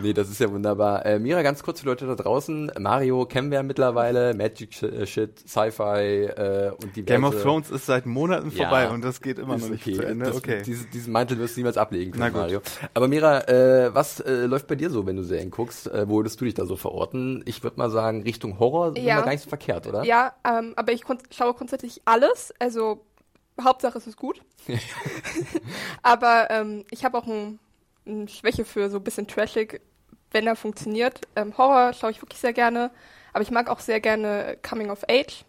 Nee, 0.02 0.14
das 0.14 0.30
ist 0.30 0.40
ja 0.40 0.50
wunderbar. 0.50 1.06
Äh, 1.06 1.20
Mira, 1.20 1.42
ganz 1.42 1.62
kurz 1.64 1.82
für 1.82 1.88
Leute 1.88 2.08
da 2.08 2.16
draußen. 2.16 2.72
Mario 2.80 3.26
kennen 3.26 3.52
wir 3.52 3.58
ja 3.58 3.64
mittlerweile, 3.64 4.34
Magic 4.34 4.72
Sh- 4.72 4.88
äh, 4.90 5.06
Shit, 5.06 5.38
Sci-Fi 5.38 5.82
äh, 5.84 6.72
und 6.82 6.96
diverse... 6.96 7.04
Game 7.04 7.26
of 7.26 7.42
Thrones 7.42 7.70
ist 7.70 7.86
seit 7.86 8.06
Monaten 8.06 8.52
Ja. 8.52 8.64
vorbei 8.64 8.90
und 8.90 9.04
das 9.04 9.20
geht 9.20 9.40
immer 9.40 9.58
noch 9.58 9.68
nicht 9.68 9.82
okay. 9.86 9.96
zu 9.98 10.04
Ende. 10.06 10.26
Das, 10.28 10.38
okay. 10.38 10.62
Diese, 10.66 10.86
diesen 10.86 11.12
Mantel 11.12 11.38
wirst 11.40 11.58
du 11.58 11.60
niemals 11.60 11.76
ablegen 11.76 12.14
Na 12.16 12.30
können, 12.30 12.34
gut. 12.36 12.42
Mario. 12.42 12.62
Aber 12.94 13.10
Mira, 13.10 13.42
äh, 13.50 13.94
was 13.94 14.22
äh, 14.22 14.46
läuft 14.46 14.68
bei 14.68 14.76
dir 14.76 14.90
so, 14.90 15.06
wenn 15.06 15.18
du 15.18 15.24
Serien 15.24 15.52
guckst? 15.52 15.88
Äh, 15.88 16.08
wo 16.08 16.16
würdest 16.18 16.40
du 16.40 16.46
dich 16.46 16.54
da 16.54 16.66
so 16.66 16.78
verorten? 16.78 17.44
Ich 17.46 17.64
würde 17.64 17.78
mal 17.78 17.90
sagen, 17.90 18.24
Richtung 18.24 18.60
Horror 18.60 18.94
sind 18.94 19.04
Ja. 19.04 19.18
wir 19.18 19.24
gar 19.24 19.32
nicht 19.32 19.44
so 19.44 19.50
verkehrt, 19.50 19.88
oder? 19.88 20.06
Ja, 20.06 20.34
ähm, 20.48 20.72
aber 20.78 20.94
ich 20.94 21.04
kon- 21.04 21.18
schaue 21.32 21.54
grundsätzlich 21.54 22.02
alles. 22.06 22.54
Also 22.60 23.04
Hauptsache 23.62 23.98
es 23.98 24.08
ist 24.08 24.16
gut. 24.16 24.42
aber 26.02 26.48
ähm, 26.50 26.86
ich 26.92 27.04
habe 27.06 27.18
auch 27.18 27.28
ein, 27.28 27.60
eine 28.06 28.28
Schwäche 28.28 28.66
für 28.66 28.90
so 28.90 28.98
ein 28.98 29.04
bisschen 29.04 29.28
trashig, 29.28 29.82
wenn 30.32 30.48
er 30.48 30.56
funktioniert. 30.56 31.22
Ähm, 31.36 31.58
Horror 31.58 31.94
schaue 31.94 32.12
ich 32.12 32.22
wirklich 32.22 32.40
sehr 32.40 32.54
gerne. 32.54 32.92
Aber 33.34 33.42
ich 33.42 33.52
mag 33.52 33.70
auch 33.70 33.80
sehr 33.80 34.00
gerne 34.00 34.58
Coming 34.62 34.90
of 34.92 35.04
Age. 35.10 35.46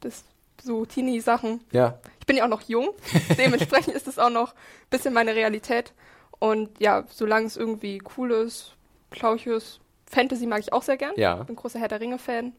Das 0.00 0.24
so 0.62 0.84
Teenie-Sachen. 0.84 1.60
Ja. 1.72 1.98
Ich 2.20 2.26
bin 2.26 2.36
ja 2.36 2.44
auch 2.44 2.48
noch 2.48 2.62
jung, 2.62 2.90
dementsprechend 3.38 3.94
ist 3.94 4.08
es 4.08 4.18
auch 4.18 4.30
noch 4.30 4.52
ein 4.52 4.90
bisschen 4.90 5.14
meine 5.14 5.34
Realität. 5.34 5.92
Und 6.38 6.80
ja, 6.80 7.04
solange 7.08 7.46
es 7.46 7.56
irgendwie 7.56 8.02
cool 8.16 8.32
ist, 8.32 8.76
schaue 9.12 9.36
ich 9.36 9.46
es. 9.46 9.80
Fantasy 10.06 10.46
mag 10.46 10.60
ich 10.60 10.72
auch 10.72 10.82
sehr 10.82 10.96
gern. 10.96 11.12
Ja. 11.16 11.42
Bin 11.42 11.56
großer 11.56 11.78
Herr 11.78 11.88
der 11.88 12.00
Ringe-Fan. 12.00 12.52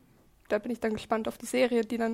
Da 0.49 0.59
bin 0.59 0.71
ich 0.71 0.79
dann 0.79 0.93
gespannt 0.93 1.27
auf 1.27 1.37
die 1.37 1.45
Serie, 1.45 1.83
die 1.83 1.97
dann 1.97 2.13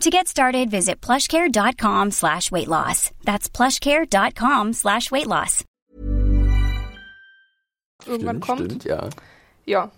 To 0.00 0.10
get 0.10 0.28
started, 0.28 0.70
visit 0.70 1.00
plushcare.com 1.00 2.12
slash 2.12 2.52
weight 2.52 2.68
loss. 2.68 3.10
That's 3.24 3.48
plushcare.com 3.50 4.72
slash 4.72 5.10
weight 5.10 5.26
loss. 5.26 5.64
irgendwann 8.06 8.40
Stimmt, 8.40 8.44
kommt. 8.46 8.60
stimmt, 8.60 8.84
ja. 8.84 9.08
Ja. 9.66 9.90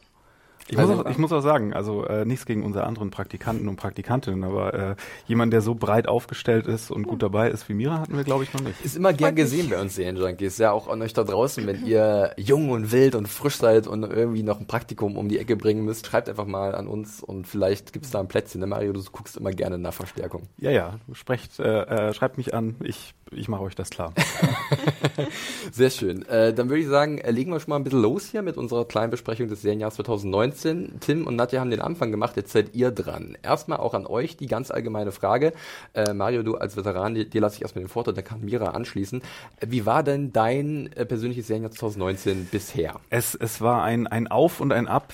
Ich 0.70 0.76
muss, 0.76 0.88
Also- 0.88 1.04
auch, 1.04 1.10
ich 1.10 1.18
muss 1.18 1.32
auch 1.32 1.40
sagen, 1.40 1.72
also 1.72 2.04
äh, 2.06 2.24
nichts 2.24 2.46
gegen 2.46 2.62
unsere 2.64 2.84
anderen 2.86 3.10
Praktikanten 3.10 3.66
und 3.68 3.74
Praktikantinnen, 3.76 4.44
aber 4.44 4.72
äh, 4.74 4.94
jemand, 5.26 5.52
der 5.52 5.62
so 5.62 5.74
breit 5.74 6.06
aufgestellt 6.06 6.66
ist 6.68 6.90
und 6.92 7.08
gut 7.08 7.22
dabei 7.22 7.50
ist 7.50 7.68
wie 7.68 7.74
Mira, 7.74 7.98
hatten 7.98 8.16
wir, 8.16 8.22
glaube 8.24 8.44
ich, 8.44 8.52
noch 8.54 8.60
nicht. 8.60 8.84
Ist 8.84 8.96
immer 8.96 9.12
gern 9.12 9.34
gesehen 9.34 9.68
bei 9.68 9.80
uns 9.80 9.96
Serienjunkies. 9.96 10.58
Ja, 10.58 10.70
auch 10.72 10.86
an 10.88 11.02
euch 11.02 11.12
da 11.12 11.24
draußen, 11.24 11.66
wenn 11.66 11.84
ihr 11.84 12.32
jung 12.36 12.70
und 12.70 12.92
wild 12.92 13.16
und 13.16 13.26
frisch 13.28 13.56
seid 13.56 13.88
und 13.88 14.04
irgendwie 14.04 14.44
noch 14.44 14.60
ein 14.60 14.66
Praktikum 14.66 15.16
um 15.16 15.28
die 15.28 15.38
Ecke 15.38 15.56
bringen 15.56 15.84
müsst, 15.84 16.06
schreibt 16.06 16.28
einfach 16.28 16.46
mal 16.46 16.74
an 16.76 16.86
uns 16.86 17.20
und 17.22 17.48
vielleicht 17.48 17.92
gibt's 17.92 18.10
da 18.12 18.20
ein 18.20 18.28
Plätzchen. 18.28 18.60
Ne, 18.60 18.66
Mario, 18.68 18.92
du 18.92 19.02
guckst 19.10 19.36
immer 19.36 19.50
gerne 19.50 19.76
nach 19.76 19.92
Verstärkung. 19.92 20.42
Ja, 20.58 20.70
ja, 20.70 20.98
sprecht, 21.14 21.58
äh, 21.58 21.82
äh, 22.10 22.14
schreibt 22.14 22.36
mich 22.38 22.54
an, 22.54 22.76
ich, 22.84 23.14
ich 23.32 23.48
mache 23.48 23.62
euch 23.62 23.74
das 23.74 23.90
klar. 23.90 24.12
Sehr 25.72 25.90
schön. 25.90 26.24
Äh, 26.26 26.52
dann 26.54 26.68
würde 26.68 26.82
ich 26.82 26.88
sagen, 26.88 27.18
äh, 27.18 27.30
legen 27.30 27.50
wir 27.52 27.60
schon 27.60 27.70
mal 27.70 27.76
ein 27.76 27.84
bisschen 27.84 28.02
los 28.02 28.26
hier 28.30 28.42
mit 28.42 28.56
unserer 28.56 28.84
kleinen 28.84 29.10
Besprechung 29.10 29.48
des 29.48 29.62
Serienjahres 29.62 29.94
2019. 29.96 30.59
Tim 30.62 31.26
und 31.26 31.36
Nadja 31.36 31.60
haben 31.60 31.70
den 31.70 31.80
Anfang 31.80 32.10
gemacht, 32.10 32.36
jetzt 32.36 32.52
seid 32.52 32.74
ihr 32.74 32.90
dran. 32.90 33.36
Erstmal 33.42 33.78
auch 33.78 33.94
an 33.94 34.06
euch 34.06 34.36
die 34.36 34.46
ganz 34.46 34.70
allgemeine 34.70 35.12
Frage. 35.12 35.52
Äh, 35.94 36.12
Mario, 36.12 36.42
du 36.42 36.56
als 36.56 36.76
Veteran, 36.76 37.14
dir, 37.14 37.24
dir 37.24 37.40
lasse 37.40 37.56
ich 37.56 37.62
erstmal 37.62 37.84
den 37.84 37.88
Vorteil, 37.88 38.14
dann 38.14 38.24
kann 38.24 38.40
Mira 38.40 38.70
anschließen. 38.70 39.22
Wie 39.66 39.86
war 39.86 40.02
denn 40.02 40.32
dein 40.32 40.92
äh, 40.92 41.04
persönliches 41.04 41.46
Serienjahr 41.46 41.72
2019 41.72 42.46
bisher? 42.50 43.00
Es, 43.10 43.34
es 43.34 43.60
war 43.60 43.82
ein, 43.82 44.06
ein 44.06 44.28
Auf 44.28 44.60
und 44.60 44.72
ein 44.72 44.88
Ab 44.88 45.12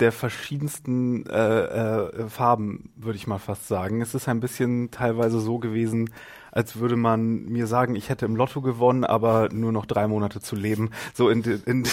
der 0.00 0.12
verschiedensten 0.12 1.26
äh, 1.26 1.36
äh, 1.36 2.28
Farben, 2.28 2.92
würde 2.96 3.16
ich 3.16 3.26
mal 3.26 3.38
fast 3.38 3.66
sagen. 3.66 4.00
Es 4.00 4.14
ist 4.14 4.28
ein 4.28 4.40
bisschen 4.40 4.90
teilweise 4.90 5.40
so 5.40 5.58
gewesen, 5.58 6.10
als 6.52 6.76
würde 6.76 6.96
man 6.96 7.44
mir 7.46 7.66
sagen, 7.66 7.94
ich 7.94 8.08
hätte 8.08 8.26
im 8.26 8.36
Lotto 8.36 8.60
gewonnen, 8.60 9.04
aber 9.04 9.48
nur 9.52 9.72
noch 9.72 9.86
drei 9.86 10.06
Monate 10.08 10.40
zu 10.40 10.56
leben. 10.56 10.90
So 11.14 11.28
in, 11.28 11.42
de, 11.42 11.58
in 11.66 11.84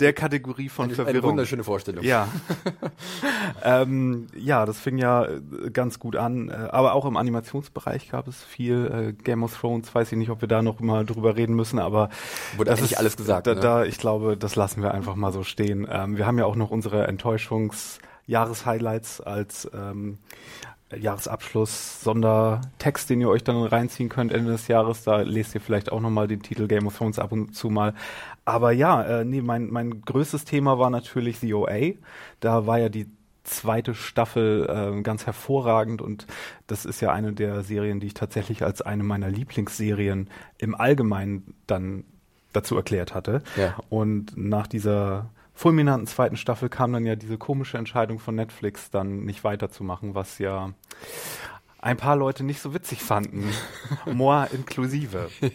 der 0.00 0.12
Kategorie 0.12 0.68
von 0.68 0.84
Eine, 0.86 0.94
eine 0.94 1.04
Verwirrung. 1.04 1.30
wunderschöne 1.30 1.64
Vorstellung. 1.64 2.04
Ja. 2.04 2.28
ähm, 3.62 4.26
ja, 4.36 4.66
das 4.66 4.78
fing 4.78 4.98
ja 4.98 5.24
äh, 5.24 5.40
ganz 5.72 5.98
gut 5.98 6.16
an. 6.16 6.48
Äh, 6.48 6.68
Aber 6.70 6.94
auch 6.94 7.04
im 7.06 7.16
Animationsbereich 7.16 8.10
gab 8.10 8.28
es 8.28 8.42
viel. 8.42 9.14
Äh, 9.18 9.22
Game 9.22 9.42
of 9.42 9.58
Thrones, 9.58 9.94
weiß 9.94 10.12
ich 10.12 10.18
nicht, 10.18 10.30
ob 10.30 10.40
wir 10.40 10.48
da 10.48 10.62
noch 10.62 10.80
mal 10.80 11.04
drüber 11.04 11.36
reden 11.36 11.54
müssen, 11.54 11.78
aber 11.78 12.08
Wurde 12.56 12.72
eigentlich 12.72 12.98
alles 12.98 13.16
gesagt, 13.16 13.46
Da, 13.46 13.54
ne? 13.54 13.60
da, 13.60 13.84
ich 13.84 13.98
glaube, 13.98 14.36
das 14.36 14.56
lassen 14.56 14.82
wir 14.82 14.92
einfach 14.92 15.14
mal 15.14 15.32
so 15.32 15.44
stehen. 15.44 15.86
Ähm, 15.90 16.16
wir 16.16 16.26
haben 16.26 16.38
ja 16.38 16.46
auch 16.46 16.56
noch 16.56 16.70
unsere 16.70 17.06
Enttäuschungs-Jahreshighlights 17.06 19.20
als 19.20 19.68
ähm, 19.74 20.18
Jahresabschluss, 20.98 22.02
Sondertext, 22.02 23.10
den 23.10 23.20
ihr 23.20 23.28
euch 23.28 23.44
dann 23.44 23.62
reinziehen 23.62 24.08
könnt 24.08 24.32
Ende 24.32 24.52
des 24.52 24.68
Jahres. 24.68 25.04
Da 25.04 25.22
lest 25.22 25.54
ihr 25.54 25.60
vielleicht 25.60 25.92
auch 25.92 26.00
nochmal 26.00 26.28
den 26.28 26.42
Titel 26.42 26.66
Game 26.66 26.86
of 26.86 26.96
Thrones 26.96 27.18
ab 27.18 27.32
und 27.32 27.54
zu 27.54 27.70
mal. 27.70 27.94
Aber 28.44 28.72
ja, 28.72 29.02
äh, 29.02 29.24
nee, 29.24 29.42
mein, 29.42 29.70
mein 29.70 30.02
größtes 30.02 30.44
Thema 30.44 30.78
war 30.78 30.90
natürlich 30.90 31.38
The 31.38 31.54
OA. 31.54 31.92
Da 32.40 32.66
war 32.66 32.78
ja 32.78 32.88
die 32.88 33.06
zweite 33.44 33.94
Staffel 33.94 34.66
äh, 34.68 35.02
ganz 35.02 35.26
hervorragend 35.26 36.00
und 36.00 36.26
das 36.66 36.86
ist 36.86 37.00
ja 37.00 37.12
eine 37.12 37.32
der 37.32 37.62
Serien, 37.62 38.00
die 38.00 38.08
ich 38.08 38.14
tatsächlich 38.14 38.64
als 38.64 38.82
eine 38.82 39.02
meiner 39.02 39.28
Lieblingsserien 39.28 40.30
im 40.58 40.74
Allgemeinen 40.74 41.54
dann 41.66 42.04
dazu 42.52 42.76
erklärt 42.76 43.14
hatte. 43.14 43.42
Ja. 43.56 43.76
Und 43.90 44.36
nach 44.36 44.66
dieser 44.66 45.30
fulminanten 45.54 46.06
zweiten 46.06 46.36
Staffel 46.36 46.68
kam 46.68 46.92
dann 46.92 47.06
ja 47.06 47.16
diese 47.16 47.38
komische 47.38 47.78
Entscheidung 47.78 48.18
von 48.18 48.34
Netflix, 48.34 48.90
dann 48.90 49.24
nicht 49.24 49.44
weiterzumachen, 49.44 50.14
was 50.14 50.38
ja 50.38 50.72
ein 51.80 51.96
paar 51.98 52.16
Leute 52.16 52.44
nicht 52.44 52.60
so 52.62 52.72
witzig 52.72 53.02
fanden. 53.02 53.50
Moi 54.12 54.46
inklusive. 54.52 55.28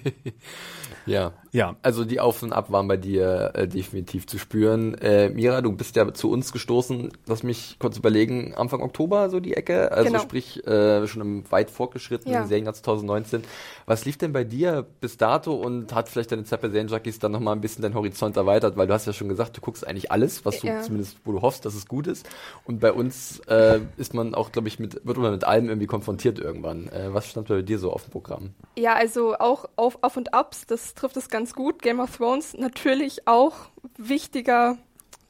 Ja. 1.05 1.33
Ja. 1.51 1.75
Also 1.81 2.05
die 2.05 2.19
Auf 2.19 2.43
und 2.43 2.53
Ab 2.53 2.71
waren 2.71 2.87
bei 2.87 2.97
dir 2.97 3.51
äh, 3.55 3.67
definitiv 3.67 4.27
zu 4.27 4.37
spüren. 4.37 4.93
Äh, 4.95 5.29
Mira, 5.29 5.61
du 5.61 5.71
bist 5.71 5.95
ja 5.95 6.13
zu 6.13 6.29
uns 6.29 6.51
gestoßen, 6.51 7.11
lass 7.25 7.41
mich 7.41 7.77
kurz 7.79 7.97
überlegen, 7.97 8.53
Anfang 8.53 8.81
Oktober 8.81 9.29
so 9.31 9.39
die 9.39 9.55
Ecke, 9.55 9.91
also 9.91 10.11
Genau. 10.11 10.21
sprich 10.21 10.65
äh, 10.67 11.07
schon 11.07 11.21
im 11.21 11.51
weit 11.51 11.71
fortgeschrittenen 11.71 12.33
Ja. 12.35 12.45
Serienjahr 12.45 12.75
2019. 12.75 13.43
Was 13.89 14.05
lief 14.05 14.19
denn 14.19 14.33
bei 14.33 14.43
dir 14.43 14.85
bis 15.01 15.17
dato 15.17 15.55
und 15.55 15.95
hat 15.95 16.09
vielleicht 16.09 16.31
deine 16.31 16.43
Zeit 16.43 16.61
bei 16.61 16.69
Serienjunkies 16.69 17.17
dann 17.17 17.31
nochmal 17.31 17.55
ein 17.55 17.59
bisschen 17.61 17.81
deinen 17.81 17.95
Horizont 17.95 18.37
erweitert, 18.37 18.77
weil 18.77 18.85
du 18.85 18.93
hast 18.93 19.07
ja 19.07 19.13
schon 19.13 19.29
gesagt, 19.29 19.57
du 19.57 19.61
guckst 19.61 19.87
eigentlich 19.87 20.11
alles, 20.11 20.45
was 20.45 20.59
du 20.59 20.67
Ja. 20.67 20.79
zumindest, 20.83 21.17
wo 21.25 21.31
du 21.31 21.41
hoffst, 21.41 21.65
dass 21.65 21.73
es 21.73 21.87
gut 21.87 22.05
ist. 22.05 22.29
Und 22.65 22.81
bei 22.81 22.93
uns 22.93 23.39
äh, 23.47 23.79
ist 23.97 24.13
man 24.13 24.35
auch, 24.35 24.51
glaube 24.51 24.67
ich, 24.67 24.77
mit, 24.77 25.03
wird 25.07 25.17
man 25.17 25.31
mit 25.31 25.43
allem 25.43 25.69
irgendwie 25.69 25.87
konfrontiert 25.87 26.37
irgendwann. 26.37 26.87
Äh, 26.89 27.15
was 27.15 27.31
stand 27.31 27.47
bei 27.47 27.63
dir 27.63 27.79
so 27.79 27.91
auf 27.91 28.03
dem 28.03 28.11
Programm? 28.11 28.51
Ja, 28.77 28.93
also 28.93 29.35
auch 29.39 29.65
auf, 29.75 29.97
auf 30.01 30.17
und 30.17 30.35
Ups, 30.35 30.67
das 30.67 30.93
trifft 30.93 31.17
es 31.17 31.27
ganz 31.27 31.55
gut. 31.55 31.81
Game 31.81 31.99
of 31.99 32.15
Thrones 32.15 32.53
natürlich 32.55 33.27
auch 33.27 33.55
wichtiger 33.97 34.77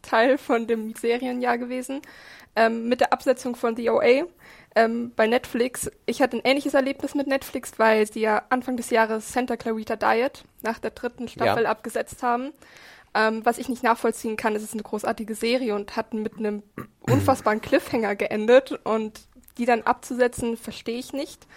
Teil 0.02 0.38
von 0.38 0.68
dem 0.68 0.94
Serienjahr 0.96 1.58
gewesen. 1.58 2.02
Ähm, 2.58 2.90
mit 2.90 3.00
der 3.00 3.14
Absetzung 3.14 3.56
von 3.56 3.78
The 3.78 3.90
OA 3.90 4.26
ähm, 4.76 5.12
bei 5.16 5.28
Netflix. 5.28 5.90
Ich 6.06 6.22
hatte 6.22 6.38
ein 6.38 6.42
ähnliches 6.44 6.74
Erlebnis 6.74 7.16
mit 7.16 7.28
Netflix, 7.28 7.74
weil 7.78 8.06
sie 8.12 8.22
ja 8.22 8.44
Anfang 8.50 8.78
des 8.78 8.90
Jahres 8.90 9.32
Santa 9.34 9.58
Clarita 9.58 9.96
Diet 9.96 10.44
nach 10.62 10.80
der 10.80 10.92
dritten 10.92 11.28
Staffel 11.28 11.64
Ja. 11.64 11.70
abgesetzt 11.72 12.24
haben. 12.24 12.52
Ähm, 13.16 13.44
was 13.44 13.58
ich 13.58 13.70
nicht 13.70 13.82
nachvollziehen 13.82 14.38
kann, 14.38 14.56
es 14.56 14.62
ist 14.64 14.74
eine 14.74 14.84
großartige 14.84 15.34
Serie 15.34 15.74
und 15.74 15.96
hat 15.96 16.14
mit 16.14 16.38
einem 16.38 16.62
unfassbaren 17.02 17.60
Cliffhanger 17.62 18.16
geendet 18.16 18.72
und 18.84 19.22
die 19.58 19.66
dann 19.66 19.82
abzusetzen, 19.82 20.56
verstehe 20.58 21.00
ich 21.00 21.12
nicht. 21.12 21.48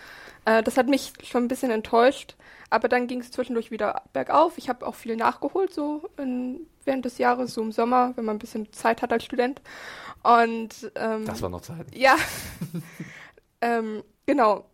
Äh, 0.46 0.62
das 0.62 0.76
hat 0.78 0.88
mich 0.88 1.12
schon 1.22 1.44
ein 1.44 1.48
bisschen 1.48 1.70
enttäuscht, 1.70 2.36
aber 2.70 2.88
dann 2.88 3.06
ging 3.06 3.20
es 3.20 3.30
zwischendurch 3.30 3.70
wieder 3.70 4.02
bergauf. 4.14 4.56
Ich 4.56 4.70
habe 4.70 4.86
auch 4.86 4.94
viel 4.94 5.14
nachgeholt, 5.16 5.74
so 5.74 6.08
in, 6.16 6.66
während 6.86 7.04
des 7.04 7.18
Jahres, 7.18 7.52
so 7.52 7.60
im 7.60 7.70
Sommer, 7.70 8.12
wenn 8.16 8.24
man 8.24 8.36
ein 8.36 8.40
bisschen 8.40 8.72
Zeit 8.72 9.02
hat 9.02 9.12
als 9.12 9.24
Student. 9.24 9.60
Und 10.22 10.92
ähm, 10.94 11.24
Das 11.24 11.42
war 11.42 11.48
noch 11.48 11.60
Zeit. 11.62 11.86
ja, 11.94 12.16
ähm, 13.60 14.02
genau. 14.26 14.64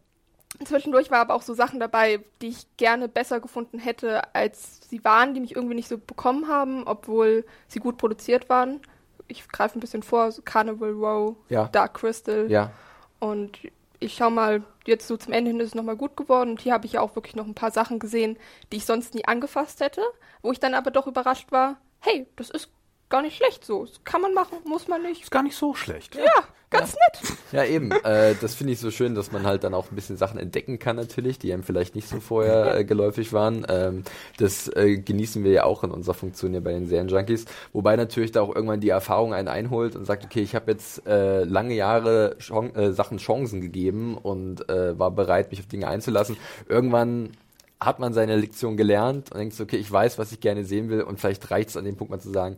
Zwischendurch 0.64 1.10
war 1.10 1.20
aber 1.20 1.34
auch 1.34 1.42
so 1.42 1.54
Sachen 1.54 1.78
dabei, 1.78 2.24
die 2.42 2.48
ich 2.48 2.66
gerne 2.76 3.08
besser 3.08 3.38
gefunden 3.38 3.78
hätte, 3.78 4.34
als 4.34 4.80
sie 4.88 5.04
waren, 5.04 5.34
die 5.34 5.40
mich 5.40 5.54
irgendwie 5.54 5.74
nicht 5.76 5.88
so 5.88 5.98
bekommen 5.98 6.48
haben, 6.48 6.84
obwohl 6.86 7.44
sie 7.68 7.78
gut 7.78 7.96
produziert 7.98 8.48
waren. 8.48 8.80
Ich 9.28 9.46
greife 9.48 9.78
ein 9.78 9.80
bisschen 9.80 10.02
vor, 10.02 10.32
so 10.32 10.42
Carnival 10.42 10.90
Row, 10.92 11.36
Ja. 11.48 11.68
Dark 11.68 11.94
Crystal. 11.94 12.50
Ja. 12.50 12.72
Und 13.20 13.58
ich 14.00 14.14
schau 14.14 14.30
mal, 14.30 14.62
jetzt 14.86 15.06
so 15.06 15.16
zum 15.16 15.32
Ende 15.32 15.50
hin 15.50 15.60
ist 15.60 15.68
es 15.68 15.74
nochmal 15.74 15.96
gut 15.96 16.16
geworden. 16.16 16.50
Und 16.50 16.60
hier 16.60 16.72
habe 16.72 16.86
ich 16.86 16.92
ja 16.94 17.02
auch 17.02 17.14
wirklich 17.14 17.36
noch 17.36 17.46
ein 17.46 17.54
paar 17.54 17.70
Sachen 17.70 17.98
gesehen, 17.98 18.38
die 18.72 18.78
ich 18.78 18.86
sonst 18.86 19.14
nie 19.14 19.26
angefasst 19.26 19.80
hätte, 19.80 20.02
wo 20.42 20.50
ich 20.50 20.60
dann 20.60 20.74
aber 20.74 20.90
doch 20.90 21.06
überrascht 21.06 21.52
war, 21.52 21.76
hey, 22.00 22.26
das 22.36 22.48
ist 22.50 22.70
gar 23.08 23.22
nicht 23.22 23.36
schlecht 23.36 23.64
so. 23.64 23.84
Das 23.84 24.00
kann 24.04 24.20
man 24.20 24.34
machen, 24.34 24.58
muss 24.64 24.88
man 24.88 25.02
nicht. 25.02 25.22
Ist 25.22 25.30
gar 25.30 25.42
nicht 25.42 25.56
so 25.56 25.74
schlecht. 25.74 26.14
Ja, 26.14 26.44
ganz 26.70 26.94
nett. 26.94 27.38
Ja, 27.52 27.64
eben. 27.64 27.90
äh, 27.90 28.34
das 28.40 28.54
finde 28.54 28.74
ich 28.74 28.80
so 28.80 28.90
schön, 28.90 29.14
dass 29.14 29.32
man 29.32 29.46
halt 29.46 29.64
dann 29.64 29.74
auch 29.74 29.90
ein 29.90 29.94
bisschen 29.94 30.16
Sachen 30.16 30.38
entdecken 30.38 30.78
kann 30.78 30.96
natürlich, 30.96 31.38
die 31.38 31.52
einem 31.52 31.62
vielleicht 31.62 31.94
nicht 31.94 32.08
so 32.08 32.20
vorher 32.20 32.76
äh, 32.76 32.84
geläufig 32.84 33.32
waren. 33.32 33.66
Ähm, 33.68 34.04
das 34.36 34.68
äh, 34.68 34.98
genießen 34.98 35.44
wir 35.44 35.52
ja 35.52 35.64
auch 35.64 35.84
in 35.84 35.90
unserer 35.90 36.14
Funktion 36.14 36.52
hier 36.52 36.62
bei 36.62 36.72
den 36.72 36.86
Serienjunkies. 36.86 37.46
Wobei 37.72 37.96
natürlich 37.96 38.32
da 38.32 38.42
auch 38.42 38.54
irgendwann 38.54 38.80
die 38.80 38.90
Erfahrung 38.90 39.32
einen 39.32 39.48
einholt 39.48 39.96
und 39.96 40.04
sagt, 40.04 40.24
okay, 40.24 40.40
ich 40.40 40.54
habe 40.54 40.70
jetzt 40.70 41.06
äh, 41.06 41.44
lange 41.44 41.74
Jahre 41.74 42.36
Chan 42.38 42.74
äh, 42.74 42.92
Sachen 42.92 43.18
Chancen 43.18 43.60
gegeben 43.60 44.18
und 44.18 44.68
äh, 44.68 44.98
war 44.98 45.10
bereit, 45.10 45.50
mich 45.50 45.60
auf 45.60 45.66
Dinge 45.66 45.88
einzulassen. 45.88 46.36
Irgendwann 46.68 47.32
hat 47.80 48.00
man 48.00 48.12
seine 48.12 48.36
Lektion 48.36 48.76
gelernt 48.76 49.30
und 49.30 49.38
denkt 49.38 49.54
so, 49.54 49.62
okay, 49.64 49.76
ich 49.76 49.90
weiß, 49.90 50.18
was 50.18 50.32
ich 50.32 50.40
gerne 50.40 50.64
sehen 50.64 50.90
will 50.90 51.02
und 51.02 51.20
vielleicht 51.20 51.50
reicht 51.50 51.70
es 51.70 51.76
an 51.76 51.84
dem 51.84 51.96
Punkt 51.96 52.10
mal 52.10 52.20
zu 52.20 52.30
sagen, 52.30 52.56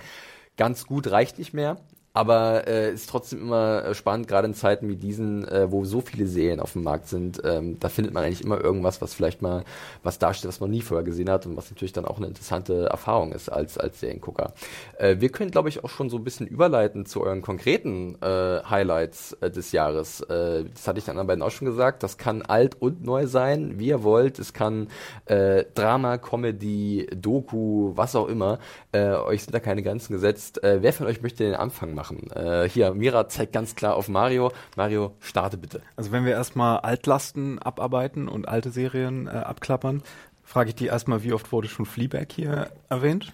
ganz 0.57 0.87
gut 0.87 1.11
reicht 1.11 1.39
nicht 1.39 1.53
mehr. 1.53 1.77
Aber 2.21 2.69
äh, 2.69 2.93
ist 2.93 3.09
trotzdem 3.09 3.41
immer 3.41 3.83
äh, 3.83 3.95
spannend, 3.95 4.29
gerade 4.29 4.47
in 4.47 4.53
Zeiten 4.53 4.91
wie 4.91 4.97
diesen, 4.97 5.49
äh, 5.49 5.73
wo 5.73 5.87
so 5.87 6.03
viele 6.03 6.27
Serien 6.27 6.61
auf 6.61 6.75
dem 6.75 6.83
Markt 6.83 7.09
sind. 7.09 7.41
Ähm, 7.45 7.81
da 7.81 7.89
findet 7.89 8.13
man 8.13 8.23
eigentlich 8.25 8.45
immer 8.45 8.63
irgendwas, 8.63 9.01
was 9.01 9.15
vielleicht 9.15 9.41
mal 9.41 9.65
was 10.03 10.19
darstellt, 10.19 10.51
was 10.51 10.61
man 10.61 10.71
nie 10.71 10.83
vorher 10.83 11.03
gesehen 11.03 11.31
hat 11.31 11.47
und 11.47 11.57
was 11.57 11.71
natürlich 11.71 11.95
dann 11.95 12.05
auch 12.05 12.19
eine 12.19 12.27
interessante 12.27 12.85
Erfahrung 12.91 13.33
ist 13.33 13.49
als, 13.49 13.79
als 13.79 14.01
Seriengucker. 14.01 14.53
Äh, 14.99 15.17
wir 15.21 15.31
können, 15.31 15.51
glaube 15.51 15.71
ich, 15.71 15.83
auch 15.83 15.89
schon 15.89 16.11
so 16.11 16.19
ein 16.19 16.25
bisschen 16.25 16.47
überleiten 16.47 17.07
zu 17.07 17.23
euren 17.23 17.41
konkreten 17.41 18.17
äh, 18.21 18.61
Highlights 18.69 19.33
äh, 19.41 19.51
des 19.51 19.73
Jahres. 19.73 20.21
Äh, 20.21 20.65
das 20.75 20.87
hatte 20.87 20.99
ich 20.99 21.07
den 21.07 21.13
anderen 21.13 21.27
beiden 21.27 21.43
auch 21.43 21.51
schon 21.51 21.69
gesagt. 21.69 22.03
Das 22.03 22.19
kann 22.19 22.43
alt 22.43 22.77
und 22.83 23.03
neu 23.03 23.29
sein, 23.29 23.79
wie 23.79 23.87
ihr 23.87 24.03
wollt. 24.03 24.39
Es 24.39 24.53
kann 24.53 24.89
äh, 25.25 25.65
Drama, 25.75 26.19
Comedy, 26.19 27.09
Doku, 27.17 27.93
was 27.97 28.15
auch 28.15 28.29
immer. 28.29 28.59
Äh, 28.93 29.13
euch 29.13 29.45
sind 29.45 29.55
da 29.55 29.61
keine 29.61 29.83
Grenzen 29.83 30.13
gesetzt. 30.13 30.63
Äh, 30.63 30.83
wer 30.83 30.93
von 30.93 31.07
euch 31.07 31.23
möchte 31.23 31.45
den 31.45 31.55
Anfang 31.55 31.95
machen? 31.95 32.10
Äh, 32.31 32.69
hier, 32.69 32.95
Mira 32.95 33.29
zeigt 33.29 33.53
ganz 33.53 33.75
klar 33.75 33.97
auf 33.97 34.09
Mario. 34.09 34.53
Mario, 34.77 35.13
starte 35.21 35.57
bitte. 35.57 35.83
Also 35.97 36.13
wenn 36.13 36.25
wir 36.25 36.33
erstmal 36.33 36.79
Altlasten 36.79 37.59
abarbeiten 37.59 38.29
und 38.29 38.49
alte 38.49 38.71
Serien 38.71 39.27
äh, 39.27 39.31
abklappern, 39.31 40.03
frage 40.51 40.71
ich 40.71 40.75
die 40.75 40.87
erstmal, 40.87 41.23
wie 41.23 41.33
oft 41.33 41.53
wurde 41.53 41.69
schon 41.69 41.87
Fleabag 41.87 42.27
hier 42.33 42.71
erwähnt? 42.89 43.33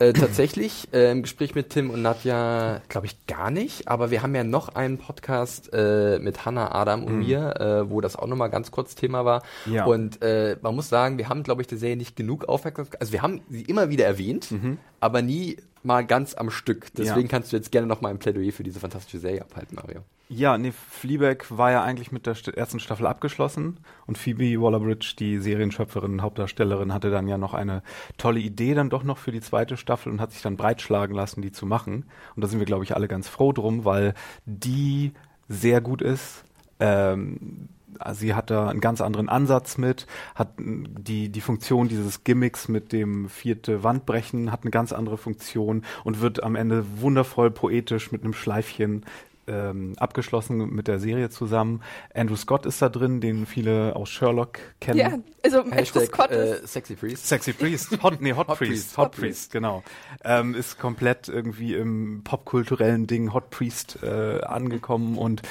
Äh, 0.00 0.12
tatsächlich, 0.12 0.88
äh, 0.92 1.10
im 1.12 1.22
Gespräch 1.22 1.54
mit 1.54 1.70
Tim 1.70 1.88
und 1.88 2.02
Nadja, 2.02 2.82
glaube 2.90 3.06
ich, 3.06 3.26
gar 3.26 3.50
nicht. 3.50 3.88
Aber 3.88 4.10
wir 4.10 4.22
haben 4.22 4.34
ja 4.34 4.44
noch 4.44 4.68
einen 4.74 4.98
Podcast 4.98 5.70
äh, 5.72 6.18
mit 6.18 6.44
Hannah, 6.44 6.74
Adam 6.74 7.04
und 7.04 7.20
mir, 7.20 7.58
äh, 7.58 7.90
wo 7.90 8.02
das 8.02 8.16
auch 8.16 8.26
nochmal 8.26 8.50
ganz 8.50 8.70
kurz 8.70 8.94
Thema 8.94 9.24
war. 9.24 9.42
Ja. 9.64 9.86
Und 9.86 10.20
äh, 10.20 10.58
man 10.60 10.74
muss 10.74 10.90
sagen, 10.90 11.16
wir 11.16 11.30
haben, 11.30 11.42
glaube 11.42 11.62
ich, 11.62 11.68
der 11.68 11.78
Serie 11.78 11.96
nicht 11.96 12.16
genug 12.16 12.44
Aufmerksamkeit. 12.44 13.00
Also 13.00 13.14
wir 13.14 13.22
haben 13.22 13.40
sie 13.48 13.62
immer 13.62 13.88
wieder 13.88 14.04
erwähnt, 14.04 14.52
aber 15.00 15.22
nie 15.22 15.56
mal 15.88 16.06
ganz 16.06 16.34
am 16.34 16.50
Stück. 16.50 16.86
Deswegen 16.96 17.22
Ja. 17.22 17.28
kannst 17.28 17.50
du 17.52 17.56
jetzt 17.56 17.72
gerne 17.72 17.88
noch 17.88 18.00
mal 18.00 18.10
ein 18.10 18.20
Plädoyer 18.20 18.52
für 18.52 18.62
diese 18.62 18.78
fantastische 18.78 19.18
Serie 19.18 19.42
abhalten, 19.42 19.74
Mario. 19.74 20.02
Ja, 20.28 20.58
nee, 20.58 20.72
Fleabag 20.72 21.46
war 21.48 21.70
ja 21.72 21.82
eigentlich 21.82 22.12
mit 22.12 22.26
der 22.26 22.34
st 22.34 22.48
ersten 22.48 22.78
Staffel 22.80 23.06
abgeschlossen 23.06 23.80
und 24.06 24.18
Phoebe 24.18 24.60
Waller-Bridge, 24.60 25.14
die 25.18 25.38
Serienschöpferin, 25.38 26.20
Hauptdarstellerin, 26.20 26.92
hatte 26.92 27.10
dann 27.10 27.26
ja 27.26 27.38
noch 27.38 27.54
eine 27.54 27.82
tolle 28.18 28.38
Idee 28.38 28.74
dann 28.74 28.90
doch 28.90 29.02
noch 29.04 29.16
für 29.18 29.32
die 29.32 29.40
zweite 29.40 29.76
Staffel 29.78 30.12
und 30.12 30.20
hat 30.20 30.32
sich 30.32 30.42
dann 30.42 30.58
breitschlagen 30.58 31.16
lassen, 31.16 31.40
die 31.40 31.50
zu 31.50 31.64
machen. 31.64 32.04
Und 32.36 32.42
da 32.44 32.48
sind 32.48 32.58
wir, 32.58 32.66
glaube 32.66 32.84
ich, 32.84 32.94
alle 32.94 33.08
ganz 33.08 33.26
froh 33.26 33.52
drum, 33.52 33.86
weil 33.86 34.12
die 34.44 35.12
sehr 35.48 35.80
gut 35.80 36.02
ist. 36.02 36.44
Ähm, 36.78 37.70
sie 38.12 38.34
hat 38.34 38.50
da 38.50 38.68
einen 38.68 38.80
ganz 38.80 39.00
anderen 39.00 39.28
Ansatz 39.28 39.78
mit, 39.78 40.06
hat 40.34 40.52
die, 40.58 41.28
die 41.28 41.40
Funktion 41.40 41.88
dieses 41.88 42.24
Gimmicks 42.24 42.68
mit 42.68 42.92
dem 42.92 43.28
vierte 43.28 43.82
Wandbrechen, 43.82 44.52
hat 44.52 44.62
eine 44.62 44.70
ganz 44.70 44.92
andere 44.92 45.18
Funktion 45.18 45.84
und 46.04 46.20
wird 46.20 46.42
am 46.42 46.56
Ende 46.56 46.84
wundervoll 47.00 47.50
poetisch 47.50 48.12
mit 48.12 48.24
einem 48.24 48.34
Schleifchen 48.34 49.04
ähm, 49.48 49.94
abgeschlossen 49.96 50.74
mit 50.74 50.88
der 50.88 50.98
Serie 50.98 51.30
zusammen. 51.30 51.82
Andrew 52.14 52.36
Scott 52.36 52.66
ist 52.66 52.82
da 52.82 52.88
drin, 52.88 53.20
den 53.20 53.46
viele 53.46 53.96
aus 53.96 54.10
Sherlock 54.10 54.58
kennen. 54.80 54.98
Ja, 54.98 55.18
also 55.42 55.60
Andrew 55.60 55.76
Hashtag 55.76 56.06
Scott 56.06 56.30
ist 56.30 56.62
äh, 56.62 56.66
Sexy 56.66 56.96
Priest. 56.96 57.26
Sexy 57.26 57.52
Priest, 57.52 58.02
Hot, 58.02 58.20
nee, 58.20 58.32
Hot, 58.32 58.48
Hot 58.48 58.58
Priest, 58.58 58.70
Priest, 58.70 58.98
Hot, 58.98 59.06
Hot 59.06 59.16
Priest, 59.16 59.52
genau. 59.52 59.82
Ähm, 60.22 60.54
ist 60.54 60.78
komplett 60.78 61.28
irgendwie 61.28 61.74
im 61.74 62.22
popkulturellen 62.24 63.06
Ding 63.06 63.32
Hot 63.32 63.50
Priest 63.50 63.98
äh, 64.02 64.40
angekommen 64.42 65.16
und 65.16 65.42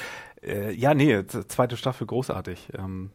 äh, 0.42 0.72
ja, 0.72 0.94
nee, 0.94 1.24
zweite 1.26 1.76
Staffel 1.76 2.06
großartig. 2.06 2.68
Ähm, 2.76 3.10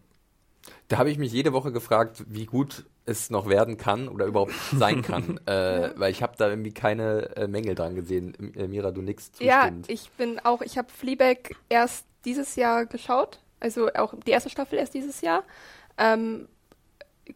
Da 0.87 0.97
habe 0.97 1.11
ich 1.11 1.17
mich 1.17 1.31
jede 1.33 1.53
Woche 1.53 1.71
gefragt, 1.71 2.23
wie 2.27 2.45
gut 2.45 2.85
es 3.05 3.29
noch 3.29 3.49
werden 3.49 3.77
kann 3.77 4.07
oder 4.07 4.25
überhaupt 4.25 4.53
sein 4.71 5.01
kann, 5.01 5.39
äh, 5.47 5.91
weil 5.95 6.11
ich 6.11 6.23
habe 6.23 6.35
da 6.37 6.49
irgendwie 6.49 6.73
keine 6.73 7.35
äh, 7.35 7.47
Mängel 7.47 7.75
dran 7.75 7.95
gesehen. 7.95 8.33
M- 8.39 8.53
Äh, 8.55 8.67
Mira, 8.67 8.91
du 8.91 9.01
nix 9.01 9.31
Ja, 9.39 9.71
zustimmend. 9.71 9.87
ich 9.87 10.11
bin 10.11 10.39
auch, 10.39 10.61
ich 10.61 10.77
habe 10.77 10.89
Fleabag 10.91 11.55
erst 11.69 12.05
dieses 12.25 12.55
Jahr 12.55 12.85
geschaut, 12.85 13.39
also 13.59 13.91
auch 13.93 14.13
die 14.25 14.31
erste 14.31 14.49
Staffel 14.49 14.79
erst 14.79 14.93
dieses 14.93 15.21
Jahr, 15.21 15.43
ähm, 15.97 16.47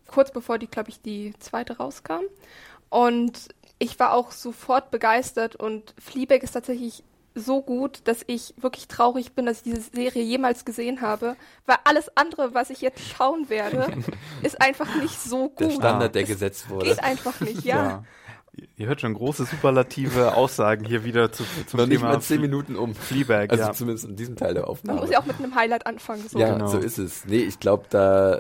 kurz 0.07 0.31
bevor 0.31 0.57
die, 0.59 0.67
glaube 0.67 0.89
ich, 0.89 1.01
die 1.01 1.33
zweite 1.39 1.77
rauskam. 1.77 2.23
Und 2.89 3.49
ich 3.79 3.99
war 3.99 4.13
auch 4.13 4.31
sofort 4.31 4.91
begeistert 4.91 5.55
und 5.57 5.95
Fleabag 5.99 6.43
ist 6.43 6.53
tatsächlich 6.53 7.03
so 7.37 7.61
gut, 7.61 8.01
dass 8.05 8.23
ich 8.27 8.53
wirklich 8.57 8.87
traurig 8.87 9.33
bin, 9.33 9.45
dass 9.45 9.57
ich 9.57 9.63
diese 9.63 9.81
Serie 9.81 10.23
jemals 10.23 10.65
gesehen 10.65 11.01
habe, 11.01 11.35
weil 11.65 11.77
alles 11.83 12.09
andere, 12.15 12.53
was 12.53 12.69
ich 12.69 12.81
jetzt 12.81 13.01
schauen 13.01 13.49
werde, 13.49 13.87
ist 14.41 14.59
einfach 14.61 14.95
nicht 14.95 15.19
so 15.21 15.53
der 15.59 15.67
gut. 15.67 15.77
Standard, 15.77 16.15
der 16.15 16.23
Es 16.23 16.29
gesetzt 16.29 16.69
wurde. 16.69 16.87
Geht 16.87 17.03
einfach 17.03 17.39
nicht, 17.41 17.63
ja. 17.63 18.03
Ihr 18.77 18.87
hört 18.87 19.01
schon 19.01 19.13
große 19.13 19.45
superlative 19.45 20.33
Aussagen 20.35 20.85
hier 20.85 21.03
wieder 21.03 21.31
zu, 21.31 21.43
zum 21.67 21.79
Noch 21.79 21.87
nicht 21.87 21.99
Thema 21.99 22.13
mal 22.13 22.21
zehn 22.21 22.41
Minuten 22.41 22.75
um. 22.75 22.95
Fleabag. 22.95 23.51
Also 23.51 23.63
ja. 23.63 23.71
zumindest 23.73 24.05
in 24.09 24.15
diesem 24.15 24.35
Teil 24.35 24.53
der 24.53 24.63
Man 24.63 24.71
Aufnahme. 24.71 24.99
muss 25.01 25.09
ja 25.11 25.19
auch 25.19 25.25
mit 25.25 25.37
einem 25.39 25.53
Highlight 25.55 25.85
anfangen. 25.85 26.23
So. 26.27 26.39
ja, 26.39 26.53
Genau. 26.53 26.67
so 26.67 26.77
ist 26.77 26.97
es. 26.97 27.25
Nee, 27.25 27.39
ich 27.43 27.59
glaube, 27.59 27.85
da 27.89 28.33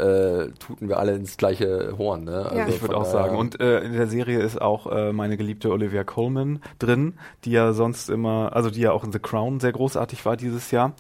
äh, 0.43 0.51
tuten 0.59 0.89
wir 0.89 0.99
alle 0.99 1.13
ins 1.15 1.37
gleiche 1.37 1.95
Horn. 1.97 2.23
Ne? 2.23 2.45
Also 2.45 2.55
Ja. 2.57 2.67
Ich 2.67 2.81
würde 2.81 2.97
auch 2.97 3.05
sagen. 3.05 3.37
Und 3.37 3.59
äh, 3.59 3.81
in 3.81 3.93
der 3.93 4.07
Serie 4.07 4.39
ist 4.39 4.59
auch 4.61 4.87
äh, 4.91 5.11
meine 5.13 5.37
geliebte 5.37 5.71
Olivia 5.71 6.03
Colman 6.03 6.61
drin, 6.79 7.13
die 7.45 7.51
ja 7.51 7.73
sonst 7.73 8.09
immer, 8.09 8.55
also 8.55 8.69
die 8.69 8.81
ja 8.81 8.91
auch 8.91 9.03
in 9.03 9.11
The 9.11 9.19
Crown 9.19 9.59
sehr 9.59 9.71
großartig 9.71 10.25
war 10.25 10.37
dieses 10.37 10.71
Jahr. 10.71 10.93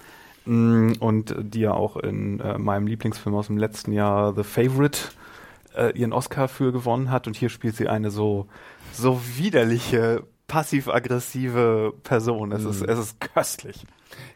Mm, 0.45 0.93
Und 0.99 1.35
die 1.39 1.61
ja 1.61 1.73
auch 1.73 1.97
in 1.97 2.39
äh, 2.39 2.57
meinem 2.57 2.87
Lieblingsfilm 2.87 3.35
aus 3.35 3.47
dem 3.47 3.57
letzten 3.57 3.91
Jahr, 3.91 4.33
The 4.35 4.43
Favorite, 4.43 4.99
äh, 5.77 5.91
ihren 5.91 6.13
Oscar 6.13 6.47
für 6.47 6.71
gewonnen 6.71 7.11
hat. 7.11 7.27
Und 7.27 7.35
hier 7.37 7.49
spielt 7.49 7.75
sie 7.75 7.87
eine 7.87 8.09
so, 8.11 8.47
so 8.91 9.21
widerliche, 9.37 10.23
passiv-aggressive 10.47 11.93
Person. 12.03 12.51
Es, 12.51 12.63
ist, 12.63 12.81
es 12.81 12.99
ist 12.99 13.19
köstlich. 13.19 13.83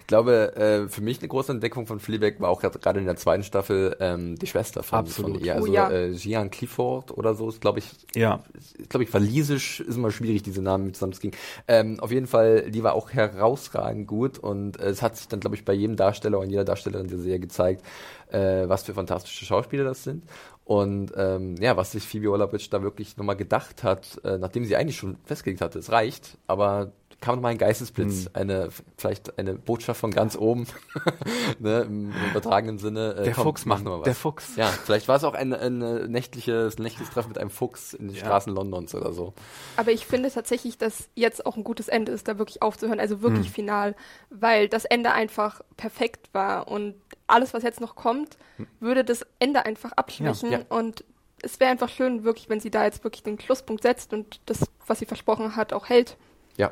Ich 0.02 0.08
glaube, 0.08 0.56
äh, 0.58 0.90
für 0.90 1.00
mich 1.02 1.20
eine 1.20 1.30
große 1.30 1.54
Entdeckung 1.54 1.88
von 1.88 2.02
Fleabag 2.02 2.40
war 2.40 2.50
auch 2.50 2.62
gerade 2.62 3.00
in 3.00 3.06
der 3.06 3.16
zweiten 3.16 3.44
Staffel 3.44 3.96
ähm, 4.02 4.36
die 4.36 4.46
Schwester 4.46 4.84
von, 4.84 5.00
Absolut. 5.00 5.38
von 5.38 5.46
ihr. 5.46 5.54
Oh, 5.54 5.58
Also 5.60 5.74
ja. 5.74 5.90
äh, 5.90 6.12
Gian 6.14 6.52
Clifford 6.52 7.18
oder 7.18 7.34
so 7.34 7.48
ist, 7.48 7.62
glaube 7.62 7.80
ich, 7.80 7.86
Ja. 8.14 8.44
ich 8.78 8.90
glaube 8.90 9.06
ich, 9.06 9.14
walisisch 9.14 9.80
ist 9.80 9.96
immer 9.96 10.12
schwierig, 10.12 10.44
diese 10.44 10.62
Namen 10.62 10.94
zusammenzukriegen. 10.94 11.38
Ähm, 11.70 12.02
auf 12.02 12.12
jeden 12.12 12.28
Fall, 12.28 12.70
die 12.70 12.84
war 12.84 12.94
auch 12.94 13.12
herausragend 13.14 14.08
gut 14.08 14.38
und 14.38 14.78
äh, 14.82 14.90
es 14.90 15.02
hat 15.02 15.16
sich 15.16 15.30
dann, 15.30 15.40
glaube 15.40 15.56
ich, 15.56 15.64
bei 15.64 15.74
jedem 15.74 15.96
Darsteller 15.96 16.40
und 16.40 16.50
jeder 16.50 16.66
Darstellerin 16.66 17.08
der 17.08 17.20
Serie 17.20 17.40
gezeigt, 17.40 17.82
äh, 18.30 18.68
was 18.68 18.84
für 18.84 18.94
fantastische 18.94 19.46
Schauspieler 19.46 19.86
das 19.86 20.04
sind. 20.04 20.24
Und 20.72 21.12
ähm, 21.18 21.56
ja, 21.60 21.76
was 21.76 21.92
sich 21.92 22.08
Phoebe 22.08 22.32
Waller-Bridge 22.32 22.68
da 22.72 22.82
wirklich 22.82 23.18
nochmal 23.18 23.36
gedacht 23.36 23.84
hat, 23.84 24.22
äh, 24.24 24.38
nachdem 24.38 24.64
sie 24.64 24.78
eigentlich 24.78 24.96
schon 24.96 25.18
festgelegt 25.26 25.60
hatte, 25.60 25.80
es 25.80 25.92
reicht, 25.92 26.38
aber 26.48 26.94
kam 27.20 27.36
nochmal 27.36 27.52
ein 27.52 27.58
Geistesblitz, 27.58 28.30
eine 28.34 28.70
vielleicht 28.98 29.38
eine 29.38 29.54
Botschaft 29.56 30.00
von 30.00 30.12
ganz 30.12 30.38
oben, 30.38 30.66
ne, 31.60 31.82
im 31.82 32.12
übertragenen 32.32 32.78
Sinne. 32.80 33.16
Äh, 33.16 33.24
Der 33.26 33.34
komm, 33.34 33.44
Fuchs, 33.44 33.66
mach 33.66 33.76
Mann, 33.76 33.84
noch 33.84 33.92
mal 33.92 33.98
was. 34.00 34.06
der 34.06 34.16
Fuchs. 34.16 34.56
Ja, 34.56 34.68
vielleicht 34.68 35.08
war 35.10 35.18
es 35.18 35.24
auch 35.26 35.34
ein, 35.34 35.54
ein, 35.54 35.82
äh, 35.82 36.08
nächtliches, 36.08 36.80
nächtliches 36.80 37.14
Treffen 37.14 37.28
mit 37.30 37.38
einem 37.38 37.50
Fuchs 37.52 37.94
in 37.94 38.08
den 38.08 38.16
Straßen 38.16 38.56
Londons 38.56 38.96
oder 38.96 39.12
so. 39.12 39.34
Aber 39.76 39.92
ich 39.92 40.06
finde 40.06 40.32
tatsächlich, 40.32 40.78
dass 40.78 41.10
jetzt 41.14 41.46
auch 41.46 41.58
ein 41.58 41.64
gutes 41.66 41.90
Ende 41.90 42.14
ist, 42.14 42.28
da 42.30 42.38
wirklich 42.40 42.62
aufzuhören, 42.62 43.00
also 43.02 43.22
wirklich 43.22 43.48
Hm. 43.48 43.54
final, 43.54 43.96
weil 44.30 44.68
das 44.70 44.86
Ende 44.86 45.12
einfach 45.12 45.62
perfekt 45.76 46.30
war 46.34 46.70
und 46.70 46.96
alles, 47.32 47.54
was 47.54 47.64
jetzt 47.64 47.82
noch 47.82 47.96
kommt, 47.96 48.38
würde 48.80 49.04
das 49.04 49.26
Ende 49.40 49.66
einfach 49.66 49.92
abschwächen 49.94 50.52
Ja, 50.52 50.60
ja. 50.60 50.66
und 50.70 51.04
es 51.42 51.60
wäre 51.60 51.72
einfach 51.72 51.90
schön, 51.90 52.24
wirklich, 52.24 52.50
wenn 52.50 52.60
sie 52.60 52.70
da 52.72 52.84
jetzt 52.84 53.04
wirklich 53.04 53.24
den 53.24 53.40
Schlusspunkt 53.40 53.84
setzt 53.84 54.14
und 54.14 54.40
das, 54.46 54.60
was 54.86 55.00
sie 55.00 55.06
versprochen 55.06 55.56
hat, 55.56 55.74
auch 55.74 55.90
hält. 55.90 56.18
Ja, 56.58 56.72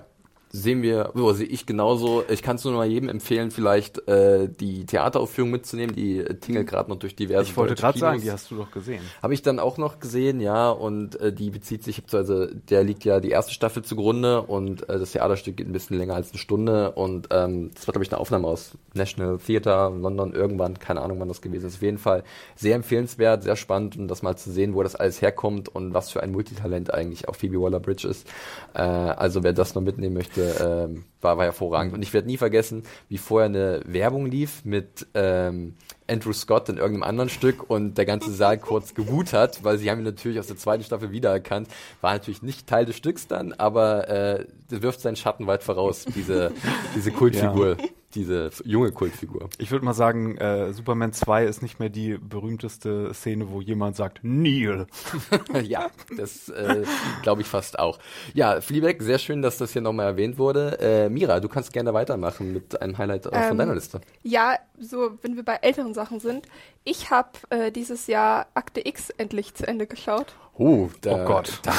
sehen 0.51 0.81
wir, 0.81 1.11
so 1.13 1.31
sehe 1.33 1.47
ich 1.47 1.65
genauso. 1.65 2.23
Ich 2.29 2.41
kann 2.41 2.55
es 2.55 2.63
nur 2.63 2.73
mal 2.73 2.87
jedem 2.87 3.09
empfehlen, 3.09 3.51
vielleicht 3.51 4.07
äh, 4.07 4.49
die 4.49 4.85
Theateraufführung 4.85 5.51
mitzunehmen. 5.51 5.95
Die 5.95 6.19
äh, 6.19 6.35
tingelt 6.35 6.67
gerade 6.67 6.89
noch 6.89 6.97
durch 6.97 7.15
diverse 7.15 7.49
Ich 7.49 7.57
wollte 7.57 7.75
gerade 7.75 7.99
sagen, 7.99 8.21
die 8.21 8.31
hast 8.31 8.49
du 8.49 8.55
doch 8.55 8.71
gesehen. 8.71 9.01
Habe 9.21 9.33
ich 9.33 9.41
dann 9.41 9.59
auch 9.59 9.77
noch 9.77 9.99
gesehen, 9.99 10.39
ja, 10.39 10.69
und 10.69 11.19
äh, 11.19 11.31
die 11.31 11.51
bezieht 11.51 11.83
sich, 11.83 12.01
also 12.11 12.47
der 12.47 12.83
liegt 12.83 13.05
ja 13.05 13.19
die 13.19 13.29
erste 13.29 13.53
Staffel 13.53 13.83
zugrunde 13.83 14.41
und 14.41 14.89
äh, 14.89 14.99
das 14.99 15.11
Theaterstück 15.11 15.57
geht 15.57 15.67
ein 15.67 15.73
bisschen 15.73 15.97
länger 15.97 16.15
als 16.15 16.31
eine 16.31 16.39
Stunde 16.39 16.91
und 16.91 17.27
ähm, 17.31 17.71
das 17.73 17.87
war, 17.87 17.93
glaube 17.93 18.03
ich, 18.03 18.11
eine 18.11 18.19
Aufnahme 18.19 18.47
aus 18.47 18.71
National 18.93 19.37
Theatre 19.37 19.93
London 19.95 20.33
irgendwann, 20.33 20.79
keine 20.79 21.01
Ahnung, 21.01 21.19
wann 21.19 21.27
das 21.27 21.41
gewesen 21.41 21.67
ist. 21.67 21.75
Auf 21.75 21.81
jeden 21.81 21.97
Fall 21.99 22.23
sehr 22.55 22.75
empfehlenswert, 22.75 23.43
sehr 23.43 23.55
spannend, 23.55 23.97
um 23.97 24.07
das 24.07 24.23
mal 24.23 24.35
zu 24.35 24.51
sehen, 24.51 24.73
wo 24.73 24.83
das 24.83 24.95
alles 24.95 25.21
herkommt 25.21 25.69
und 25.69 25.93
was 25.93 26.09
für 26.09 26.23
ein 26.23 26.31
Multitalent 26.31 26.93
eigentlich 26.93 27.27
auch 27.27 27.35
Phoebe 27.35 27.61
Waller-Bridge 27.61 28.07
ist. 28.07 28.27
Äh, 28.73 28.81
also 28.81 29.43
wer 29.43 29.53
das 29.53 29.75
noch 29.75 29.81
mitnehmen 29.81 30.15
möchte, 30.15 30.38
ähm, 30.39 31.05
war, 31.21 31.37
war 31.37 31.45
hervorragend. 31.45 31.93
Und 31.93 32.01
ich 32.01 32.13
werde 32.13 32.27
nie 32.27 32.37
vergessen, 32.37 32.83
wie 33.07 33.17
vorher 33.17 33.47
eine 33.47 33.81
Werbung 33.85 34.25
lief 34.25 34.63
mit 34.65 35.07
ähm, 35.13 35.75
Andrew 36.07 36.33
Scott 36.33 36.69
in 36.69 36.77
irgendeinem 36.77 37.03
anderen 37.03 37.29
Stück 37.29 37.69
und 37.69 37.97
der 37.97 38.05
ganze 38.05 38.31
Saal 38.31 38.57
kurz 38.59 38.93
gewut 38.93 39.33
hat, 39.33 39.63
weil 39.63 39.77
sie 39.77 39.89
haben 39.91 39.99
ihn 39.99 40.05
natürlich 40.05 40.39
aus 40.39 40.47
der 40.47 40.57
zweiten 40.57 40.83
Staffel 40.83 41.11
wiedererkannt. 41.11 41.67
War 42.01 42.13
natürlich 42.13 42.41
nicht 42.41 42.67
Teil 42.67 42.85
des 42.85 42.95
Stücks 42.95 43.27
dann, 43.27 43.53
aber 43.53 44.09
äh, 44.09 44.45
wirft 44.69 45.01
seinen 45.01 45.15
Schatten 45.15 45.47
weit 45.47 45.63
voraus, 45.63 46.05
diese, 46.05 46.51
diese 46.95 47.11
Kultfigur, 47.11 47.77
diese 48.15 48.49
junge 48.63 48.91
Kultfigur. 48.91 49.49
Ich 49.59 49.71
würde 49.71 49.85
mal 49.85 49.93
sagen, 49.93 50.37
äh, 50.37 50.73
Superman 50.73 51.13
2 51.13 51.45
ist 51.45 51.61
nicht 51.61 51.79
mehr 51.79 51.89
die 51.89 52.17
berühmteste 52.17 53.13
Szene, 53.13 53.51
wo 53.51 53.61
jemand 53.61 53.95
sagt, 53.95 54.19
Neil. 54.23 54.87
ja, 55.63 55.89
das 56.17 56.49
äh, 56.49 56.83
glaube 57.21 57.41
ich 57.41 57.47
fast 57.47 57.77
auch. 57.77 57.99
Ja, 58.33 58.61
Fleabag, 58.61 58.95
sehr 59.01 59.19
schön, 59.19 59.41
dass 59.41 59.57
das 59.57 59.73
hier 59.73 59.81
nochmal 59.81 60.07
erwähnt 60.07 60.37
wurde. 60.37 60.79
Äh, 60.79 61.09
Mira, 61.09 61.39
du 61.39 61.47
kannst 61.49 61.71
gerne 61.71 61.93
weitermachen 61.93 62.51
mit 62.51 62.81
einem 62.81 62.97
Highlight 62.97 63.27
äh, 63.27 63.29
von 63.29 63.51
Ähm, 63.51 63.57
deiner 63.57 63.75
Liste. 63.75 64.01
Ja, 64.23 64.57
so, 64.79 65.11
wenn 65.21 65.35
wir 65.35 65.43
bei 65.43 65.55
älteren 65.61 65.93
Sachen 65.93 66.19
sind. 66.19 66.47
Ich 66.83 67.11
habe 67.11 67.29
äh, 67.51 67.71
dieses 67.71 68.07
Jahr 68.07 68.47
Akte 68.55 68.87
X 68.87 69.11
endlich 69.11 69.53
zu 69.53 69.67
Ende 69.67 69.85
geschaut. 69.85 70.33
Oh, 70.57 70.89
da, 71.01 71.23
Oh 71.23 71.25
Gott. 71.27 71.59
Da, 71.63 71.73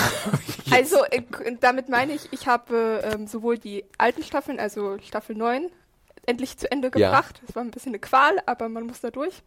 Also 0.70 0.98
äh, 1.10 1.22
damit 1.60 1.88
meine 1.88 2.12
ich, 2.12 2.32
ich 2.32 2.46
habe 2.46 3.02
ähm, 3.04 3.26
sowohl 3.26 3.58
die 3.58 3.84
alten 3.98 4.22
Staffeln, 4.22 4.60
also 4.60 4.96
Staffel 5.02 5.36
9, 5.36 5.66
endlich 6.26 6.56
zu 6.58 6.70
Ende 6.70 6.90
Ja. 6.96 7.10
gebracht. 7.10 7.40
Das 7.46 7.54
war 7.56 7.62
ein 7.62 7.70
bisschen 7.70 7.90
eine 7.90 7.98
Qual, 8.00 8.36
aber 8.46 8.68
man 8.68 8.86
muss 8.86 9.00
da 9.00 9.10
durch. 9.10 9.42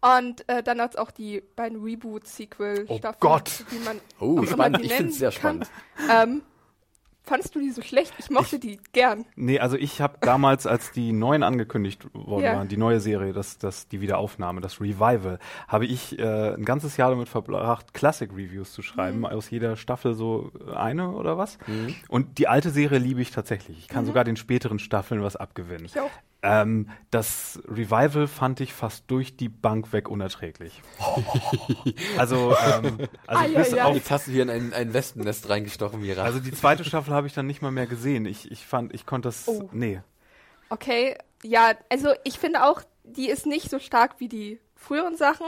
Und 0.00 0.48
äh, 0.48 0.62
dann 0.62 0.80
hat's 0.80 0.96
auch 0.96 1.10
die 1.10 1.42
beiden 1.56 1.82
Reboot-Sequel-Staffeln, 1.82 3.02
Oh 3.02 3.12
Gott. 3.18 3.64
wie 3.70 3.78
man 3.78 4.00
Oh, 4.20 4.44
spannend. 4.44 4.80
die 4.82 4.86
Ich 4.86 4.90
nennen 4.92 5.10
sehr 5.10 5.30
kann. 5.32 5.64
spannend. 5.64 5.70
Ähm, 6.10 6.42
fandst 7.26 7.54
du 7.54 7.60
die 7.60 7.70
so 7.70 7.82
schlecht? 7.82 8.14
Ich 8.18 8.30
mochte 8.30 8.58
die 8.58 8.78
gern. 8.92 9.24
Nee, 9.34 9.58
also 9.58 9.76
ich 9.76 10.00
habe 10.00 10.16
damals, 10.20 10.66
als 10.66 10.92
die 10.92 11.12
neuen 11.12 11.42
angekündigt 11.42 12.06
worden 12.14 12.44
Ja. 12.44 12.54
waren, 12.56 12.68
die 12.68 12.76
neue 12.76 13.00
Serie, 13.00 13.32
das, 13.32 13.58
das, 13.58 13.88
die 13.88 14.00
Wiederaufnahme, 14.00 14.60
das 14.60 14.80
Revival, 14.80 15.38
habe 15.68 15.86
ich 15.86 16.18
äh, 16.18 16.54
ein 16.54 16.64
ganzes 16.64 16.96
Jahr 16.96 17.10
damit 17.10 17.28
verbracht, 17.28 17.92
Classic-Reviews 17.94 18.72
zu 18.72 18.82
schreiben, 18.82 19.18
Mhm. 19.18 19.26
aus 19.26 19.50
jeder 19.50 19.76
Staffel 19.76 20.14
so 20.14 20.52
eine 20.74 21.10
oder 21.10 21.36
was. 21.36 21.58
Und 22.08 22.38
die 22.38 22.48
alte 22.48 22.70
Serie 22.70 22.98
liebe 22.98 23.20
ich 23.20 23.30
tatsächlich. 23.32 23.78
Ich 23.78 23.88
kann 23.88 24.06
sogar 24.06 24.24
den 24.24 24.36
späteren 24.36 24.78
Staffeln 24.78 25.22
was 25.22 25.36
abgewinnen. 25.36 25.82
Mhm. 25.82 25.86
Ich 25.86 26.00
auch. 26.00 26.10
Ähm, 26.42 26.90
das 27.10 27.60
Revival 27.66 28.26
fand 28.28 28.60
ich 28.60 28.72
fast 28.72 29.04
durch 29.10 29.36
die 29.36 29.48
Bank 29.48 29.92
weg 29.92 30.08
unerträglich. 30.08 30.82
also, 32.18 32.54
ähm, 32.54 32.98
also 33.26 33.42
Ai, 33.42 33.48
bis 33.48 33.74
ai. 33.74 33.82
auf 33.84 33.94
Jetzt 33.96 34.10
hast 34.10 34.26
du 34.26 34.32
hier 34.32 34.42
in 34.42 34.50
ein, 34.50 34.72
ein 34.72 34.92
Wespennest 34.94 35.48
reingestochen, 35.48 36.00
Mira. 36.00 36.22
also 36.22 36.38
die 36.38 36.52
zweite 36.52 36.84
Staffel 36.84 37.14
habe 37.14 37.26
ich 37.26 37.32
dann 37.34 37.46
nicht 37.46 37.62
mal 37.62 37.70
mehr 37.72 37.86
gesehen. 37.86 38.26
Ich, 38.26 38.50
ich 38.50 38.66
fand, 38.66 38.94
ich 38.94 39.06
konnte 39.06 39.28
das, 39.28 39.48
Oh. 39.48 39.68
nee. 39.72 40.00
Okay, 40.68 41.16
ja, 41.42 41.72
also 41.90 42.10
ich 42.24 42.38
finde 42.38 42.64
auch, 42.64 42.82
die 43.04 43.28
ist 43.28 43.46
nicht 43.46 43.70
so 43.70 43.78
stark 43.78 44.16
wie 44.18 44.28
die 44.28 44.60
früheren 44.74 45.16
Sachen, 45.16 45.46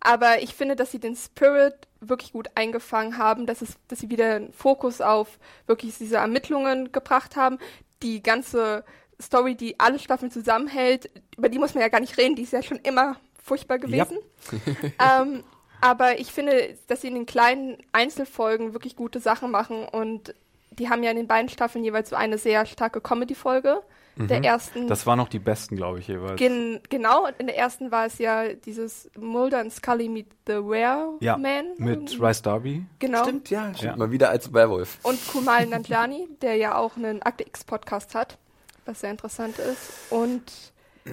aber 0.00 0.42
ich 0.42 0.54
finde, 0.54 0.76
dass 0.76 0.90
sie 0.90 1.00
den 1.00 1.16
Spirit 1.16 1.74
wirklich 2.00 2.32
gut 2.32 2.48
eingefangen 2.54 3.18
haben, 3.18 3.46
dass, 3.46 3.62
es, 3.62 3.76
dass 3.88 4.00
sie 4.00 4.10
wieder 4.10 4.36
einen 4.36 4.52
Fokus 4.52 5.00
auf 5.00 5.38
wirklich 5.66 5.96
diese 5.98 6.16
Ermittlungen 6.16 6.92
gebracht 6.92 7.36
haben. 7.36 7.58
Die 8.02 8.22
ganze 8.22 8.84
Story, 9.20 9.54
die 9.54 9.78
alle 9.78 9.98
Staffeln 9.98 10.30
zusammenhält, 10.30 11.10
über 11.36 11.48
die 11.48 11.58
muss 11.58 11.74
man 11.74 11.82
ja 11.82 11.88
gar 11.88 12.00
nicht 12.00 12.18
reden, 12.18 12.36
die 12.36 12.42
ist 12.42 12.52
ja 12.52 12.62
schon 12.62 12.78
immer 12.78 13.16
furchtbar 13.42 13.78
gewesen. 13.78 14.18
ähm, 14.98 15.44
aber 15.80 16.18
ich 16.18 16.32
finde, 16.32 16.76
dass 16.86 17.02
sie 17.02 17.08
in 17.08 17.14
den 17.14 17.26
kleinen 17.26 17.76
Einzelfolgen 17.92 18.72
wirklich 18.72 18.96
gute 18.96 19.20
Sachen 19.20 19.50
machen 19.50 19.86
und 19.86 20.34
die 20.70 20.88
haben 20.88 21.02
ja 21.02 21.10
in 21.10 21.16
den 21.16 21.28
beiden 21.28 21.48
Staffeln 21.48 21.84
jeweils 21.84 22.10
so 22.10 22.16
eine 22.16 22.38
sehr 22.38 22.66
starke 22.66 23.00
Comedy-Folge. 23.00 23.82
Der 24.16 24.44
ersten, 24.44 24.86
Das 24.86 25.06
waren 25.06 25.18
noch 25.18 25.28
die 25.28 25.40
besten, 25.40 25.74
glaube 25.74 25.98
ich, 25.98 26.06
jeweils. 26.06 26.38
gen 26.38 26.78
genau, 26.88 27.26
und 27.26 27.34
in 27.38 27.48
der 27.48 27.58
ersten 27.58 27.90
war 27.90 28.06
es 28.06 28.18
ja 28.18 28.54
dieses 28.54 29.10
Mulder 29.18 29.58
and 29.58 29.72
Scully 29.72 30.08
meet 30.08 30.28
the 30.46 30.52
Were 30.52 31.14
ja, 31.18 31.36
Man. 31.36 31.74
mit 31.78 32.20
Rice 32.20 32.40
Darby. 32.42 32.86
Genau. 33.00 33.24
Stimmt, 33.24 33.50
ja, 33.50 33.74
stimmt. 33.74 33.82
Ja. 33.82 33.96
Mal 33.96 34.12
wieder 34.12 34.30
als 34.30 34.52
Werwolf. 34.52 34.98
Und 35.02 35.18
Kumal 35.26 35.66
Nanjiani, 35.66 36.28
der 36.42 36.54
ja 36.54 36.78
auch 36.78 36.96
einen 36.96 37.22
Akte 37.22 37.44
X-Podcast 37.44 38.14
hat, 38.14 38.38
was 38.86 39.00
sehr 39.00 39.10
interessant 39.10 39.58
ist. 39.58 40.10
Und 40.10 40.42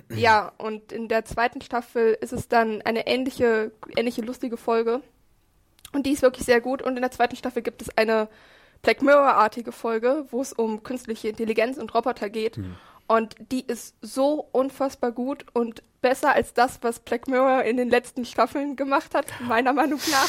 ja, 0.09 0.51
und 0.57 0.91
in 0.91 1.07
der 1.07 1.25
zweiten 1.25 1.61
Staffel 1.61 2.17
ist 2.21 2.33
es 2.33 2.47
dann 2.47 2.81
eine 2.83 3.07
ähnliche, 3.07 3.71
ähnliche 3.95 4.21
lustige 4.21 4.57
Folge. 4.57 5.01
Und 5.91 6.05
die 6.05 6.11
ist 6.11 6.21
wirklich 6.21 6.45
sehr 6.45 6.61
gut. 6.61 6.81
Und 6.81 6.95
in 6.95 7.01
der 7.01 7.11
zweiten 7.11 7.35
Staffel 7.35 7.61
gibt 7.61 7.81
es 7.81 7.97
eine 7.97 8.29
Black 8.81 9.01
Mirror-artige 9.01 9.71
Folge, 9.71 10.25
wo 10.31 10.41
es 10.41 10.53
um 10.53 10.83
künstliche 10.83 11.29
Intelligenz 11.29 11.77
und 11.77 11.93
Roboter 11.93 12.29
geht. 12.29 12.57
Und 13.07 13.35
die 13.51 13.65
ist 13.65 13.95
so 14.01 14.47
unfassbar 14.53 15.11
gut 15.11 15.45
und 15.53 15.83
besser 16.01 16.33
als 16.33 16.53
das, 16.53 16.79
was 16.81 16.99
Black 16.99 17.27
Mirror 17.27 17.63
in 17.63 17.77
den 17.77 17.89
letzten 17.89 18.25
Staffeln 18.25 18.75
gemacht 18.75 19.13
hat, 19.13 19.25
meiner 19.47 19.71
Meinung 19.73 19.99
nach. 20.11 20.27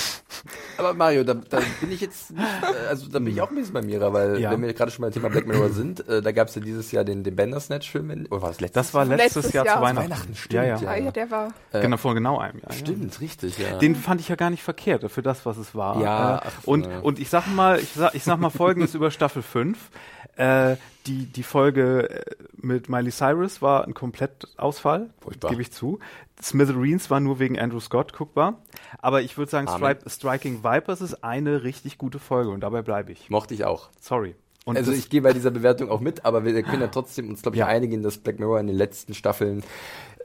Aber 0.78 0.94
Mario, 0.94 1.24
da, 1.24 1.34
da 1.34 1.60
bin 1.80 1.90
ich 1.92 2.00
jetzt, 2.00 2.30
nicht, 2.30 2.42
äh, 2.42 2.88
also 2.88 3.08
da 3.08 3.18
bin 3.18 3.28
ich 3.32 3.40
auch 3.40 3.48
ein 3.50 3.56
bisschen 3.56 3.72
bei 3.74 3.82
Mira, 3.82 4.12
weil 4.12 4.38
Ja. 4.40 4.50
wenn 4.50 4.62
wir 4.62 4.72
gerade 4.74 4.90
schon 4.90 5.02
beim 5.02 5.12
Thema 5.12 5.30
Black 5.30 5.46
Mirror 5.46 5.70
sind, 5.70 6.06
äh, 6.08 6.20
da 6.22 6.32
gab 6.32 6.48
es 6.48 6.54
ja 6.54 6.60
dieses 6.62 6.92
Jahr 6.92 7.04
den, 7.04 7.24
den 7.24 7.34
Bandersnatch-Film, 7.36 8.10
in- 8.10 8.26
oder 8.26 8.42
war 8.42 8.50
es 8.50 8.60
letztes 8.60 8.74
Das 8.88 8.94
war 8.94 9.04
letztes, 9.04 9.34
Letztes 9.36 9.52
Jahr, 9.54 9.64
Jahr. 9.66 9.76
zu 9.76 9.82
Weihnachten. 9.82 10.10
Weihnachten, 10.10 10.34
stimmt, 10.34 10.52
ja, 10.54 10.64
ja. 10.64 10.76
ja. 10.76 10.88
Ah, 10.90 10.96
ja, 10.96 11.10
der 11.10 11.30
war. 11.30 11.48
Genau, 11.72 11.96
vor 11.96 12.14
genau 12.14 12.38
einem 12.38 12.58
Jahr. 12.58 12.70
Ja. 12.70 12.76
Stimmt, 12.78 13.20
richtig, 13.20 13.58
ja. 13.58 13.78
Den 13.78 13.96
fand 13.96 14.20
ich 14.20 14.28
ja 14.28 14.36
gar 14.36 14.50
nicht 14.50 14.62
verkehrt 14.62 15.10
für 15.10 15.22
das, 15.22 15.46
was 15.46 15.56
es 15.56 15.74
war. 15.74 16.00
Ja, 16.02 16.36
Äh, 16.36 16.40
ach, 16.44 16.52
und, 16.64 16.86
ja. 16.86 16.98
und 17.00 17.18
ich 17.18 17.30
sag 17.30 17.46
mal, 17.46 17.78
ich 17.78 17.92
sag, 17.94 18.14
ich 18.14 18.24
sag 18.24 18.38
mal 18.38 18.50
folgendes 18.50 18.94
über 18.94 19.10
Staffel 19.10 19.42
5. 19.42 19.78
Äh, 20.36 20.76
die, 21.06 21.26
die 21.26 21.42
Folge 21.42 22.10
äh, 22.10 22.34
mit 22.54 22.88
Miley 22.88 23.10
Cyrus 23.10 23.62
war 23.62 23.84
ein 23.84 23.94
Komplettausfall, 23.94 25.10
gebe 25.48 25.62
ich 25.62 25.72
zu. 25.72 25.98
Smithereens 26.40 27.10
war 27.10 27.20
nur 27.20 27.38
wegen 27.38 27.58
Andrew 27.58 27.80
Scott 27.80 28.12
guckbar. 28.12 28.62
Aber 28.98 29.22
ich 29.22 29.36
würde 29.38 29.50
sagen. 29.50 29.68
Stri 29.68 29.96
Striking 30.08 30.64
Vipers 30.64 31.00
ist 31.00 31.22
eine 31.24 31.62
richtig 31.62 31.98
gute 31.98 32.18
Folge 32.18 32.50
und 32.50 32.60
dabei 32.60 32.82
bleibe 32.82 33.12
ich. 33.12 33.30
Mochte 33.30 33.54
ich 33.54 33.64
auch. 33.64 33.90
Sorry. 34.00 34.34
Und 34.64 34.76
also 34.76 34.92
ich 34.92 35.10
gehe 35.10 35.22
bei 35.22 35.32
dieser 35.32 35.50
Bewertung 35.50 35.90
auch 35.90 36.00
mit, 36.00 36.24
aber 36.24 36.44
wir 36.44 36.62
können 36.62 36.82
ja 36.82 36.88
trotzdem 36.88 37.28
uns, 37.28 37.42
glaube 37.42 37.56
ich, 37.56 37.60
Ja. 37.60 37.66
einigen, 37.66 38.02
dass 38.02 38.18
Black 38.18 38.38
Mirror 38.38 38.60
in 38.60 38.68
den 38.68 38.76
letzten 38.76 39.12
Staffeln 39.12 39.64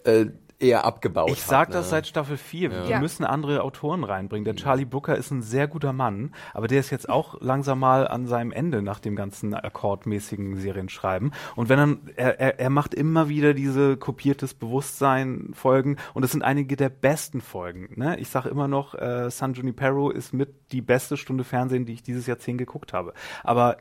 äh, 0.03 0.27
eher 0.59 0.85
abgebaut 0.85 1.29
Ich 1.29 1.41
hat. 1.43 1.49
sag 1.49 1.69
ne? 1.69 1.75
das 1.75 1.89
seit 1.91 2.07
Staffel 2.07 2.35
4. 2.35 2.69
Die 2.85 2.89
Ja. 2.91 2.99
müssen 2.99 3.23
andere 3.23 3.61
Autoren 3.61 4.03
reinbringen. 4.03 4.43
Der 4.43 4.55
Charlie 4.55 4.85
Brooker 4.85 5.15
ist 5.15 5.29
ein 5.29 5.43
sehr 5.43 5.67
guter 5.67 5.93
Mann, 5.93 6.33
aber 6.53 6.67
der 6.67 6.79
ist 6.79 6.89
jetzt 6.89 7.07
auch 7.09 7.39
langsam 7.41 7.79
mal 7.79 8.07
an 8.07 8.25
seinem 8.25 8.51
Ende 8.51 8.81
nach 8.81 8.99
dem 8.99 9.15
ganzen 9.15 9.53
akkordmäßigen 9.53 10.57
Serienschreiben. 10.57 11.31
Und 11.55 11.69
wenn 11.69 11.77
dann, 11.77 11.99
er, 12.15 12.39
er, 12.39 12.59
er 12.59 12.69
macht 12.71 12.95
immer 12.95 13.29
wieder 13.29 13.53
diese 13.53 13.97
kopiertes 13.97 14.55
Bewusstsein 14.55 15.51
Folgen 15.53 15.97
und 16.15 16.23
es 16.23 16.31
sind 16.31 16.41
einige 16.41 16.75
der 16.75 16.89
besten 16.89 17.39
Folgen. 17.41 17.93
Ne? 17.95 18.17
Ich 18.19 18.29
sage 18.29 18.49
immer 18.49 18.67
noch, 18.67 18.95
äh, 18.95 19.29
San 19.29 19.53
Junipero 19.53 20.09
ist 20.09 20.33
mit 20.33 20.71
die 20.71 20.81
beste 20.81 21.17
Stunde 21.17 21.43
Fernsehen, 21.43 21.85
die 21.85 21.93
ich 21.93 22.01
dieses 22.03 22.25
Jahrzehnt 22.25 22.57
geguckt 22.57 22.93
habe. 22.93 23.13
Aber 23.43 23.77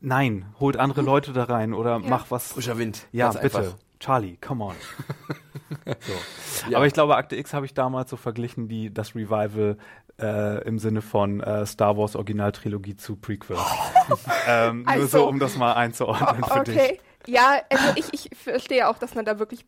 nein, 0.00 0.46
holt 0.60 0.76
andere 0.76 1.00
Leute 1.00 1.32
da 1.32 1.44
rein 1.44 1.72
oder 1.72 1.98
mach 1.98 2.30
was. 2.30 2.52
Frischer 2.52 2.76
Wind. 2.76 3.06
Ja, 3.12 3.30
Ganz 3.30 3.40
bitte. 3.40 3.58
einfach. 3.58 3.76
Charlie, 4.00 4.36
come 4.40 4.64
on. 4.64 4.74
so. 6.00 6.70
Ja. 6.70 6.76
Aber 6.78 6.86
ich 6.86 6.92
glaube, 6.92 7.16
Akte 7.16 7.36
X 7.36 7.52
habe 7.54 7.66
ich 7.66 7.74
damals 7.74 8.10
so 8.10 8.16
verglichen, 8.16 8.68
die, 8.68 8.92
das 8.92 9.14
Revival 9.14 9.76
äh, 10.20 10.62
im 10.66 10.78
Sinne 10.78 11.02
von 11.02 11.40
äh, 11.40 11.66
Star 11.66 11.96
Wars 11.96 12.16
Originaltrilogie 12.16 12.96
zu 12.96 13.16
Prequel. 13.16 13.56
ähm, 14.48 14.82
nur 14.82 14.88
Also- 14.88 15.06
so, 15.06 15.28
um 15.28 15.38
das 15.38 15.56
mal 15.56 15.72
einzuordnen 15.74 16.44
für 16.44 16.64
dich. 16.64 16.76
Okay. 16.76 17.00
Ja, 17.26 17.60
also 17.70 17.84
ich, 17.94 18.12
ich 18.12 18.36
verstehe 18.36 18.88
auch, 18.88 18.98
dass 18.98 19.14
man 19.14 19.24
da 19.24 19.38
wirklich, 19.38 19.64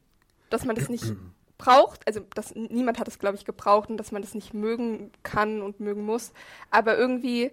dass 0.51 0.65
man 0.65 0.75
das 0.77 0.89
nicht 0.89 1.15
braucht. 1.59 2.07
Also 2.07 2.21
dass 2.35 2.55
niemand 2.55 2.99
hat 2.99 3.09
es, 3.09 3.19
glaube 3.19 3.37
ich, 3.37 3.45
gebraucht 3.45 3.89
und 3.91 3.97
dass 3.97 4.13
man 4.13 4.23
das 4.23 4.35
nicht 4.35 4.55
mögen 4.55 5.13
kann 5.23 5.63
und 5.63 5.81
mögen 5.81 6.05
muss. 6.05 6.33
Aber 6.71 6.97
irgendwie, 6.97 7.53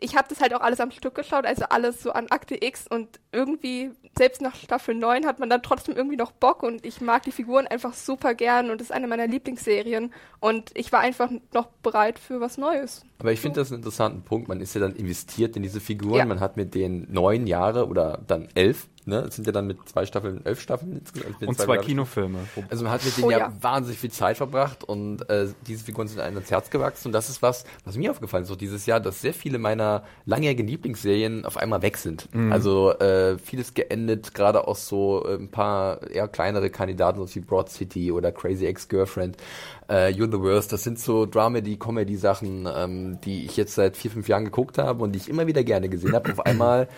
ich 0.00 0.16
habe 0.16 0.28
das 0.28 0.40
halt 0.40 0.54
auch 0.54 0.60
alles 0.60 0.80
am 0.80 0.90
Stück 0.90 1.14
geschaut, 1.14 1.46
also 1.46 1.64
alles 1.64 2.02
so 2.02 2.12
an 2.12 2.28
Akte 2.28 2.62
X 2.64 2.86
und 2.88 3.20
irgendwie, 3.32 3.90
selbst 4.16 4.40
nach 4.40 4.54
Staffel 4.54 4.94
9 4.94 5.26
hat 5.26 5.38
man 5.38 5.50
dann 5.50 5.62
trotzdem 5.62 5.96
irgendwie 5.96 6.16
noch 6.16 6.32
Bock 6.32 6.62
und 6.62 6.84
ich 6.84 7.00
mag 7.00 7.22
die 7.22 7.32
Figuren 7.32 7.66
einfach 7.66 7.94
super 7.94 8.34
gern 8.34 8.70
und 8.70 8.80
das 8.80 8.88
ist 8.88 8.92
eine 8.92 9.06
meiner 9.06 9.26
Lieblingsserien 9.26 10.12
und 10.40 10.70
ich 10.74 10.92
war 10.92 11.00
einfach 11.00 11.30
noch 11.52 11.66
bereit 11.82 12.18
für 12.18 12.40
was 12.40 12.58
Neues. 12.58 13.02
Aber 13.18 13.32
ich 13.32 13.40
finde 13.40 13.60
das 13.60 13.70
einen 13.70 13.80
interessanten 13.80 14.22
Punkt. 14.22 14.48
Man 14.48 14.60
ist 14.60 14.74
ja 14.74 14.80
dann 14.80 14.94
investiert 14.94 15.56
in 15.56 15.62
diese 15.62 15.80
Figuren. 15.80 16.18
Ja. 16.18 16.24
Man 16.26 16.40
hat 16.40 16.56
mit 16.56 16.74
denen 16.74 17.06
neun 17.10 17.46
Jahre 17.46 17.86
oder 17.88 18.22
dann 18.26 18.48
elf, 18.54 18.88
ne? 19.06 19.20
Es 19.20 19.36
sind 19.36 19.46
ja 19.46 19.52
dann 19.52 19.66
mit 19.66 19.78
zwei 19.88 20.04
Staffeln 20.06 20.44
elf 20.44 20.60
Staffeln 20.60 20.98
insgesamt. 20.98 21.40
Und 21.42 21.56
zwei 21.56 21.64
Bewertungen. 21.64 21.86
Kinofilme. 21.86 22.38
Also 22.68 22.84
man 22.84 22.92
hat 22.92 23.04
mit 23.04 23.16
denen 23.16 23.26
Oh 23.26 23.30
ja, 23.30 23.38
ja. 23.38 23.52
wahnsinnig 23.60 23.98
viel 23.98 24.10
Zeit 24.10 24.36
verbracht 24.36 24.84
und 24.84 25.28
äh, 25.30 25.48
diese 25.66 25.84
Figuren 25.84 26.08
sind 26.08 26.20
einem 26.20 26.38
ins 26.38 26.50
Herz 26.50 26.70
gewachsen. 26.70 27.08
Und 27.08 27.12
das 27.12 27.30
ist 27.30 27.42
was, 27.42 27.64
was 27.84 27.96
mir 27.96 28.10
aufgefallen 28.10 28.42
ist, 28.42 28.48
so 28.48 28.56
dieses 28.56 28.86
Jahr, 28.86 29.00
dass 29.00 29.20
sehr 29.20 29.34
viele 29.34 29.58
meiner 29.58 30.02
langjährigen 30.24 30.66
Lieblingsserien 30.66 31.44
auf 31.44 31.56
einmal 31.56 31.82
weg 31.82 31.96
sind. 31.96 32.28
Also 32.50 32.92
äh, 32.98 33.38
vieles 33.38 33.74
geendet, 33.74 34.34
gerade 34.34 34.66
auch 34.68 34.76
so 34.76 35.24
äh, 35.26 35.34
ein 35.34 35.50
paar 35.50 36.02
eher 36.10 36.28
kleinere 36.28 36.70
Kandidaten, 36.70 37.24
so 37.24 37.34
wie 37.34 37.40
Broad 37.40 37.70
City 37.70 38.12
oder 38.12 38.32
Crazy 38.32 38.66
Ex-Girlfriend, 38.66 39.36
äh, 39.88 40.08
You're 40.08 40.30
the 40.30 40.40
Worst. 40.40 40.72
Das 40.72 40.82
sind 40.82 40.98
so 40.98 41.26
Dramedy-Comedy-Sachen, 41.26 42.68
ähm, 42.74 43.18
die 43.24 43.44
ich 43.44 43.56
jetzt 43.56 43.74
seit 43.74 43.96
vier, 43.96 44.10
fünf 44.10 44.28
Jahren 44.28 44.44
geguckt 44.44 44.78
habe 44.78 45.02
und 45.02 45.12
die 45.12 45.18
ich 45.18 45.28
immer 45.28 45.46
wieder 45.46 45.64
gerne 45.64 45.88
gesehen 45.88 46.14
habe. 46.14 46.32
Auf 46.32 46.44
einmal 46.44 46.88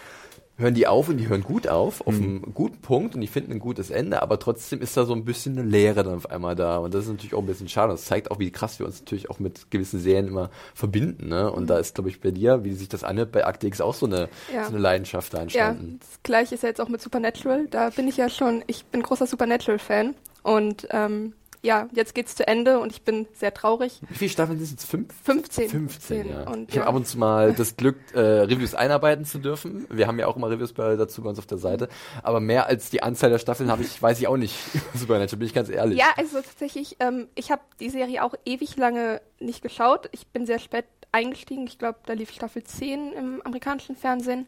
hören 0.58 0.74
die 0.74 0.86
auf 0.88 1.08
und 1.08 1.16
die 1.18 1.28
hören 1.28 1.42
gut 1.42 1.68
auf, 1.68 2.06
auf 2.06 2.14
einem 2.14 2.42
guten 2.52 2.78
Punkt 2.80 3.14
und 3.14 3.20
die 3.20 3.28
finden 3.28 3.52
ein 3.52 3.58
gutes 3.60 3.90
Ende, 3.90 4.20
aber 4.22 4.38
trotzdem 4.38 4.80
ist 4.82 4.96
da 4.96 5.04
so 5.06 5.12
ein 5.14 5.24
bisschen 5.24 5.56
eine 5.58 5.68
Leere 5.68 6.02
dann 6.02 6.16
auf 6.16 6.28
einmal 6.30 6.56
da 6.56 6.78
und 6.78 6.92
das 6.94 7.04
ist 7.04 7.10
natürlich 7.10 7.34
auch 7.34 7.40
ein 7.40 7.46
bisschen 7.46 7.68
schade. 7.68 7.92
Das 7.92 8.04
zeigt 8.04 8.30
auch, 8.30 8.38
wie 8.40 8.50
krass 8.50 8.78
wir 8.78 8.86
uns 8.86 8.98
natürlich 9.00 9.30
auch 9.30 9.38
mit 9.38 9.70
gewissen 9.70 10.00
Serien 10.00 10.26
immer 10.28 10.50
verbinden, 10.74 11.28
ne? 11.28 11.50
Und 11.52 11.68
da 11.70 11.78
ist, 11.78 11.94
glaube 11.94 12.10
ich, 12.10 12.20
bei 12.20 12.32
dir, 12.32 12.64
wie 12.64 12.72
sich 12.74 12.88
das 12.88 13.04
anhört, 13.04 13.30
bei 13.32 13.46
Akte 13.46 13.66
X 13.68 13.80
auch 13.80 13.94
so 13.94 14.06
eine, 14.06 14.28
Ja. 14.52 14.64
so 14.64 14.70
eine 14.70 14.78
Leidenschaft 14.78 15.32
da 15.32 15.38
Ja, 15.38 15.42
entstanden. 15.44 16.00
das 16.00 16.22
gleiche 16.24 16.54
ist 16.56 16.62
ja 16.62 16.68
jetzt 16.68 16.80
auch 16.80 16.88
mit 16.88 17.00
Supernatural. 17.00 17.66
Da 17.70 17.90
bin 17.90 18.08
ich 18.08 18.16
ja 18.16 18.28
schon, 18.28 18.64
ich 18.66 18.84
bin 18.86 19.02
großer 19.02 19.26
Supernatural-Fan. 19.26 20.14
Und 20.42 20.88
ähm, 20.90 21.34
ja, 21.62 21.88
jetzt 21.92 22.14
geht's 22.14 22.34
zu 22.34 22.46
Ende 22.46 22.78
und 22.78 22.92
ich 22.92 23.02
bin 23.02 23.26
sehr 23.32 23.52
traurig. 23.52 24.00
Wie 24.08 24.14
viele 24.14 24.30
Staffeln 24.30 24.58
sind 24.58 24.66
es 24.66 24.70
jetzt? 24.72 24.90
Fünf? 24.90 25.14
15. 25.24 25.68
15, 25.68 26.28
ja. 26.28 26.42
Und, 26.42 26.68
ich 26.68 26.76
habe 26.76 26.84
ja. 26.84 26.88
ab 26.88 26.94
und 26.94 27.06
zu 27.06 27.18
mal 27.18 27.52
das 27.52 27.76
Glück, 27.76 27.96
äh, 28.14 28.20
Reviews 28.20 28.74
einarbeiten 28.74 29.24
zu 29.24 29.38
dürfen. 29.38 29.86
Wir 29.90 30.06
haben 30.06 30.18
ja 30.18 30.26
auch 30.26 30.36
immer 30.36 30.50
Reviews 30.50 30.72
bei, 30.72 30.96
dazu 30.96 31.22
bei 31.22 31.30
uns 31.30 31.38
auf 31.38 31.46
der 31.46 31.58
Seite. 31.58 31.88
Aber 32.22 32.40
mehr 32.40 32.66
als 32.66 32.90
die 32.90 33.02
Anzahl 33.02 33.30
der 33.30 33.38
Staffeln 33.38 33.70
habe 33.70 33.82
ich, 33.82 34.00
weiß 34.02 34.18
ich 34.20 34.28
auch 34.28 34.36
nicht. 34.36 34.56
Supernatural, 34.94 35.38
bin 35.38 35.48
ich 35.48 35.54
ganz 35.54 35.68
ehrlich. 35.68 35.98
Ja, 35.98 36.10
also 36.16 36.40
tatsächlich, 36.40 36.96
ähm, 37.00 37.28
ich 37.34 37.50
habe 37.50 37.62
die 37.80 37.90
Serie 37.90 38.24
auch 38.24 38.34
ewig 38.44 38.76
lange 38.76 39.20
nicht 39.40 39.62
geschaut. 39.62 40.08
Ich 40.12 40.28
bin 40.28 40.46
sehr 40.46 40.58
spät 40.58 40.84
eingestiegen. 41.12 41.66
Ich 41.66 41.78
glaube, 41.78 41.98
da 42.06 42.12
lief 42.12 42.30
Staffel 42.30 42.62
10 42.62 43.12
im 43.12 43.42
amerikanischen 43.42 43.96
Fernsehen. 43.96 44.46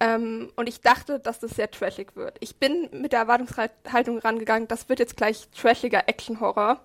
Ähm, 0.00 0.50
und 0.56 0.68
ich 0.68 0.80
dachte, 0.80 1.20
dass 1.20 1.40
das 1.40 1.52
sehr 1.52 1.70
trashig 1.70 2.16
wird. 2.16 2.38
Ich 2.40 2.56
bin 2.56 2.88
mit 2.92 3.12
der 3.12 3.20
Erwartungshaltung 3.20 4.18
rangegangen, 4.18 4.66
das 4.66 4.88
wird 4.88 4.98
jetzt 4.98 5.16
gleich 5.16 5.48
trashiger 5.50 6.08
Action-Horror. 6.08 6.80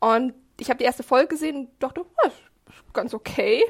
Und 0.00 0.34
ich 0.58 0.68
habe 0.68 0.78
die 0.78 0.84
erste 0.84 1.04
Folge 1.04 1.28
gesehen 1.28 1.56
und 1.56 1.68
dachte, 1.78 2.04
oh, 2.04 2.28
ist 2.28 2.92
ganz 2.92 3.14
okay. 3.14 3.62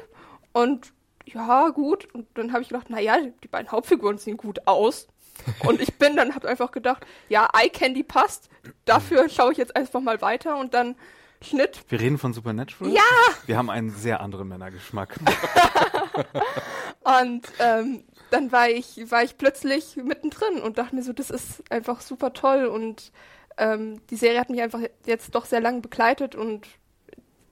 Und 0.53 0.91
ja, 1.25 1.69
gut. 1.69 2.11
Und 2.13 2.27
dann 2.33 2.51
habe 2.51 2.63
ich 2.63 2.69
gedacht, 2.69 2.89
naja, 2.89 3.17
die 3.43 3.47
beiden 3.47 3.71
Hauptfiguren 3.71 4.17
sehen 4.17 4.37
gut 4.37 4.67
aus. 4.67 5.07
Und 5.65 5.81
ich 5.81 5.97
bin 5.97 6.15
dann, 6.15 6.35
habe 6.35 6.47
einfach 6.47 6.69
gedacht, 6.69 7.07
ja, 7.27 7.49
Eye 7.53 7.69
Candy 7.69 8.03
passt. 8.03 8.49
Dafür 8.85 9.29
schaue 9.29 9.51
ich 9.51 9.57
jetzt 9.57 9.75
einfach 9.75 9.99
mal 9.99 10.21
weiter 10.21 10.57
und 10.57 10.75
dann 10.75 10.95
Schnitt. 11.41 11.83
Wir 11.89 11.99
reden 11.99 12.17
von 12.17 12.33
Supernatural? 12.33 12.93
Ja! 12.93 13.01
Wir 13.45 13.57
haben 13.57 13.69
einen 13.69 13.89
sehr 13.89 14.21
anderen 14.21 14.47
Männergeschmack. 14.47 15.19
Und 17.03 17.51
ähm, 17.59 18.03
dann 18.33 18.51
war 18.51 18.69
ich, 18.69 19.09
war 19.11 19.23
ich 19.23 19.37
plötzlich 19.37 19.95
mittendrin 19.95 20.59
und 20.61 20.77
dachte 20.77 20.95
mir 20.95 21.03
so, 21.03 21.13
das 21.13 21.29
ist 21.29 21.63
einfach 21.71 22.01
super 22.01 22.33
toll. 22.33 22.65
Und 22.65 23.11
ähm, 23.57 24.01
die 24.09 24.15
Serie 24.15 24.39
hat 24.39 24.49
mich 24.49 24.61
einfach 24.61 24.79
jetzt 25.05 25.35
doch 25.35 25.45
sehr 25.45 25.61
lange 25.61 25.81
begleitet 25.81 26.35
und 26.35 26.67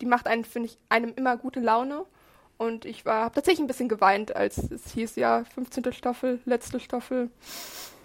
die 0.01 0.05
macht 0.07 0.27
einen, 0.27 0.43
finde 0.43 0.69
ich, 0.69 0.77
einem 0.89 1.13
immer 1.15 1.37
gute 1.37 1.59
Laune. 1.59 2.05
Und 2.57 2.85
ich 2.85 3.05
war 3.05 3.25
hab 3.25 3.33
tatsächlich 3.35 3.63
ein 3.63 3.67
bisschen 3.67 3.89
geweint, 3.89 4.35
als 4.35 4.57
es 4.57 4.91
hieß, 4.93 5.15
ja, 5.15 5.43
15. 5.55 5.93
Staffel, 5.93 6.39
letzte 6.45 6.79
Staffel. 6.79 7.29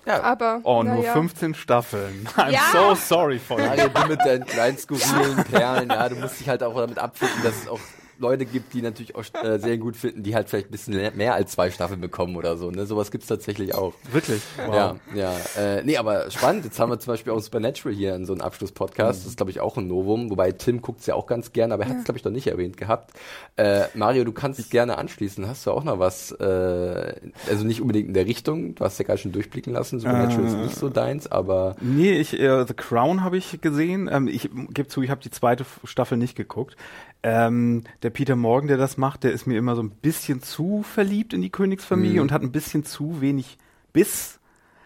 Ja. 0.06 0.22
Aber. 0.22 0.60
Oh, 0.62 0.82
nur 0.82 0.96
naja. 0.96 1.12
15 1.12 1.54
Staffeln. 1.54 2.28
I'm 2.36 2.52
Ja. 2.52 2.60
so 2.72 2.94
sorry 2.94 3.38
for 3.38 3.58
you. 3.58 3.66
Mario, 3.66 3.88
du 3.88 4.06
mit 4.08 4.20
deinen 4.20 4.44
kleinen 4.46 4.78
skurrilen 4.78 5.44
Perlen, 5.50 5.88
ja, 5.90 6.08
du 6.08 6.16
musst 6.16 6.40
dich 6.40 6.48
halt 6.48 6.62
auch 6.62 6.74
damit 6.76 6.98
abfinden, 6.98 7.42
dass 7.42 7.54
es 7.56 7.68
auch 7.68 7.80
Leute 8.18 8.44
gibt, 8.46 8.72
die 8.74 8.82
natürlich 8.82 9.14
auch 9.14 9.24
äh, 9.42 9.58
sehr 9.58 9.78
gut 9.78 9.96
finden, 9.96 10.22
die 10.22 10.34
halt 10.34 10.48
vielleicht 10.48 10.68
ein 10.68 10.70
bisschen 10.72 11.16
mehr 11.16 11.34
als 11.34 11.52
zwei 11.52 11.70
Staffeln 11.70 12.00
bekommen 12.00 12.36
oder 12.36 12.56
so. 12.56 12.70
Ne? 12.70 12.86
Sowas 12.86 13.10
gibt's 13.10 13.26
tatsächlich 13.26 13.74
auch. 13.74 13.94
Wirklich? 14.12 14.42
Wow. 14.66 14.74
Ja, 14.74 14.96
ja. 15.14 15.32
Äh, 15.56 15.82
nee, 15.84 15.96
aber 15.96 16.30
spannend. 16.30 16.64
Jetzt 16.64 16.78
haben 16.78 16.90
wir 16.90 16.98
zum 16.98 17.12
Beispiel 17.12 17.32
auch 17.32 17.40
Supernatural 17.40 17.94
hier 17.94 18.14
in 18.14 18.26
so 18.26 18.32
einem 18.32 18.42
Abschlusspodcast. 18.42 19.20
Das 19.20 19.26
ist, 19.26 19.36
glaube 19.36 19.50
ich, 19.50 19.60
auch 19.60 19.76
ein 19.76 19.86
Novum. 19.86 20.30
Wobei 20.30 20.52
Tim 20.52 20.82
guckt's 20.82 21.06
ja 21.06 21.14
auch 21.14 21.26
ganz 21.26 21.52
gerne, 21.52 21.74
aber 21.74 21.84
er 21.84 21.90
hat's, 21.90 22.04
glaube 22.04 22.18
ich, 22.18 22.24
noch 22.24 22.32
nicht 22.32 22.46
erwähnt 22.46 22.76
gehabt. 22.76 23.12
Äh, 23.56 23.84
Mario, 23.94 24.24
du 24.24 24.32
kannst 24.32 24.58
dich 24.58 24.70
gerne 24.70 24.98
anschließen. 24.98 25.46
Hast 25.46 25.66
du 25.66 25.70
auch 25.72 25.84
noch 25.84 25.98
was? 25.98 26.32
Äh, 26.32 27.14
also 27.48 27.64
nicht 27.64 27.80
unbedingt 27.80 28.08
in 28.08 28.14
der 28.14 28.26
Richtung. 28.26 28.74
Du 28.74 28.84
hast 28.84 28.98
ja 28.98 29.04
gerade 29.04 29.18
schon 29.18 29.32
durchblicken 29.32 29.72
lassen. 29.72 30.00
Supernatural 30.00 30.46
ist 30.46 30.54
Äh. 30.54 30.62
nicht 30.62 30.76
so 30.76 30.88
deins, 30.88 31.26
aber 31.30 31.76
Nee, 31.80 32.12
ich, 32.18 32.38
äh, 32.38 32.64
The 32.66 32.74
Crown 32.74 33.22
habe 33.24 33.36
ich 33.36 33.60
gesehen. 33.60 34.08
Ähm, 34.10 34.28
ich 34.28 34.50
gebe 34.70 34.88
zu, 34.88 35.02
ich 35.02 35.10
habe 35.10 35.20
die 35.20 35.30
zweite 35.30 35.64
Staffel 35.84 36.18
nicht 36.18 36.36
geguckt. 36.36 36.76
Ähm, 37.28 37.82
der 38.02 38.10
Peter 38.10 38.36
Morgan, 38.36 38.68
der 38.68 38.76
das 38.76 38.96
macht, 38.96 39.24
der 39.24 39.32
ist 39.32 39.46
mir 39.46 39.58
immer 39.58 39.74
so 39.74 39.82
ein 39.82 39.90
bisschen 39.90 40.42
zu 40.42 40.82
verliebt 40.84 41.32
in 41.32 41.42
die 41.42 41.50
Königsfamilie 41.50 42.16
Mhm. 42.16 42.20
und 42.22 42.32
hat 42.32 42.42
ein 42.42 42.52
bisschen 42.52 42.84
zu 42.84 43.20
wenig 43.20 43.58
Biss. 43.92 44.38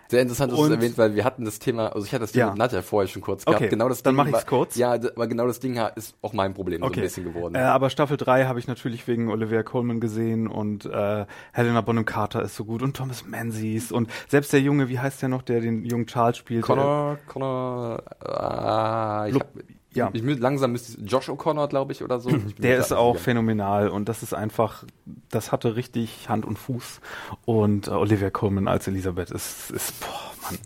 Sehr 0.09 0.23
interessant, 0.23 0.51
dass 0.51 0.59
du 0.59 0.65
es 0.65 0.71
erwähnt, 0.73 0.99
weil 0.99 1.15
wir 1.15 1.25
hatten 1.25 1.45
das 1.45 1.61
Thema, 1.61 1.93
also 1.95 2.05
ich 2.05 2.13
hatte 2.13 2.23
das 2.23 2.33
Thema 2.33 2.47
Ja. 2.47 2.51
mit 2.51 2.59
Nadja 2.59 2.83
vorher 2.83 3.07
schon 3.09 3.23
kurz 3.23 3.45
gehabt. 3.45 3.61
Okay, 3.61 3.69
Genau 3.71 3.89
das 3.89 4.03
dann 4.03 4.15
Ding 4.15 4.17
mach 4.17 4.27
ich's 4.27 4.39
war- 4.39 4.45
kurz. 4.45 4.75
Ja, 4.75 4.93
aber 4.95 5.29
genau 5.29 5.47
das 5.47 5.61
Ding 5.61 5.77
ist 5.95 6.17
auch 6.23 6.33
mein 6.33 6.53
Problem 6.55 6.81
so 6.81 6.87
ein 6.87 6.93
bisschen 6.93 7.23
geworden. 7.25 7.55
Äh, 7.55 7.59
aber 7.61 7.91
Staffel 7.91 8.17
3 8.17 8.47
habe 8.47 8.59
ich 8.59 8.67
natürlich 8.67 9.07
wegen 9.07 9.29
Olivia 9.29 9.63
Colman 9.63 10.01
gesehen 10.01 10.49
und 10.49 10.85
äh, 10.87 11.27
Helena 11.53 11.81
Bonham 11.83 12.07
Carter 12.07 12.43
ist 12.43 12.57
so 12.57 12.65
gut 12.65 12.83
und 12.83 12.97
Thomas 12.97 13.25
Menzies 13.25 13.93
und 13.93 14.11
selbst 14.29 14.53
der 14.53 14.61
Junge, 14.63 14.89
wie 14.89 14.99
heißt 14.99 15.23
der 15.23 15.29
noch, 15.29 15.43
der 15.43 15.61
den 15.61 15.85
jungen 15.85 16.07
Charles 16.07 16.39
spielt? 16.39 16.63
Connor, 16.63 17.19
Connor, 17.29 18.03
ah, 18.25 19.27
ich, 19.29 19.35
hab, 19.37 19.47
ja. 19.95 20.11
ich, 20.13 20.23
mü- 20.23 20.39
langsam 20.39 20.73
müsste 20.73 21.01
Josh 21.03 21.29
O'Connor, 21.29 21.69
glaube 21.69 21.93
ich, 21.93 22.03
oder 22.03 22.21
so. 22.21 22.31
Ich 22.31 22.55
Der 22.57 22.79
ist 22.79 22.93
auch 22.93 23.15
sicher. 23.15 23.25
phänomenal 23.25 23.89
und 23.89 24.09
das 24.09 24.23
ist 24.23 24.35
einfach, 24.35 24.85
das 25.31 25.53
hatte 25.53 25.77
richtig 25.77 26.29
Hand 26.29 26.45
und 26.45 26.59
Fuß. 26.59 27.01
Und 27.45 27.89
äh, 27.89 27.93
Olivia 27.93 28.31
Colman 28.31 28.69
als 28.69 28.87
Elisabeth 28.87 29.31
ist, 29.31 29.71
ist 29.71 29.99
boah, 30.01 30.33
Mann. 30.43 30.59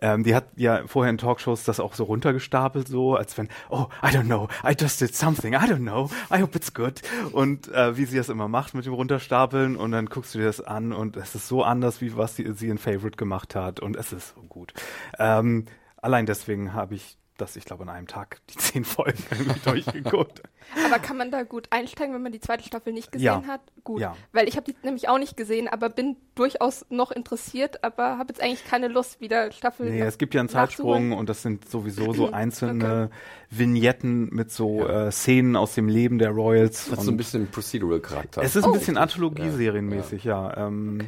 Ähm, 0.00 0.24
die 0.24 0.34
hat 0.34 0.46
ja 0.56 0.82
vorher 0.86 1.08
in 1.08 1.18
Talkshows 1.18 1.62
das 1.64 1.78
auch 1.78 1.94
so 1.94 2.04
runtergestapelt, 2.04 2.88
so 2.88 3.14
als 3.14 3.38
wenn, 3.38 3.48
oh, 3.70 3.86
I 4.02 4.08
don't 4.08 4.24
know, 4.24 4.48
I 4.68 4.74
just 4.78 5.00
did 5.00 5.14
something, 5.14 5.54
I 5.54 5.58
don't 5.58 5.78
know, 5.78 6.10
I 6.34 6.42
hope 6.42 6.56
it's 6.58 6.74
good. 6.74 7.00
Und 7.32 7.68
äh, 7.72 7.96
wie 7.96 8.04
sie 8.04 8.16
das 8.16 8.28
immer 8.28 8.48
macht 8.48 8.74
mit 8.74 8.84
dem 8.86 8.92
Runterstapeln 8.92 9.76
und 9.76 9.92
dann 9.92 10.06
guckst 10.06 10.34
du 10.34 10.40
dir 10.40 10.46
das 10.46 10.60
an 10.60 10.92
und 10.92 11.16
es 11.16 11.34
ist 11.36 11.46
so 11.48 11.62
anders, 11.62 12.00
wie 12.00 12.16
was 12.16 12.34
sie, 12.36 12.52
sie 12.54 12.68
in 12.68 12.78
Favorite 12.78 13.16
gemacht 13.16 13.54
hat 13.54 13.78
und 13.78 13.96
es 13.96 14.12
ist 14.12 14.34
so 14.34 14.42
gut. 14.42 14.74
Ähm, 15.18 15.66
allein 16.02 16.26
deswegen 16.26 16.74
habe 16.74 16.96
ich 16.96 17.16
das, 17.36 17.56
ich 17.56 17.64
glaube, 17.64 17.82
an 17.82 17.88
einem 17.88 18.06
Tag 18.06 18.38
die 18.50 18.56
zehn 18.56 18.84
Folgen 18.84 19.22
irgendwie 19.30 19.60
durchgeguckt. 19.60 20.42
Aber 20.86 20.98
kann 20.98 21.16
man 21.16 21.30
da 21.30 21.42
gut 21.42 21.66
einsteigen, 21.70 22.14
wenn 22.14 22.22
man 22.22 22.32
die 22.32 22.40
zweite 22.40 22.64
Staffel 22.64 22.92
nicht 22.92 23.12
gesehen 23.12 23.24
Ja. 23.26 23.42
hat? 23.46 23.60
Gut. 23.82 24.00
Ja. 24.00 24.16
Weil 24.32 24.48
ich 24.48 24.56
habe 24.56 24.64
die 24.70 24.76
nämlich 24.82 25.08
auch 25.08 25.18
nicht 25.18 25.36
gesehen, 25.36 25.68
aber 25.68 25.90
bin 25.90 26.16
durchaus 26.36 26.86
noch 26.88 27.10
interessiert, 27.10 27.84
aber 27.84 28.16
habe 28.18 28.32
jetzt 28.32 28.40
eigentlich 28.42 28.64
keine 28.64 28.88
Lust, 28.88 29.20
wieder 29.20 29.52
Staffel 29.52 29.90
Nee, 29.90 30.00
es 30.00 30.16
gibt 30.16 30.32
ja 30.34 30.40
einen. 30.40 30.48
Zeitsprung 30.48 31.12
und 31.12 31.28
das 31.28 31.42
sind 31.42 31.68
sowieso 31.68 32.12
so 32.14 32.32
einzelne 32.32 33.10
Vignetten 33.50 34.30
mit 34.34 34.50
so 34.50 34.86
äh, 34.88 35.10
Szenen 35.12 35.56
aus 35.56 35.74
dem 35.74 35.88
Leben 35.88 36.18
der 36.18 36.30
Royals. 36.30 36.90
Hat 36.90 37.02
so 37.02 37.10
ein 37.10 37.16
bisschen 37.16 37.48
Procedural-Charakter. 37.50 38.42
es 38.42 38.56
ist 38.56 38.64
ein 38.64 38.70
Oh. 38.70 38.74
bisschen 38.74 38.96
Anthologieserienmäßig, 38.96 40.24
ja. 40.24 40.56
ähm, 40.56 40.98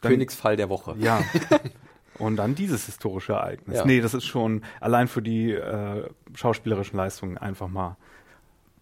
dann- 0.00 0.12
Königsfall 0.12 0.56
der 0.56 0.68
Woche. 0.68 0.94
Ja. 0.98 1.22
Und 2.18 2.36
dann 2.36 2.54
dieses 2.54 2.86
historische 2.86 3.34
Ereignis. 3.34 3.78
Ja. 3.78 3.84
Nee, 3.84 4.00
das 4.00 4.14
ist 4.14 4.24
schon 4.24 4.62
allein 4.80 5.08
für 5.08 5.22
die 5.22 5.52
äh, 5.52 6.08
schauspielerischen 6.34 6.96
Leistungen 6.96 7.38
einfach 7.38 7.68
mal, 7.68 7.96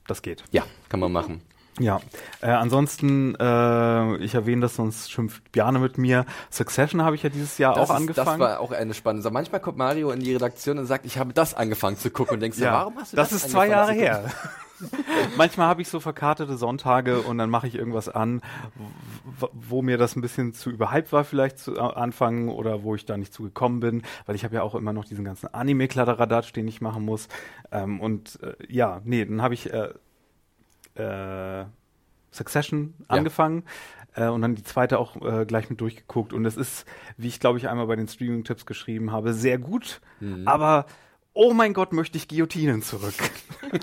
das 0.07 0.23
geht. 0.23 0.45
Ja, 0.53 0.65
kann 0.89 1.01
man 1.01 1.13
machen. 1.13 1.43
Ja, 1.81 2.01
äh, 2.41 2.47
ansonsten, 2.51 3.35
äh, 3.35 4.17
ich 4.19 4.35
erwähne 4.35 4.63
das, 4.63 4.77
sonst 4.77 5.11
schimpft 5.11 5.51
Bjane 5.51 5.81
mit 5.81 5.99
mir. 5.99 6.25
Succession 6.49 7.03
habe 7.03 7.17
ich 7.17 7.25
ja 7.25 7.31
dieses 7.31 7.59
Jahr 7.59 7.75
Das 7.75 7.91
auch 7.91 7.95
ist, 7.95 8.01
angefangen. 8.01 8.39
Das 8.39 8.51
war 8.51 8.61
auch 8.61 8.71
eine 8.71 8.95
spannende 8.95 9.25
Sache. 9.25 9.33
Manchmal 9.33 9.61
kommt 9.61 9.79
Mario 9.79 10.11
in 10.13 10.21
die 10.21 10.35
Redaktion 10.35 10.79
und 10.79 10.87
sagt, 10.87 11.05
ich 11.05 11.19
habe 11.19 11.33
das 11.33 11.55
angefangen 11.55 11.97
zu 11.97 12.11
gucken 12.11 12.35
und 12.35 12.41
denkst 12.41 12.59
du, 12.59 12.65
warum 12.65 12.97
hast 12.97 13.13
du 13.13 13.17
das 13.17 13.31
das 13.31 13.45
ist 13.45 13.51
zwei 13.51 13.67
Jahre 13.69 13.93
her. 13.93 14.31
Manchmal 15.37 15.69
habe 15.69 15.83
ich 15.83 15.89
so 15.89 16.01
verkartete 16.01 16.57
Sonntage 16.57 17.21
und 17.23 17.39
dann 17.39 17.51
mache 17.51 17.67
ich 17.67 17.75
irgendwas 17.75 18.09
an, 18.09 18.43
wo, 19.39 19.49
wo 19.53 19.83
mir 19.83 19.99
das 19.99 20.17
ein 20.17 20.21
bisschen 20.21 20.53
zu 20.53 20.71
überhyped 20.71 21.13
war 21.13 21.25
vielleicht 21.25 21.59
zu 21.59 21.77
äh, 21.77 21.81
Anfang 21.81 22.49
oder 22.49 22.83
wo 22.83 22.95
ich 22.95 23.05
da 23.07 23.17
nicht 23.17 23.33
zugekommen 23.33 23.81
bin, 23.81 24.03
weil 24.27 24.35
ich 24.35 24.45
habe 24.45 24.55
ja 24.57 24.63
auch 24.63 24.75
immer 24.75 24.93
noch 24.93 25.05
diesen 25.05 25.25
ganzen 25.25 25.47
Anime-Kladderadatsch, 25.53 26.53
den 26.53 26.67
ich 26.69 26.81
machen 26.81 27.05
muss. 27.05 27.29
Ähm, 27.73 28.01
und 28.01 28.39
äh, 28.43 28.55
ja, 28.69 29.01
nee, 29.05 29.25
dann 29.25 29.43
habe 29.43 29.55
ich 29.55 29.73
äh, 29.73 29.91
äh, 30.95 31.65
Succession 32.31 32.95
Ja. 33.01 33.07
angefangen 33.17 33.65
äh, 34.17 34.27
und 34.29 34.43
dann 34.43 34.55
die 34.55 34.63
zweite 34.65 34.99
auch 34.99 35.17
äh, 35.25 35.45
gleich 35.47 35.71
mit 35.71 35.81
durchgeguckt. 35.81 36.33
Und 36.33 36.45
es 36.47 36.57
ist, 36.57 36.85
wie 37.17 37.29
ich 37.29 37.41
glaube 37.41 37.59
ich 37.59 37.69
einmal 37.69 37.87
bei 37.87 37.97
den 37.97 38.09
Streaming-Tipps 38.09 38.67
geschrieben 38.67 39.13
habe, 39.13 39.33
sehr 39.33 39.59
gut, 39.59 40.01
Mhm. 40.21 40.47
aber 40.49 40.87
oh 41.35 41.53
mein 41.53 41.73
Gott, 41.75 41.93
möchte 41.93 42.17
ich 42.17 42.29
Guillotinen 42.29 42.83
zurück. 42.83 43.15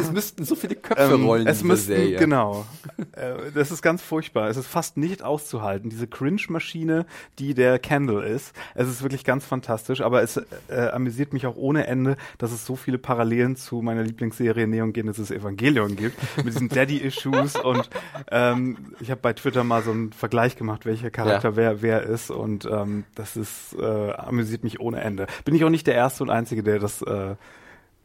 Es 0.00 0.10
müssten 0.10 0.44
so 0.44 0.56
viele 0.56 0.74
Köpfe 0.74 1.14
Ähm, 1.14 1.24
rollen, 1.24 1.46
es 1.46 1.62
müssten, 1.62 1.88
Serie. 1.92 2.18
genau. 2.18 2.66
äh, 3.12 3.52
das 3.54 3.70
ist 3.70 3.80
ganz 3.80 4.02
furchtbar. 4.02 4.48
Es 4.48 4.56
ist 4.56 4.66
fast 4.66 4.96
nicht 4.96 5.22
auszuhalten. 5.22 5.88
Diese 5.88 6.08
Cringe-Maschine, 6.08 7.06
die 7.38 7.54
der 7.54 7.78
Candle 7.78 8.24
ist. 8.26 8.52
Es 8.74 8.88
ist 8.88 9.02
wirklich 9.02 9.22
ganz 9.24 9.44
fantastisch, 9.44 10.00
aber 10.00 10.22
es 10.22 10.36
äh, 10.68 10.88
amüsiert 10.92 11.32
mich 11.32 11.46
auch 11.46 11.54
ohne 11.54 11.86
Ende, 11.86 12.16
dass 12.38 12.50
es 12.50 12.66
so 12.66 12.74
viele 12.74 12.98
Parallelen 12.98 13.54
zu 13.54 13.82
meiner 13.82 14.02
Lieblingsserie 14.02 14.66
Neon 14.66 14.92
Genesis 14.92 15.30
Evangelion 15.30 15.94
gibt, 15.94 16.18
mit 16.38 16.46
diesen 16.46 16.68
Daddy-Issues 16.68 17.54
und 17.62 17.88
ähm, 18.32 18.76
ich 18.98 19.12
habe 19.12 19.20
bei 19.20 19.32
Twitter 19.32 19.62
mal 19.62 19.82
so 19.84 19.92
einen 19.92 20.12
Vergleich 20.12 20.56
gemacht, 20.56 20.86
welcher 20.86 21.10
Charakter 21.10 21.50
Ja. 21.50 21.56
wer 21.56 21.82
wer 21.82 22.02
ist 22.02 22.30
und 22.30 22.64
ähm, 22.64 23.04
das 23.14 23.36
ist 23.36 23.76
äh, 23.78 23.84
amüsiert 24.12 24.64
mich 24.64 24.80
ohne 24.80 25.00
Ende. 25.02 25.28
Bin 25.44 25.54
ich 25.54 25.62
auch 25.62 25.70
nicht 25.70 25.86
der 25.86 25.94
Erste 25.94 26.24
und 26.24 26.30
Einzige, 26.30 26.63
der 26.64 26.78
das 26.78 27.02
äh, 27.02 27.36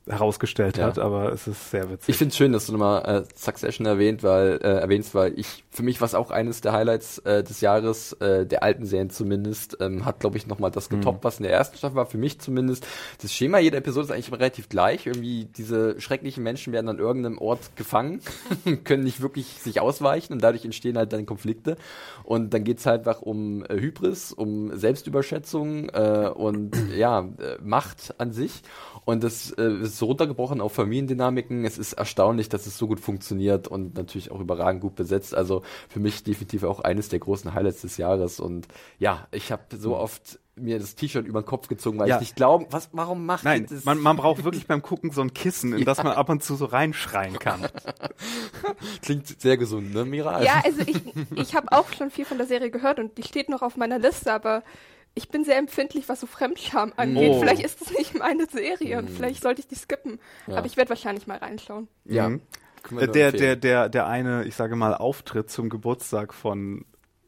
herausgestellt 0.09 0.77
Ja. 0.77 0.87
hat, 0.87 0.99
aber 0.99 1.31
es 1.31 1.47
ist 1.47 1.71
sehr 1.71 1.89
witzig. 1.89 2.09
Ich 2.09 2.17
finde 2.17 2.31
es 2.31 2.37
schön, 2.37 2.51
dass 2.51 2.65
du 2.65 2.71
nochmal 2.73 3.05
äh, 3.05 3.23
Succession 3.35 3.85
erwähnt, 3.85 4.23
weil, 4.23 4.59
äh, 4.63 4.79
erwähnst, 4.79 5.13
weil 5.15 5.37
ich, 5.37 5.63
für 5.69 5.83
mich 5.83 6.01
war 6.01 6.05
es 6.07 6.15
auch 6.15 6.31
eines 6.31 6.61
der 6.61 6.73
Highlights 6.73 7.19
äh, 7.19 7.43
des 7.43 7.61
Jahres, 7.61 8.13
äh, 8.13 8.45
der 8.45 8.63
alten 8.63 8.85
Serien 8.85 9.09
zumindest, 9.09 9.77
ähm, 9.79 10.05
hat, 10.05 10.19
glaube 10.19 10.37
ich, 10.37 10.47
nochmal 10.47 10.71
das 10.71 10.89
getoppt, 10.89 11.23
was 11.23 11.37
in 11.37 11.43
der 11.43 11.53
ersten 11.53 11.77
Staffel 11.77 11.95
war, 11.95 12.05
für 12.07 12.17
mich 12.17 12.39
zumindest. 12.39 12.85
Das 13.21 13.33
Schema 13.33 13.59
jeder 13.59 13.77
Episode 13.77 14.05
ist 14.05 14.11
eigentlich 14.11 14.29
immer 14.29 14.39
relativ 14.39 14.67
gleich. 14.69 15.05
Irgendwie 15.05 15.45
diese 15.45 15.99
schrecklichen 16.01 16.43
Menschen 16.43 16.73
werden 16.73 16.89
an 16.89 16.97
irgendeinem 16.99 17.37
Ort 17.37 17.75
gefangen, 17.75 18.21
können 18.83 19.03
nicht 19.03 19.21
wirklich 19.21 19.45
sich 19.61 19.79
ausweichen 19.79 20.33
und 20.33 20.43
dadurch 20.43 20.65
entstehen 20.65 20.97
halt 20.97 21.13
dann 21.13 21.25
Konflikte. 21.25 21.77
Und 22.23 22.53
dann 22.53 22.63
geht's 22.63 22.85
halt 22.85 23.07
einfach 23.07 23.21
um 23.21 23.63
äh, 23.65 23.75
Hybris, 23.79 24.31
um 24.33 24.75
Selbstüberschätzung 24.77 25.89
äh, 25.89 26.31
und 26.33 26.75
ja, 26.95 27.19
äh, 27.21 27.57
Macht 27.61 28.15
an 28.17 28.31
sich. 28.31 28.61
Und 29.05 29.23
das 29.23 29.51
äh, 29.51 29.71
ist 29.81 29.97
so 29.99 30.07
runtergebrochen 30.07 30.61
auf 30.61 30.73
Familiendynamiken. 30.73 31.65
Es 31.65 31.77
ist 31.77 31.93
erstaunlich, 31.93 32.49
dass 32.49 32.65
es 32.65 32.77
so 32.77 32.87
gut 32.87 32.99
funktioniert 32.99 33.67
und 33.67 33.95
natürlich 33.95 34.31
auch 34.31 34.39
überragend 34.39 34.81
gut 34.81 34.95
besetzt. 34.95 35.35
Also 35.35 35.61
für 35.89 35.99
mich 35.99 36.23
definitiv 36.23 36.63
auch 36.63 36.79
eines 36.79 37.09
der 37.09 37.19
großen 37.19 37.53
Highlights 37.53 37.81
des 37.81 37.97
Jahres. 37.97 38.39
Und 38.39 38.67
ja, 38.97 39.27
ich 39.31 39.51
habe 39.51 39.63
so 39.77 39.95
oft 39.95 40.39
mir 40.55 40.77
das 40.77 40.95
T-Shirt 40.95 41.25
über 41.25 41.41
den 41.41 41.45
Kopf 41.45 41.69
gezogen, 41.69 41.99
weil 41.99 42.09
Ja. 42.09 42.15
ich 42.15 42.21
nicht 42.21 42.35
glauben, 42.35 42.65
was, 42.69 42.89
warum 42.91 43.25
macht 43.25 43.45
Nein, 43.45 43.65
das? 43.69 43.85
man, 43.85 43.97
man 43.99 44.17
braucht 44.17 44.43
wirklich 44.43 44.67
beim 44.67 44.81
Gucken 44.81 45.11
so 45.11 45.21
ein 45.21 45.33
Kissen, 45.33 45.71
in 45.71 45.85
das 45.85 46.03
man 46.03 46.11
ab 46.13 46.27
und 46.27 46.43
zu 46.43 46.55
so 46.55 46.65
reinschreien 46.65 47.39
kann. 47.39 47.61
Klingt 49.01 49.39
sehr 49.41 49.57
gesund, 49.57 49.93
ne, 49.93 50.05
Mira? 50.05 50.43
Ja, 50.43 50.61
also 50.65 50.81
ich, 50.85 51.01
ich 51.35 51.55
habe 51.55 51.71
auch 51.71 51.91
schon 51.93 52.11
viel 52.11 52.25
von 52.25 52.37
der 52.37 52.47
Serie 52.47 52.71
gehört 52.71 52.99
und 52.99 53.17
die 53.17 53.23
steht 53.23 53.49
noch 53.49 53.61
auf 53.61 53.77
meiner 53.77 53.99
Liste, 53.99 54.33
aber 54.33 54.63
ich 55.15 55.29
bin 55.29 55.43
sehr 55.43 55.57
empfindlich, 55.57 56.07
was 56.07 56.19
so 56.21 56.27
Fremdscham 56.27 56.93
angeht. 56.95 57.31
Oh. 57.31 57.39
Vielleicht 57.39 57.63
ist 57.63 57.81
das 57.81 57.91
nicht 57.91 58.17
meine 58.17 58.45
Serie 58.47 58.99
und 58.99 59.09
vielleicht 59.09 59.41
sollte 59.43 59.61
ich 59.61 59.67
die 59.67 59.75
skippen. 59.75 60.19
Ja. 60.47 60.57
Aber 60.57 60.65
ich 60.67 60.77
werde 60.77 60.89
wahrscheinlich 60.89 61.27
mal 61.27 61.37
reinschauen. 61.37 61.87
ja. 62.05 62.29
Mhm. 62.29 62.41
Äh, 62.97 63.07
Der, 63.09 63.33
der, 63.33 63.55
der, 63.57 63.89
der 63.89 64.07
eine, 64.07 64.45
ich 64.45 64.55
sage 64.55 64.77
mal, 64.77 64.95
Auftritt 64.95 65.49
zum 65.51 65.67
Geburtstag 65.69 66.33
von 66.33 66.85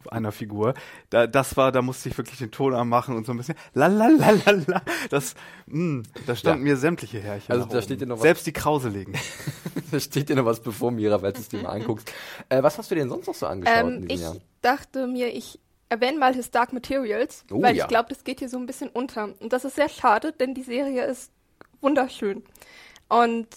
einer 0.10 0.32
Figur, 0.32 0.74
da, 1.10 1.28
das 1.28 1.58
war, 1.58 1.74
da 1.74 1.82
musste 1.82 2.08
ich 2.10 2.18
wirklich 2.18 2.40
den 2.40 2.52
Ton 2.52 2.74
anmachen 2.74 3.16
und 3.18 3.26
so 3.26 3.34
ein 3.34 3.38
bisschen 3.38 3.56
la 3.74 3.88
la 3.88 4.08
la 4.08 4.32
la 4.32 4.52
la. 4.66 4.82
Das, 5.10 5.36
mh, 5.68 6.04
da 6.26 6.36
standen 6.38 6.64
mir 6.64 6.78
sämtliche 6.78 7.20
Härchen. 7.20 7.52
Also 7.52 7.66
da 7.66 7.74
oben. 7.74 7.82
steht 7.84 8.00
dir 8.02 8.08
noch 8.08 8.16
was- 8.16 8.22
Selbst 8.24 8.48
die 8.48 8.54
Krauseligen. 8.54 9.14
da 9.92 10.00
steht 10.00 10.30
dir 10.30 10.38
noch 10.38 10.46
was 10.46 10.62
bevor, 10.62 10.90
Mira, 10.90 11.20
falls 11.20 11.36
du 11.36 11.42
es 11.42 11.50
dir 11.50 11.62
mal 11.62 11.70
anguckst. 11.74 12.12
Äh, 12.48 12.64
was 12.64 12.78
hast 12.78 12.90
du 12.90 12.96
dir 12.96 13.02
denn 13.02 13.10
sonst 13.10 13.28
noch 13.28 13.36
so 13.36 13.46
angeschaut 13.46 13.78
in 13.84 14.04
Ähm, 14.04 14.06
ich 14.08 14.22
Jahr? 14.22 14.38
dachte 14.62 15.06
mir, 15.06 15.28
ich 15.36 15.60
erwähne 15.92 16.18
mal 16.18 16.34
His 16.34 16.50
Dark 16.52 16.74
Materials, 16.74 17.44
Oh, 17.52 17.62
weil 17.62 17.76
ja. 17.76 17.84
ich 17.84 17.88
glaube, 17.90 18.10
das 18.10 18.24
geht 18.24 18.40
hier 18.40 18.50
so 18.50 18.58
ein 18.58 18.66
bisschen 18.66 18.90
unter. 18.90 19.26
Und 19.40 19.52
das 19.54 19.66
ist 19.66 19.76
sehr 19.76 19.90
schade, 19.90 20.32
denn 20.32 20.54
die 20.56 20.64
Serie 20.64 21.06
ist 21.06 21.32
wunderschön. 21.82 22.44
Und 23.10 23.48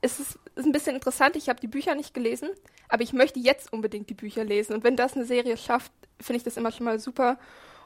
es 0.00 0.20
ist, 0.20 0.38
ist 0.54 0.64
ein 0.66 0.72
bisschen 0.72 0.94
interessant, 0.94 1.36
ich 1.36 1.48
habe 1.48 1.60
die 1.60 1.66
Bücher 1.66 1.94
nicht 1.94 2.14
gelesen, 2.14 2.48
aber 2.88 3.02
ich 3.02 3.12
möchte 3.12 3.40
jetzt 3.40 3.72
unbedingt 3.72 4.08
die 4.10 4.14
Bücher 4.14 4.44
lesen. 4.44 4.74
Und 4.74 4.84
wenn 4.84 4.96
das 4.96 5.14
eine 5.14 5.24
Serie 5.24 5.56
schafft, 5.56 5.92
finde 6.20 6.38
ich 6.38 6.44
das 6.44 6.56
immer 6.56 6.70
schon 6.72 6.84
mal 6.84 6.98
super. 6.98 7.38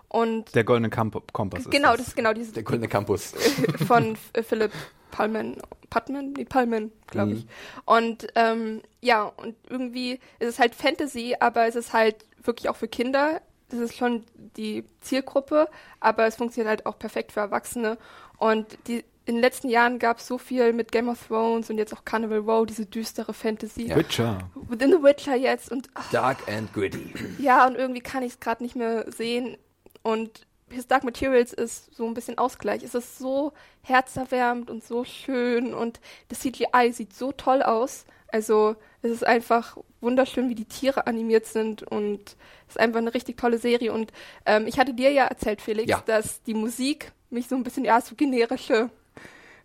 Und 0.08 0.54
Der 0.54 0.64
goldene 0.64 0.90
Kamp 0.90 1.32
Kompass 1.32 1.62
ist 1.62 1.70
genau, 1.70 1.90
das. 1.90 1.98
das 1.98 2.08
ist 2.08 2.16
genau 2.16 2.32
dieses 2.32 2.52
Der 2.52 2.62
Goldene 2.62 2.88
Campus. 2.88 3.32
von 3.88 4.16
Philipp 4.42 4.72
Pullman, 5.10 5.56
Putman, 5.88 6.32
nee, 6.32 6.44
Pullman, 6.44 6.92
glaube 7.06 7.30
Mhm. 7.32 7.36
ich. 7.38 7.46
Und 7.86 8.26
ähm, 8.34 8.82
ja, 9.00 9.24
und 9.24 9.56
irgendwie 9.70 10.20
ist 10.38 10.48
es 10.48 10.58
halt 10.58 10.74
Fantasy, 10.74 11.34
aber 11.40 11.66
es 11.66 11.74
ist 11.76 11.92
halt 11.94 12.16
wirklich 12.44 12.68
auch 12.68 12.76
für 12.76 12.88
Kinder. 12.88 13.40
Das 13.68 13.80
ist 13.80 13.96
schon 13.96 14.24
die 14.56 14.84
Zielgruppe, 15.00 15.68
aber 16.00 16.26
es 16.26 16.36
funktioniert 16.36 16.68
halt 16.68 16.86
auch 16.86 16.98
perfekt 16.98 17.32
für 17.32 17.40
Erwachsene. 17.40 17.98
Und 18.38 18.78
die, 18.86 19.04
in 19.24 19.34
den 19.34 19.40
letzten 19.40 19.68
Jahren 19.68 19.98
gab 19.98 20.18
es 20.18 20.26
so 20.28 20.38
viel 20.38 20.72
mit 20.72 20.92
Game 20.92 21.08
of 21.08 21.26
Thrones 21.26 21.68
und 21.68 21.78
jetzt 21.78 21.92
auch 21.92 22.04
Carnival 22.04 22.38
Row, 22.38 22.64
diese 22.64 22.86
düstere 22.86 23.34
Fantasy. 23.34 23.88
Ja. 23.88 23.96
Witcher. 23.96 24.38
Within 24.68 24.92
the 24.92 25.02
Witcher 25.02 25.34
jetzt 25.34 25.72
und 25.72 25.88
ach, 25.94 26.10
Dark 26.12 26.48
and 26.48 26.72
gritty. 26.72 27.12
ja, 27.38 27.66
und 27.66 27.74
irgendwie 27.74 28.00
kann 28.00 28.22
ich 28.22 28.34
es 28.34 28.40
gerade 28.40 28.62
nicht 28.62 28.76
mehr 28.76 29.10
sehen. 29.10 29.56
Und 30.02 30.46
His 30.68 30.86
Dark 30.86 31.02
Materials 31.02 31.52
ist 31.52 31.94
so 31.94 32.06
ein 32.06 32.14
bisschen 32.14 32.38
Ausgleich. 32.38 32.84
Es 32.84 32.94
ist 32.94 33.18
so 33.18 33.52
herzerwärmend 33.82 34.70
und 34.70 34.84
so 34.84 35.04
schön 35.04 35.74
und 35.74 36.00
das 36.28 36.40
CGI 36.40 36.92
sieht 36.92 37.12
so 37.14 37.32
toll 37.32 37.62
aus. 37.62 38.04
Also 38.28 38.76
es 39.02 39.10
ist 39.10 39.26
einfach 39.26 39.76
wunderschön, 40.06 40.48
wie 40.48 40.54
die 40.54 40.64
Tiere 40.64 41.06
animiert 41.06 41.44
sind 41.44 41.82
und 41.82 42.20
es 42.68 42.76
ist 42.76 42.80
einfach 42.80 42.98
eine 43.00 43.12
richtig 43.12 43.36
tolle 43.36 43.58
Serie. 43.58 43.92
Und 43.92 44.10
ähm, 44.46 44.66
ich 44.66 44.78
hatte 44.78 44.94
dir 44.94 45.10
ja 45.12 45.24
erzählt, 45.26 45.60
Felix, 45.60 45.90
Ja. 45.90 46.02
dass 46.06 46.42
die 46.44 46.54
Musik 46.54 47.12
mich 47.28 47.48
so 47.48 47.54
ein 47.56 47.62
bisschen, 47.62 47.84
ja, 47.84 48.00
so 48.00 48.14
generische 48.14 48.88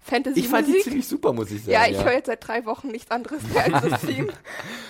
Fantasy-Musik. 0.03 0.43
Ich 0.43 0.49
fand 0.49 0.67
die 0.67 0.79
ziemlich 0.81 1.07
super, 1.07 1.31
muss 1.31 1.51
ich 1.51 1.61
sagen. 1.63 1.71
ja, 1.73 1.85
ich 1.87 2.03
höre 2.03 2.13
jetzt 2.13 2.25
seit 2.25 2.45
drei 2.47 2.65
Wochen 2.65 2.87
nichts 2.87 3.11
anderes 3.11 3.43
mehr 3.53 3.71
als 3.73 3.87
das 3.89 4.01
Theme. 4.07 4.29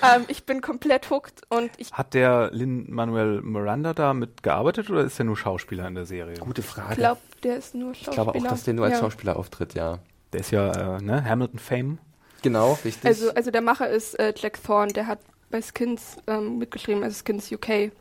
ähm, 0.02 0.23
ich 0.30 0.45
bin 0.45 0.61
komplett 0.61 1.10
hooked 1.10 1.41
und 1.49 1.69
ich 1.78 1.91
Hat 1.91 2.14
der 2.14 2.49
Lin-Manuel 2.53 3.41
Miranda 3.41 3.94
da 3.94 4.14
mitgearbeitet 4.14 4.90
oder 4.90 5.03
ist 5.03 5.19
er 5.19 5.26
nur 5.26 5.36
Schauspieler 5.36 5.86
in 5.88 5.95
der 5.95 6.06
Serie? 6.06 6.36
Gute 6.40 6.61
Frage. 6.61 6.95
glaube, 6.95 7.19
der 7.44 7.57
ist 7.57 7.76
nur 7.76 7.91
ich 7.91 7.98
Schauspieler. 8.03 8.23
glaube 8.32 8.40
auch, 8.40 8.49
dass 8.52 8.64
der 8.64 8.73
nur 8.73 8.86
als 8.86 8.94
ja. 8.95 8.99
Schauspieler 9.02 9.36
auftritt, 9.36 9.73
ja. 9.73 9.99
Der 10.32 10.40
ist 10.40 10.52
ja, 10.52 10.98
äh, 10.98 11.02
ne, 11.02 11.26
Hamilton 11.26 11.60
Fame. 11.60 11.98
Genau, 12.41 12.80
richtig. 12.86 13.06
Also, 13.06 13.32
also 13.34 13.52
der 13.52 13.61
Macher 13.61 13.90
ist 13.90 14.18
äh, 14.18 14.34
Jack 14.36 14.64
Thorne, 14.64 14.94
der 14.94 15.07
hat 15.07 15.19
bei 15.52 15.61
Skins 15.61 16.18
ähm, 16.28 16.57
mitgeschrieben, 16.57 17.03
also 17.03 17.22
Skins 17.23 17.52
UK. 17.52 17.91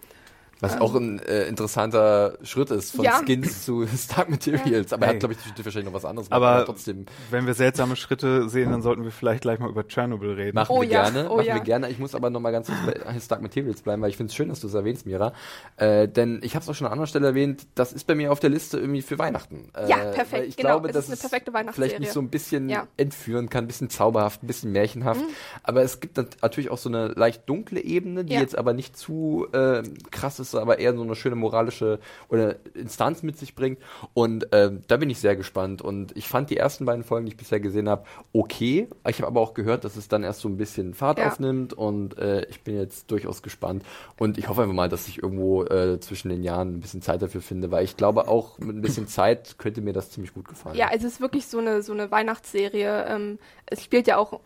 Was 0.61 0.81
auch 0.81 0.95
ein 0.95 1.19
äh, 1.21 1.45
interessanter 1.45 2.35
Schritt 2.43 2.71
ist 2.71 2.95
von 2.95 3.05
Ja. 3.05 3.21
Skins 3.25 3.65
zu 3.65 3.87
Stark 3.97 4.29
Materials. 4.31 4.93
Aber 4.93 5.07
er 5.07 5.09
Hey. 5.09 5.15
hat, 5.15 5.21
glaube 5.21 5.35
ich, 5.35 5.65
wahrscheinlich 5.65 5.87
noch 5.87 5.95
was 5.95 6.05
anderes 6.05 6.31
Aber- 6.31 6.51
gemacht, 6.53 6.67
trotzdem 6.67 7.07
Wenn 7.31 7.47
wir 7.47 7.55
seltsame 7.55 7.97
Schritte 7.97 8.49
sehen, 8.49 8.71
dann 8.71 8.83
sollten 8.83 9.05
wir 9.05 9.11
vielleicht 9.11 9.43
gleich 9.43 9.59
mal 9.59 9.69
über 9.71 9.87
Tschernobyl 9.87 10.33
reden. 10.33 10.55
machen 10.55 10.69
Oh 10.77 10.83
wir 10.83 10.89
ja, 10.89 11.09
gerne. 11.09 11.31
oh 11.31 11.37
machen 11.37 11.47
ja. 11.47 11.55
wir 11.55 11.61
gerne. 11.63 11.89
Ich 11.91 11.99
muss 11.99 12.15
aber 12.15 12.31
noch 12.31 12.41
mal 12.41 12.51
ganz 12.51 12.69
kurz 12.69 12.79
bei 13.05 13.21
Stark 13.21 13.43
Materials 13.43 13.83
bleiben, 13.83 14.03
weil 14.03 14.11
ich 14.11 14.17
finde 14.17 14.31
es 14.31 14.37
schön, 14.37 14.49
dass 14.49 14.61
du 14.61 14.67
es 14.67 14.75
erwähnst, 14.75 15.07
Mira. 15.07 15.33
Äh, 15.77 16.09
denn 16.09 16.41
ich 16.43 16.55
habe 16.55 16.63
es 16.63 16.69
auch 16.69 16.75
schon 16.75 16.87
an 16.87 16.93
anderer 16.93 17.07
Stelle 17.07 17.27
erwähnt, 17.29 17.67
das 17.75 17.93
ist 17.93 18.07
bei 18.07 18.15
mir 18.15 18.31
auf 18.33 18.41
der 18.41 18.51
Liste 18.51 18.79
irgendwie 18.79 19.03
für 19.03 19.19
Weihnachten. 19.19 19.71
Äh, 19.75 19.89
Ja, 19.89 19.97
perfekt, 20.13 20.47
Ich 20.49 20.57
genau. 20.57 20.69
glaube, 20.71 20.89
Es 20.89 20.95
dass 20.95 21.05
ist 21.05 21.11
eine 21.11 21.17
perfekte 21.21 21.51
vielleicht 21.53 21.67
Weihnachtsserie. 21.77 22.01
mich 22.01 22.13
so 22.13 22.21
ein 22.21 22.29
bisschen 22.29 22.69
Ja. 22.69 22.83
Mhm. 22.83 22.89
entführen 22.99 23.49
kann, 23.49 23.65
ein 23.65 23.67
bisschen 23.67 23.91
zauberhaft, 23.91 24.43
ein 24.43 24.47
bisschen 24.47 24.73
märchenhaft. 24.73 25.23
Aber 25.63 25.83
es 25.83 26.01
gibt 26.01 26.17
nat- 26.17 26.37
natürlich 26.43 26.71
auch 26.71 26.79
so 26.79 26.89
eine 26.89 27.09
leicht 27.09 27.49
dunkle 27.49 27.81
Ebene, 27.81 28.25
die 28.25 28.35
Ja. 28.35 28.41
jetzt 28.41 28.57
aber 28.59 28.73
nicht 28.73 28.97
zu 28.97 29.47
äh, 29.53 29.83
krass 30.11 30.39
ist, 30.39 30.50
aber 30.59 30.79
eher 30.79 30.95
so 30.95 31.03
eine 31.03 31.15
schöne 31.15 31.37
moralische 31.37 31.99
oder 32.29 32.57
Instanz 32.75 33.23
mit 33.23 33.39
sich 33.39 33.55
bringt. 33.55 33.79
Und 34.15 34.49
ähm, 34.53 34.83
da 34.89 34.97
bin 34.97 35.11
ich 35.11 35.19
sehr 35.19 35.37
gespannt. 35.37 35.83
Und 35.83 36.17
ich 36.17 36.29
fand 36.29 36.51
die 36.51 36.57
ersten 36.57 36.85
beiden 36.85 37.05
Folgen, 37.05 37.27
die 37.27 37.33
ich 37.33 37.39
bisher 37.39 37.61
gesehen 37.61 37.89
habe, 37.89 38.05
okay. 38.33 38.89
Ich 39.09 39.19
habe 39.19 39.27
aber 39.29 39.41
auch 39.41 39.55
gehört, 39.55 39.85
dass 39.85 39.97
es 39.97 40.09
dann 40.09 40.23
erst 40.23 40.41
so 40.41 40.49
ein 40.49 40.57
bisschen 40.57 40.95
Fahrt 40.95 41.19
Ja. 41.19 41.29
aufnimmt. 41.29 41.73
Und 41.73 42.19
äh, 42.19 42.45
ich 42.47 42.63
bin 42.63 42.77
jetzt 42.77 43.11
durchaus 43.11 43.43
gespannt. 43.43 43.85
Und 44.19 44.39
ich 44.39 44.49
hoffe 44.49 44.63
einfach 44.63 44.75
mal, 44.75 44.89
dass 44.89 45.09
ich 45.09 45.23
irgendwo 45.23 45.65
äh, 45.65 46.01
zwischen 46.01 46.29
den 46.29 46.43
Jahren 46.43 46.77
ein 46.77 46.81
bisschen 46.81 47.03
Zeit 47.03 47.23
dafür 47.23 47.41
finde, 47.41 47.71
weil 47.71 47.85
ich 47.85 47.97
glaube, 47.97 48.29
auch 48.29 48.59
mit 48.59 48.77
ein 48.77 48.83
bisschen 48.83 49.07
Zeit 49.09 49.57
könnte 49.59 49.81
mir 49.81 49.93
das 49.93 50.11
ziemlich 50.11 50.35
gut 50.35 50.49
gefallen. 50.49 50.77
Ja, 50.77 50.89
es 50.95 51.05
ist 51.05 51.21
wirklich 51.21 51.47
so 51.47 51.59
eine, 51.59 51.83
so 51.83 51.93
eine 51.93 52.11
Weihnachtsserie. 52.11 53.05
Ähm, 53.09 53.39
es 53.67 53.83
spielt 53.85 54.07
ja 54.07 54.17
auch 54.17 54.41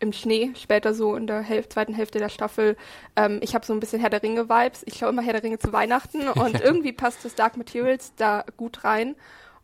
im 0.00 0.12
Schnee, 0.12 0.52
später 0.54 0.94
so 0.94 1.16
in 1.16 1.26
der 1.26 1.40
Häl 1.40 1.68
zweiten 1.68 1.94
Hälfte 1.94 2.18
der 2.18 2.28
Staffel. 2.28 2.76
Ähm, 3.16 3.38
ich 3.42 3.54
habe 3.54 3.64
so 3.64 3.72
ein 3.72 3.80
bisschen 3.80 4.00
Herr 4.00 4.10
der 4.10 4.22
Ringe-Vibes. 4.22 4.82
Ich 4.86 4.96
schaue 4.96 5.10
immer 5.10 5.22
Herr 5.22 5.34
der 5.34 5.42
Ringe 5.42 5.58
zu 5.58 5.72
Weihnachten 5.72 6.28
und 6.28 6.60
irgendwie 6.60 6.92
passt 6.92 7.24
das 7.24 7.34
Dark 7.34 7.56
Materials 7.56 8.12
da 8.16 8.44
gut 8.56 8.84
rein. 8.84 9.16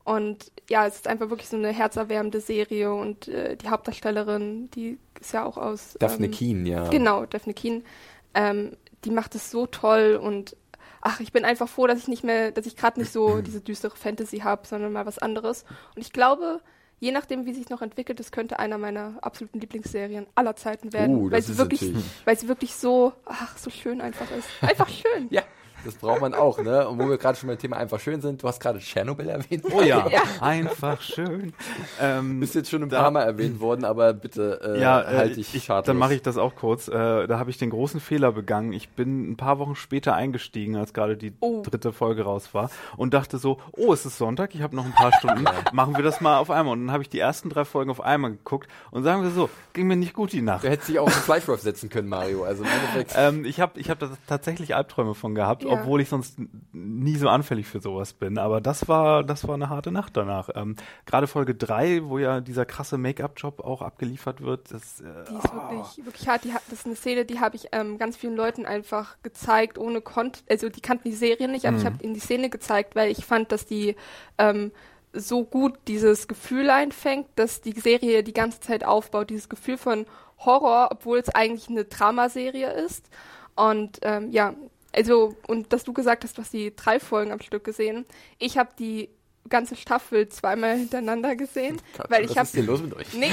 Und 0.05 0.51
ja, 0.71 0.87
es 0.87 0.97
ist 0.97 1.09
einfach 1.09 1.29
wirklich 1.29 1.49
so 1.49 1.57
eine 1.57 1.69
herzerwärmende 1.69 2.41
Serie 2.41 2.95
und 2.95 3.29
äh, 3.29 3.57
die 3.57 3.69
Hauptdarstellerin, 3.69 4.71
die 4.71 4.99
ist 5.21 5.35
ja 5.35 5.45
auch 5.45 5.59
aus... 5.59 5.97
Daphne 5.99 6.27
ähm, 6.27 6.33
Keen, 6.33 6.67
ja. 6.67 6.89
Genau, 6.89 7.27
Daphne 7.27 7.53
Keen. 7.53 7.85
Ähm, 8.33 8.77
die 9.05 9.11
macht 9.11 9.35
es 9.35 9.51
so 9.51 9.67
toll 9.67 10.19
und 10.21 10.57
ach, 11.01 11.21
ich 11.21 11.33
bin 11.33 11.45
einfach 11.45 11.69
froh, 11.69 11.87
dass 11.87 11.99
ich 11.99 12.09
nicht 12.09 12.25
mehr, 12.25 12.53
dass 12.53 12.67
ich 12.67 12.77
gerade 12.77 13.01
nicht 13.01 13.13
so 13.13 13.41
diese 13.43 13.61
düstere 13.61 13.97
Fantasy 13.97 14.39
habe, 14.39 14.67
sondern 14.67 14.93
mal 14.93 15.07
was 15.07 15.19
anderes. 15.19 15.65
Und 15.95 16.03
ich 16.03 16.13
glaube, 16.13 16.61
je 17.01 17.13
nachdem, 17.13 17.47
wie 17.47 17.55
sich 17.55 17.69
noch 17.69 17.83
entwickelt, 17.83 18.19
das 18.21 18.33
könnte 18.33 18.59
einer 18.59 18.79
meiner 18.79 19.19
absoluten 19.23 19.61
Lieblingsserien 19.61 20.27
aller 20.35 20.57
Zeiten 20.57 20.93
werden, 20.93 21.17
Uh, 21.17 21.31
weil 21.31 21.43
sie 21.43 21.57
wirklich, 21.59 21.93
weil 22.25 22.39
sie 22.39 22.49
wirklich 22.49 22.75
so, 22.75 23.13
ach, 23.25 23.57
so 23.57 23.71
schön 23.71 24.01
einfach 24.01 24.31
ist. 24.33 24.49
Einfach 24.61 24.89
schön. 24.89 25.29
Ja, 25.31 25.43
das 25.85 25.95
braucht 25.95 26.21
man 26.21 26.35
auch, 26.35 26.59
ne? 26.63 26.89
Und 26.89 26.99
wo 26.99 27.09
wir 27.09 27.19
gerade 27.19 27.39
schon 27.39 27.49
beim 27.49 27.59
Thema 27.59 27.77
einfach 27.77 28.01
schön 28.01 28.21
sind, 28.21 28.43
du 28.43 28.49
hast 28.49 28.61
gerade 28.61 28.79
Tschernobyl 28.79 29.29
erwähnt. 29.29 29.65
Oh 29.73 29.81
ja, 29.81 30.07
einfach 30.41 31.01
schön. 31.01 31.53
Ähm, 32.01 32.41
Bist 32.41 32.55
jetzt 32.55 32.71
schon 32.71 32.83
ein 32.83 32.89
paar 32.89 33.11
Mal 33.11 33.23
erwähnt 33.23 33.61
worden, 33.61 33.85
aber 33.85 34.13
bitte 34.13 34.61
äh, 34.77 34.81
ja, 34.81 35.01
äh, 35.03 35.17
halte 35.17 35.41
ich, 35.41 35.55
ich, 35.55 35.65
schadlos. 35.65 35.87
dann 35.87 35.97
mache 35.97 36.15
ich 36.15 36.23
das 36.23 36.37
auch 36.39 36.55
kurz. 36.55 36.89
Äh, 36.89 37.27
da 37.27 37.39
habe 37.39 37.51
ich 37.51 37.59
den 37.59 37.71
großen 37.71 38.01
Fehler 38.01 38.33
begangen. 38.33 38.73
Ich 38.73 38.89
bin 38.91 39.31
ein 39.33 39.37
paar 39.37 39.59
Wochen 39.59 39.77
später 39.77 40.15
eingestiegen, 40.15 40.77
als 40.77 40.93
gerade 40.93 41.17
die 41.17 41.33
Oh. 41.41 41.63
dritte 41.63 41.93
Folge 41.93 42.23
raus 42.25 42.49
war 42.53 42.71
und 42.97 43.15
dachte 43.15 43.39
so, 43.39 43.59
oh, 43.73 43.93
es 43.93 44.05
ist 44.07 44.19
Sonntag, 44.19 44.55
ich 44.55 44.63
habe 44.63 44.75
noch 44.75 44.85
ein 44.85 44.93
paar 44.95 45.13
Stunden, 45.13 45.45
machen 45.73 45.97
wir 45.97 46.03
das 46.03 46.21
mal 46.21 46.39
auf 46.39 46.51
einmal. 46.51 46.73
Und 46.73 46.87
dann 46.87 46.93
habe 46.93 47.03
ich 47.03 47.09
die 47.09 47.19
ersten 47.21 47.49
drei 47.51 47.65
Folgen 47.65 47.91
auf 47.91 48.01
einmal 48.01 48.33
geguckt 48.33 48.69
und 48.91 49.05
sagen 49.05 49.23
wir 49.23 49.31
so, 49.31 49.49
ging 49.73 49.87
mir 49.87 49.97
nicht 49.97 50.15
gut 50.15 50.33
die 50.33 50.43
Nacht. 50.43 50.65
Du 50.65 50.69
hättest 50.69 50.89
dich 50.89 50.99
auch 50.99 51.07
auf 51.07 51.15
den 51.15 51.23
Fleischwurf 51.23 51.61
setzen 51.61 51.89
können, 51.89 52.09
Mario. 52.09 52.45
Also 52.45 52.65
im 52.65 52.69
Endeffekt. 52.71 53.09
Ähm, 53.19 53.45
ich 53.45 53.61
habe 53.61 53.81
ich 53.81 53.91
hab 53.91 53.99
da 53.99 54.11
tatsächlich 54.27 54.75
Albträume 54.77 55.15
von 55.15 55.35
gehabt, 55.35 55.65
Ja. 55.69 55.81
obwohl 55.81 56.01
ich 56.01 56.09
sonst 56.09 56.39
nie 56.73 57.17
so 57.17 57.29
anfällig 57.29 57.67
für 57.67 57.81
sowas 57.81 58.13
bin. 58.13 58.39
Aber 58.39 58.61
das 58.61 58.89
war, 58.89 59.23
das 59.25 59.47
war 59.47 59.55
eine 59.55 59.69
harte 59.69 59.93
Nacht 59.93 60.17
danach. 60.17 60.49
Ähm, 60.55 60.77
Gerade 61.07 61.27
Folge 61.27 61.55
drei, 61.55 62.03
wo 62.05 62.19
ja 62.19 62.41
dieser 62.41 62.65
krasse 62.65 62.99
Make-up-Job 62.99 63.61
auch 63.61 63.83
abgeliefert 63.83 64.41
wird, 64.41 64.73
das, 64.73 65.01
äh, 65.01 65.05
Die 65.31 65.37
ist 65.37 65.55
wirklich, 65.55 66.07
wirklich 66.07 66.29
hart. 66.29 66.45
Die, 66.45 66.53
das 66.71 66.81
ist 66.81 66.87
eine 66.87 66.97
Szene, 66.97 67.25
die 67.25 67.41
habe 67.41 67.57
ich 67.57 67.69
ähm, 67.73 67.99
ganz 67.99 68.17
vielen 68.17 68.37
Leuten 68.37 68.67
einfach 68.67 69.17
gezeigt, 69.23 69.79
ohne 69.79 70.01
Kont 70.01 70.43
also 70.49 70.69
die 70.69 70.81
kannten 70.81 71.09
die 71.09 71.15
Serie 71.15 71.49
nicht, 71.49 71.67
aber 71.67 71.77
ich 71.77 71.85
habe 71.85 72.03
ihnen 72.03 72.15
die 72.15 72.21
Szene 72.21 72.51
gezeigt, 72.51 72.97
weil 72.97 73.11
ich 73.11 73.25
fand, 73.25 73.53
dass 73.53 73.67
die 73.67 73.97
ähm, 74.39 74.73
so 75.13 75.45
gut 75.45 75.75
dieses 75.87 76.29
Gefühl 76.29 76.71
einfängt, 76.71 77.27
dass 77.37 77.61
die 77.61 77.73
Serie 77.73 78.23
die 78.23 78.33
ganze 78.33 78.61
Zeit 78.61 78.85
aufbaut, 78.85 79.31
dieses 79.31 79.49
Gefühl 79.49 79.79
von 79.79 80.07
Horror, 80.39 80.89
obwohl 80.91 81.19
es 81.19 81.29
eigentlich 81.31 81.69
eine 81.69 81.85
Dramaserie 81.85 82.73
ist. 82.73 83.09
Und 83.57 83.99
ähm, 84.03 84.31
ja, 84.31 84.55
also, 84.95 85.35
und 85.47 85.73
dass 85.73 85.85
du 85.85 85.93
gesagt 85.93 86.25
hast, 86.25 86.39
du 86.39 86.43
hast 86.43 86.53
die 86.53 86.75
drei 86.75 86.99
Folgen 86.99 87.33
am 87.33 87.41
Stück 87.41 87.65
gesehen. 87.65 88.07
Ich 88.39 88.57
habe 88.59 88.71
die 88.79 89.11
ganze 89.49 89.77
Staffel 89.77 90.29
zweimal 90.29 90.77
hintereinander 90.77 91.37
gesehen, 91.37 91.81
weil 92.09 92.25
ich 92.25 92.31
was 92.31 92.37
habe 92.37 92.47
ist 92.47 92.57
denn 92.57 92.67
los 92.67 92.83
mit 92.83 92.95
euch? 92.95 93.13
Nee, 93.15 93.31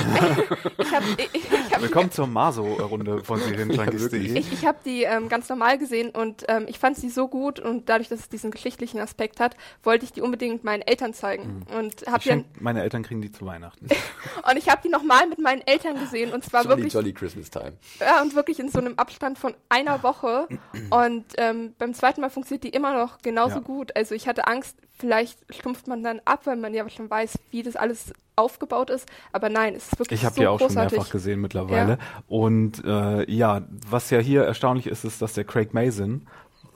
ich 0.77 0.93
habe 0.93 1.05
ich, 1.33 1.43
ich 1.43 1.73
hab, 1.73 1.81
Willkommen 1.81 2.11
zur 2.11 2.27
Maso-Runde 2.27 3.23
von 3.23 3.39
Serienjunkies.de. 3.39 4.37
ich, 4.39 4.53
ich 4.53 4.65
hab 4.65 4.83
die 4.83 5.03
ähm, 5.03 5.29
ganz 5.29 5.49
normal 5.49 5.77
gesehen 5.77 6.09
und 6.11 6.45
ähm, 6.47 6.65
ich 6.67 6.79
fand 6.79 6.97
sie 6.97 7.09
so 7.09 7.27
gut 7.27 7.59
und 7.59 7.89
dadurch, 7.89 8.09
dass 8.09 8.19
es 8.21 8.29
diesen 8.29 8.51
geschichtlichen 8.51 8.99
Aspekt 8.99 9.39
hat, 9.39 9.55
wollte 9.83 10.05
ich 10.05 10.13
die 10.13 10.21
unbedingt 10.21 10.63
meinen 10.63 10.81
Eltern 10.81 11.13
zeigen 11.13 11.65
und 11.77 12.05
hab 12.07 12.17
Ich 12.17 12.23
die 12.23 12.29
dann, 12.29 12.39
schenk, 12.39 12.61
meine 12.61 12.81
Eltern 12.83 13.03
kriegen 13.03 13.21
die 13.21 13.31
zu 13.31 13.45
Weihnachten. 13.45 13.87
und 14.49 14.57
ich 14.57 14.69
habe 14.69 14.81
die 14.83 14.89
nochmal 14.89 15.27
mit 15.27 15.39
meinen 15.39 15.61
Eltern 15.61 15.99
gesehen 15.99 16.31
und 16.33 16.43
zwar 16.43 16.63
Jolly, 16.63 16.77
wirklich 16.77 16.93
jolly 16.93 17.13
Christmas 17.13 17.49
Time. 17.49 17.73
ja, 17.99 18.21
und 18.21 18.35
wirklich 18.35 18.59
in 18.59 18.69
so 18.69 18.79
einem 18.79 18.93
Abstand 18.97 19.37
von 19.37 19.53
einer 19.69 20.03
Woche 20.03 20.47
und 20.89 21.25
ähm, 21.37 21.73
beim 21.77 21.93
zweiten 21.93 22.21
Mal 22.21 22.29
funktioniert 22.29 22.63
die 22.63 22.69
immer 22.69 22.93
noch 22.97 23.19
genauso 23.19 23.55
Ja. 23.55 23.61
gut. 23.61 23.95
Also 23.95 24.15
ich 24.15 24.27
hatte 24.27 24.47
Angst, 24.47 24.77
vielleicht 24.97 25.37
stumpft 25.53 25.87
man 25.87 26.03
dann 26.03 26.21
ab, 26.25 26.41
weil 26.45 26.55
man 26.57 26.73
ja 26.73 26.87
schon 26.89 27.09
weiß, 27.09 27.37
wie 27.51 27.63
das 27.63 27.75
alles 27.75 28.13
aufgebaut 28.37 28.89
ist, 28.89 29.07
aber 29.31 29.47
nein, 29.49 29.75
es 29.75 29.85
ist 29.87 29.99
wirklich 29.99 30.19
Ich 30.19 30.25
habe 30.25 30.35
so 30.35 30.41
die 30.41 30.47
auch 30.47 30.57
großartig. 30.59 30.89
schon 30.89 30.97
mehrfach 30.97 31.11
gesehen 31.11 31.39
mittlerweile. 31.41 31.97
Und 32.27 32.83
äh, 32.83 33.29
ja, 33.31 33.61
was 33.89 34.09
ja 34.09 34.19
hier 34.19 34.43
erstaunlich 34.43 34.87
ist, 34.87 35.05
ist, 35.05 35.21
dass 35.21 35.33
der 35.33 35.45
Craig 35.45 35.73
Mason 35.73 36.27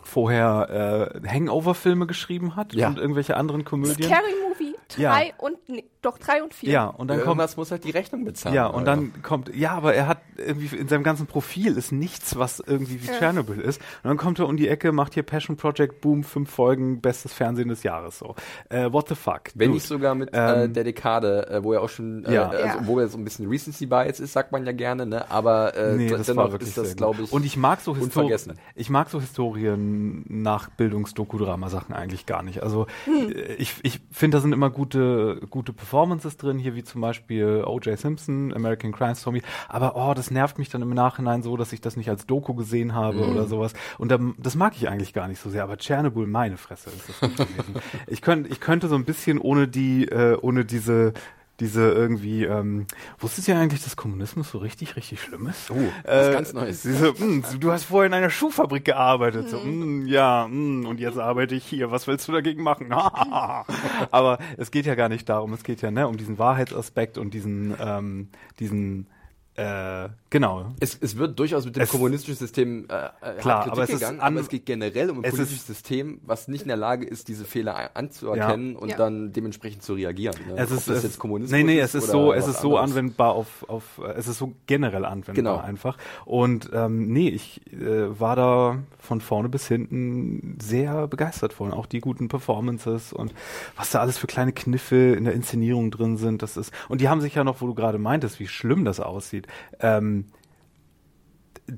vorher 0.02 1.12
äh, 1.24 1.28
Hangover-Filme 1.28 2.08
geschrieben 2.08 2.56
hat 2.56 2.74
Ja. 2.74 2.88
und 2.88 2.98
irgendwelche 2.98 3.36
anderen 3.38 3.66
Komödien. 3.66 4.08
Scary 4.10 4.34
Movie 4.48 4.76
Ja. 4.98 5.12
drei 5.14 5.34
und 5.38 5.58
nee, 5.70 5.84
doch 6.02 6.18
drei 6.18 6.42
und 6.44 6.54
vier. 6.54 6.72
Ja, 6.72 6.86
und 6.88 7.08
dann 7.10 7.18
kommt 7.18 7.28
Irgendwas 7.30 7.58
muss 7.58 7.72
halt 7.72 7.84
die 7.84 7.92
Rechnung 7.92 8.24
bezahlen. 8.24 8.56
Ja, 8.56 8.68
und 8.68 8.88
Alter. 8.88 9.02
dann 9.02 9.22
kommt, 9.22 9.54
ja, 9.56 9.72
aber 9.74 9.94
er 9.94 10.08
hat 10.08 10.20
irgendwie 10.38 10.76
in 10.76 10.88
seinem 10.88 11.04
ganzen 11.04 11.26
Profil 11.28 11.76
ist 11.78 11.92
nichts, 11.92 12.38
was 12.40 12.60
irgendwie 12.66 13.02
wie 13.04 13.08
Ja. 13.08 13.14
Tschernobyl 13.18 13.60
ist. 13.60 13.82
Und 14.04 14.08
dann 14.10 14.18
kommt 14.18 14.40
er 14.40 14.48
um 14.48 14.56
die 14.58 14.68
Ecke, 14.70 14.92
macht 14.92 15.14
hier 15.14 15.24
Passion 15.24 15.58
Project, 15.58 16.00
boom, 16.02 16.24
fünf 16.24 16.50
Folgen, 16.50 17.02
bestes 17.02 17.34
Fernsehen 17.34 17.68
des 17.68 17.84
Jahres, 17.84 18.20
so. 18.20 18.36
Äh, 18.70 18.92
what 18.94 19.10
the 19.10 19.16
fuck? 19.16 19.42
Wenn 19.56 19.72
nicht 19.72 19.86
sogar 19.86 20.16
mit 20.16 20.34
äh, 20.34 20.64
Ähm, 20.66 20.74
der 20.74 20.84
Dekade, 20.86 21.48
äh, 21.50 21.64
wo 21.64 21.74
er 21.74 21.82
auch 21.82 21.90
schon, 21.90 22.24
äh, 22.26 22.34
Ja. 22.34 22.48
also, 22.50 22.66
Ja. 22.80 22.88
wo 22.88 23.00
er 23.00 23.08
so 23.10 23.18
ein 23.18 23.26
bisschen 23.26 23.50
Recency 23.50 23.86
Bias 23.86 24.20
ist, 24.22 24.32
sagt 24.34 24.52
man 24.54 24.66
ja 24.66 24.72
gerne, 24.72 25.06
ne? 25.06 25.30
Aber 25.30 25.76
äh, 25.76 25.96
Nee, 25.98 26.10
das 26.10 26.28
dennoch 26.28 26.44
war 26.44 26.52
wirklich 26.54 26.70
ist 26.70 26.78
das, 26.78 26.96
glaube 26.96 27.24
ich, 27.24 27.32
Und 27.34 27.46
ich 27.46 27.58
mag 27.58 27.82
so 27.82 27.94
Historien, 27.96 28.26
unvergessen. 28.32 28.54
ich 28.76 28.90
mag 28.90 29.10
so 29.10 29.20
Historien 29.20 30.24
nach 30.30 30.70
Bildungsdokudrama-Sachen 30.70 31.94
eigentlich 31.94 32.26
gar 32.26 32.42
nicht. 32.44 32.64
Also 32.64 32.88
Hm. 33.06 33.30
äh, 33.32 33.54
ich, 33.56 33.76
ich 33.84 34.00
finde, 34.12 34.38
da 34.38 34.42
sind 34.42 34.54
immer 34.54 34.70
gute, 34.70 35.42
gute 35.50 35.74
Performances 35.74 35.89
drin, 36.38 36.58
hier 36.60 36.76
wie 36.76 36.84
zum 36.84 37.02
Beispiel 37.02 37.64
O.J. 37.66 37.98
Simpson, 37.98 38.54
American 38.54 38.92
Crime 38.92 39.16
Story. 39.16 39.42
Aber 39.68 39.96
oh, 39.96 40.14
das 40.14 40.32
nervt 40.32 40.58
mich 40.60 40.70
dann 40.70 40.82
im 40.82 40.90
Nachhinein 40.90 41.44
so, 41.44 41.58
dass 41.58 41.74
ich 41.74 41.82
das 41.82 41.96
nicht 41.98 42.10
als 42.10 42.26
Doku 42.26 42.54
gesehen 42.54 42.94
habe 42.96 43.20
Hm. 43.26 43.32
oder 43.32 43.48
sowas. 43.48 43.74
Und 43.98 44.10
dann, 44.10 44.36
das 44.38 44.56
mag 44.56 44.74
ich 44.76 44.88
eigentlich 44.90 45.14
gar 45.14 45.28
nicht 45.28 45.40
so 45.42 45.50
sehr. 45.50 45.64
Aber 45.64 45.78
Tschernobyl, 45.78 46.28
meine 46.28 46.58
Fresse, 46.58 46.90
ist 46.90 47.10
das 47.10 47.20
gut 47.20 47.38
gewesen. 47.38 47.76
Ich 48.08 48.22
könnte, 48.22 48.50
ich 48.50 48.60
könnte 48.60 48.88
so 48.88 48.96
ein 48.96 49.06
bisschen 49.06 49.40
ohne 49.40 49.68
die, 49.68 50.06
äh, 50.08 50.38
ohne 50.42 50.66
diese 50.66 51.14
diese 51.60 51.92
irgendwie, 51.92 52.46
ähm, 52.46 52.86
wusstest 53.20 53.48
du 53.48 53.52
ja 53.52 53.60
eigentlich, 53.60 53.84
dass 53.84 53.96
Kommunismus 53.96 54.52
so 54.52 54.60
richtig, 54.60 54.96
richtig 54.96 55.22
schlimm 55.22 55.48
ist? 55.48 55.70
Oh, 55.72 55.76
was 56.06 56.32
ganz 56.32 56.54
Neues. 56.54 56.82
Diese, 56.82 57.12
mh, 57.12 57.58
du 57.60 57.72
hast 57.72 57.86
vorher 57.86 58.08
in 58.08 58.14
einer 58.14 58.30
Schuhfabrik 58.30 58.86
gearbeitet. 58.86 59.50
So, 59.50 59.60
mh, 59.60 60.08
ja, 60.08 60.48
mh, 60.50 60.88
und 60.88 61.00
jetzt 61.00 61.18
arbeite 61.18 61.56
ich 61.56 61.66
hier. 61.66 61.92
Was 61.92 62.08
willst 62.08 62.28
du 62.28 62.32
dagegen 62.32 62.64
machen? 62.64 62.92
Aber 64.12 64.40
es 64.58 64.72
geht 64.72 64.86
ja 64.86 64.96
gar 64.96 65.10
nicht 65.10 65.28
darum. 65.28 65.54
Es 65.54 65.64
geht 65.64 65.82
ja 65.82 65.92
ne, 65.92 66.08
um 66.08 66.18
diesen 66.18 66.38
Wahrheitsaspekt 66.38 67.18
und 67.18 67.34
diesen, 67.34 67.76
ähm, 67.80 68.30
diesen 68.60 69.08
äh, 69.56 70.10
genau. 70.30 70.74
Es, 70.80 70.98
es 71.00 71.18
wird 71.18 71.38
durchaus 71.40 71.66
mit 71.66 71.76
dem 71.76 71.84
Es- 71.84 71.90
kommunistischen 71.90 72.38
System 72.38 72.88
äh, 72.90 73.06
äh, 73.06 73.36
Klar, 73.40 73.60
hart 73.66 73.72
aber 73.72 73.84
es 73.84 73.90
ist 73.90 74.00
gegangen, 74.00 74.20
an- 74.20 74.34
aber 74.34 74.42
es 74.42 74.50
geht 74.50 74.66
generell 74.66 75.10
um 75.10 75.20
ein 75.20 75.24
es 75.24 75.32
politisches 75.32 75.60
ist- 75.62 75.68
System, 75.68 76.20
was 76.26 76.48
nicht 76.48 76.62
in 76.64 76.68
der 76.68 76.78
Lage 76.78 77.06
ist, 77.06 77.28
diese 77.28 77.46
Fehler 77.46 77.92
anzuerkennen 77.96 78.76
und 78.76 78.90
Ja. 78.90 78.98
dann 78.98 79.32
dementsprechend 79.34 79.84
zu 79.84 79.94
reagieren. 79.94 80.36
Ne? 80.48 80.54
Es 80.58 80.72
Ob 80.72 80.78
ist, 80.78 80.88
das 80.90 80.98
es, 80.98 81.04
jetzt 81.04 81.20
Kommunismus 81.20 81.52
nee, 81.58 81.64
nee, 81.64 81.80
es 81.80 81.96
ist 81.96 82.04
oder 82.06 82.12
so, 82.12 82.34
es 82.34 82.48
ist 82.48 82.62
so 82.62 82.78
anderes. 82.78 82.98
anwendbar 82.98 83.34
auf, 83.34 83.66
auf, 83.70 84.00
es 84.16 84.28
ist 84.28 84.38
so 84.38 84.54
generell 84.68 85.06
anwendbar 85.06 85.36
Genau. 85.36 85.58
einfach. 85.58 85.98
Und 86.26 86.70
ähm, 86.74 87.08
nee, 87.12 87.30
ich 87.30 87.62
äh, 87.74 88.20
war 88.20 88.36
da 88.36 88.78
von 89.00 89.22
vorne 89.22 89.50
bis 89.50 89.68
hinten 89.68 90.58
sehr 90.62 91.08
begeistert 91.08 91.54
von. 91.54 91.74
Auch 91.74 91.86
die 91.86 92.00
guten 92.00 92.28
Performances 92.28 93.14
und 93.14 93.34
was 93.76 93.92
da 93.92 94.00
alles 94.00 94.18
für 94.18 94.28
kleine 94.28 94.52
Kniffe 94.54 94.96
in 95.16 95.24
der 95.24 95.34
Inszenierung 95.34 95.92
drin 95.92 96.18
sind. 96.18 96.42
Das 96.42 96.58
ist 96.58 96.72
und 96.90 97.02
die 97.02 97.10
haben 97.10 97.22
sich 97.22 97.36
ja 97.36 97.44
noch, 97.44 97.62
wo 97.62 97.68
du 97.68 97.74
gerade 97.74 97.98
meintest, 97.98 98.40
wie 98.40 98.48
schlimm 98.48 98.86
das 98.86 99.00
aussieht, 99.00 99.48
ähm, 99.80 100.19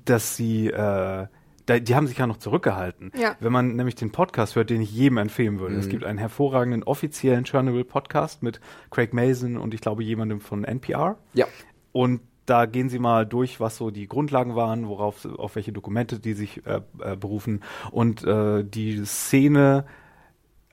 dass 0.06 0.36
sie 0.36 0.68
äh, 0.68 1.28
da, 1.66 1.80
die 1.80 1.96
haben 1.96 2.08
sich 2.08 2.18
ja 2.18 2.28
noch 2.28 2.38
zurückgehalten. 2.38 3.12
Ja. 3.16 3.36
Wenn 3.40 3.52
man 3.52 3.76
nämlich 3.76 3.96
den 3.96 4.12
Podcast 4.12 4.56
hört, 4.56 4.70
den 4.70 4.82
ich 4.82 4.92
jedem 4.92 5.18
empfehlen 5.18 5.60
würde. 5.60 5.76
Es 5.76 5.90
gibt 5.90 6.04
einen 6.04 6.18
hervorragenden 6.18 6.84
offiziellen 6.84 7.46
Chernobyl-Podcast 7.46 8.44
mit 8.44 8.60
Craig 8.90 9.14
Mason 9.14 9.58
und 9.58 9.74
ich 9.74 9.82
glaube 9.82 10.04
jemandem 10.04 10.42
von 10.42 10.64
NPR. 10.64 11.18
Ja, 11.34 11.46
Und 11.92 12.22
da 12.46 12.66
gehen 12.66 12.90
sie 12.90 13.00
mal 13.00 13.26
durch, 13.26 13.60
was 13.60 13.78
so 13.78 13.92
die 13.92 14.08
Grundlagen 14.08 14.56
waren, 14.56 14.88
worauf, 14.88 15.26
auf 15.26 15.56
welche 15.56 15.72
Dokumente 15.72 16.20
die 16.20 16.34
sich 16.34 16.66
äh, 16.66 16.82
äh, 17.00 17.16
berufen. 17.16 17.62
Und 17.92 18.24
äh, 18.24 18.64
die 18.64 19.06
Szene, 19.06 19.86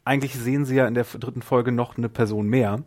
eigentlich 0.04 0.34
sehen 0.34 0.64
sie 0.64 0.76
ja 0.76 0.88
in 0.88 0.94
der 0.94 1.04
dritten 1.04 1.42
Folge 1.42 1.70
noch 1.70 1.98
eine 1.98 2.08
Person 2.08 2.48
mehr, 2.48 2.82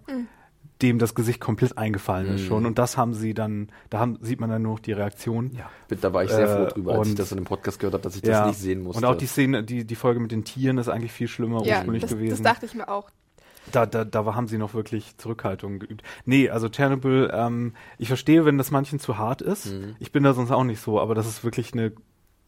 dem 0.81 0.99
das 0.99 1.15
Gesicht 1.15 1.39
komplett 1.39 1.77
eingefallen 1.77 2.35
ist 2.35 2.45
schon. 2.45 2.65
Und 2.65 2.77
das 2.77 2.97
haben 2.97 3.13
sie 3.13 3.33
dann, 3.33 3.69
da 3.89 3.99
haben, 3.99 4.17
sieht 4.21 4.39
man 4.39 4.49
dann 4.49 4.61
nur 4.61 4.73
noch 4.73 4.79
die 4.79 4.93
Reaktion. 4.93 5.51
ja. 5.55 5.69
Da 6.01 6.13
war 6.13 6.23
ich 6.23 6.31
sehr 6.31 6.47
froh 6.47 6.63
Äh, 6.63 6.67
drüber, 6.67 6.93
als 6.99 7.09
ich 7.09 7.15
das 7.15 7.31
in 7.31 7.37
dem 7.37 7.45
Podcast 7.45 7.79
gehört 7.79 7.93
habe, 7.93 8.03
dass 8.03 8.15
ich 8.15 8.21
das 8.21 8.47
nicht 8.47 8.59
sehen 8.59 8.81
musste. 8.83 8.97
Und 9.05 9.05
auch 9.11 9.17
die 9.17 9.25
Szene, 9.27 9.63
die, 9.63 9.85
die 9.85 9.95
Folge 9.95 10.19
mit 10.19 10.31
den 10.31 10.43
Tieren 10.43 10.77
ist 10.77 10.87
eigentlich 10.89 11.11
viel 11.11 11.27
schlimmer 11.27 11.63
Ja, 11.65 11.75
ursprünglich 11.77 12.01
das, 12.01 12.11
das 12.11 12.19
gewesen. 12.19 12.43
dachte 12.43 12.65
ich 12.65 12.73
mir 12.73 12.87
auch. 12.87 13.09
Da, 13.71 13.85
da, 13.85 14.03
da 14.05 14.25
haben 14.33 14.47
sie 14.47 14.57
noch 14.57 14.73
wirklich 14.73 15.17
Zurückhaltung 15.17 15.77
geübt. 15.79 16.01
Nee, 16.25 16.49
also 16.49 16.67
Chernobyl, 16.69 17.29
ähm, 17.33 17.73
ich 17.99 18.07
verstehe, 18.07 18.43
wenn 18.43 18.57
das 18.57 18.71
manchen 18.71 18.99
zu 18.99 19.17
hart 19.19 19.41
ist. 19.43 19.67
Mhm. 19.67 19.95
Ich 19.99 20.11
bin 20.11 20.23
da 20.23 20.33
sonst 20.33 20.51
auch 20.51 20.63
nicht 20.63 20.81
so, 20.81 20.99
aber 20.99 21.13
das 21.13 21.27
ist 21.27 21.43
wirklich 21.43 21.73
eine 21.73 21.91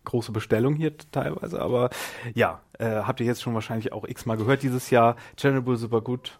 große 0.06 0.32
Bestellung 0.32 0.76
hier 0.76 0.98
teilweise. 1.12 1.62
Aber 1.62 1.92
ja, 2.34 2.62
äh, 2.80 2.86
habt 3.04 3.20
ihr 3.20 3.26
jetzt 3.26 3.42
schon 3.44 3.54
wahrscheinlich 3.54 3.94
auch 3.94 4.08
x-mal 4.08 4.38
gehört 4.38 4.64
dieses 4.64 4.90
Jahr. 4.90 5.16
Chernobyl 5.38 5.76
super 5.78 6.02
gut. 6.02 6.40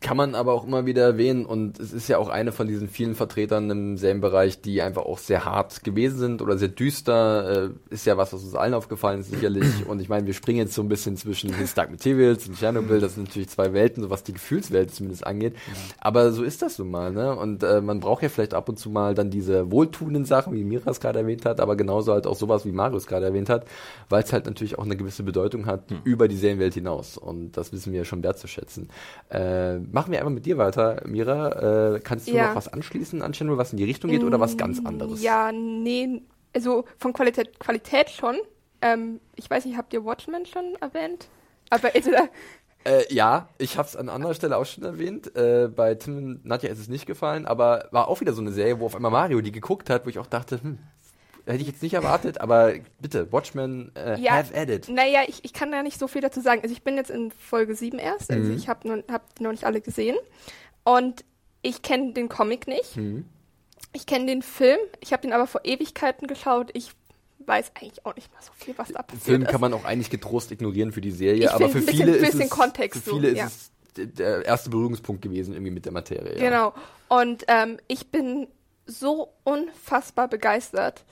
Kann 0.00 0.16
man 0.16 0.34
aber 0.34 0.54
auch 0.54 0.66
immer 0.66 0.86
wieder 0.86 1.02
erwähnen 1.02 1.44
und 1.44 1.78
es 1.78 1.92
ist 1.92 2.08
ja 2.08 2.16
auch 2.16 2.30
eine 2.30 2.50
von 2.50 2.66
diesen 2.66 2.88
vielen 2.88 3.14
Vertretern 3.14 3.70
im 3.70 3.98
selben 3.98 4.22
Bereich, 4.22 4.62
die 4.62 4.80
einfach 4.80 5.02
auch 5.02 5.18
sehr 5.18 5.44
hart 5.44 5.84
gewesen 5.84 6.18
sind 6.18 6.40
oder 6.42 6.56
sehr 6.56 6.68
düster. 6.68 7.68
Äh, 7.68 7.94
ist 7.94 8.06
ja 8.06 8.16
was, 8.16 8.32
was 8.32 8.42
uns 8.42 8.54
allen 8.54 8.72
aufgefallen 8.72 9.20
ist, 9.20 9.30
sicherlich. 9.30 9.66
Und 9.86 10.00
ich 10.00 10.08
meine, 10.08 10.26
wir 10.26 10.32
springen 10.32 10.60
jetzt 10.60 10.72
so 10.72 10.82
ein 10.82 10.88
bisschen 10.88 11.18
zwischen 11.18 11.52
His 11.54 11.74
Dark 11.74 11.90
Materials 11.90 12.48
und 12.48 12.58
Chernobyl. 12.58 13.00
Das 13.00 13.14
sind 13.14 13.28
natürlich 13.28 13.50
zwei 13.50 13.74
Welten, 13.74 14.02
so 14.02 14.08
was 14.08 14.22
die 14.22 14.32
Gefühlswelt 14.32 14.94
zumindest 14.94 15.26
angeht. 15.26 15.56
Aber 16.00 16.32
so 16.32 16.42
ist 16.42 16.62
das 16.62 16.78
nun 16.78 16.90
mal, 16.90 17.12
ne? 17.12 17.36
Und 17.36 17.62
äh, 17.62 17.82
man 17.82 18.00
braucht 18.00 18.22
ja 18.22 18.30
vielleicht 18.30 18.54
ab 18.54 18.70
und 18.70 18.78
zu 18.78 18.88
mal 18.88 19.14
dann 19.14 19.30
diese 19.30 19.70
wohltuenden 19.70 20.24
Sachen, 20.24 20.54
wie 20.54 20.64
Mira 20.64 20.90
es 20.90 21.00
gerade 21.00 21.18
erwähnt 21.18 21.44
hat, 21.44 21.60
aber 21.60 21.76
genauso 21.76 22.12
halt 22.12 22.26
auch 22.26 22.36
sowas, 22.36 22.64
wie 22.64 22.72
Marius 22.72 23.06
gerade 23.06 23.26
erwähnt 23.26 23.50
hat, 23.50 23.66
weil 24.08 24.22
es 24.22 24.32
halt 24.32 24.46
natürlich 24.46 24.78
auch 24.78 24.84
eine 24.84 24.96
gewisse 24.96 25.22
Bedeutung 25.22 25.66
hat 25.66 25.82
über 26.04 26.28
die 26.28 26.36
Serienwelt 26.36 26.74
hinaus. 26.74 27.18
Und 27.18 27.56
das 27.58 27.72
wissen 27.72 27.92
wir 27.92 28.00
ja 28.00 28.04
schon 28.04 28.22
wertzuschätzen. 28.22 28.88
Äh, 29.28 29.81
machen 29.90 30.12
wir 30.12 30.18
einfach 30.18 30.30
mit 30.32 30.46
dir 30.46 30.58
weiter, 30.58 31.02
Mira. 31.06 31.94
Äh, 31.96 32.00
kannst 32.00 32.28
du 32.28 32.32
Ja. 32.32 32.48
noch 32.48 32.56
was 32.56 32.68
anschließen 32.72 33.22
an 33.22 33.32
Chernobyl, 33.32 33.58
was 33.58 33.72
in 33.72 33.78
die 33.78 33.84
Richtung 33.84 34.10
geht 34.10 34.22
oder 34.24 34.38
was 34.40 34.56
ganz 34.56 34.80
anderes? 34.84 35.22
Ja, 35.22 35.50
nee, 35.52 36.22
also 36.54 36.84
von 36.98 37.12
Qualität, 37.12 37.58
Qualität 37.58 38.10
schon. 38.10 38.36
Ähm, 38.80 39.20
ich 39.36 39.48
weiß 39.50 39.64
nicht, 39.64 39.76
habt 39.76 39.92
ihr 39.92 40.04
Watchmen 40.04 40.44
schon 40.46 40.74
erwähnt? 40.80 41.28
Aber 41.70 41.90
also, 41.94 42.10
Äh, 42.84 43.04
ja, 43.14 43.48
ich 43.58 43.78
habe 43.78 43.86
es 43.86 43.94
an 43.94 44.08
anderer 44.08 44.34
Stelle 44.34 44.56
auch 44.56 44.66
schon 44.66 44.82
erwähnt. 44.82 45.36
Äh, 45.36 45.68
bei 45.68 45.94
Tim 45.94 46.16
und 46.16 46.44
Nadja 46.44 46.68
ist 46.68 46.80
es 46.80 46.88
nicht 46.88 47.06
gefallen, 47.06 47.46
aber 47.46 47.86
war 47.92 48.08
auch 48.08 48.20
wieder 48.20 48.32
so 48.32 48.40
eine 48.40 48.50
Serie, 48.50 48.80
wo 48.80 48.86
auf 48.86 48.96
einmal 48.96 49.12
Mario 49.12 49.40
die 49.40 49.52
geguckt 49.52 49.88
hat, 49.88 50.04
wo 50.04 50.10
ich 50.10 50.18
auch 50.18 50.26
dachte, 50.26 50.60
hm, 50.60 50.78
hätte 51.46 51.60
ich 51.62 51.66
jetzt 51.66 51.82
nicht 51.82 51.94
erwartet, 51.94 52.40
aber 52.40 52.74
bitte, 53.00 53.30
Watchmen 53.32 53.90
äh, 53.96 54.18
Ja, 54.20 54.32
have 54.32 54.54
at 54.56 54.68
it. 54.70 54.88
naja, 54.88 55.20
ich, 55.26 55.44
ich 55.44 55.52
kann 55.52 55.70
da 55.72 55.82
nicht 55.82 55.98
so 55.98 56.06
viel 56.08 56.20
dazu 56.22 56.40
sagen. 56.40 56.60
Also 56.62 56.72
ich 56.72 56.82
bin 56.82 56.96
jetzt 56.96 57.10
in 57.10 57.30
Folge 57.30 57.74
7 57.74 57.98
erst, 57.98 58.30
also 58.30 58.50
Mhm. 58.50 58.56
ich 58.56 58.68
habe 58.68 58.88
noch, 58.88 59.02
hab 59.12 59.34
die 59.36 59.42
noch 59.42 59.50
nicht 59.52 59.64
alle 59.64 59.80
gesehen. 59.80 60.16
Und 60.84 61.24
ich 61.62 61.82
kenne 61.82 62.12
den 62.12 62.28
Comic 62.28 62.66
nicht. 62.66 62.96
Mhm. 62.96 63.24
Ich 63.92 64.06
kenne 64.06 64.26
den 64.26 64.42
Film. 64.42 64.78
Ich 65.00 65.12
habe 65.12 65.22
den 65.22 65.32
aber 65.32 65.46
vor 65.46 65.60
Ewigkeiten 65.64 66.26
geschaut. 66.26 66.70
Ich 66.72 66.92
weiß 67.44 67.72
eigentlich 67.74 68.06
auch 68.06 68.14
nicht 68.14 68.30
mehr 68.32 68.40
so 68.42 68.52
viel, 68.54 68.74
was 68.78 68.88
da 68.88 69.00
Den 69.02 69.06
passiert 69.06 69.24
Film 69.24 69.42
ist. 69.42 69.50
kann 69.50 69.60
man 69.60 69.72
auch 69.74 69.84
eigentlich 69.84 70.10
getrost 70.10 70.50
ignorieren 70.52 70.92
für 70.92 71.00
die 71.00 71.10
Serie, 71.10 71.44
Ich 71.44 71.50
aber 71.50 71.68
für 71.68 71.80
bisschen- 71.80 71.96
viele 72.06 72.16
ist 72.16 72.34
es, 72.34 72.50
Kontext 72.50 73.02
für 73.02 73.10
so, 73.10 73.16
viele 73.16 73.28
ist 73.30 73.38
ja. 73.38 73.46
es 73.46 73.70
der 74.16 74.44
erste 74.46 74.70
Berührungspunkt 74.70 75.22
gewesen 75.22 75.52
irgendwie 75.52 75.72
mit 75.72 75.84
der 75.84 75.92
Materie. 75.92 76.38
Ja. 76.38 76.48
Genau. 76.50 76.72
Und 77.08 77.44
ähm, 77.48 77.78
ich 77.88 78.10
bin 78.10 78.46
so 78.86 79.32
unfassbar 79.44 80.28
begeistert. 80.28 81.04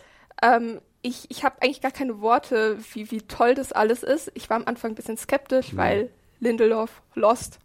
Ähm, 0.43 0.81
ich 1.03 1.27
ich 1.31 1.45
habe 1.45 1.63
eigentlich 1.63 1.81
gar 1.81 1.91
keine 1.91 2.21
Worte, 2.21 2.79
wie, 2.93 3.11
wie 3.11 3.23
toll 3.23 3.55
das 3.55 3.73
alles 3.73 4.03
ist. 4.03 4.31
Ich 4.35 4.51
war 4.51 4.57
am 4.57 4.67
Anfang 4.67 4.93
ein 4.93 4.95
bisschen 4.95 5.17
skeptisch, 5.17 5.77
weil 5.77 6.11
Lindelof, 6.41 7.03
Lost, 7.15 7.59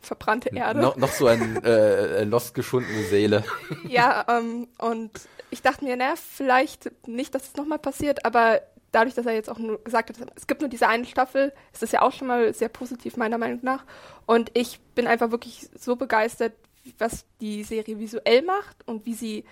verbrannte 0.00 0.50
Erde. 0.54 0.80
No, 0.80 0.94
noch 0.96 1.10
so 1.10 1.26
ein 1.26 1.62
äh, 1.64 2.24
lost 2.24 2.54
geschundene 2.54 3.04
Seele. 3.04 3.44
Ja, 3.88 4.24
ähm, 4.28 4.68
und 4.78 5.10
ich 5.50 5.62
dachte 5.62 5.84
mir, 5.84 5.96
naja, 5.96 6.14
vielleicht 6.16 6.90
nicht, 7.06 7.34
dass 7.34 7.48
es 7.48 7.56
nochmal 7.56 7.78
passiert, 7.78 8.24
aber 8.24 8.60
dadurch, 8.92 9.14
dass 9.14 9.26
er 9.26 9.34
jetzt 9.34 9.50
auch 9.50 9.58
nur 9.58 9.82
gesagt 9.82 10.10
hat, 10.10 10.32
es 10.34 10.46
gibt 10.46 10.60
nur 10.60 10.70
diese 10.70 10.88
eine 10.88 11.04
Staffel, 11.04 11.52
ist 11.72 11.82
das 11.82 11.92
ja 11.92 12.02
auch 12.02 12.12
schon 12.12 12.28
mal 12.28 12.52
sehr 12.54 12.68
positiv, 12.68 13.16
meiner 13.16 13.38
Meinung 13.38 13.60
nach. 13.62 13.84
Und 14.26 14.50
ich 14.54 14.80
bin 14.94 15.06
einfach 15.06 15.30
wirklich 15.30 15.68
so 15.78 15.96
begeistert, 15.96 16.52
was 16.98 17.24
die 17.40 17.62
Serie 17.62 17.98
visuell 17.98 18.42
macht 18.42 18.76
und 18.86 19.06
wie 19.06 19.14
sie 19.14 19.44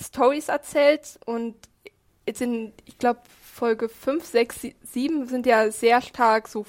Stories 0.00 0.48
erzählt. 0.48 1.18
Und 1.26 1.56
jetzt 2.30 2.40
in, 2.40 2.72
ich 2.86 2.98
glaube, 2.98 3.20
Folge 3.42 3.88
5, 3.88 4.24
6, 4.24 4.66
7 4.82 5.26
sind 5.26 5.46
ja 5.46 5.70
sehr 5.70 6.00
stark 6.00 6.48
so 6.48 6.64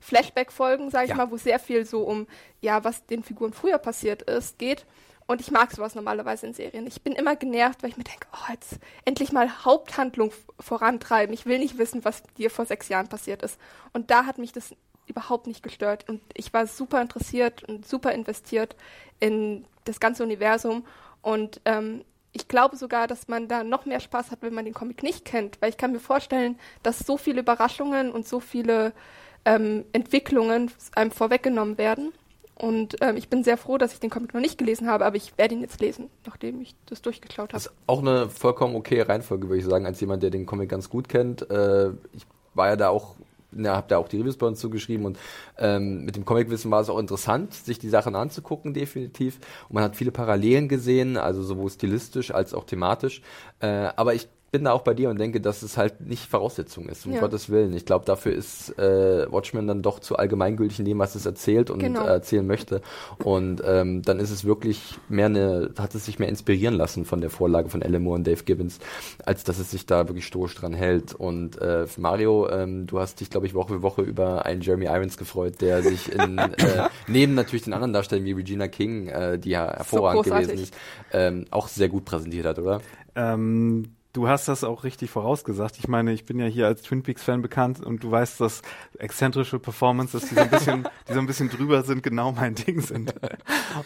Flashback-Folgen, 0.00 0.90
sage 0.90 1.04
ich 1.06 1.10
Ja. 1.10 1.16
mal, 1.16 1.30
wo 1.30 1.36
sehr 1.36 1.58
viel 1.58 1.84
so 1.84 2.02
um, 2.02 2.26
ja, 2.60 2.84
was 2.84 3.06
den 3.06 3.22
Figuren 3.22 3.52
früher 3.52 3.78
passiert 3.78 4.22
ist, 4.22 4.58
geht. 4.58 4.86
Und 5.26 5.40
ich 5.40 5.50
mag 5.50 5.70
sowas 5.72 5.94
normalerweise 5.94 6.46
in 6.46 6.54
Serien. 6.54 6.86
Ich 6.86 7.02
bin 7.02 7.12
immer 7.12 7.36
genervt, 7.36 7.82
weil 7.82 7.90
ich 7.90 7.96
mir 7.98 8.04
denke, 8.04 8.26
oh, 8.32 8.50
jetzt 8.50 8.78
endlich 9.04 9.30
mal 9.30 9.64
Haupthandlung 9.64 10.32
vorantreiben. 10.58 11.34
Ich 11.34 11.44
will 11.44 11.58
nicht 11.58 11.76
wissen, 11.76 12.04
was 12.04 12.22
dir 12.38 12.50
vor 12.50 12.64
sechs 12.64 12.88
Jahren 12.88 13.08
passiert 13.08 13.42
ist. 13.42 13.58
Und 13.92 14.10
da 14.10 14.24
hat 14.24 14.38
mich 14.38 14.52
das 14.52 14.74
überhaupt 15.06 15.46
nicht 15.46 15.62
gestört. 15.62 16.08
Und 16.08 16.22
ich 16.34 16.52
war 16.54 16.66
super 16.66 17.02
interessiert 17.02 17.62
und 17.64 17.86
super 17.86 18.12
investiert 18.12 18.74
in 19.20 19.66
das 19.84 20.00
ganze 20.00 20.22
Universum. 20.22 20.86
Und 21.20 21.60
ähm, 21.66 22.04
ich 22.40 22.48
glaube 22.48 22.76
sogar, 22.76 23.06
dass 23.06 23.28
man 23.28 23.48
da 23.48 23.64
noch 23.64 23.84
mehr 23.84 24.00
Spaß 24.00 24.30
hat, 24.30 24.42
wenn 24.42 24.54
man 24.54 24.64
den 24.64 24.74
Comic 24.74 25.02
nicht 25.02 25.24
kennt. 25.24 25.60
Weil 25.60 25.70
ich 25.70 25.76
kann 25.76 25.92
mir 25.92 26.00
vorstellen, 26.00 26.58
dass 26.82 27.00
so 27.00 27.16
viele 27.16 27.40
Überraschungen 27.40 28.10
und 28.10 28.26
so 28.26 28.40
viele 28.40 28.92
ähm, 29.44 29.84
Entwicklungen 29.92 30.70
einem 30.94 31.10
vorweggenommen 31.10 31.78
werden. 31.78 32.12
Und 32.54 32.96
ähm, 33.00 33.16
ich 33.16 33.28
bin 33.28 33.44
sehr 33.44 33.56
froh, 33.56 33.78
dass 33.78 33.92
ich 33.92 34.00
den 34.00 34.10
Comic 34.10 34.34
noch 34.34 34.40
nicht 34.40 34.58
gelesen 34.58 34.88
habe, 34.88 35.06
aber 35.06 35.16
ich 35.16 35.38
werde 35.38 35.54
ihn 35.54 35.60
jetzt 35.60 35.80
lesen, 35.80 36.10
nachdem 36.26 36.60
ich 36.60 36.74
das 36.86 37.02
durchgeklaut 37.02 37.50
habe. 37.50 37.62
Das 37.62 37.66
ist 37.66 37.72
auch 37.86 38.00
eine 38.00 38.28
vollkommen 38.28 38.74
okay 38.74 39.00
Reihenfolge, 39.00 39.48
würde 39.48 39.60
ich 39.60 39.64
sagen, 39.64 39.86
als 39.86 40.00
jemand, 40.00 40.24
der 40.24 40.30
den 40.30 40.44
Comic 40.44 40.68
ganz 40.68 40.90
gut 40.90 41.08
kennt. 41.08 41.48
Äh, 41.50 41.90
ich 42.12 42.26
war 42.54 42.68
ja 42.68 42.76
da 42.76 42.88
auch, 42.88 43.14
ja, 43.52 43.76
hab 43.76 43.88
da 43.88 43.98
auch 43.98 44.08
die 44.08 44.18
Reviews 44.18 44.36
bei 44.36 44.46
uns 44.46 44.60
zugeschrieben 44.60 45.06
und 45.06 45.18
ähm, 45.58 46.04
mit 46.04 46.16
dem 46.16 46.24
Comicwissen 46.24 46.70
war 46.70 46.80
es 46.80 46.90
auch 46.90 46.98
interessant, 46.98 47.54
sich 47.54 47.78
die 47.78 47.88
Sachen 47.88 48.14
anzugucken, 48.14 48.74
definitiv. 48.74 49.38
Und 49.68 49.74
man 49.74 49.84
hat 49.84 49.96
viele 49.96 50.10
Parallelen 50.12 50.68
gesehen, 50.68 51.16
also 51.16 51.42
sowohl 51.42 51.70
stilistisch 51.70 52.30
als 52.32 52.54
auch 52.54 52.64
thematisch. 52.64 53.22
Äh, 53.60 53.90
aber 53.96 54.14
ich 54.14 54.28
bin 54.50 54.64
da 54.64 54.72
auch 54.72 54.82
bei 54.82 54.94
dir 54.94 55.10
und 55.10 55.18
denke, 55.18 55.40
dass 55.40 55.62
es 55.62 55.76
halt 55.76 56.00
nicht 56.00 56.24
Voraussetzung 56.30 56.88
ist, 56.88 57.04
um 57.06 57.12
Ja. 57.12 57.20
Gottes 57.20 57.50
Willen. 57.50 57.74
Ich 57.74 57.84
glaube, 57.84 58.04
dafür 58.06 58.32
ist 58.32 58.78
äh, 58.78 59.30
Watchmen 59.30 59.66
dann 59.66 59.82
doch 59.82 60.00
zu 60.00 60.16
allgemeingültig 60.16 60.78
in 60.78 60.84
dem, 60.86 60.98
was 60.98 61.14
es 61.14 61.26
erzählt 61.26 61.70
und 61.70 61.80
Genau. 61.80 62.04
äh, 62.04 62.08
erzählen 62.08 62.46
möchte. 62.46 62.80
Und 63.22 63.62
ähm, 63.64 64.00
dann 64.02 64.18
ist 64.20 64.30
es 64.30 64.44
wirklich 64.44 64.98
mehr 65.10 65.26
eine, 65.26 65.70
hat 65.78 65.94
es 65.94 66.06
sich 66.06 66.18
mehr 66.18 66.28
inspirieren 66.30 66.74
lassen 66.74 67.04
von 67.04 67.20
der 67.20 67.28
Vorlage 67.30 67.68
von 67.68 67.82
Alan 67.82 68.02
Moore 68.02 68.16
und 68.16 68.26
Dave 68.26 68.42
Gibbons, 68.42 68.78
als 69.26 69.44
dass 69.44 69.58
es 69.58 69.70
sich 69.70 69.84
da 69.84 70.08
wirklich 70.08 70.26
stoisch 70.26 70.54
dran 70.54 70.72
hält. 70.72 71.14
Und 71.14 71.60
äh, 71.60 71.86
Mario, 71.98 72.48
ähm, 72.48 72.86
du 72.86 73.00
hast 73.00 73.20
dich, 73.20 73.28
glaube 73.28 73.46
ich, 73.46 73.54
Woche 73.54 73.74
für 73.74 73.82
Woche 73.82 74.02
über 74.02 74.46
einen 74.46 74.62
Jeremy 74.62 74.86
Irons 74.86 75.18
gefreut, 75.18 75.60
der 75.60 75.82
sich 75.82 76.10
in, 76.10 76.38
äh, 76.38 76.88
neben 77.06 77.34
natürlich 77.34 77.64
den 77.64 77.74
anderen 77.74 77.92
Darstellern 77.92 78.24
wie 78.24 78.32
Regina 78.32 78.68
King, 78.68 79.08
äh, 79.08 79.38
die 79.38 79.50
ja 79.50 79.70
hervorragend 79.76 80.24
großartig. 80.24 80.48
gewesen 80.48 80.62
ist, 80.64 80.74
ähm, 81.12 81.44
auch 81.50 81.68
sehr 81.68 81.90
gut 81.90 82.06
präsentiert 82.06 82.46
hat, 82.46 82.58
oder? 82.58 82.80
Ähm, 83.14 83.90
du 84.12 84.26
hast 84.28 84.48
das 84.48 84.64
auch 84.64 84.84
richtig 84.84 85.10
vorausgesagt. 85.10 85.78
Ich 85.78 85.86
meine, 85.88 86.12
ich 86.12 86.24
bin 86.24 86.38
ja 86.38 86.46
hier 86.46 86.66
als 86.66 86.82
Twin 86.82 87.02
Peaks 87.02 87.22
Fan 87.22 87.42
bekannt 87.42 87.80
und 87.84 88.02
du 88.02 88.10
weißt, 88.10 88.40
dass 88.40 88.62
exzentrische 88.98 89.58
Performances, 89.58 90.28
die 90.28 90.34
so 90.34 90.40
ein 90.40 90.50
bisschen, 90.50 90.88
die 91.08 91.12
so 91.12 91.18
ein 91.20 91.26
bisschen 91.26 91.50
drüber 91.50 91.82
sind, 91.82 92.02
genau 92.02 92.32
mein 92.32 92.54
Ding 92.54 92.80
sind. 92.80 93.14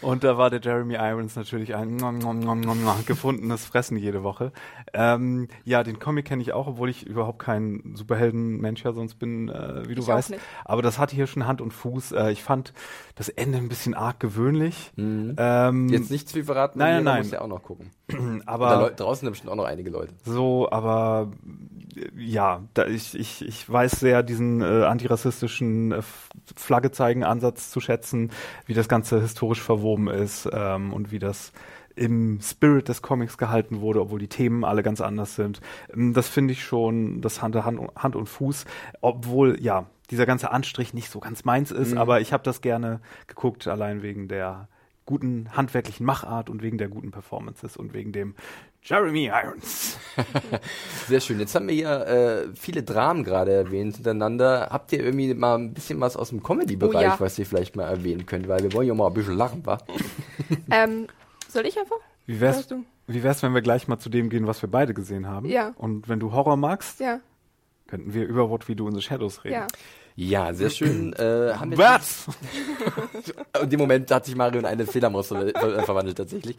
Und 0.01 0.23
da 0.23 0.37
war 0.37 0.49
der 0.49 0.61
Jeremy 0.61 0.95
Irons 0.95 1.35
natürlich 1.35 1.75
ein 1.75 1.95
nom, 1.97 2.17
nom, 2.17 2.39
nom, 2.39 2.61
nom, 2.61 2.83
nom, 2.83 3.05
gefundenes 3.05 3.65
Fressen 3.65 3.97
jede 3.97 4.23
Woche. 4.23 4.51
Ähm, 4.93 5.47
ja, 5.65 5.83
den 5.83 5.99
Comic 5.99 6.25
kenne 6.25 6.41
ich 6.41 6.53
auch, 6.53 6.67
obwohl 6.67 6.89
ich 6.89 7.05
überhaupt 7.05 7.39
kein 7.39 7.93
Superhelden-Mensch 7.95 8.83
ja 8.83 8.93
sonst 8.93 9.15
bin, 9.19 9.49
äh, 9.49 9.87
wie 9.87 9.95
du 9.95 10.01
Ich 10.01 10.09
auch 10.09 10.15
weißt. 10.15 10.31
nicht. 10.31 10.41
Aber 10.65 10.81
das 10.81 10.97
hatte 10.99 11.15
hier 11.15 11.27
schon 11.27 11.45
Hand 11.45 11.61
und 11.61 11.71
Fuß. 11.73 12.13
Äh, 12.13 12.31
ich 12.31 12.43
fand 12.43 12.73
das 13.15 13.29
Ende 13.29 13.57
ein 13.57 13.69
bisschen 13.69 13.93
arg 13.93 14.19
gewöhnlich. 14.19 14.91
Mhm. 14.95 15.35
Ähm, 15.37 15.89
Jetzt 15.89 16.09
nicht 16.11 16.27
zu 16.27 16.33
viel 16.33 16.43
verraten, 16.45 16.79
Nein, 16.79 16.99
jeder 16.99 17.03
nein, 17.03 17.17
muss 17.19 17.27
nein. 17.27 17.33
ja 17.33 17.41
auch 17.41 17.47
noch 17.47 17.61
gucken. 17.63 17.91
aber 18.45 18.69
da 18.69 18.81
Leu- 18.81 18.89
draußen 18.95 19.21
sind 19.25 19.31
bestimmt 19.31 19.51
auch 19.51 19.55
noch 19.55 19.65
einige 19.65 19.89
Leute. 19.89 20.12
So, 20.23 20.69
aber 20.71 21.31
äh, 21.95 22.09
ja, 22.17 22.63
da 22.73 22.85
ich, 22.85 23.17
ich, 23.17 23.45
ich 23.45 23.69
weiß 23.69 23.91
sehr 23.99 24.23
diesen 24.23 24.61
äh, 24.61 24.85
antirassistischen 24.85 25.91
äh, 25.91 26.01
Flagge 26.55 26.91
zeigen 26.91 27.23
Ansatz 27.23 27.69
zu 27.71 27.79
schätzen, 27.79 28.31
wie 28.65 28.73
das 28.73 28.87
Ganze 28.87 29.21
historisch 29.21 29.61
verwoben 29.61 30.07
ist 30.07 30.49
ähm, 30.51 30.93
und 30.93 31.11
wie 31.11 31.19
das 31.19 31.53
im 31.95 32.39
Spirit 32.41 32.89
des 32.89 33.01
Comics 33.01 33.37
gehalten 33.37 33.81
wurde, 33.81 34.01
obwohl 34.01 34.19
die 34.19 34.27
Themen 34.27 34.63
alle 34.63 34.81
ganz 34.83 34.99
anders 35.01 35.35
sind. 35.35 35.61
Ähm, 35.93 36.13
Das 36.13 36.27
finde 36.27 36.53
ich 36.53 36.63
schon, 36.63 37.21
das 37.21 37.41
Hand, 37.41 37.55
Hand, 37.55 37.79
Hand 37.95 38.15
und 38.15 38.27
Fuß, 38.27 38.65
obwohl, 39.01 39.61
ja, 39.61 39.85
dieser 40.09 40.25
ganze 40.25 40.51
Anstrich 40.51 40.93
nicht 40.93 41.09
so 41.09 41.19
ganz 41.19 41.45
meins 41.45 41.71
ist, 41.71 41.95
aber 41.95 42.21
ich 42.21 42.33
habe 42.33 42.43
das 42.43 42.61
gerne 42.61 42.99
geguckt, 43.27 43.67
allein 43.67 44.01
wegen 44.03 44.27
der 44.27 44.67
guten 45.05 45.49
handwerklichen 45.55 46.05
Machart 46.05 46.49
und 46.49 46.61
wegen 46.61 46.77
der 46.77 46.87
guten 46.87 47.11
Performances 47.11 47.77
und 47.77 47.93
wegen 47.93 48.11
dem 48.11 48.35
Jeremy 48.85 49.25
Irons. 49.27 49.97
Sehr 51.07 51.21
schön. 51.21 51.39
Jetzt 51.39 51.55
haben 51.55 51.67
wir 51.67 51.75
hier 51.75 52.05
äh, 52.05 52.47
viele 52.55 52.83
Dramen 52.83 53.23
gerade 53.23 53.53
erwähnt 53.53 53.95
hintereinander. 53.95 54.67
Habt 54.71 54.91
ihr 54.91 55.03
irgendwie 55.03 55.33
mal 55.33 55.55
ein 55.57 55.73
bisschen 55.73 55.99
was 56.01 56.17
aus 56.17 56.29
dem 56.29 56.43
Comedy-Bereich, 56.43 56.95
Oh 56.95 57.01
ja. 57.11 57.19
was 57.19 57.39
ihr 57.39 57.45
vielleicht 57.45 57.75
mal 57.77 57.85
erwähnen 57.87 58.25
könnt? 58.25 58.47
Weil 58.47 58.61
wir 58.63 58.73
wollen 58.73 58.87
ja 58.87 58.93
mal 58.93 59.07
ein 59.07 59.13
bisschen 59.13 59.37
lachen, 59.37 59.65
wa? 59.65 59.77
Ähm, 60.71 61.07
soll 61.47 61.65
ich 61.65 61.77
einfach? 61.79 61.95
Wie 62.25 62.39
wär's, 62.41 62.67
wie 63.07 63.23
wär's, 63.23 63.41
wenn 63.43 63.53
wir 63.53 63.61
gleich 63.61 63.87
mal 63.87 63.99
zu 63.99 64.09
dem 64.09 64.29
gehen, 64.29 64.47
was 64.47 64.61
wir 64.61 64.69
beide 64.69 64.93
gesehen 64.93 65.27
haben? 65.27 65.45
Ja. 65.47 65.73
Und 65.77 66.09
wenn 66.09 66.19
du 66.19 66.31
Horror 66.33 66.57
magst, 66.57 66.99
Ja, 66.99 67.19
könnten 67.87 68.13
wir 68.13 68.25
über 68.25 68.49
What 68.49 68.67
We 68.67 68.75
Do 68.75 68.87
in 68.87 68.95
the 68.95 69.01
Shadows 69.01 69.43
reden. 69.45 69.53
ja. 69.55 69.67
Ja, 70.15 70.53
sehr 70.53 70.69
schön. 70.69 71.13
Äh, 71.23 71.53
haben 71.53 71.71
wir 71.71 71.77
Was? 71.77 72.25
In 73.61 73.69
dem 73.69 73.79
Moment 73.79 74.09
hat 74.11 74.25
sich 74.25 74.35
Mario 74.35 74.59
in 74.59 74.65
eine 74.65 74.85
Fledermaus 74.85 75.27
ver 75.27 75.51
ver 75.55 75.83
verwandelt 75.83 76.17
tatsächlich. 76.17 76.57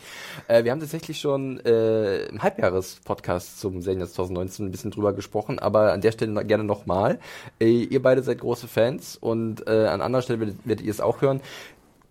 Äh, 0.48 0.64
wir 0.64 0.70
haben 0.70 0.80
tatsächlich 0.80 1.18
schon 1.18 1.58
äh, 1.60 2.26
im 2.26 2.42
Halbjahres-Podcast 2.42 3.60
zum 3.60 3.82
Serien 3.82 4.06
2019 4.06 4.66
ein 4.66 4.70
bisschen 4.70 4.90
drüber 4.90 5.12
gesprochen, 5.12 5.58
aber 5.58 5.92
an 5.92 6.00
der 6.00 6.12
Stelle 6.12 6.44
gerne 6.44 6.64
nochmal. 6.64 7.18
Äh, 7.60 7.82
ihr 7.82 8.00
beide 8.00 8.22
seid 8.22 8.38
große 8.38 8.68
Fans 8.68 9.16
und 9.16 9.66
äh, 9.66 9.86
an 9.86 10.00
anderer 10.00 10.22
Stelle 10.22 10.40
werdet, 10.40 10.56
werdet 10.64 10.86
ihr 10.86 10.90
es 10.90 11.00
auch 11.00 11.20
hören. 11.20 11.40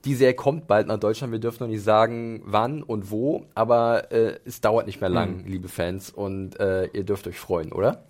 Die 0.05 0.15
Serie 0.15 0.33
kommt 0.33 0.67
bald 0.67 0.87
nach 0.87 0.99
Deutschland. 0.99 1.31
Wir 1.31 1.39
dürfen 1.39 1.63
noch 1.63 1.69
nicht 1.69 1.83
sagen, 1.83 2.41
wann 2.43 2.83
und 2.83 3.09
wo, 3.09 3.45
aber 3.55 4.11
äh, 4.11 4.37
es 4.43 4.59
dauert 4.59 4.85
nicht 4.85 4.99
mehr 4.99 5.09
lang, 5.09 5.45
liebe 5.47 5.69
Fans, 5.69 6.09
und 6.09 6.59
äh, 6.59 6.87
ihr 6.87 7.05
dürft 7.05 7.25
euch 7.25 7.39
freuen, 7.39 7.71
oder? 7.71 8.03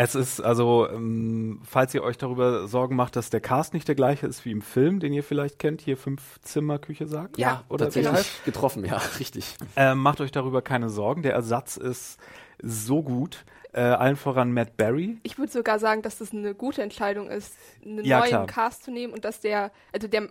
Es 0.00 0.14
ist 0.14 0.40
also, 0.40 0.88
ähm, 0.88 1.60
falls 1.64 1.92
ihr 1.92 2.04
euch 2.04 2.16
darüber 2.16 2.68
Sorgen 2.68 2.94
macht, 2.94 3.16
dass 3.16 3.30
der 3.30 3.40
Cast 3.40 3.74
nicht 3.74 3.88
der 3.88 3.96
gleiche 3.96 4.28
ist 4.28 4.44
wie 4.44 4.52
im 4.52 4.62
Film, 4.62 5.00
den 5.00 5.12
ihr 5.12 5.24
vielleicht 5.24 5.58
kennt, 5.58 5.80
hier 5.80 5.96
Fünf-Zimmer-Küche 5.96 7.08
sagt. 7.08 7.36
Ja, 7.36 7.64
oder 7.68 7.86
tatsächlich 7.86 8.44
getroffen, 8.44 8.84
ja, 8.84 8.98
richtig. 9.18 9.56
Ähm, 9.74 9.98
macht 9.98 10.20
euch 10.20 10.30
darüber 10.30 10.62
keine 10.62 10.88
Sorgen. 10.88 11.22
Der 11.22 11.32
Ersatz 11.32 11.76
ist 11.76 12.20
so 12.62 13.02
gut. 13.02 13.44
Äh, 13.72 13.80
allen 13.80 14.14
voran 14.14 14.52
Matt 14.52 14.76
Berry. 14.76 15.18
Ich 15.24 15.36
würde 15.36 15.50
sogar 15.50 15.80
sagen, 15.80 16.02
dass 16.02 16.18
das 16.18 16.32
eine 16.32 16.54
gute 16.54 16.80
Entscheidung 16.80 17.28
ist, 17.28 17.54
einen 17.84 18.04
Ja, 18.04 18.20
neuen 18.20 18.28
klar. 18.28 18.46
Cast 18.46 18.84
zu 18.84 18.92
nehmen 18.92 19.12
und 19.12 19.24
dass 19.24 19.40
der, 19.40 19.72
also 19.92 20.06
der 20.06 20.28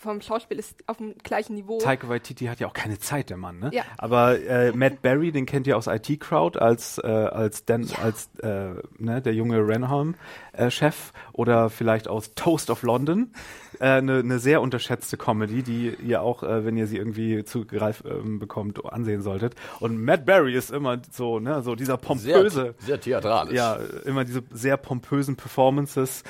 vom 0.00 0.22
Schauspiel 0.22 0.58
ist 0.58 0.76
auf 0.86 0.96
dem 0.96 1.14
gleichen 1.22 1.54
Niveau. 1.54 1.78
Taika 1.78 2.08
Waititi 2.08 2.46
hat 2.46 2.58
ja 2.58 2.66
auch 2.66 2.72
keine 2.72 2.98
Zeit, 2.98 3.28
der 3.28 3.36
Mann, 3.36 3.58
ne? 3.58 3.70
Ja. 3.74 3.82
Aber 3.98 4.40
äh, 4.40 4.72
Matt 4.72 5.02
Berry, 5.02 5.30
den 5.30 5.44
kennt 5.44 5.66
ihr 5.66 5.76
aus 5.76 5.88
IT 5.88 6.20
Crowd 6.20 6.58
als 6.58 6.96
äh, 6.96 7.06
als 7.06 7.66
Dan, 7.66 7.86
als 8.02 8.30
äh, 8.42 8.70
ne, 8.96 9.20
der 9.20 9.34
junge 9.34 9.58
Renholm 9.58 10.14
äh, 10.52 10.70
Chef 10.70 11.12
oder 11.34 11.68
vielleicht 11.68 12.08
aus 12.08 12.34
Toast 12.34 12.70
of 12.70 12.82
London, 12.82 13.34
eine 13.78 14.20
äh, 14.20 14.22
ne 14.22 14.38
sehr 14.38 14.62
unterschätzte 14.62 15.18
Comedy, 15.18 15.62
die 15.62 15.94
ihr 16.02 16.22
auch, 16.22 16.42
äh, 16.42 16.64
wenn 16.64 16.78
ihr 16.78 16.86
sie 16.86 16.96
irgendwie 16.96 17.44
zugreif 17.44 18.02
ähm, 18.06 18.38
bekommt, 18.38 18.82
ansehen 18.90 19.20
solltet. 19.20 19.54
Und 19.80 20.02
Matt 20.02 20.24
Berry 20.24 20.54
ist 20.54 20.70
immer 20.70 21.02
so, 21.10 21.40
ne, 21.40 21.62
so 21.62 21.74
dieser 21.74 21.98
pompöse, 21.98 22.74
sehr 22.78 22.98
theatralisch. 22.98 23.54
ja, 23.54 23.78
immer 24.06 24.24
diese 24.24 24.42
sehr 24.50 24.78
pompösen 24.78 25.36
Performances 25.36 26.24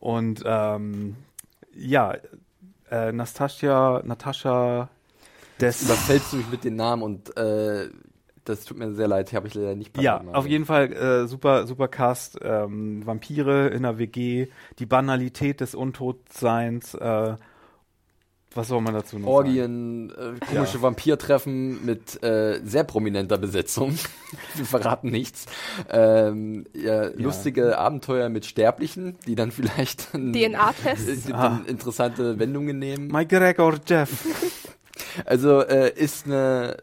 und 0.00 0.42
ähm, 0.44 1.14
ja, 1.72 2.16
äh, 2.92 3.12
Nastasia, 3.12 4.02
Natascha 4.04 4.88
Des. 5.60 5.82
überfällst 5.82 6.32
du 6.32 6.36
mich 6.36 6.50
mit 6.50 6.64
den 6.64 6.76
Namen 6.76 7.02
und 7.02 7.36
äh, 7.36 7.88
das 8.44 8.64
tut 8.64 8.76
mir 8.78 8.92
sehr 8.92 9.08
leid, 9.08 9.32
habe 9.32 9.46
ich 9.46 9.54
leider 9.54 9.74
nicht 9.76 9.96
Ja, 9.98 10.22
auf 10.32 10.46
jeden 10.46 10.66
Fall 10.66 10.92
äh, 10.92 11.26
super, 11.28 11.66
super 11.66 11.88
Cast. 11.88 12.38
Ähm, 12.42 13.06
Vampire 13.06 13.68
in 13.68 13.84
der 13.84 13.98
WG, 13.98 14.48
die 14.78 14.86
Banalität 14.86 15.60
des 15.60 15.74
Untotseins. 15.74 16.94
Äh, 16.94 17.36
was 18.56 18.68
soll 18.68 18.80
man 18.80 18.94
dazu 18.94 19.16
noch 19.18 19.26
sagen? 19.26 19.34
Orgien, 19.34 20.10
äh, 20.10 20.44
komische 20.54 20.82
Vampirtreffen 20.82 21.84
mit 21.84 22.22
äh, 22.22 22.60
sehr 22.64 22.84
prominenter 22.84 23.38
Besetzung. 23.38 23.98
Wir 24.54 24.64
verraten 24.64 25.10
nichts. 25.10 25.46
Ähm, 25.90 26.64
ja, 26.74 27.06
Lustige 27.16 27.78
Abenteuer 27.78 28.28
mit 28.28 28.46
Sterblichen, 28.46 29.16
die 29.26 29.34
dann 29.34 29.50
vielleicht 29.52 30.12
DNA-Tests. 30.12 31.28
äh, 31.28 31.32
Ah. 31.34 31.60
interessante 31.66 32.38
Wendungen 32.38 32.78
nehmen. 32.78 33.08
My 33.08 33.26
Gregor 33.26 33.78
Jeff. 33.86 34.10
Also 35.26 35.60
äh, 35.62 35.92
ist 35.94 36.26
eine, 36.26 36.76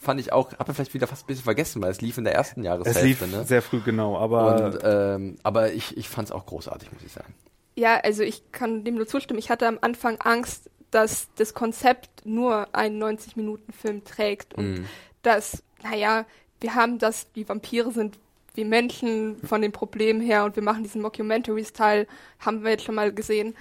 fand 0.00 0.18
ich 0.20 0.32
auch, 0.32 0.52
habe 0.58 0.72
vielleicht 0.72 0.94
wieder 0.94 1.06
fast 1.06 1.24
ein 1.24 1.26
bisschen 1.26 1.44
vergessen, 1.44 1.82
weil 1.82 1.90
es 1.90 2.00
lief 2.00 2.16
in 2.18 2.24
der 2.24 2.34
ersten 2.34 2.60
Es 2.60 2.66
Jahreshälfte. 2.66 3.04
lief 3.06 3.26
ne? 3.26 3.44
sehr 3.44 3.60
früh, 3.62 3.80
genau, 3.80 4.16
aber 4.16 4.64
Und, 4.64 4.78
ähm, 4.82 5.36
aber 5.42 5.72
ich, 5.72 5.96
ich 5.96 6.08
fand 6.08 6.28
es 6.28 6.32
auch 6.32 6.46
großartig, 6.46 6.90
muss 6.92 7.02
ich 7.04 7.12
sagen. 7.12 7.34
Ja, 7.76 7.96
also 8.02 8.22
ich 8.22 8.50
kann 8.50 8.82
dem 8.84 8.94
nur 8.94 9.06
zustimmen. 9.06 9.38
Ich 9.38 9.50
hatte 9.50 9.66
am 9.68 9.78
Anfang 9.82 10.16
Angst, 10.20 10.70
dass 10.96 11.28
das 11.36 11.52
Konzept 11.52 12.24
nur 12.24 12.74
einen 12.74 13.02
90-Minuten-Film 13.02 14.04
trägt 14.04 14.54
und 14.54 14.72
Mhm. 14.78 14.84
dass, 15.22 15.62
naja, 15.82 16.24
wir 16.60 16.74
haben 16.74 16.98
das, 16.98 17.30
die 17.32 17.46
Vampire 17.46 17.92
sind 17.92 18.18
wie 18.54 18.64
Menschen 18.64 19.36
von 19.44 19.60
den 19.60 19.72
Problemen 19.72 20.22
her 20.22 20.44
und 20.44 20.56
wir 20.56 20.62
machen 20.62 20.82
diesen 20.82 21.02
Mockumentary-Style, 21.02 22.06
haben 22.40 22.64
wir 22.64 22.70
jetzt 22.70 22.84
schon 22.84 22.94
mal 22.94 23.12
gesehen. 23.12 23.54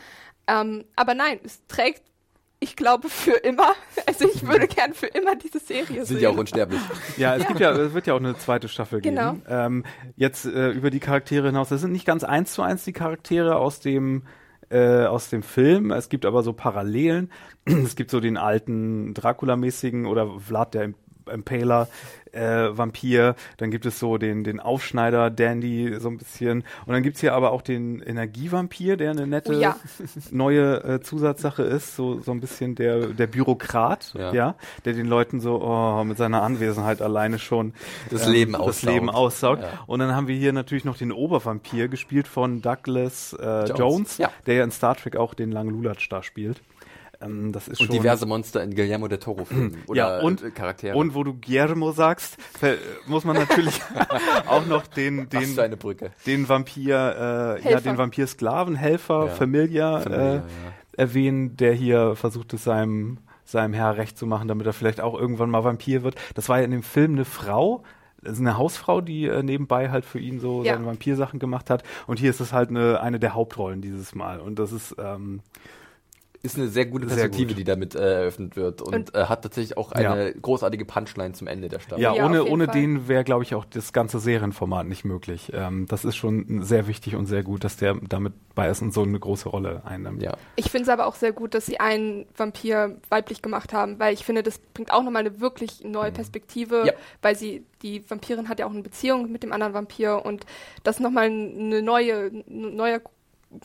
Ähm, 0.48 0.86
aber 0.96 1.14
nein, 1.14 1.40
es 1.44 1.60
trägt, 1.68 2.04
ich 2.62 2.78
glaube, 2.78 3.10
für 3.10 3.34
immer. 3.34 3.74
Also 4.08 4.30
ich 4.34 4.48
würde 4.48 4.68
gern 4.68 4.94
für 4.94 5.08
immer 5.08 5.36
diese 5.36 5.60
Serie 5.60 6.06
Sind 6.06 6.18
sehen. 6.18 6.20
ja 6.22 6.30
auch 6.30 6.38
unsterblich. 6.38 6.80
Ja, 7.18 7.36
es 7.36 7.46
gibt 7.48 7.60
ja, 7.60 7.72
es 7.72 7.94
wird 7.94 8.08
ja 8.08 8.14
auch 8.14 8.20
eine 8.20 8.38
zweite 8.38 8.70
Staffel 8.70 9.02
geben. 9.02 9.16
Genau. 9.18 9.36
Ähm, 9.50 9.84
jetzt 10.16 10.46
äh, 10.46 10.70
über 10.70 10.90
die 10.92 11.00
Charaktere 11.02 11.48
hinaus. 11.48 11.68
Das 11.70 11.82
sind 11.82 11.92
nicht 11.92 12.06
ganz 12.06 12.24
eins 12.24 12.54
zu 12.54 12.62
eins 12.62 12.86
die 12.86 12.94
Charaktere 12.94 13.58
aus 13.58 13.80
dem 13.82 14.24
äh, 14.70 15.06
aus 15.06 15.30
dem 15.30 15.44
Film. 15.44 15.92
Es 15.92 16.10
gibt 16.10 16.26
aber 16.26 16.44
so 16.44 16.54
Parallelen. 16.54 17.32
Es 17.66 17.96
gibt 17.96 18.12
so 18.12 18.20
den 18.20 18.38
alten 18.38 19.14
Dracula-mäßigen 19.14 20.06
oder 20.06 20.40
Vlad 20.40 20.74
der 20.74 20.94
Impaler 21.32 21.88
äh, 22.32 22.78
Vampir. 22.78 23.36
Dann 23.58 23.72
gibt 23.72 23.86
es 23.86 24.00
so 24.00 24.18
den 24.18 24.44
den 24.44 24.60
Aufschneider 24.60 25.30
Dandy 25.30 25.96
so 26.00 26.10
ein 26.10 26.18
bisschen. 26.18 26.64
Und 26.86 26.94
dann 26.94 27.04
gibt's 27.04 27.22
hier 27.22 27.34
aber 27.34 27.52
auch 27.52 27.62
den 27.62 28.02
Energievampir, 28.02 28.98
der 28.98 29.12
eine 29.12 29.28
nette 29.28 29.56
Oh 29.56 29.60
ja. 29.60 29.76
neue 30.32 30.84
äh, 30.84 31.02
Zusatzsache 31.02 31.64
ist. 31.64 31.96
So 31.96 32.20
so 32.20 32.32
ein 32.32 32.42
bisschen 32.42 32.76
der 32.76 33.08
der 33.08 33.28
Bürokrat, 33.28 34.14
Ja. 34.18 34.34
ja, 34.34 34.56
der 34.84 34.94
den 34.94 35.08
Leuten 35.08 35.40
so 35.40 35.62
oh, 35.62 36.04
mit 36.04 36.18
seiner 36.18 36.42
Anwesenheit 36.42 37.02
alleine 37.02 37.40
schon 37.40 37.74
Das 38.10 38.28
Leben 38.28 38.54
das 38.54 38.62
aussaugt. 38.62 38.94
Leben 38.94 39.10
aussaugt. 39.10 39.64
Ja. 39.64 39.84
Und 39.88 40.00
dann 40.00 40.16
haben 40.16 40.28
wir 40.28 40.36
hier 40.36 40.54
natürlich 40.54 40.86
noch 40.86 40.98
den 40.98 41.12
Obervampir, 41.12 41.88
gespielt 41.88 42.28
von 42.28 42.62
Douglas 42.62 43.34
äh, 43.34 43.66
Jones, 43.66 43.78
Jones, 43.78 44.18
ja. 44.18 44.32
der 44.46 44.56
ja 44.56 44.64
in 44.64 44.72
Star 44.72 44.96
Trek 44.96 45.16
auch 45.16 45.34
den 45.34 45.52
langen 45.52 45.70
Lulatsch 45.72 46.10
da 46.10 46.24
spielt. 46.24 46.62
Ähm, 47.26 47.52
das 47.52 47.68
ist 47.68 47.80
Und 47.82 47.88
schon 47.88 47.96
diverse 47.96 48.26
Monster 48.26 48.64
in 48.64 48.76
Guillermo 48.76 49.08
del 49.08 49.18
Toro 49.20 49.46
Filmen. 49.46 49.78
Oder 49.88 49.98
ja, 49.98 50.20
und, 50.22 50.44
äh, 50.44 50.52
Charaktere. 50.52 50.96
und 50.96 51.16
wo 51.16 51.24
du 51.24 51.34
Guillermo 51.34 51.92
sagst, 51.92 52.38
muss 53.08 53.24
man 53.26 53.36
natürlich 53.36 53.80
auch 54.48 54.66
noch 54.66 54.88
den, 54.88 55.20
Was 55.20 55.30
den, 55.30 55.54
für 55.56 55.64
eine 55.64 55.78
Brücke. 55.78 56.12
den 56.26 56.48
Vampir, 56.48 57.58
äh, 57.64 57.70
ja, 57.72 57.80
den 57.82 57.98
Vampir-Sklaven, 57.98 58.76
Helfer, 58.76 59.26
Ja. 59.26 59.32
Familia, 59.32 60.00
Familia, 60.02 60.32
äh, 60.32 60.36
ja. 60.38 60.44
erwähnen, 60.98 61.58
der 61.58 61.74
hier 61.74 62.16
versucht 62.16 62.54
es 62.54 62.64
seinem, 62.64 63.18
seinem 63.44 63.74
Herr 63.74 63.98
recht 63.98 64.18
zu 64.18 64.26
machen, 64.26 64.48
damit 64.48 64.66
er 64.68 64.74
vielleicht 64.74 65.02
auch 65.02 65.14
irgendwann 65.20 65.50
mal 65.50 65.64
Vampir 65.64 66.04
wird. 66.04 66.16
Das 66.36 66.50
war 66.50 66.60
ja 66.60 66.66
in 66.66 66.72
dem 66.72 66.84
Film 66.84 67.14
eine 67.14 67.26
Frau, 67.26 67.84
also 68.24 68.42
eine 68.42 68.58
Hausfrau, 68.58 69.02
die 69.02 69.26
äh, 69.28 69.44
nebenbei 69.44 69.92
halt 69.92 70.04
für 70.06 70.20
ihn 70.20 70.40
so 70.40 70.64
Ja. 70.64 70.74
seine 70.74 70.86
Vampirsachen 70.88 71.38
gemacht 71.40 71.70
hat. 71.70 71.84
Und 72.08 72.18
hier 72.20 72.30
ist 72.32 72.40
es 72.40 72.54
halt 72.54 72.70
eine, 72.70 73.00
eine 73.02 73.20
der 73.20 73.36
Hauptrollen 73.36 73.82
dieses 73.82 74.16
Mal. 74.16 74.40
Und 74.40 74.58
das 74.58 74.72
ist, 74.72 74.96
ähm, 74.98 75.42
Ist 76.46 76.58
eine 76.58 76.68
sehr 76.68 76.86
gute 76.86 77.08
Sehr 77.08 77.16
Perspektive, 77.18 77.50
gut. 77.50 77.58
die 77.58 77.64
damit 77.64 77.96
äh, 77.96 78.20
eröffnet 78.22 78.56
wird 78.56 78.82
und, 78.82 78.94
Und- 78.96 79.16
äh, 79.16 79.26
hat 79.26 79.42
tatsächlich 79.42 79.78
auch 79.78 79.92
eine 79.92 80.34
großartige 80.34 80.86
Punchline 80.86 81.34
zum 81.34 81.48
Ende 81.48 81.70
der 81.70 81.80
Staffel. 81.80 82.02
ja, 82.02 82.14
Ja, 82.16 82.26
ohne, 82.26 82.66
Fall. 82.66 82.74
den 82.76 83.08
wäre, 83.08 83.24
glaube 83.24 83.44
ich, 83.44 83.56
auch 83.56 83.66
das 83.66 83.92
ganze 83.94 84.20
Serienformat 84.20 84.86
nicht 84.88 85.06
möglich. 85.06 85.52
Ähm, 85.54 85.86
das 85.90 86.06
ist 86.06 86.16
schon 86.16 86.62
sehr 86.64 86.88
wichtig 86.88 87.16
und 87.16 87.26
sehr 87.26 87.44
gut, 87.44 87.64
dass 87.64 87.78
der 87.78 87.96
damit 88.08 88.34
bei 88.54 88.70
ist 88.70 88.82
und 88.82 88.94
so 88.94 89.02
eine 89.04 89.20
große 89.20 89.50
Rolle 89.50 89.82
einnimmt. 89.86 90.22
ja. 90.22 90.38
Ich 90.56 90.70
finde 90.72 90.84
es 90.84 90.90
aber 90.90 91.08
auch 91.08 91.16
sehr 91.16 91.32
gut, 91.34 91.54
dass 91.54 91.66
sie 91.66 91.80
einen 91.80 92.26
Vampir 92.38 92.98
weiblich 93.10 93.42
gemacht 93.42 93.74
haben, 93.74 94.00
weil 94.00 94.14
ich 94.14 94.24
finde, 94.24 94.44
das 94.44 94.60
bringt 94.60 94.94
auch 94.94 95.04
nochmal 95.04 95.26
eine 95.26 95.42
wirklich 95.42 95.84
neue 95.84 96.12
Perspektive, 96.12 96.84
Ja. 96.86 96.94
weil 97.22 97.36
sie, 97.36 97.66
die 97.82 98.10
Vampirin 98.10 98.48
hat 98.50 98.60
ja 98.60 98.66
auch 98.68 98.72
eine 98.72 98.82
Beziehung 98.84 99.32
mit 99.32 99.44
dem 99.44 99.52
anderen 99.52 99.74
Vampir 99.74 100.24
und 100.26 100.46
das 100.84 101.00
nochmal 101.00 101.26
eine 101.26 101.82
neue, 101.82 102.32
eine 102.50 102.72
neue 102.72 103.02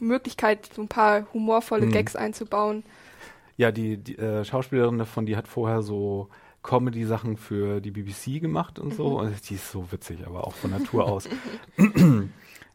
Möglichkeit, 0.00 0.70
so 0.74 0.82
ein 0.82 0.88
paar 0.88 1.26
humorvolle 1.34 1.86
Mhm. 1.86 1.92
Gags 1.92 2.16
einzubauen. 2.16 2.84
Ja, 3.56 3.72
die, 3.72 3.96
die 3.98 4.16
äh, 4.18 4.44
Schauspielerin 4.44 4.98
davon, 4.98 5.26
die 5.26 5.36
hat 5.36 5.46
vorher 5.48 5.82
so 5.82 6.28
Comedy-Sachen 6.62 7.36
für 7.36 7.80
die 7.80 7.90
BBC 7.90 8.40
gemacht 8.40 8.78
und 8.78 8.94
so. 8.94 9.18
Und 9.18 9.48
die 9.50 9.54
ist 9.54 9.70
so 9.70 9.90
witzig, 9.92 10.26
aber 10.26 10.46
auch 10.46 10.54
von 10.54 10.70
Natur 10.70 11.06
aus. 11.06 11.28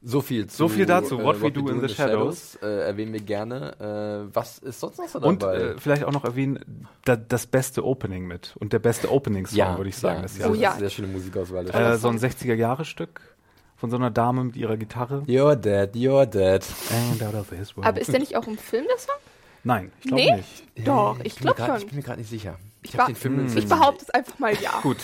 So 0.07 0.21
viel 0.21 0.45
zu 0.45 0.55
So 0.57 0.67
viel 0.67 0.85
dazu. 0.85 1.19
äh, 1.19 1.23
What 1.23 1.41
We 1.41 1.51
Do 1.51 1.67
in 1.67 1.81
the 1.81 1.89
Shadows. 1.91 2.57
Äh, 2.61 2.67
erwähnen 2.85 3.11
wir 3.13 3.21
gerne. 3.21 4.27
Äh, 4.29 4.35
was 4.35 4.59
ist 4.59 4.79
sonst 4.79 4.99
noch 4.99 5.07
so 5.07 5.17
Und 5.19 5.41
dabei? 5.41 5.55
äh, 5.57 5.77
vielleicht 5.79 6.03
auch 6.03 6.11
noch 6.11 6.23
erwähnen, 6.25 6.87
da, 7.05 7.15
das 7.15 7.47
beste 7.47 7.83
Opening 7.83 8.27
mit. 8.27 8.55
Und 8.59 8.71
der 8.71 8.77
beste 8.77 9.11
Opening-Song, 9.11 9.77
würde 9.77 9.89
ich 9.89 9.97
sagen. 9.97 10.17
ja, 10.17 10.21
des 10.21 10.37
ja, 10.37 10.47
Oh 10.49 10.53
ja. 10.53 10.73
Sehr 10.73 10.91
schöne 10.91 11.07
Musikauswahl. 11.07 11.67
Äh, 11.71 11.97
so 11.97 12.09
ein 12.09 12.19
60er-Jahre-Stück 12.19 13.19
von 13.77 13.89
so 13.89 13.97
einer 13.97 14.11
Dame 14.11 14.43
mit 14.43 14.55
ihrer 14.55 14.77
Gitarre. 14.77 15.23
You're 15.27 15.55
dead, 15.55 15.93
you're 15.95 16.25
dead. 16.25 16.65
And 16.91 17.21
out 17.23 17.33
of 17.35 17.49
this 17.49 17.75
world. 17.75 17.87
Aber 17.87 17.99
ist 17.99 18.11
der 18.11 18.19
nicht 18.19 18.35
auch 18.35 18.47
im 18.47 18.57
Film, 18.57 18.85
der 18.87 18.97
Song? 18.97 19.15
Nein, 19.63 19.91
ich 19.99 20.07
glaube 20.07 20.23
Nee? 20.23 20.35
nicht. 20.35 20.87
Doch, 20.87 21.17
ich 21.23 21.35
bin 21.35 21.47
mir 21.47 21.53
glaub 21.53 21.57
grad- 21.57 21.67
schon. 21.67 21.77
Ich 21.79 21.85
bin 21.87 21.95
mir 21.97 22.03
gerade 22.03 22.19
nicht 22.19 22.29
sicher. 22.29 22.57
Ich, 22.85 22.91
den 22.91 23.15
Film. 23.15 23.45
Ich 23.55 23.67
behaupte 23.67 24.03
es 24.05 24.09
einfach 24.11 24.39
mal 24.39 24.53
ja. 24.61 24.71
Gut, 24.83 24.97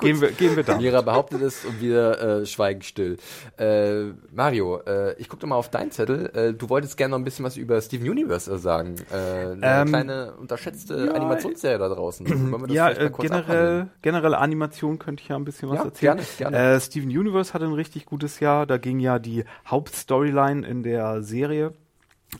Gehen, 0.00 0.20
wir, 0.20 0.32
gehen 0.32 0.56
wir 0.56 0.62
da. 0.62 0.76
Mira 0.76 1.00
behauptet 1.02 1.40
es 1.42 1.64
und 1.64 1.80
wir 1.80 2.18
äh, 2.20 2.46
schweigen 2.46 2.82
still. 2.82 3.16
Äh, 3.58 4.12
Mario, 4.32 4.80
äh, 4.86 5.14
ich 5.14 5.28
gucke 5.28 5.40
doch 5.42 5.48
mal 5.48 5.56
auf 5.56 5.70
deinen 5.70 5.90
Zettel. 5.90 6.30
Äh, 6.34 6.54
du 6.54 6.68
wolltest 6.68 6.96
gerne 6.96 7.12
noch 7.12 7.18
ein 7.18 7.24
bisschen 7.24 7.44
was 7.44 7.56
über 7.56 7.80
Steven 7.80 8.08
Universe 8.10 8.56
sagen. 8.58 8.96
Äh, 9.10 9.14
eine 9.16 9.58
Ähm, 9.62 9.88
kleine 9.88 10.34
unterschätzte 10.34 11.06
ja, 11.06 11.12
Animationsserie 11.12 11.78
da 11.78 11.88
draußen. 11.88 12.28
Wollen 12.28 12.50
wir 12.62 12.66
das 12.68 12.76
Ja, 12.76 12.84
vielleicht 12.86 13.00
mal 13.00 13.06
äh, 13.06 13.10
kurz 13.10 13.28
generell, 13.28 13.88
generell 14.02 14.34
Animation 14.34 14.98
könnte 14.98 15.22
ich 15.22 15.28
ja 15.28 15.36
ein 15.36 15.44
bisschen 15.44 15.68
was 15.70 15.78
Ja, 15.78 15.84
erzählen. 15.84 16.16
gerne, 16.16 16.52
gerne. 16.52 16.74
Äh, 16.76 16.80
Steven 16.80 17.08
Universe 17.08 17.54
hatte 17.54 17.64
ein 17.64 17.72
richtig 17.72 18.06
gutes 18.06 18.40
Jahr. 18.40 18.66
Da 18.66 18.78
ging 18.78 19.00
ja 19.00 19.18
die 19.18 19.44
Hauptstoryline 19.66 20.66
in 20.66 20.82
der 20.82 21.22
Serie 21.22 21.72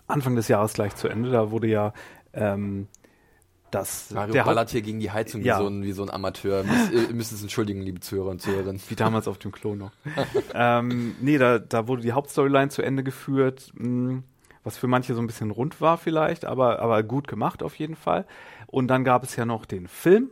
Anfang 0.07 0.37
des 0.37 0.49
Jahres 0.49 0.75
gleich 0.75 0.95
zu 0.97 1.09
Ende. 1.09 1.31
Da 1.31 1.51
wurde 1.51 1.67
ja 1.67 1.93
ähm, 2.35 2.89
das 3.71 4.11
Mario 4.11 4.33
der 4.33 4.45
ballert 4.45 4.71
hier 4.71 4.83
gegen 4.83 5.01
die 5.01 5.11
Heizung 5.11 5.43
Ja. 5.43 5.59
wie, 5.59 5.63
so 5.63 5.69
ein, 5.69 5.83
wie 5.85 5.93
so 5.93 6.03
ein 6.03 6.11
Amateur. 6.11 6.65
Müsst, 6.65 6.93
ihr 6.93 7.15
müsst 7.15 7.33
es 7.33 7.43
entschuldigen, 7.43 7.83
liebe 7.83 8.01
Zuhörer 8.01 8.31
und 8.31 8.41
Zuhörerinnen. 8.43 8.81
wie 8.89 8.95
damals 8.97 9.29
auf 9.29 9.39
dem 9.39 9.53
Klo 9.53 9.75
noch. 9.75 9.93
ähm, 10.55 11.15
nee, 11.21 11.39
da, 11.39 11.59
da 11.59 11.87
wurde 11.89 12.03
die 12.03 12.13
Hauptstoryline 12.13 12.71
zu 12.71 12.83
Ende 12.83 13.03
geführt, 13.03 13.71
mh, 13.75 14.23
was 14.65 14.77
für 14.79 14.87
manche 14.87 15.15
so 15.15 15.21
ein 15.21 15.27
bisschen 15.27 15.51
rund 15.51 15.81
war 15.81 15.97
vielleicht, 15.99 16.45
aber, 16.45 16.81
aber 16.81 17.03
gut 17.03 17.29
gemacht 17.29 17.63
auf 17.63 17.75
jeden 17.77 17.97
Fall. 17.97 18.27
Und 18.67 18.89
dann 18.89 19.05
gab 19.05 19.23
es 19.25 19.37
ja 19.37 19.45
noch 19.47 19.65
den 19.65 19.87
Film 19.89 20.31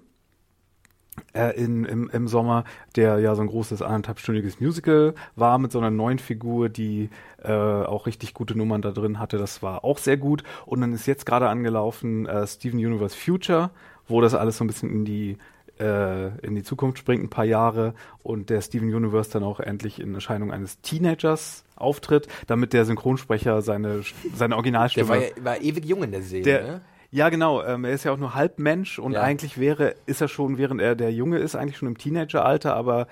äh, 1.35 1.57
in, 1.57 1.85
im, 1.85 2.09
im 2.11 2.29
Sommer, 2.29 2.65
der 2.97 3.19
ja 3.19 3.35
so 3.35 3.43
ein 3.43 3.49
großes 3.49 3.83
anderthalbstündiges 3.83 4.61
Musical 4.61 5.15
war 5.35 5.59
mit 5.59 5.73
so 5.73 5.79
einer 5.79 5.91
neuen 5.91 6.19
Figur, 6.19 6.69
die 6.69 7.11
äh, 7.43 7.51
auch 7.53 8.07
richtig 8.07 8.35
gute 8.35 8.57
Nummern 8.57 8.83
da 8.83 8.91
drin 8.93 9.19
hatte. 9.19 9.39
Das 9.39 9.63
war 9.63 9.85
auch 9.85 9.99
sehr 9.99 10.17
gut. 10.17 10.43
Und 10.67 10.81
dann 10.81 10.93
ist 10.93 11.07
jetzt 11.07 11.27
gerade 11.27 11.49
angelaufen 11.49 12.27
äh, 12.27 12.47
Steven 12.47 12.79
Universe 12.79 13.17
Future, 13.17 13.71
wo 14.09 14.21
das 14.21 14.35
alles 14.35 14.57
so 14.59 14.65
ein 14.65 14.67
bisschen 14.69 14.91
in 14.91 15.05
die 15.05 15.39
äh, 15.79 16.29
in 16.39 16.55
die 16.55 16.63
Zukunft 16.63 16.97
springt, 16.99 17.23
ein 17.23 17.29
paar 17.29 17.45
Jahre 17.45 17.93
und 18.23 18.49
der 18.49 18.63
Steven 18.63 18.95
Universe 18.95 19.31
dann 19.31 19.43
auch 19.43 19.61
endlich 19.61 20.01
in 20.01 20.15
Erscheinung 20.15 20.51
eines 20.51 20.81
Teenagers 20.81 21.65
auftritt, 21.77 22.29
damit 22.47 22.73
der 22.73 22.87
Synchronsprecher 22.87 23.61
seine, 23.61 24.01
seine 24.35 24.51
Der 24.53 24.57
Originalstimme 24.57 25.09
war, 25.11 25.17
ja- 25.19 25.29
war 25.43 25.61
ewig 25.61 25.85
jung 25.85 26.03
in 26.05 26.13
der 26.13 26.23
Serie. 26.23 26.45
der, 26.45 26.63
ne? 26.63 26.81
Ja, 27.11 27.29
genau. 27.29 27.63
Ähm, 27.63 27.85
er 27.85 27.93
ist 27.93 28.05
ja 28.05 28.13
auch 28.13 28.17
nur 28.19 28.35
halb 28.35 28.59
Mensch 28.59 28.99
und 28.99 29.13
Ja. 29.13 29.23
eigentlich 29.23 29.59
wäre, 29.59 29.95
ist 30.07 30.21
er 30.21 30.29
schon, 30.29 30.59
während 30.59 30.81
er 30.81 30.95
der 30.97 31.13
Junge 31.13 31.39
ist, 31.39 31.55
eigentlich 31.57 31.77
schon 31.77 31.89
im 31.89 31.99
Teenageralter, 31.99 32.75
aber 32.75 33.07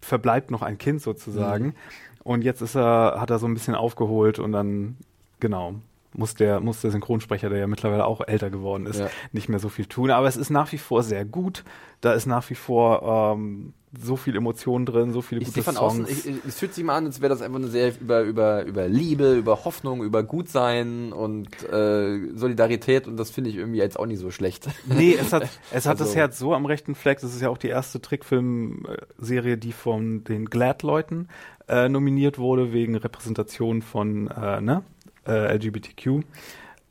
verbleibt 0.00 0.50
noch 0.50 0.62
ein 0.62 0.78
Kind 0.78 1.02
sozusagen. 1.02 1.66
Mhm. 1.66 1.74
Und 2.22 2.42
jetzt 2.42 2.60
ist 2.60 2.74
er, 2.76 3.20
hat 3.20 3.30
er 3.30 3.38
so 3.38 3.46
ein 3.46 3.54
bisschen 3.54 3.74
aufgeholt 3.74 4.38
und 4.38 4.52
dann, 4.52 4.96
genau, 5.40 5.74
muss 6.12 6.34
der, 6.34 6.60
muss 6.60 6.80
der 6.80 6.90
Synchronsprecher, 6.90 7.48
der 7.50 7.58
ja 7.60 7.66
mittlerweile 7.66 8.04
auch 8.04 8.20
älter 8.26 8.50
geworden 8.50 8.86
ist, 8.86 8.98
Ja. 9.00 9.08
nicht 9.32 9.48
mehr 9.48 9.60
so 9.60 9.68
viel 9.68 9.86
tun. 9.86 10.10
Aber 10.10 10.26
es 10.26 10.36
ist 10.36 10.50
nach 10.50 10.72
wie 10.72 10.78
vor 10.78 11.02
sehr 11.02 11.24
gut. 11.24 11.64
Da 12.00 12.12
ist 12.14 12.26
nach 12.26 12.48
wie 12.50 12.54
vor 12.54 13.34
ähm, 13.36 13.74
so 14.00 14.16
viel 14.16 14.34
Emotion 14.36 14.86
drin, 14.86 15.12
so 15.12 15.20
viele 15.20 15.40
Ich 15.42 15.48
gute 15.48 15.62
Songs. 15.62 15.78
außen, 15.78 16.06
ich, 16.08 16.26
ich, 16.26 16.36
es 16.46 16.58
fühlt 16.58 16.72
sich 16.74 16.82
mal 16.84 16.96
an, 16.96 17.06
als 17.06 17.20
wäre 17.20 17.28
das 17.30 17.42
einfach 17.42 17.58
eine 17.58 17.68
Serie 17.68 17.92
über, 18.00 18.22
über, 18.22 18.64
über 18.64 18.88
Liebe, 18.88 19.34
über 19.36 19.64
Hoffnung, 19.64 20.02
über 20.02 20.22
Gutsein 20.22 21.12
und 21.12 21.48
äh, 21.70 22.28
Solidarität 22.34 23.06
und 23.06 23.16
das 23.16 23.30
finde 23.30 23.50
ich 23.50 23.56
irgendwie 23.56 23.78
jetzt 23.78 23.98
auch 23.98 24.06
nicht 24.06 24.20
so 24.20 24.30
schlecht. 24.30 24.68
Nee, 24.86 25.16
es 25.20 25.32
hat, 25.32 25.42
es 25.72 25.86
hat 25.86 26.00
das 26.00 26.08
Also- 26.08 26.18
Herz 26.18 26.38
so 26.38 26.54
am 26.54 26.66
rechten 26.66 26.94
Fleck. 26.94 27.20
Das 27.20 27.34
ist 27.34 27.42
ja 27.42 27.50
auch 27.50 27.58
die 27.58 27.68
erste 27.68 28.00
Trickfilmserie, 28.00 29.58
die 29.58 29.72
von 29.72 30.24
den 30.24 30.46
Glad-Leuten 30.46 31.28
äh, 31.68 31.88
nominiert 31.88 32.38
wurde, 32.38 32.72
wegen 32.72 32.96
Repräsentation 32.96 33.82
von 33.82 34.28
äh, 34.28 34.60
ne? 34.60 34.82
Äh, 35.30 35.54
LGBTQ. 35.54 36.24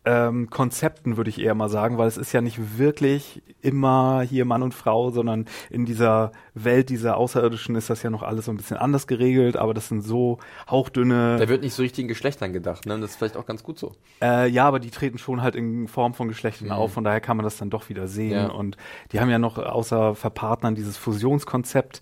Ähm, 0.06 0.50
Konzepten 0.50 1.18
würde 1.18 1.30
ich 1.30 1.40
eher 1.42 1.54
mal 1.56 1.68
sagen, 1.68 1.98
weil 1.98 2.08
es 2.08 2.16
ist 2.18 2.32
ja 2.32 2.40
nicht 2.40 2.80
wirklich 2.80 3.44
immer 3.62 4.22
hier 4.22 4.46
Mann 4.46 4.64
und 4.64 4.74
Frau, 4.74 5.12
sondern 5.12 5.46
in 5.70 5.86
dieser 5.86 6.32
Welt 6.54 6.88
dieser 6.90 7.18
Außerirdischen 7.18 7.76
ist 7.76 7.90
das 7.90 8.02
ja 8.02 8.10
noch 8.10 8.24
alles 8.24 8.46
so 8.46 8.52
ein 8.52 8.56
bisschen 8.58 8.78
anders 8.78 9.08
geregelt, 9.08 9.58
aber 9.58 9.74
das 9.74 9.90
sind 9.90 10.02
so 10.02 10.40
hauchdünne. 10.70 11.36
Da 11.38 11.50
wird 11.50 11.64
nicht 11.64 11.74
so 11.74 11.82
richtig 11.84 12.04
in 12.04 12.08
Geschlechtern 12.08 12.54
gedacht, 12.54 12.86
ne? 12.86 12.98
Das 12.98 13.12
ist 13.12 13.16
vielleicht 13.18 13.36
auch 13.36 13.46
ganz 13.46 13.62
gut 13.62 13.78
so. 13.78 13.92
Äh, 14.22 14.50
ja, 14.50 14.66
aber 14.66 14.80
die 14.80 14.90
treten 14.90 15.18
schon 15.18 15.42
halt 15.42 15.56
in 15.56 15.90
Form 15.90 16.14
von 16.14 16.30
Geschlechtern 16.30 16.68
Mhm. 16.70 16.74
auf, 16.74 16.94
von 16.94 17.04
daher 17.04 17.20
kann 17.20 17.36
man 17.36 17.44
das 17.44 17.58
dann 17.58 17.70
doch 17.70 17.90
wieder 17.90 18.08
sehen. 18.08 18.32
Ja. 18.32 18.48
Und 18.48 18.78
die 19.12 19.20
haben 19.20 19.30
ja 19.30 19.38
noch 19.38 19.58
außer 19.58 20.16
Verpartnern 20.16 20.76
dieses 20.76 20.96
Fusionskonzept, 20.96 22.00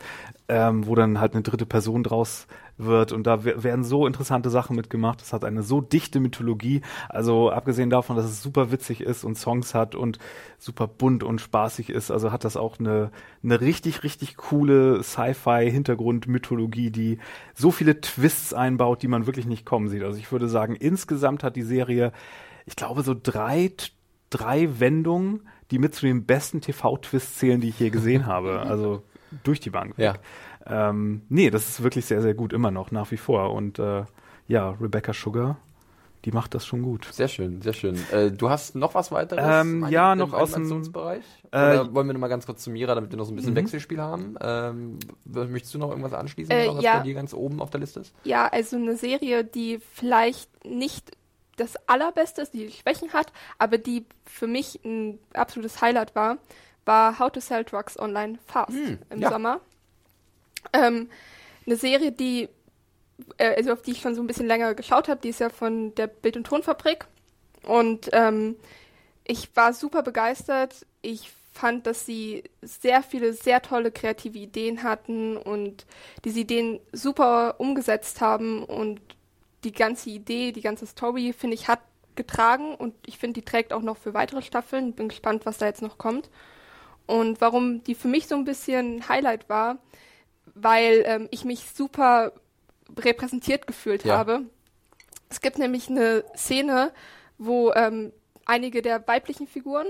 ähm, 0.50 0.88
wo 0.88 0.96
dann 0.96 1.20
halt 1.20 1.34
eine 1.34 1.44
dritte 1.44 1.66
Person 1.66 2.04
draus 2.04 2.48
wird. 2.78 3.12
Und 3.12 3.28
da 3.28 3.44
we- 3.44 3.64
werden 3.64 3.84
so 3.84 4.08
interessante 4.08 4.50
Sachen 4.50 4.76
mitgemacht. 4.76 5.22
Es 5.22 5.34
hat 5.34 5.44
eine 5.44 5.64
so 5.64 5.82
dichte 5.82 6.20
Mythologie. 6.20 6.82
Also 7.10 7.52
abgesehen 7.52 7.90
davon, 7.90 8.16
dass 8.16 8.26
es 8.26 8.42
super 8.42 8.72
witzig 8.72 9.02
ist 9.02 9.24
und 9.24 9.36
Songs 9.38 9.74
hat 9.74 9.96
und 9.96 10.20
super 10.58 10.88
bunt 10.88 11.24
und 11.24 11.42
spaßig 11.42 11.90
ist, 11.90 12.12
also 12.12 12.32
hat 12.32 12.44
das 12.46 12.56
auch 12.58 12.80
eine, 12.80 13.12
eine 13.44 13.60
richtig, 13.62 14.04
richtig 14.04 14.38
coole 14.38 15.04
Sci-Fi-Hintergrund-Mythologie, 15.04 16.92
die 16.92 17.20
so 17.54 17.72
viele 17.72 18.00
Twists 18.02 18.54
einbaut, 18.54 19.02
die 19.04 19.08
man 19.08 19.26
wirklich 19.26 19.46
nicht 19.48 19.66
kommen 19.66 19.90
sieht. 19.90 20.04
Also 20.04 20.18
ich 20.20 20.32
würde 20.32 20.48
sagen, 20.48 20.76
insgesamt 20.76 21.44
hat 21.44 21.56
die 21.56 21.64
Serie, 21.64 22.12
ich 22.66 22.76
glaube, 22.76 23.04
so 23.04 23.16
drei, 23.22 23.72
drei 24.30 24.80
Wendungen, 24.80 25.42
die 25.72 25.80
mit 25.80 25.96
zu 25.96 26.06
den 26.06 26.26
besten 26.26 26.62
TV-Twists 26.62 27.38
zählen, 27.38 27.60
die 27.62 27.70
ich 27.70 27.80
je 27.80 27.90
gesehen 27.90 28.26
habe. 28.26 28.62
Also 28.62 29.04
durch 29.44 29.60
die 29.60 29.70
Bank. 29.70 29.94
Ja. 29.98 30.16
Ähm, 30.66 31.22
nee, 31.30 31.50
das 31.50 31.68
ist 31.70 31.84
wirklich 31.84 32.06
sehr, 32.06 32.22
sehr 32.22 32.34
gut 32.34 32.54
immer 32.54 32.72
noch, 32.72 32.92
nach 32.92 33.12
wie 33.12 33.18
vor. 33.18 33.54
Und 33.54 33.80
äh, 33.80 34.04
ja, 34.48 34.72
Rebecca 34.72 35.14
Sugar, 35.14 35.58
die 36.26 36.32
macht 36.32 36.54
das 36.56 36.66
schon 36.66 36.82
gut. 36.82 37.08
Sehr 37.12 37.28
schön, 37.30 37.62
sehr 37.62 37.74
schön. 37.74 37.96
Äh, 38.12 38.32
du 38.32 38.50
hast 38.50 38.76
noch 38.76 38.94
was 38.96 39.12
weiteres? 39.12 39.44
Ähm, 39.66 39.84
Ein- 39.86 39.92
ja, 39.92 40.14
im 40.14 40.20
noch 40.20 40.34
aus 40.34 40.52
dem- 40.52 40.56
Animationsbereich? 40.64 41.24
Äh, 41.52 41.78
wollen 41.94 42.08
wir 42.08 42.14
noch 42.14 42.20
mal 42.20 42.28
ganz 42.28 42.46
kurz 42.46 42.64
zu 42.64 42.70
Mira, 42.70 42.96
damit 42.96 43.12
wir 43.12 43.18
noch 43.18 43.26
so 43.26 43.32
ein 43.32 43.36
bisschen 43.38 43.52
Mhm. 43.54 43.58
Wechselspiel 43.58 44.02
haben? 44.02 44.36
Ähm, 44.42 45.00
möchtest 45.26 45.74
du 45.74 45.78
noch 45.78 45.90
irgendwas 45.90 46.14
anschließen, 46.14 46.52
Äh, 46.54 46.68
was 46.70 46.84
ja. 46.84 46.98
bei 46.98 47.04
dir 47.04 47.14
ganz 47.14 47.34
oben 47.34 47.62
auf 47.62 47.70
der 47.70 47.80
Liste 47.80 48.02
ist? 48.02 48.14
Ja, 48.26 48.48
also 48.48 48.76
eine 48.76 48.98
Serie, 48.98 49.44
die 49.46 49.80
vielleicht 49.94 50.50
nicht 50.66 51.12
das 51.56 51.76
allerbeste 51.88 52.42
ist, 52.42 52.54
die 52.54 52.70
Schwächen 52.72 53.14
hat, 53.14 53.32
aber 53.58 53.78
die 53.78 54.06
für 54.26 54.48
mich 54.48 54.80
ein 54.86 55.18
absolutes 55.34 55.82
Highlight 55.82 56.14
war, 56.16 56.38
war 56.88 57.20
How 57.20 57.32
to 57.32 57.40
Sell 57.40 57.64
Drugs 57.64 58.00
Online 58.00 58.40
Fast 58.46 58.72
Hm, 58.72 59.00
im 59.10 59.22
ja. 59.22 59.30
Sommer. 59.30 59.62
Ähm, 60.74 61.10
eine 61.66 61.76
Serie, 61.76 62.12
die, 62.12 62.50
äh, 63.38 63.56
also 63.56 63.74
auf 63.74 63.82
die 63.82 63.92
ich 63.92 64.02
schon 64.02 64.16
so 64.16 64.22
ein 64.22 64.28
bisschen 64.28 64.48
länger 64.48 64.74
geschaut 64.74 65.08
habe, 65.08 65.20
die 65.22 65.30
ist 65.30 65.40
ja 65.40 65.50
von 65.50 65.94
der 65.96 66.08
Bild- 66.08 66.38
und 66.38 66.46
Tonfabrik 66.48 67.06
und 67.64 68.10
ähm, 68.14 68.56
ich 69.24 69.54
war 69.56 69.74
super 69.74 70.04
begeistert. 70.04 70.86
Ich 71.02 71.32
fand, 71.54 71.86
dass 71.88 72.06
sie 72.06 72.44
sehr 72.62 73.04
viele, 73.04 73.34
sehr 73.34 73.62
tolle 73.62 73.92
kreative 73.92 74.38
Ideen 74.38 74.84
hatten 74.84 75.38
und 75.38 75.86
diese 76.24 76.40
Ideen 76.40 76.80
super 76.94 77.56
umgesetzt 77.60 78.22
haben 78.22 78.64
und 78.64 79.02
die 79.64 79.72
ganze 79.72 80.10
Idee, 80.12 80.52
die 80.52 80.62
ganze 80.62 80.86
Story, 80.86 81.34
finde 81.34 81.56
ich, 81.56 81.68
hat 81.68 81.80
getragen 82.16 82.76
und 82.76 82.94
ich 83.06 83.18
finde, 83.18 83.42
die 83.42 83.46
trägt 83.46 83.74
auch 83.74 83.82
noch 83.82 83.98
für 83.98 84.14
weitere 84.14 84.42
Staffeln. 84.42 84.94
Bin 84.94 85.10
gespannt, 85.10 85.46
was 85.46 85.58
da 85.58 85.66
jetzt 85.66 85.82
noch 85.82 85.98
kommt. 85.98 86.30
Und 87.08 87.42
warum 87.42 87.84
die 87.84 87.96
für 87.96 88.08
mich 88.08 88.28
so 88.28 88.36
ein 88.36 88.46
bisschen 88.46 89.08
Highlight 89.08 89.50
war, 89.50 89.78
weil 90.54 91.04
ähm, 91.06 91.28
ich 91.32 91.46
mich 91.46 91.66
super 91.74 92.34
repräsentiert 92.98 93.66
gefühlt 93.68 94.04
Ja. 94.06 94.18
habe. 94.18 94.42
Es 95.30 95.42
gibt 95.42 95.58
nämlich 95.58 95.90
eine 95.90 96.24
Szene, 96.36 96.92
wo 97.38 97.72
ähm, 97.74 98.12
einige 98.46 98.82
der 98.82 99.06
weiblichen 99.08 99.48
Figuren, 99.48 99.88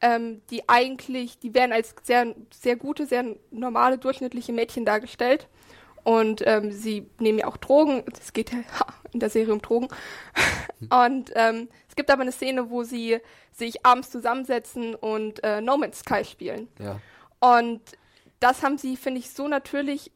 ähm, 0.00 0.42
die 0.50 0.68
eigentlich, 0.68 1.38
die 1.38 1.54
werden 1.54 1.72
als 1.72 1.94
sehr, 2.02 2.34
sehr 2.52 2.76
gute, 2.76 3.06
sehr 3.06 3.24
normale, 3.50 3.98
durchschnittliche 3.98 4.52
Mädchen 4.52 4.84
dargestellt. 4.84 5.48
Und 6.06 6.40
ähm, 6.46 6.70
sie 6.70 7.10
nehmen 7.18 7.40
ja 7.40 7.48
auch 7.48 7.56
Drogen. 7.56 8.04
Es 8.22 8.32
geht 8.32 8.52
ja 8.52 8.58
in 9.12 9.18
der 9.18 9.28
Serie 9.28 9.52
um 9.52 9.60
Drogen. 9.60 9.88
Und 10.88 11.32
ähm, 11.34 11.68
es 11.88 11.96
gibt 11.96 12.12
aber 12.12 12.22
eine 12.22 12.30
Szene, 12.30 12.70
wo 12.70 12.84
sie 12.84 13.18
sich 13.50 13.84
abends 13.84 14.10
zusammensetzen 14.10 14.94
und 14.94 15.42
äh, 15.42 15.60
No 15.60 15.76
Man's 15.76 15.98
Sky 15.98 16.24
spielen. 16.24 16.68
Ja. 16.78 17.00
Und 17.40 17.80
das 18.38 18.62
haben 18.62 18.78
sie, 18.78 18.96
finde 18.96 19.18
ich, 19.18 19.30
so 19.30 19.48
natürlich 19.48 20.12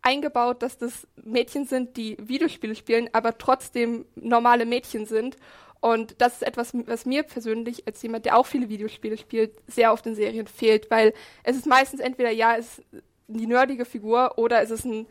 eingebaut, 0.00 0.62
dass 0.62 0.78
das 0.78 1.06
Mädchen 1.22 1.66
sind, 1.66 1.98
die 1.98 2.16
Videospiele 2.18 2.74
spielen, 2.74 3.10
aber 3.12 3.36
trotzdem 3.36 4.06
normale 4.14 4.64
Mädchen 4.64 5.04
sind. 5.04 5.36
Und 5.80 6.14
das 6.18 6.36
ist 6.36 6.44
etwas, 6.44 6.72
was 6.86 7.04
mir 7.04 7.24
persönlich, 7.24 7.86
als 7.86 8.00
jemand, 8.00 8.24
der 8.24 8.38
auch 8.38 8.46
viele 8.46 8.70
Videospiele 8.70 9.18
spielt, 9.18 9.54
sehr 9.66 9.92
oft 9.92 10.06
in 10.06 10.14
Serien 10.14 10.46
fehlt, 10.46 10.90
weil 10.90 11.12
es 11.42 11.56
ist 11.56 11.66
meistens 11.66 12.00
entweder, 12.00 12.30
ja, 12.30 12.56
es 12.56 12.78
ist 12.78 12.86
die 13.28 13.46
nerdige 13.46 13.84
Figur 13.84 14.38
oder 14.38 14.62
es 14.62 14.70
ist 14.70 14.86
ein 14.86 15.06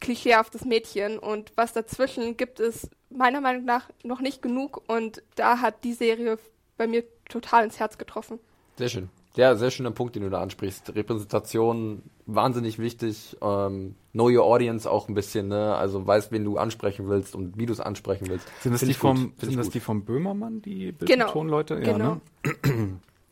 klischeehaftes 0.00 0.64
Mädchen. 0.64 1.18
Und 1.18 1.52
was 1.56 1.72
dazwischen 1.72 2.36
gibt 2.36 2.60
es 2.60 2.88
meiner 3.10 3.40
Meinung 3.40 3.64
nach 3.64 3.88
noch 4.04 4.20
nicht 4.20 4.42
genug. 4.42 4.82
Und 4.88 5.22
da 5.34 5.60
hat 5.60 5.84
die 5.84 5.92
Serie 5.94 6.38
bei 6.76 6.86
mir 6.86 7.04
total 7.28 7.64
ins 7.64 7.78
Herz 7.80 7.98
getroffen. 7.98 8.38
Sehr 8.76 8.88
schön. 8.88 9.08
Ja, 9.34 9.54
sehr 9.54 9.70
schöner 9.70 9.90
Punkt, 9.92 10.16
den 10.16 10.22
du 10.24 10.30
da 10.30 10.40
ansprichst. 10.40 10.94
Repräsentation, 10.96 12.02
wahnsinnig 12.26 12.78
wichtig. 12.80 13.36
Ähm, 13.40 13.94
know 14.12 14.28
your 14.28 14.44
audience 14.44 14.90
auch 14.90 15.08
ein 15.08 15.14
bisschen, 15.14 15.46
ne? 15.48 15.76
Also 15.76 16.04
weißt, 16.04 16.32
wen 16.32 16.44
du 16.44 16.56
ansprechen 16.58 17.08
willst 17.08 17.36
und 17.36 17.56
wie 17.56 17.66
du 17.66 17.72
es 17.72 17.78
ansprechen 17.78 18.28
willst. 18.28 18.48
Sind 18.62 18.72
das, 18.72 18.80
Find 18.80 18.90
die 18.90 18.94
vom, 18.94 19.32
sind 19.38 19.56
das 19.56 19.66
gut. 19.66 19.74
die 19.74 19.80
vom 19.80 20.04
Böhmermann, 20.04 20.60
die 20.62 20.90
Bild- 20.92 21.08
Genau. 21.10 21.44
Ja, 21.44 21.62
Genau. 21.76 22.14
ne? 22.14 22.20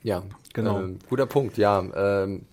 Ja, 0.02 0.22
Genau. 0.52 0.78
Ähm, 0.80 0.98
guter 1.08 1.26
Punkt, 1.26 1.56
ja. 1.58 1.80
Ähm, 2.24 2.46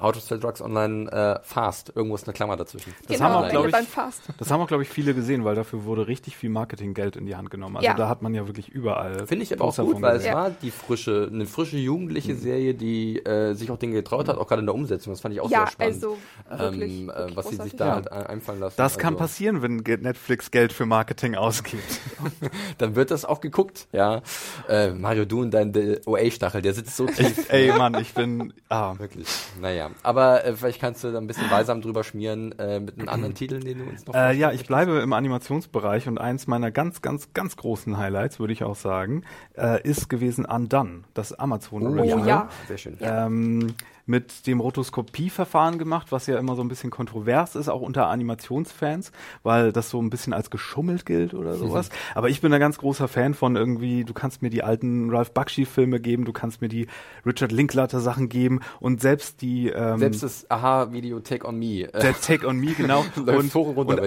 How 0.00 0.12
to 0.12 0.20
Sell 0.20 0.38
Drugs 0.38 0.60
Online 0.60 1.10
äh, 1.10 1.38
Fast. 1.42 1.92
Irgendwo 1.94 2.14
ist 2.14 2.26
eine 2.26 2.34
Klammer 2.34 2.56
dazwischen. 2.56 2.94
Das 3.06 3.16
genau, 3.16 3.28
haben 3.30 3.34
auch, 3.36 3.42
am 3.44 3.50
glaub 3.50 3.64
Ende 3.66 3.78
ich-. 3.80 4.36
Das 4.38 4.50
haben 4.50 4.60
auch, 4.60 4.66
glaube 4.68 4.82
ich, 4.82 4.88
viele 4.88 5.14
gesehen, 5.14 5.44
weil 5.44 5.54
dafür 5.54 5.84
wurde 5.84 6.06
richtig 6.08 6.36
viel 6.36 6.50
Marketinggeld 6.50 7.16
in 7.16 7.26
die 7.26 7.36
Hand 7.36 7.50
genommen. 7.50 7.76
Also 7.76 7.86
Ja. 7.86 7.94
da 7.94 8.08
hat 8.08 8.20
man 8.22 8.34
ja 8.34 8.46
wirklich 8.46 8.68
überall. 8.68 9.26
Finde 9.26 9.44
ich 9.44 9.52
aber 9.52 9.64
auch 9.64 9.76
gut, 9.76 10.00
weil 10.02 10.12
es 10.16 10.22
gesehen. 10.24 10.34
war 10.34 10.50
die 10.50 10.70
frische, 10.70 11.28
eine 11.32 11.46
frische 11.46 11.76
jugendliche 11.78 12.34
Serie, 12.34 12.74
die 12.74 13.18
äh, 13.24 13.54
sich 13.54 13.70
auch 13.70 13.78
Dinge 13.78 13.94
getraut 13.94 14.28
hat, 14.28 14.36
auch 14.36 14.46
gerade 14.46 14.60
in 14.60 14.66
der 14.66 14.74
Umsetzung. 14.74 15.12
Das 15.12 15.20
fand 15.20 15.34
ich 15.34 15.40
auch 15.40 15.50
Ja, 15.50 15.60
sehr 15.60 15.72
spannend. 15.72 15.94
also 15.94 16.16
wirklich, 16.58 16.92
ähm, 17.00 17.10
äh, 17.10 17.14
wirklich 17.16 17.36
was 17.36 17.48
sie 17.48 17.56
sich 17.56 17.76
da 17.76 17.86
Ja. 17.86 17.94
halt 17.94 18.12
ein- 18.12 18.26
einfallen 18.26 18.60
lassen. 18.60 18.74
Das 18.76 18.98
kann 18.98 19.14
also, 19.14 19.24
passieren, 19.24 19.62
wenn 19.62 19.76
Netflix 19.76 20.50
Geld 20.50 20.72
für 20.72 20.86
Marketing 20.86 21.34
ausgibt. 21.34 22.00
Dann 22.78 22.94
wird 22.94 23.10
das 23.10 23.24
auch 23.24 23.40
geguckt, 23.40 23.86
ja. 23.92 24.22
Äh, 24.68 24.90
Mario, 24.90 25.24
du 25.24 25.40
und 25.40 25.52
dein 25.52 25.72
OA-Stachel, 26.06 26.62
der 26.62 26.74
sitzt 26.74 26.96
so 26.96 27.06
tief. 27.06 27.46
Ey, 27.50 27.72
Mann, 27.72 27.94
ich 28.00 28.12
bin. 28.14 28.52
Ah, 28.68 28.94
Wirklich. 28.98 29.26
Naja. 29.60 29.77
Aber 30.02 30.44
äh, 30.44 30.54
vielleicht 30.54 30.80
kannst 30.80 31.04
du 31.04 31.12
da 31.12 31.18
ein 31.18 31.26
bisschen 31.26 31.48
balsam 31.48 31.80
drüber 31.80 32.04
schmieren 32.04 32.58
äh, 32.58 32.80
mit 32.80 32.98
einem 32.98 33.08
anderen 33.08 33.34
Titel, 33.34 33.60
den 33.60 33.78
du 33.78 33.84
uns 33.84 34.06
noch 34.06 34.14
Äh, 34.14 34.34
ja, 34.36 34.52
ich 34.52 34.66
bleibe 34.66 34.98
im 35.00 35.12
Animationsbereich 35.12 36.08
und 36.08 36.18
eins 36.18 36.46
meiner 36.46 36.70
ganz, 36.70 37.02
ganz, 37.02 37.32
ganz 37.34 37.56
großen 37.56 37.96
Highlights, 37.98 38.40
würde 38.40 38.52
ich 38.52 38.64
auch 38.64 38.76
sagen, 38.76 39.22
äh, 39.56 39.80
ist 39.82 40.08
gewesen 40.08 40.44
Undone, 40.44 41.04
das 41.14 41.32
Amazon 41.32 41.82
Oh, 41.86 41.90
Original. 41.98 42.26
ja. 42.26 42.48
Sehr 42.66 42.78
schön. 42.78 42.96
Ähm, 43.00 43.74
mit 44.08 44.46
dem 44.46 44.60
Rotoskopieverfahren 44.60 45.78
gemacht, 45.78 46.08
was 46.10 46.26
ja 46.26 46.38
immer 46.38 46.56
so 46.56 46.62
ein 46.62 46.68
bisschen 46.68 46.90
kontrovers 46.90 47.54
ist, 47.54 47.68
auch 47.68 47.82
unter 47.82 48.08
Animationsfans, 48.08 49.12
weil 49.42 49.70
das 49.70 49.90
so 49.90 50.00
ein 50.00 50.08
bisschen 50.08 50.32
als 50.32 50.50
geschummelt 50.50 51.04
gilt 51.04 51.34
oder 51.34 51.54
sowas. 51.56 51.90
Aber 52.14 52.28
ich 52.30 52.40
bin 52.40 52.52
ein 52.52 52.60
ganz 52.60 52.78
großer 52.78 53.06
Fan 53.06 53.34
von 53.34 53.56
irgendwie, 53.56 54.04
du 54.04 54.14
kannst 54.14 54.40
mir 54.42 54.50
die 54.50 54.62
alten 54.62 55.10
Ralph 55.10 55.32
Bakshi-Filme 55.32 56.00
geben, 56.00 56.24
du 56.24 56.32
kannst 56.32 56.62
mir 56.62 56.68
die 56.68 56.86
Richard 57.26 57.52
Linklater-Sachen 57.52 58.28
geben 58.28 58.60
und 58.80 59.00
selbst 59.00 59.42
die 59.42 59.68
ähm, 59.68 59.98
Selbst 59.98 60.22
das 60.22 60.50
Aha-Video 60.50 61.20
Take 61.20 61.46
on 61.46 61.58
Me. 61.58 61.82
Äh, 61.82 62.00
der 62.00 62.14
Take 62.18 62.46
on 62.46 62.58
Me, 62.58 62.72
genau. 62.72 63.04
Und 63.28 63.52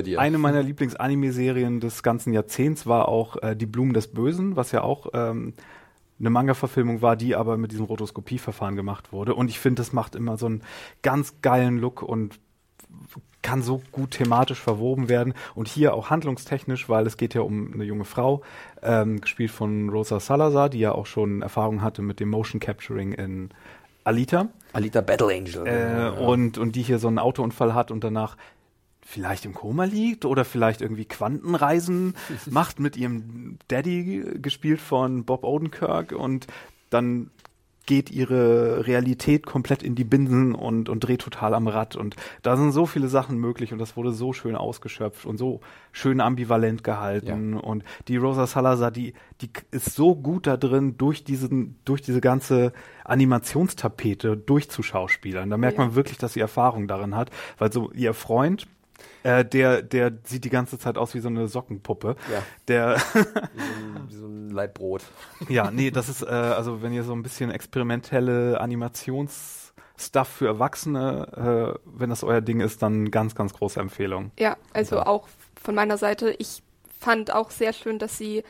dir. 0.08 0.20
Eine 0.20 0.38
meiner 0.38 0.64
Lieblings-Anime-Serien 0.64 1.80
des 1.80 2.04
ganzen 2.04 2.34
Jahrzehnts 2.34 2.88
war 2.88 3.08
auch 3.08 3.42
äh, 3.42 3.56
Die 3.56 3.66
Blumen 3.66 3.94
des 3.94 4.08
Bösen, 4.08 4.56
was 4.56 4.72
ja 4.72 4.82
auch 4.82 5.08
ähm, 5.14 5.54
eine 6.22 6.30
Manga-Verfilmung 6.30 7.02
war, 7.02 7.16
die 7.16 7.36
aber 7.36 7.58
mit 7.58 7.72
diesem 7.72 7.86
Rotoskopieverfahren 7.86 8.76
gemacht 8.76 9.12
wurde. 9.12 9.36
Und 9.36 9.50
ich 9.50 9.60
finde, 9.60 9.82
das 9.82 9.92
macht 9.92 10.16
immer 10.16 10.38
so 10.38 10.46
einen 10.46 10.62
ganz 11.02 11.42
geilen 11.42 11.78
Look 11.80 12.02
und 12.02 12.40
kann 13.42 13.64
so 13.64 13.82
gut 13.92 14.12
thematisch 14.12 14.60
verwoben 14.60 15.10
werden 15.10 15.34
und 15.56 15.68
hier 15.68 15.96
auch 15.96 16.10
handlungstechnisch, 16.10 16.90
weil 16.90 17.08
es 17.08 17.18
geht 17.18 17.34
ja 17.34 17.42
um 17.42 17.74
eine 17.74 17.84
junge 17.84 18.06
Frau, 18.06 18.42
ähm, 18.84 19.20
gespielt 19.20 19.52
von 19.52 19.90
Rosa 19.90 20.20
Salazar, 20.20 20.70
die 20.70 20.80
ja 20.80 20.92
auch 20.92 21.08
schon 21.08 21.42
Erfahrung 21.42 21.82
hatte 21.82 22.04
mit 22.04 22.20
dem 22.20 22.30
Motion 22.30 22.60
Capturing 22.60 23.14
in 23.14 23.50
Alita 24.04 24.48
Alita 24.74 25.02
Battle 25.02 25.28
Angel. 25.28 25.66
äh, 25.66 26.10
und, 26.20 26.58
und 26.58 26.76
die 26.76 26.82
hier 26.82 27.00
so 27.00 27.08
einen 27.08 27.20
Autounfall 27.20 27.74
hat 27.74 27.92
und 27.92 28.04
danach 28.04 28.38
vielleicht 29.12 29.46
im 29.46 29.54
Koma 29.54 29.84
liegt 29.84 30.26
oder 30.26 30.46
vielleicht 30.46 30.82
irgendwie 30.82 31.06
Quantenreisen 31.06 32.16
macht 32.50 32.80
mit 32.80 32.98
ihrem 32.98 33.58
Daddy, 33.68 34.24
gespielt 34.42 34.80
von 34.82 35.26
Bob 35.26 35.44
Odenkirk 35.44 36.14
und 36.14 36.48
dann 36.90 37.30
geht 37.88 38.12
ihre 38.12 38.86
Realität 38.86 39.46
komplett 39.48 39.82
in 39.82 39.96
die 39.96 40.04
Binsen 40.04 40.54
und, 40.54 40.88
und 40.88 41.00
dreht 41.02 41.22
total 41.22 41.56
am 41.56 41.68
Rad. 41.68 41.96
Und 41.96 42.16
da 42.44 42.56
sind 42.56 42.72
so 42.72 42.86
viele 42.86 43.08
Sachen 43.08 43.38
möglich 43.40 43.74
und 43.74 43.80
das 43.80 43.98
wurde 43.98 44.14
so 44.14 44.34
schön 44.34 44.56
ausgeschöpft 44.56 45.26
und 45.26 45.38
so 45.38 45.62
schön 45.92 46.22
ambivalent 46.22 46.84
gehalten. 46.84 47.56
Und 47.56 47.84
die 48.08 48.18
Rosa 48.18 48.46
Salazar, 48.46 48.92
die, 48.92 49.14
die 49.42 49.50
ist 49.72 49.96
so 49.96 50.16
gut 50.16 50.46
da 50.46 50.58
drin, 50.58 50.96
durch 50.98 51.24
diesen, 51.24 51.76
durch 51.84 52.04
diese 52.04 52.22
ganze 52.22 52.72
Animationstapete 53.04 54.38
durchzuschauspielern. 54.38 55.50
Da 55.50 55.58
merkt 55.58 55.78
Ja. 55.80 55.86
man 55.86 55.96
wirklich, 55.96 56.18
dass 56.20 56.34
sie 56.34 56.40
Erfahrung 56.40 56.88
darin 56.88 57.16
hat, 57.16 57.32
weil 57.58 57.74
so 57.74 57.92
ihr 57.94 58.14
Freund, 58.14 58.68
äh, 59.24 59.46
der, 59.46 59.82
der 59.82 60.12
sieht 60.24 60.44
die 60.46 60.50
ganze 60.50 60.78
Zeit 60.80 60.98
aus 60.98 61.14
wie 61.14 61.20
so 61.20 61.28
eine 61.30 61.48
Sockenpuppe. 61.48 62.16
Ja. 62.32 62.44
Der, 62.68 62.96
Wie 62.98 63.04
so 63.14 63.20
ein, 63.20 64.04
wie 64.10 64.16
so 64.16 64.26
ein 64.28 64.50
Leibbrot. 64.50 65.04
ja, 65.50 65.72
nee, 65.72 65.92
das 65.92 66.10
ist, 66.10 66.22
äh, 66.24 66.26
also 66.28 66.82
wenn 66.82 66.94
ihr 66.94 67.04
so 67.04 67.14
ein 67.14 67.24
bisschen 67.24 67.52
experimentelle 67.52 68.60
Animationsstuff 68.60 70.28
für 70.28 70.48
Erwachsene, 70.48 71.76
äh, 71.76 71.80
wenn 71.86 72.10
das 72.10 72.24
euer 72.24 72.42
Ding 72.42 72.60
ist, 72.62 72.82
dann 72.82 73.12
ganz, 73.12 73.36
ganz 73.36 73.54
große 73.54 73.80
Empfehlung. 73.80 74.32
Ja, 74.40 74.58
also 74.74 74.98
Ja. 74.98 75.08
auch 75.08 75.28
von 75.62 75.76
meiner 75.76 75.98
Seite. 75.98 76.32
Ich 76.40 76.64
fand 77.00 77.32
auch 77.34 77.52
sehr 77.52 77.74
schön, 77.74 78.00
dass 78.00 78.18
sie 78.18 78.44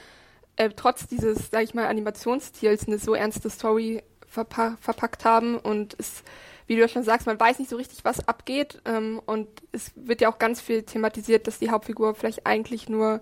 äh, 0.58 0.70
trotz 0.76 1.08
dieses, 1.08 1.50
sag 1.50 1.64
ich 1.64 1.74
mal, 1.74 1.88
Animationsstils 1.88 2.88
eine 2.88 2.98
so 2.98 3.14
ernste 3.16 3.50
Story 3.50 4.04
verpa 4.28 4.78
verpackt 4.80 5.26
haben 5.26 5.58
und 5.58 5.96
es, 6.00 6.24
wie 6.72 6.76
du 6.76 6.82
ja 6.84 6.88
schon 6.88 7.04
sagst, 7.04 7.28
man 7.28 7.38
weiß 7.38 7.60
nicht 7.60 7.70
so 7.70 7.76
richtig, 7.76 8.06
was 8.06 8.26
abgeht 8.30 8.82
ähm, 8.86 9.22
und 9.26 9.50
es 9.74 9.92
wird 9.96 10.22
ja 10.22 10.32
auch 10.32 10.40
ganz 10.40 10.62
viel 10.62 10.84
thematisiert, 10.84 11.46
dass 11.46 11.60
die 11.60 11.70
Hauptfigur 11.70 12.16
vielleicht 12.16 12.48
eigentlich 12.48 12.88
nur 12.88 13.20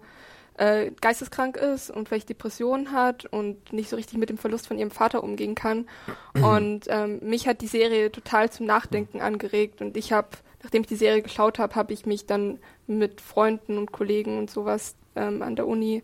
äh, 0.57 0.91
geisteskrank 1.01 1.57
ist 1.57 1.89
und 1.89 2.07
vielleicht 2.07 2.29
Depressionen 2.29 2.91
hat 2.91 3.25
und 3.25 3.73
nicht 3.73 3.89
so 3.89 3.95
richtig 3.95 4.19
mit 4.19 4.29
dem 4.29 4.37
Verlust 4.37 4.67
von 4.67 4.77
ihrem 4.77 4.91
Vater 4.91 5.23
umgehen 5.23 5.55
kann. 5.55 5.87
Und 6.43 6.85
ähm, 6.89 7.17
mich 7.23 7.47
hat 7.47 7.61
die 7.61 7.67
Serie 7.67 8.11
total 8.11 8.51
zum 8.51 8.67
Nachdenken 8.67 9.19
angeregt 9.19 9.81
und 9.81 9.97
ich 9.97 10.13
habe, 10.13 10.29
nachdem 10.61 10.83
ich 10.83 10.87
die 10.87 10.95
Serie 10.95 11.23
geschaut 11.23 11.57
habe, 11.57 11.73
habe 11.73 11.91
ich 11.91 12.05
mich 12.05 12.27
dann 12.27 12.59
mit 12.85 13.19
Freunden 13.19 13.79
und 13.79 13.91
Kollegen 13.91 14.37
und 14.37 14.51
sowas 14.51 14.93
ähm, 15.15 15.41
an 15.41 15.55
der 15.55 15.65
Uni 15.65 16.03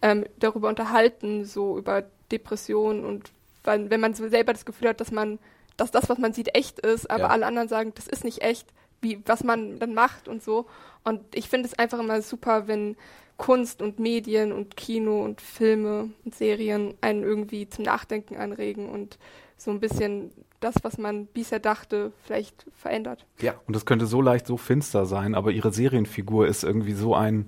ähm, 0.00 0.24
darüber 0.38 0.70
unterhalten, 0.70 1.44
so 1.44 1.76
über 1.76 2.04
Depressionen 2.32 3.04
und 3.04 3.32
wenn 3.64 4.00
man 4.00 4.14
so 4.14 4.28
selber 4.28 4.54
das 4.54 4.64
Gefühl 4.64 4.88
hat, 4.88 5.00
dass 5.00 5.10
man, 5.10 5.38
dass 5.76 5.90
das, 5.90 6.08
was 6.08 6.18
man 6.18 6.32
sieht, 6.32 6.54
echt 6.54 6.80
ist, 6.80 7.10
aber 7.10 7.24
Ja. 7.24 7.28
alle 7.28 7.46
anderen 7.46 7.68
sagen, 7.68 7.92
das 7.94 8.06
ist 8.06 8.24
nicht 8.24 8.42
echt, 8.42 8.68
wie, 9.02 9.20
was 9.26 9.44
man 9.44 9.78
dann 9.78 9.94
macht 9.94 10.26
und 10.28 10.42
so. 10.42 10.66
Und 11.04 11.20
ich 11.34 11.48
finde 11.48 11.68
es 11.68 11.78
einfach 11.78 11.98
immer 11.98 12.22
super, 12.22 12.66
wenn 12.66 12.96
Kunst 13.36 13.82
und 13.82 13.98
Medien 13.98 14.52
und 14.52 14.76
Kino 14.78 15.22
und 15.22 15.40
Filme 15.42 16.10
und 16.24 16.34
Serien 16.34 16.94
einen 17.02 17.22
irgendwie 17.22 17.68
zum 17.68 17.84
Nachdenken 17.84 18.36
anregen 18.36 18.88
und 18.88 19.18
so 19.58 19.70
ein 19.70 19.80
bisschen 19.80 20.30
das, 20.60 20.74
was 20.82 20.96
man 20.96 21.26
bisher 21.26 21.58
dachte, 21.60 22.12
vielleicht 22.24 22.64
verändert. 22.74 23.26
Ja. 23.40 23.54
Und 23.66 23.76
das 23.76 23.84
könnte 23.84 24.06
so 24.06 24.22
leicht 24.22 24.46
so 24.46 24.56
finster 24.56 25.04
sein, 25.04 25.34
aber 25.34 25.50
ihre 25.50 25.70
Serienfigur 25.70 26.46
ist 26.46 26.64
irgendwie 26.64 26.94
so 26.94 27.14
ein 27.14 27.46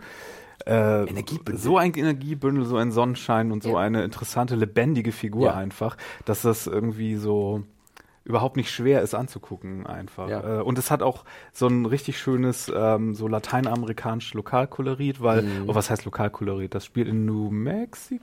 äh, 0.66 1.04
Energiebündel. 1.08 1.56
so 1.56 1.78
ein 1.78 1.94
Energiebündel, 1.94 2.64
so 2.66 2.76
ein 2.76 2.90
Sonnenschein 2.92 3.50
und 3.52 3.62
so 3.62 3.70
Ja. 3.70 3.78
eine 3.78 4.04
interessante, 4.04 4.56
lebendige 4.56 5.12
Figur 5.12 5.46
Ja. 5.46 5.54
einfach, 5.54 5.96
dass 6.26 6.42
das 6.42 6.66
irgendwie 6.66 7.16
so 7.16 7.62
überhaupt 8.28 8.56
nicht 8.56 8.70
schwer 8.70 9.02
ist 9.02 9.14
anzugucken 9.14 9.86
einfach. 9.86 10.28
Ja. 10.28 10.58
Äh, 10.58 10.62
und 10.62 10.78
es 10.78 10.90
hat 10.90 11.02
auch 11.02 11.24
so 11.52 11.66
ein 11.66 11.86
richtig 11.86 12.18
schönes, 12.18 12.70
ähm, 12.74 13.14
so 13.14 13.26
lateinamerikanisches 13.26 14.34
Lokalkolorit, 14.34 15.20
weil, 15.22 15.42
Mhm. 15.42 15.68
oh, 15.68 15.74
was 15.74 15.90
heißt 15.90 16.04
Lokalkolorit? 16.04 16.74
Das 16.74 16.84
spielt 16.84 17.08
in 17.08 17.24
New 17.24 17.50
Mexico? 17.50 18.22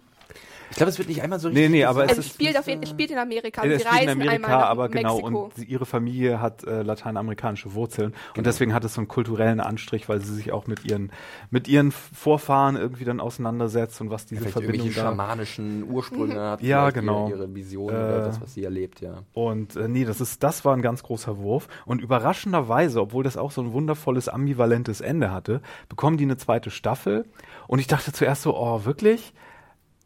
Ich 0.72 0.78
glaube, 0.78 0.90
es 0.90 0.98
wird 0.98 1.08
nicht 1.10 1.22
einmal 1.22 1.40
so 1.40 1.48
Nee, 1.50 1.56
richtig. 1.56 1.72
nee, 1.72 1.86
aber 1.86 2.02
gesagt. 2.04 2.12
es 2.12 2.18
Also 2.18 2.28
ist- 2.28 2.34
spielt 2.36 2.58
auf 2.60 2.68
jeden 2.68 2.84
es 2.84 2.90
spielt 2.90 3.12
in 3.12 3.18
Amerika. 3.18 3.64
Ja, 3.66 3.78
Sie 3.78 3.84
das 3.84 3.94
spielt 3.94 4.04
in 4.04 4.10
Amerika, 4.10 4.34
einmal 4.36 4.50
nach 4.52 4.70
aber 4.70 4.90
genau, 4.90 5.16
Mexiko. 5.18 5.44
und 5.46 5.56
sie, 5.56 5.66
ihre 5.66 5.86
Familie 5.86 6.42
hat 6.42 6.64
äh, 6.64 6.82
lateinamerikanische 6.82 7.74
Wurzeln 7.74 8.12
Genau. 8.12 8.38
und 8.38 8.46
deswegen 8.46 8.74
hat 8.74 8.84
es 8.84 8.94
so 8.96 9.02
einen 9.02 9.08
kulturellen 9.08 9.60
Anstrich, 9.60 10.10
weil 10.10 10.22
sie 10.22 10.34
sich 10.34 10.52
auch 10.52 10.68
mit 10.68 10.84
ihren 10.86 11.12
mit 11.52 11.68
ihren 11.68 11.92
Vorfahren 11.92 12.76
irgendwie 12.76 13.06
dann 13.06 13.20
auseinandersetzt 13.20 14.02
und 14.02 14.10
was 14.10 14.26
diese 14.26 14.42
vielleicht 14.42 14.54
Verbindung 14.54 14.88
da 14.94 15.02
schamanischen 15.04 15.84
Ursprünge 15.90 16.40
hat. 16.40 16.62
Ja, 16.62 16.90
genau. 16.90 17.30
Ihre, 17.30 17.38
ihre 17.40 17.56
Vision 17.56 17.86
oder 17.90 18.22
Äh, 18.22 18.26
das, 18.26 18.42
was 18.42 18.54
sie 18.54 18.64
erlebt, 18.64 19.02
ja. 19.02 19.24
Und 19.34 19.76
äh, 19.76 19.88
nee, 19.88 20.06
das 20.06 20.20
ist, 20.22 20.44
das 20.44 20.66
war 20.66 20.76
ein 20.76 20.82
ganz 20.82 21.04
großer 21.04 21.38
Wurf. 21.38 21.68
Und 21.86 22.02
überraschenderweise, 22.02 23.02
obwohl 23.02 23.24
das 23.24 23.38
auch 23.38 23.52
so 23.52 23.62
ein 23.62 23.72
wundervolles, 23.72 24.28
ambivalentes 24.30 25.02
Ende 25.02 25.32
hatte, 25.32 25.62
bekommen 25.90 26.18
die 26.18 26.24
eine 26.26 26.38
zweite 26.38 26.72
Staffel. 26.72 27.26
Und 27.68 27.80
ich 27.80 27.88
dachte 27.88 28.12
zuerst 28.12 28.42
so, 28.42 28.56
oh, 28.58 28.86
wirklich? 28.86 29.34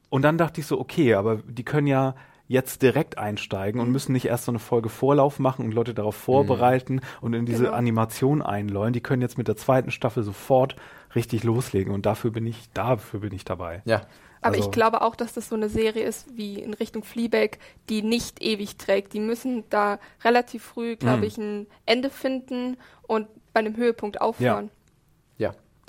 Und 0.10 0.24
dann 0.24 0.38
dachte 0.38 0.62
ich 0.62 0.68
so, 0.68 0.80
okay, 0.80 1.14
aber 1.16 1.38
die 1.38 1.64
können 1.64 1.88
ja 1.88 2.16
jetzt 2.48 2.82
direkt 2.82 3.20
einsteigen 3.20 3.80
und 3.80 3.92
müssen 3.92 4.12
nicht 4.12 4.26
erst 4.26 4.46
so 4.46 4.52
eine 4.52 4.58
Folge 4.58 4.90
Vorlauf 4.90 5.38
machen 5.38 5.66
und 5.66 5.72
Leute 5.72 5.94
darauf 5.94 6.16
vorbereiten 6.16 7.02
und 7.22 7.34
in 7.34 7.46
diese 7.46 7.66
Genau. 7.66 7.76
Animation 7.76 8.42
einläuten. 8.42 8.94
Die 8.94 9.02
können 9.02 9.22
jetzt 9.22 9.38
mit 9.38 9.48
der 9.48 9.56
zweiten 9.56 9.92
Staffel 9.92 10.24
sofort 10.24 10.76
richtig 11.14 11.44
loslegen. 11.44 11.94
Und 11.94 12.08
dafür 12.08 12.32
bin 12.32 12.48
ich, 12.48 12.70
dafür 12.74 13.20
bin 13.20 13.34
ich 13.34 13.46
dabei. 13.46 13.84
Ja. 13.86 14.02
Aber 14.42 14.56
Also- 14.56 14.66
ich 14.68 14.72
glaube 14.72 15.02
auch, 15.04 15.16
dass 15.16 15.34
das 15.34 15.50
so 15.50 15.56
eine 15.56 15.70
Serie 15.70 16.04
ist 16.04 16.36
wie 16.38 16.56
in 16.56 16.74
Richtung 16.74 17.04
Fleabag, 17.04 17.60
die 17.90 18.02
nicht 18.02 18.42
ewig 18.42 18.78
trägt. 18.78 19.14
Die 19.14 19.20
müssen 19.20 19.64
da 19.70 20.00
relativ 20.24 20.64
früh, 20.64 20.96
glaube 20.96 21.18
Mhm. 21.18 21.24
ich, 21.26 21.38
ein 21.38 21.68
Ende 21.86 22.10
finden 22.10 22.78
und 23.04 23.28
bei 23.54 23.60
einem 23.60 23.76
Höhepunkt 23.76 24.22
aufhören. 24.22 24.66
Ja, 24.66 24.72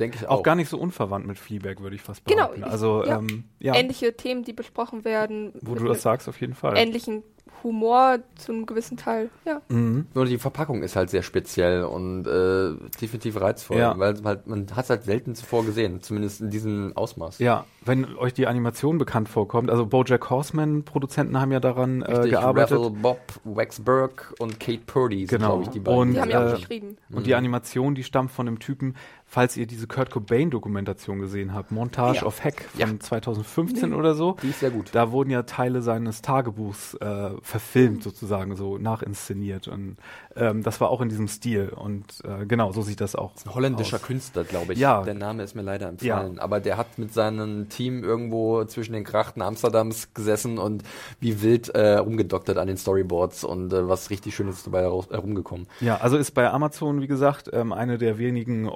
denke 0.01 0.17
ich 0.21 0.27
auch. 0.27 0.39
Auch 0.39 0.43
gar 0.43 0.55
nicht 0.57 0.69
so 0.69 0.79
unverwandt 0.79 1.27
mit 1.27 1.39
Fleabag, 1.39 1.81
würde 1.81 1.95
ich 1.97 2.03
fast 2.03 2.25
Genau, 2.25 2.45
behaupten. 2.47 2.61
ich- 2.63 2.67
also, 2.67 3.05
ja. 3.05 3.19
ähm, 3.19 3.45
ja, 3.61 3.75
Ähnliche 3.75 4.17
Themen, 4.17 4.43
die 4.43 4.53
besprochen 4.53 5.05
werden. 5.05 5.53
wo 5.63 5.75
du 5.75 5.85
das 5.85 6.03
sagst, 6.03 6.29
auf 6.29 6.41
jeden 6.41 6.55
Fall. 6.55 6.77
Ähnlichen 6.77 7.23
Humor 7.63 8.21
zu 8.37 8.53
einem 8.53 8.65
gewissen 8.65 8.97
Teil. 8.97 9.29
Ja. 9.45 9.61
Mhm. 9.69 10.07
Nur 10.15 10.25
die 10.25 10.39
Verpackung 10.39 10.83
ist 10.83 10.97
halt 10.97 11.11
sehr 11.11 11.23
speziell 11.23 11.85
und 11.85 12.27
äh, 12.27 12.71
definitiv 13.03 13.39
reizvoll, 13.39 13.77
Ja. 13.77 13.99
weil 13.99 14.15
halt, 14.25 14.47
man 14.47 14.67
hat 14.75 14.85
es 14.85 14.91
halt 14.91 15.03
selten 15.05 15.35
zuvor 15.35 15.67
gesehen, 15.67 16.01
zumindest 16.01 16.41
in 16.41 16.49
diesem 16.49 16.97
Ausmaß. 16.97 17.39
Ja, 17.39 17.67
wenn 17.85 18.17
euch 18.17 18.33
die 18.33 18.47
Animation 18.47 18.97
bekannt 18.97 19.29
vorkommt, 19.29 19.69
also 19.69 19.85
BoJack 19.85 20.31
Horseman 20.31 20.85
Produzenten 20.85 21.39
haben 21.39 21.53
ja 21.53 21.61
daran 21.61 22.01
äh, 22.01 22.11
Richtig, 22.13 22.31
gearbeitet. 22.31 22.79
Raffle, 22.79 22.91
Bob 22.93 23.21
Waxberg 23.45 24.33
und 24.39 24.59
Kate 24.59 24.81
Purdy 24.87 25.27
sind, 25.27 25.39
Genau. 25.41 25.49
glaube 25.57 25.63
ich, 25.65 25.69
die 25.69 25.81
beiden. 25.81 25.99
Und, 26.01 26.15
Die 26.15 26.21
haben 26.21 26.31
ja 26.31 26.43
äh, 26.43 26.53
auch 26.53 26.57
geschrieben. 26.57 26.97
Und 27.13 27.27
die 27.27 27.35
Animation, 27.35 27.95
die 27.95 28.05
stammt 28.05 28.31
von 28.31 28.49
einem 28.49 28.59
Typen, 28.59 28.95
falls 29.32 29.57
ihr 29.57 29.66
diese 29.66 29.86
Kurt 29.86 30.11
Cobain-Dokumentation 30.11 31.20
gesehen 31.20 31.55
habt, 31.55 31.70
Montage 31.70 32.16
Ja. 32.19 32.23
of 32.27 32.43
Heck 32.43 32.62
von 32.73 32.81
Ja. 32.81 32.98
2015 32.98 33.94
oder 33.94 34.15
so. 34.15 34.36
Die 34.43 34.48
ist 34.48 34.59
sehr 34.59 34.70
gut. 34.73 34.89
Da 34.93 35.12
wurden 35.12 35.31
ja 35.31 35.44
Teile 35.44 35.82
seines 35.82 36.20
Tagebuchs 36.20 36.94
äh, 36.94 37.31
verfilmt 37.40 38.02
sozusagen, 38.02 38.57
so 38.57 38.77
nachinszeniert. 38.77 39.69
Und 39.69 39.97
ähm, 40.35 40.65
das 40.65 40.81
war 40.81 40.90
auch 40.90 41.01
in 41.01 41.09
diesem 41.09 41.28
Stil. 41.28 41.69
Und 41.69 42.07
äh, 42.24 42.44
genau, 42.44 42.73
so 42.73 42.82
sieht 42.82 43.01
das 43.01 43.15
auch 43.15 43.32
Ein 43.47 43.55
holländischer 43.55 43.97
aus. 43.98 44.02
Künstler, 44.02 44.43
glaube 44.43 44.73
ich. 44.73 44.81
Ja. 44.81 45.02
Der 45.05 45.15
Name 45.15 45.44
ist 45.44 45.55
mir 45.55 45.62
leider 45.62 45.89
entfallen. 45.89 46.40
Aber 46.40 46.59
der 46.59 46.77
hat 46.77 46.98
mit 46.98 47.15
seinem 47.15 47.69
Team 47.69 48.02
irgendwo 48.02 48.65
zwischen 48.65 48.94
den 48.94 49.05
Krachten 49.05 49.43
Amsterdams 49.43 50.12
gesessen 50.12 50.59
und 50.59 50.82
wie 51.20 51.40
wild 51.40 51.69
äh, 51.69 51.98
rumgedoktert 51.98 52.59
an 52.59 52.66
den 52.66 52.77
Storyboards 52.77 53.44
und 53.44 53.73
äh, 53.73 53.89
was 53.89 54.11
richtig 54.11 54.35
Schönes 54.35 54.65
dabei 54.65 54.81
herumgekommen. 54.82 55.69
Ja, 55.81 55.98
also 55.98 56.16
ist 56.16 56.32
bei 56.32 56.51
Amazon, 56.51 57.01
wie 57.01 57.07
gesagt, 57.07 57.48
ähm, 57.52 57.73
eine 57.73 57.97
der 57.97 58.19
wenigen 58.19 58.69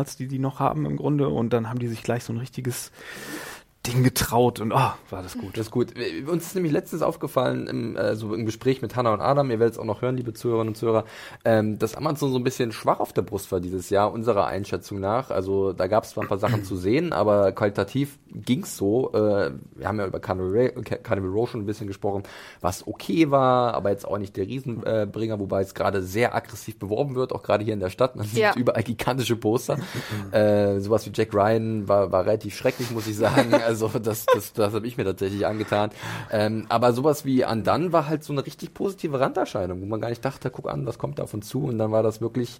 Originals, 0.00 0.16
die 0.16 0.28
die 0.28 0.38
noch 0.38 0.60
haben 0.60 0.86
im 0.86 0.96
Grunde. 0.96 1.28
Und 1.28 1.52
dann 1.52 1.68
haben 1.68 1.78
die 1.78 1.88
sich 1.88 2.02
gleich 2.02 2.24
so 2.24 2.32
ein 2.32 2.38
richtiges 2.38 2.90
Ding 3.86 4.02
getraut 4.04 4.60
und 4.60 4.72
oh, 4.72 4.76
war 4.76 5.22
das 5.22 5.38
gut. 5.38 5.56
Das 5.56 5.66
ist 5.66 5.70
gut. 5.70 5.94
Uns 6.28 6.44
ist 6.48 6.54
nämlich 6.54 6.70
letztens 6.72 7.00
aufgefallen, 7.00 7.66
im, 7.66 7.96
äh, 7.96 8.14
so 8.14 8.34
im 8.34 8.44
Gespräch 8.44 8.82
mit 8.82 8.94
Hannah 8.94 9.14
und 9.14 9.22
Adam, 9.22 9.50
ihr 9.50 9.58
werdet 9.58 9.72
es 9.74 9.78
auch 9.78 9.86
noch 9.86 10.02
hören, 10.02 10.18
liebe 10.18 10.34
Zuhörerinnen 10.34 10.68
und 10.72 10.74
Zuhörer, 10.74 11.04
ähm, 11.46 11.78
dass 11.78 11.94
Amazon 11.94 12.30
so 12.30 12.36
ein 12.38 12.44
bisschen 12.44 12.72
schwach 12.72 13.00
auf 13.00 13.14
der 13.14 13.22
Brust 13.22 13.50
war 13.52 13.60
dieses 13.60 13.88
Jahr, 13.88 14.12
unserer 14.12 14.46
Einschätzung 14.46 15.00
nach. 15.00 15.30
Also 15.30 15.72
da 15.72 15.86
gab 15.86 16.04
es 16.04 16.10
zwar 16.10 16.24
ein 16.24 16.28
paar 16.28 16.36
Sachen 16.38 16.62
zu 16.62 16.76
sehen, 16.76 17.14
aber 17.14 17.52
qualitativ 17.52 18.18
ging's 18.30 18.76
so. 18.76 19.12
Äh, 19.14 19.52
wir 19.74 19.88
haben 19.88 19.98
ja 19.98 20.06
über 20.06 20.20
Carnival, 20.20 21.30
Row 21.30 21.48
schon 21.48 21.62
ein 21.62 21.66
bisschen 21.66 21.86
gesprochen, 21.86 22.24
was 22.60 22.86
okay 22.86 23.30
war, 23.30 23.72
aber 23.72 23.88
jetzt 23.90 24.06
auch 24.06 24.18
nicht 24.18 24.36
der 24.36 24.46
Riesenbringer, 24.46 25.34
äh, 25.36 25.40
wobei 25.40 25.62
es 25.62 25.72
gerade 25.74 26.02
sehr 26.02 26.34
aggressiv 26.34 26.78
beworben 26.78 27.14
wird, 27.14 27.32
auch 27.32 27.42
gerade 27.42 27.64
hier 27.64 27.72
in 27.74 27.80
der 27.80 27.88
Stadt. 27.90 28.14
Man 28.14 28.26
sieht 28.26 28.40
Ja. 28.40 28.52
überall 28.56 28.82
gigantische 28.82 29.36
Poster. 29.36 29.78
äh, 30.32 30.80
sowas 30.80 31.06
wie 31.06 31.12
Jack 31.14 31.32
Ryan 31.32 31.88
war, 31.88 32.12
war 32.12 32.26
relativ 32.26 32.54
schrecklich, 32.54 32.90
muss 32.90 33.06
ich 33.06 33.16
sagen. 33.16 33.54
Also 33.70 33.88
das, 34.00 34.26
das, 34.26 34.52
das 34.52 34.74
habe 34.74 34.86
ich 34.86 34.96
mir 34.96 35.04
tatsächlich 35.04 35.46
angetan. 35.46 35.90
Ähm, 36.32 36.66
aber 36.68 36.92
sowas 36.92 37.24
wie 37.24 37.44
Undone 37.44 37.92
war 37.92 38.08
halt 38.08 38.24
so 38.24 38.32
eine 38.32 38.44
richtig 38.44 38.74
positive 38.74 39.20
Randerscheinung, 39.20 39.80
wo 39.80 39.86
man 39.86 40.00
gar 40.00 40.08
nicht 40.08 40.24
dachte, 40.24 40.50
guck 40.50 40.68
an, 40.68 40.86
was 40.86 40.98
kommt 40.98 41.20
da 41.20 41.22
auf 41.22 41.34
uns 41.34 41.48
zu. 41.48 41.64
Und 41.64 41.78
dann 41.78 41.92
war 41.92 42.02
das 42.02 42.20
wirklich 42.20 42.58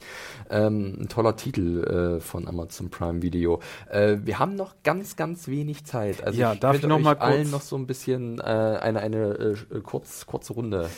ähm, 0.50 0.96
ein 1.00 1.08
toller 1.08 1.34
Titel 1.36 2.16
äh, 2.18 2.20
von 2.20 2.46
Amazon 2.46 2.90
Prime 2.90 3.22
Video. 3.22 3.60
Äh, 3.90 4.18
wir 4.22 4.38
haben 4.38 4.54
noch 4.54 4.74
ganz, 4.84 5.16
ganz 5.16 5.48
wenig 5.48 5.84
Zeit. 5.84 6.22
Also 6.22 6.38
Ja, 6.40 6.54
darf 6.54 6.72
könnte 6.74 6.86
ich 6.86 6.88
noch 6.88 7.00
mal 7.00 7.16
kurz- 7.16 7.24
allen 7.28 7.50
noch 7.50 7.62
so 7.62 7.76
ein 7.76 7.86
bisschen 7.86 8.38
äh, 8.38 8.42
eine, 8.42 9.00
eine 9.00 9.56
äh, 9.72 9.80
kurz, 9.82 10.26
kurze 10.26 10.52
Runde 10.52 10.88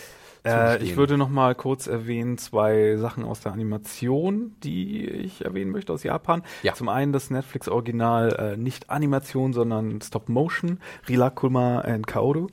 Äh, 0.44 0.82
ich 0.82 0.96
würde 0.96 1.16
noch 1.16 1.28
mal 1.28 1.54
kurz 1.54 1.86
erwähnen 1.86 2.38
zwei 2.38 2.96
Sachen 2.96 3.24
aus 3.24 3.40
der 3.40 3.52
Animation, 3.52 4.56
die 4.62 5.06
ich 5.06 5.44
erwähnen 5.44 5.70
möchte 5.70 5.92
aus 5.92 6.02
Japan. 6.02 6.42
Ja. 6.62 6.74
Zum 6.74 6.88
einen 6.88 7.12
das 7.12 7.30
Netflix-Original, 7.30 8.54
äh, 8.54 8.56
nicht 8.56 8.90
Animation, 8.90 9.52
sondern 9.52 10.00
Stop-Motion, 10.00 10.80
Rilakuma 11.08 11.80
and 11.80 12.06
Kaoru. 12.06 12.48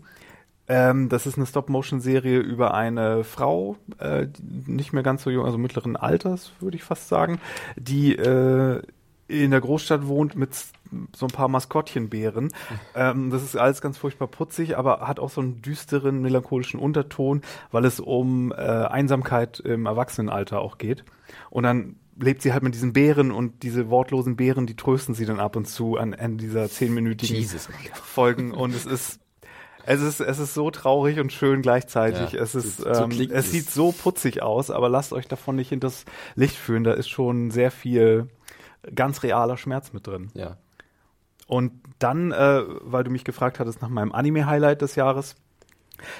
Ähm, 0.67 1.09
das 1.09 1.25
ist 1.25 1.37
eine 1.37 1.47
Stop-Motion-Serie 1.47 2.37
über 2.37 2.75
eine 2.75 3.23
Frau, 3.23 3.77
äh, 3.97 4.27
nicht 4.39 4.93
mehr 4.93 5.01
ganz 5.01 5.23
so 5.23 5.31
jung, 5.31 5.45
also 5.45 5.57
mittleren 5.57 5.95
Alters, 5.95 6.51
würde 6.59 6.77
ich 6.77 6.83
fast 6.83 7.07
sagen, 7.07 7.39
die 7.75 8.15
äh, 8.15 8.83
in 9.29 9.51
der 9.51 9.61
Großstadt 9.61 10.07
wohnt 10.07 10.35
mit 10.35 10.49
so 11.15 11.27
ein 11.27 11.31
paar 11.31 11.47
Maskottchenbären. 11.47 12.51
Ähm, 12.95 13.29
das 13.29 13.43
ist 13.43 13.55
alles 13.55 13.79
ganz 13.79 13.97
furchtbar 13.97 14.27
putzig, 14.27 14.75
aber 14.77 15.01
hat 15.07 15.19
auch 15.19 15.29
so 15.29 15.39
einen 15.39 15.61
düsteren, 15.61 16.21
melancholischen 16.21 16.79
Unterton, 16.79 17.41
weil 17.71 17.85
es 17.85 17.99
um 17.99 18.51
äh, 18.51 18.55
Einsamkeit 18.55 19.59
im 19.59 19.85
Erwachsenenalter 19.85 20.59
auch 20.59 20.79
geht. 20.79 21.03
Und 21.51 21.63
dann 21.63 21.95
lebt 22.19 22.41
sie 22.41 22.51
halt 22.53 22.63
mit 22.63 22.73
diesen 22.73 22.91
Bären 22.91 23.31
und 23.31 23.61
diese 23.63 23.89
wortlosen 23.89 24.35
Bären, 24.35 24.65
die 24.65 24.75
trösten 24.75 25.13
sie 25.13 25.25
dann 25.25 25.39
ab 25.39 25.55
und 25.55 25.67
zu 25.67 25.95
an 25.97 26.13
Ende 26.13 26.43
dieser 26.43 26.67
zehnminütigen 26.67 27.35
Jesus. 27.35 27.69
Folgen. 27.93 28.51
Und 28.51 28.73
es 28.75 28.85
ist 28.85 29.19
es 29.85 30.01
ist, 30.01 30.19
es 30.19 30.39
ist 30.39 30.53
so 30.53 30.69
traurig 30.69 31.19
und 31.19 31.31
schön 31.31 31.61
gleichzeitig. 31.61 32.33
Ja, 32.33 32.41
es 32.41 32.53
ist, 32.53 32.77
so- 32.77 32.93
so 32.93 33.03
ähm, 33.05 33.11
es 33.11 33.29
es. 33.31 33.51
sieht 33.51 33.69
so 33.71 33.91
putzig 33.91 34.41
aus, 34.43 34.69
aber 34.69 34.89
lasst 34.89 35.13
euch 35.13 35.27
davon 35.27 35.55
nicht 35.55 35.69
hinters 35.69 36.05
Licht 36.35 36.55
führen. 36.57 36.83
Da 36.83 36.93
ist 36.93 37.09
schon 37.09 37.49
sehr 37.49 37.71
viel 37.71 38.27
ganz 38.95 39.23
realer 39.23 39.57
Schmerz 39.57 39.93
mit 39.93 40.07
drin. 40.07 40.29
Ja. 40.33 40.57
Und 41.47 41.71
dann, 41.97 42.31
äh, 42.31 42.63
weil 42.81 43.03
du 43.03 43.09
mich 43.09 43.23
gefragt 43.23 43.59
hattest 43.59 43.81
nach 43.81 43.89
meinem 43.89 44.11
Anime-Highlight 44.11 44.81
des 44.81 44.95
Jahres, 44.95 45.35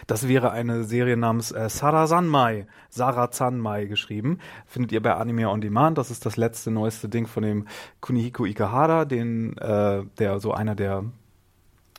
das 0.07 0.27
wäre 0.27 0.51
eine 0.51 0.83
Serie 0.83 1.17
namens 1.17 1.51
äh, 1.51 1.69
Sara 1.69 2.07
Sanmai, 2.07 2.67
Sarah 2.89 3.31
Zanmai 3.31 3.85
geschrieben. 3.85 4.39
Findet 4.65 4.91
ihr 4.91 5.01
bei 5.01 5.13
Anime 5.15 5.49
on 5.49 5.61
Demand. 5.61 5.97
Das 5.97 6.11
ist 6.11 6.25
das 6.25 6.37
letzte, 6.37 6.71
neueste 6.71 7.09
Ding 7.09 7.27
von 7.27 7.43
dem 7.43 7.67
Kunihiko 8.01 8.45
Ikehara, 8.45 9.05
den, 9.05 9.57
äh, 9.57 10.03
der 10.17 10.39
so 10.39 10.53
einer 10.53 10.75
der 10.75 11.05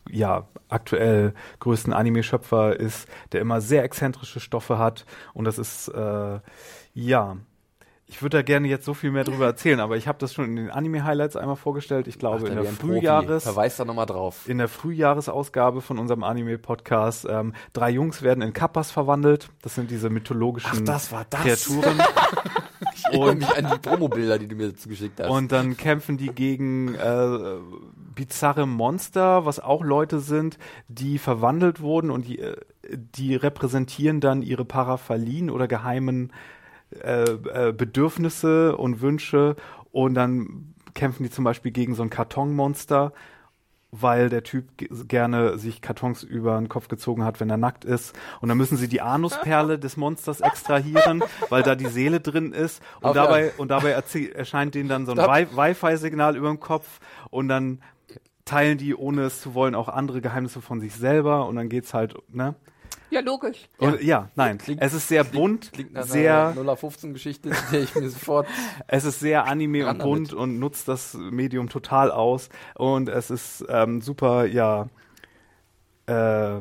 ja, 0.09 0.49
aktuell 0.69 1.35
größten 1.61 1.93
Anime-Schöpfer 1.93 2.79
ist, 2.79 3.09
der 3.33 3.41
immer 3.41 3.61
sehr 3.61 3.85
exzentrische 3.85 4.41
Stoffe 4.41 4.79
hat. 4.79 5.07
Und 5.35 5.45
das 5.45 5.59
ist, 5.59 5.89
äh, 5.89 6.41
ja, 6.95 7.37
ich 8.11 8.23
würde 8.23 8.39
da 8.39 8.43
gerne 8.43 8.67
jetzt 8.67 8.85
so 8.85 8.93
viel 8.93 9.13
mehr 9.13 9.23
drüber 9.23 9.47
erzählen, 9.47 9.79
aber 9.79 9.97
ich 9.97 10.09
habe 10.09 10.19
das 10.19 10.35
schon 10.35 10.45
in 10.47 10.57
den 10.57 10.71
Anime-Highlights 10.71 11.37
einmal 11.37 11.55
vorgestellt. 11.55 12.09
Ich 12.09 12.19
glaube, 12.19 12.49
er 12.49 12.57
in 12.57 12.63
der. 12.63 12.73
Frühjahres, 12.73 13.45
Verweist 13.45 13.79
da 13.79 13.85
nochmal 13.85 14.07
drauf. 14.07 14.49
in 14.49 14.59
der 14.59 14.67
Frühjahresausgabe 14.67 15.81
von 15.81 15.99
unserem 15.99 16.25
Anime-Podcast, 16.25 17.29
ähm, 17.31 17.55
drei 17.73 17.91
Jungs 17.91 18.23
werden 18.23 18.43
in 18.43 18.53
Kappas 18.53 18.91
verwandelt. 18.91 19.51
Das 19.63 19.77
sind 19.77 19.93
diese 19.93 20.11
mythologischen 20.11 20.71
Ach, 20.73 20.81
das 20.81 21.13
war 21.13 21.25
das. 21.31 21.43
Kreaturen. 21.43 22.03
Ich 22.95 23.05
erinnere 23.05 23.35
mich 23.35 23.57
an 23.57 23.71
die 23.73 23.79
Promobilder, 23.79 24.39
die 24.39 24.49
du 24.49 24.55
mir 24.57 24.75
zugeschickt 24.75 25.21
hast. 25.21 25.29
Und 25.29 25.53
dann 25.53 25.77
kämpfen 25.77 26.17
die 26.17 26.29
gegen 26.29 26.95
äh, 26.95 27.39
bizarre 28.15 28.67
Monster, 28.67 29.45
was 29.45 29.61
auch 29.61 29.85
Leute 29.85 30.21
sind, 30.21 30.59
die 30.89 31.19
verwandelt 31.19 31.81
wurden 31.81 32.11
und 32.11 32.27
die, 32.27 32.39
äh, 32.39 32.57
die 32.91 33.35
repräsentieren 33.37 34.21
dann 34.21 34.43
ihre 34.43 34.65
Paraphalien 34.65 35.51
oder 35.51 35.69
geheimen 35.69 36.33
äh, 37.03 37.23
äh, 37.69 37.73
Bedürfnisse 37.73 38.77
und 38.77 39.01
Wünsche 39.01 39.57
und 39.93 40.15
dann 40.15 40.75
kämpfen 40.95 41.23
die 41.23 41.31
zum 41.31 41.45
Beispiel 41.45 41.71
gegen 41.73 41.95
so 41.95 42.03
ein 42.03 42.11
Kartonmonster, 42.11 43.13
weil 43.93 44.29
der 44.29 44.45
Typ 44.45 44.77
ge- 44.77 44.89
gerne 45.09 45.59
sich 45.59 45.81
Kartons 45.81 46.23
über 46.23 46.57
den 46.59 46.69
Kopf 46.69 46.87
gezogen 46.89 47.25
hat, 47.25 47.41
wenn 47.41 47.51
er 47.51 47.57
nackt 47.57 47.85
ist. 47.85 48.15
Und 48.41 48.49
dann 48.49 48.57
müssen 48.59 48.77
sie 48.77 48.87
die 48.87 49.01
Anusperle 49.01 49.79
des 49.79 49.97
Monsters 49.97 50.41
extrahieren, 50.41 51.25
weil 51.49 51.63
da 51.65 51.75
die 51.75 51.87
Seele 51.87 52.21
drin 52.21 52.53
ist. 52.53 52.83
Und 53.01 53.07
Auf 53.11 53.15
dabei, 53.15 53.53
und 53.57 53.69
dabei 53.71 53.91
erscheint 53.91 54.75
denen 54.77 54.89
dann 54.89 55.07
so 55.07 55.13
ein 55.13 55.19
Wi-Fi-Signal 55.57 56.37
über 56.37 56.49
dem 56.49 56.61
Kopf 56.61 57.01
und 57.31 57.49
dann 57.49 57.83
teilen 58.45 58.79
die, 58.79 58.95
ohne 58.95 59.23
es 59.23 59.41
zu 59.41 59.55
wollen, 59.55 59.75
auch 59.75 59.89
andere 59.89 60.21
Geheimnisse 60.21 60.61
von 60.61 60.81
sich 60.81 60.95
selber 60.95 61.47
und 61.47 61.57
dann 61.57 61.69
geht's 61.69 61.95
halt, 61.95 62.15
ne? 62.33 62.55
Ja, 63.11 63.21
logisch. 63.21 63.69
Und, 63.79 64.03
ja, 64.03 64.31
nein. 64.37 64.59
Klingt- 64.59 64.81
es 64.83 64.93
ist 64.95 65.09
sehr 65.09 65.25
bunt, 65.25 65.73
Klingt 65.73 65.93
nach 65.93 66.05
sehr, 66.05 66.49
einer 66.49 66.61
0815-Geschichte, 66.63 67.51
die 67.73 67.77
ich 67.79 67.95
mir 67.95 68.09
sofort. 68.11 68.47
es 68.87 69.05
ist 69.05 69.21
sehr 69.21 69.47
anime 69.47 69.81
und 69.81 69.87
damit. 69.99 70.03
bunt 70.03 70.33
und 70.33 70.59
nutzt 70.59 70.87
das 70.89 71.15
Medium 71.15 71.69
total 71.69 72.11
aus. 72.11 72.49
Und 72.75 73.09
es 73.09 73.31
ist 73.31 73.65
ähm, 73.69 74.01
super, 74.01 74.47
ja, 74.47 74.89
äh, 76.07 76.61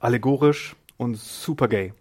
allegorisch 0.00 0.76
und 0.96 1.16
super 1.16 1.68
gay. 1.68 1.92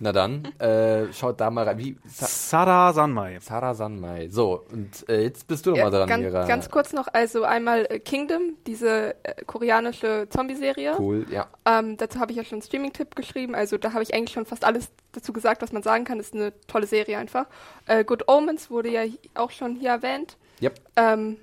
Na 0.00 0.12
dann, 0.12 0.44
äh, 0.58 1.12
schaut 1.12 1.40
da 1.40 1.50
mal 1.50 1.64
rein. 1.64 1.78
Wie? 1.78 1.96
Sa 2.06 2.26
Sada 2.26 2.92
Sanmai. 2.92 3.38
Sarah 3.40 3.74
Sanmai. 3.74 4.28
So, 4.28 4.64
und 4.72 5.08
äh, 5.08 5.22
jetzt 5.22 5.46
bist 5.46 5.66
du 5.66 5.70
noch 5.70 5.78
Ja, 5.78 5.84
mal 5.84 5.90
dran, 5.90 6.08
ganz, 6.08 6.22
Mira. 6.22 6.46
ganz 6.46 6.70
kurz 6.70 6.92
noch, 6.92 7.08
also 7.12 7.44
einmal 7.44 7.86
äh, 7.90 7.98
Kingdom, 7.98 8.56
diese 8.66 9.16
äh, 9.24 9.44
koreanische 9.44 10.26
Zombie-Serie. 10.30 10.96
Cool, 10.98 11.26
ja. 11.30 11.48
Ähm, 11.64 11.96
dazu 11.96 12.20
habe 12.20 12.32
ich 12.32 12.38
ja 12.38 12.44
schon 12.44 12.56
einen 12.56 12.62
Streaming-Tipp 12.62 13.16
geschrieben. 13.16 13.54
Also 13.54 13.76
da 13.78 13.92
habe 13.92 14.02
ich 14.02 14.14
eigentlich 14.14 14.32
schon 14.32 14.46
fast 14.46 14.64
alles 14.64 14.88
dazu 15.12 15.32
gesagt, 15.32 15.62
was 15.62 15.72
man 15.72 15.82
sagen 15.82 16.04
kann. 16.04 16.20
Ist 16.20 16.34
eine 16.34 16.52
tolle 16.66 16.86
Serie 16.86 17.18
einfach. 17.18 17.46
Äh, 17.86 18.04
Good 18.04 18.28
Omens 18.28 18.70
wurde 18.70 18.90
ja 18.90 19.02
auch 19.34 19.50
schon 19.50 19.76
hier 19.76 19.90
erwähnt. 19.90 20.36
Yep. 20.62 20.80
Ähm, 20.96 21.36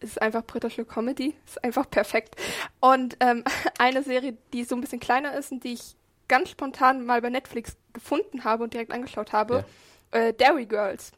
ist 0.00 0.20
einfach 0.20 0.44
britische 0.44 0.84
Comedy. 0.84 1.34
Ist 1.46 1.64
einfach 1.64 1.88
perfekt. 1.88 2.36
Und 2.80 3.16
ähm, 3.20 3.42
eine 3.78 4.02
Serie, 4.02 4.36
die 4.52 4.64
so 4.64 4.74
ein 4.74 4.80
bisschen 4.80 5.00
kleiner 5.00 5.34
ist 5.36 5.50
und 5.50 5.64
die 5.64 5.72
ich 5.74 5.96
ganz 6.28 6.50
spontan 6.50 7.04
mal 7.06 7.20
bei 7.22 7.30
Netflix 7.30 7.76
gefunden 7.92 8.44
habe 8.44 8.64
und 8.64 8.72
direkt 8.74 8.92
angeschaut 8.92 9.32
habe. 9.32 9.64
Äh, 10.10 10.32
Dairy 10.34 10.66
Girls. 10.66 11.12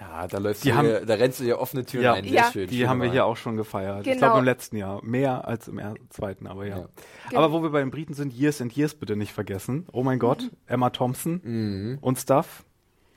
Ja, 0.00 0.26
da 0.26 0.38
läufst 0.38 0.64
Die 0.64 0.70
du 0.70 0.74
haben- 0.76 0.86
hier, 0.88 1.06
da 1.06 1.14
rennst 1.14 1.38
du 1.38 1.44
hier 1.44 1.60
offene 1.60 1.84
Türen 1.84 2.04
Ja. 2.04 2.12
ein. 2.14 2.24
Sehr 2.24 2.32
Ja. 2.32 2.50
schön. 2.50 2.66
Die 2.68 2.76
schöne 2.78 2.88
haben 2.88 3.02
wir 3.02 3.10
hier 3.10 3.24
auch 3.24 3.36
schon 3.36 3.56
gefeiert. 3.56 4.00
Ich 4.06 4.12
Genau. 4.14 4.18
glaube 4.26 4.38
im 4.40 4.44
letzten 4.44 4.76
Jahr. 4.76 5.04
Mehr 5.04 5.46
als 5.46 5.68
im 5.68 5.80
zweiten, 6.10 6.46
aber 6.46 6.66
ja. 6.66 6.78
Ja. 6.78 6.88
Genau. 7.28 7.40
Aber 7.42 7.52
wo 7.52 7.62
wir 7.62 7.70
bei 7.70 7.80
den 7.80 7.90
Briten 7.90 8.14
sind, 8.14 8.32
Years 8.32 8.60
and 8.60 8.76
Years 8.76 8.94
bitte 8.94 9.14
nicht 9.16 9.32
vergessen. 9.32 9.86
Oh 9.92 10.02
mein 10.02 10.18
Gott, 10.18 10.50
Emma 10.66 10.90
Thompson 10.90 11.40
Mhm. 11.44 11.98
und 12.00 12.18
Stuff. 12.18 12.64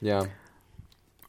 Ja, 0.02 0.26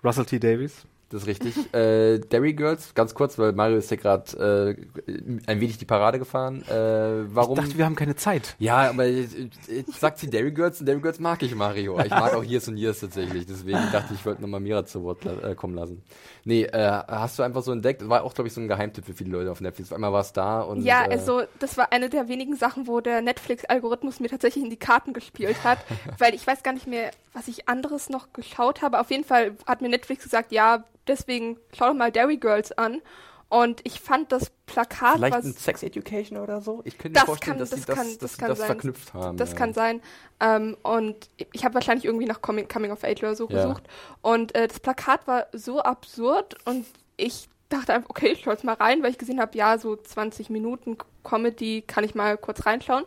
Russell 0.05 0.27
T. 0.27 0.39
Davies. 0.39 0.85
Das 1.09 1.23
ist 1.23 1.29
richtig. 1.29 1.55
äh, 1.75 2.19
Dairy 2.19 2.55
Girls, 2.55 2.95
ganz 2.95 3.15
kurz, 3.15 3.39
weil 3.39 3.53
Mario 3.53 3.77
ist 3.77 3.91
ja 3.91 3.97
gerade 3.97 4.77
äh, 5.07 5.13
ein 5.47 5.61
wenig 5.61 5.79
die 5.79 5.85
Parade 5.85 6.19
gefahren. 6.19 6.63
Äh, 6.63 7.33
warum? 7.33 7.59
Ich 7.59 7.65
dachte, 7.65 7.79
wir 7.79 7.85
haben 7.85 7.95
keine 7.95 8.17
Zeit. 8.17 8.57
ja, 8.59 8.91
aber 8.91 9.07
jetzt, 9.07 9.37
jetzt 9.69 10.01
sagt 10.01 10.19
sie 10.19 10.29
Dairy 10.29 10.51
Girls 10.51 10.81
und 10.81 10.87
Dairy 10.87 11.01
Girls 11.01 11.21
mag 11.21 11.43
ich 11.43 11.55
Mario. 11.55 11.99
Ich 12.01 12.11
mag 12.11 12.35
auch 12.35 12.43
Years 12.43 12.67
und 12.67 12.77
Years 12.77 13.01
tatsächlich. 13.01 13.47
Deswegen 13.47 13.79
dachte 13.93 14.15
ich, 14.15 14.21
ich 14.21 14.27
wollte 14.27 14.43
nochmal 14.43 14.61
Mira 14.61 14.85
zu 14.85 15.05
Wort 15.05 15.25
äh, 15.25 15.55
kommen 15.55 15.75
lassen. 15.75 16.03
Nee, 16.45 16.65
äh, 16.65 17.03
hast 17.09 17.39
du 17.39 17.45
einfach 17.45 17.63
so 17.63 17.73
entdeckt, 17.73 18.09
war 18.09 18.25
auch, 18.25 18.35
glaube 18.35 18.49
ich, 18.49 18.55
so 18.55 18.61
ein 18.61 18.69
Geheimtipp 18.69 19.05
für 19.05 19.15
viele 19.15 19.31
Leute 19.31 19.53
auf 19.53 19.61
Netflix. 19.61 19.93
Einmal 19.93 20.13
war 20.13 20.21
es 20.21 20.33
da 20.33 20.61
und. 20.63 20.83
Ja, 20.83 21.05
äh, 21.05 21.11
also 21.11 21.43
das 21.61 21.77
war 21.77 21.93
eine 21.93 22.11
der 22.11 22.29
wenigen 22.29 22.57
Sachen, 22.57 22.89
wo 22.89 23.01
der 23.01 23.23
Netflix-Algorithmus 23.23 24.19
mir 24.19 24.29
tatsächlich 24.29 24.65
in 24.65 24.71
die 24.71 24.77
Karten 24.77 25.13
gespielt 25.13 25.63
hat, 25.63 25.79
weil 26.19 26.35
ich 26.35 26.45
weiß 26.45 26.65
gar 26.65 26.73
nicht 26.73 26.89
mehr, 26.89 27.13
was 27.33 27.47
ich 27.47 27.69
anderes 27.69 28.09
noch 28.09 28.33
geschaut 28.33 28.83
habe. 28.83 28.99
Auf 28.99 29.11
jeden 29.11 29.25
Fall 29.25 29.57
hat 29.67 29.83
mir 29.83 29.89
Netflix 29.89 30.25
gesagt, 30.25 30.51
ja, 30.51 30.85
deswegen 31.09 31.59
schau 31.77 31.87
doch 31.89 31.95
mal 31.95 32.11
Dairy 32.13 32.37
Girls 32.37 32.73
an. 32.73 33.03
Und 33.49 33.81
ich 33.85 34.01
fand 34.01 34.33
das 34.33 34.51
Plakat, 34.67 35.15
Vielleicht 35.19 35.37
was 35.37 35.45
ein 35.45 35.53
Sex 35.53 35.85
Education 35.85 36.37
oder 36.39 36.61
so? 36.61 36.81
Ich 36.85 36.99
könnte 36.99 37.11
mir 37.11 37.15
Das 37.21 37.25
vorstellen, 37.27 37.53
kann- 37.53 37.59
dass 37.61 37.71
das 37.71 37.81
sie 37.81 37.87
das, 37.87 37.97
kann- 37.97 38.19
das 38.19 38.37
das 38.37 38.59
sein. 38.59 38.67
verknüpft 38.67 39.15
haben. 39.15 39.37
Das 39.37 39.51
ja. 39.53 39.57
kann 39.57 39.73
sein. 39.73 40.03
Ähm, 40.41 40.77
und 40.83 41.31
ich 41.53 41.65
habe 41.65 41.75
wahrscheinlich 41.75 42.05
irgendwie 42.07 42.27
nach 42.27 42.43
Coming, 42.43 42.67
Coming 42.67 42.91
of 42.91 43.05
Age 43.05 43.21
oder 43.23 43.37
so 43.37 43.49
Ja. 43.49 43.63
gesucht. 43.63 43.85
Und 44.21 44.53
äh, 44.57 44.67
das 44.67 44.81
Plakat 44.81 45.29
war 45.29 45.47
so 45.53 45.81
absurd 45.81 46.57
und 46.67 46.87
ich 47.17 47.49
dachte 47.69 47.93
einfach, 47.95 48.11
okay, 48.11 48.29
ich 48.33 48.41
schaue 48.43 48.55
jetzt 48.55 48.65
mal 48.65 48.75
rein, 48.75 49.01
weil 49.05 49.13
ich 49.13 49.19
gesehen 49.19 49.41
habe, 49.41 49.57
ja, 49.57 49.79
so 49.79 49.95
20 49.95 50.51
Minuten 50.51 50.99
Comedy 51.23 51.83
kann 51.87 52.03
ich 52.03 52.17
mal 52.17 52.37
kurz 52.37 52.67
reinschauen. 52.67 53.05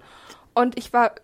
Und 0.53 0.77
ich 0.77 0.93
war 0.93 1.15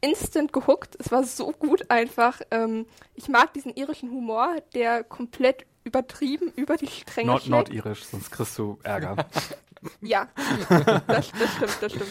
instant 0.00 0.52
gehuckt. 0.52 0.96
Es 0.98 1.12
war 1.12 1.22
so 1.22 1.52
gut 1.52 1.90
einfach. 1.90 2.40
Ähm, 2.50 2.86
ich 3.14 3.28
mag 3.28 3.52
diesen 3.52 3.72
irischen 3.76 4.10
Humor, 4.10 4.56
der 4.74 5.04
komplett 5.04 5.64
übertrieben 5.88 6.52
über 6.54 6.76
die 6.76 6.86
Stränge 6.86 7.28
Nord 7.30 7.42
schlägt. 7.42 7.50
Nordirisch, 7.50 8.04
sonst 8.04 8.30
kriegst 8.30 8.56
du 8.58 8.78
Ärger. 8.82 9.16
Ja, 10.00 10.26
das, 11.06 11.06
das 11.06 11.54
stimmt, 11.54 11.78
das 11.80 11.92
stimmt. 11.92 12.10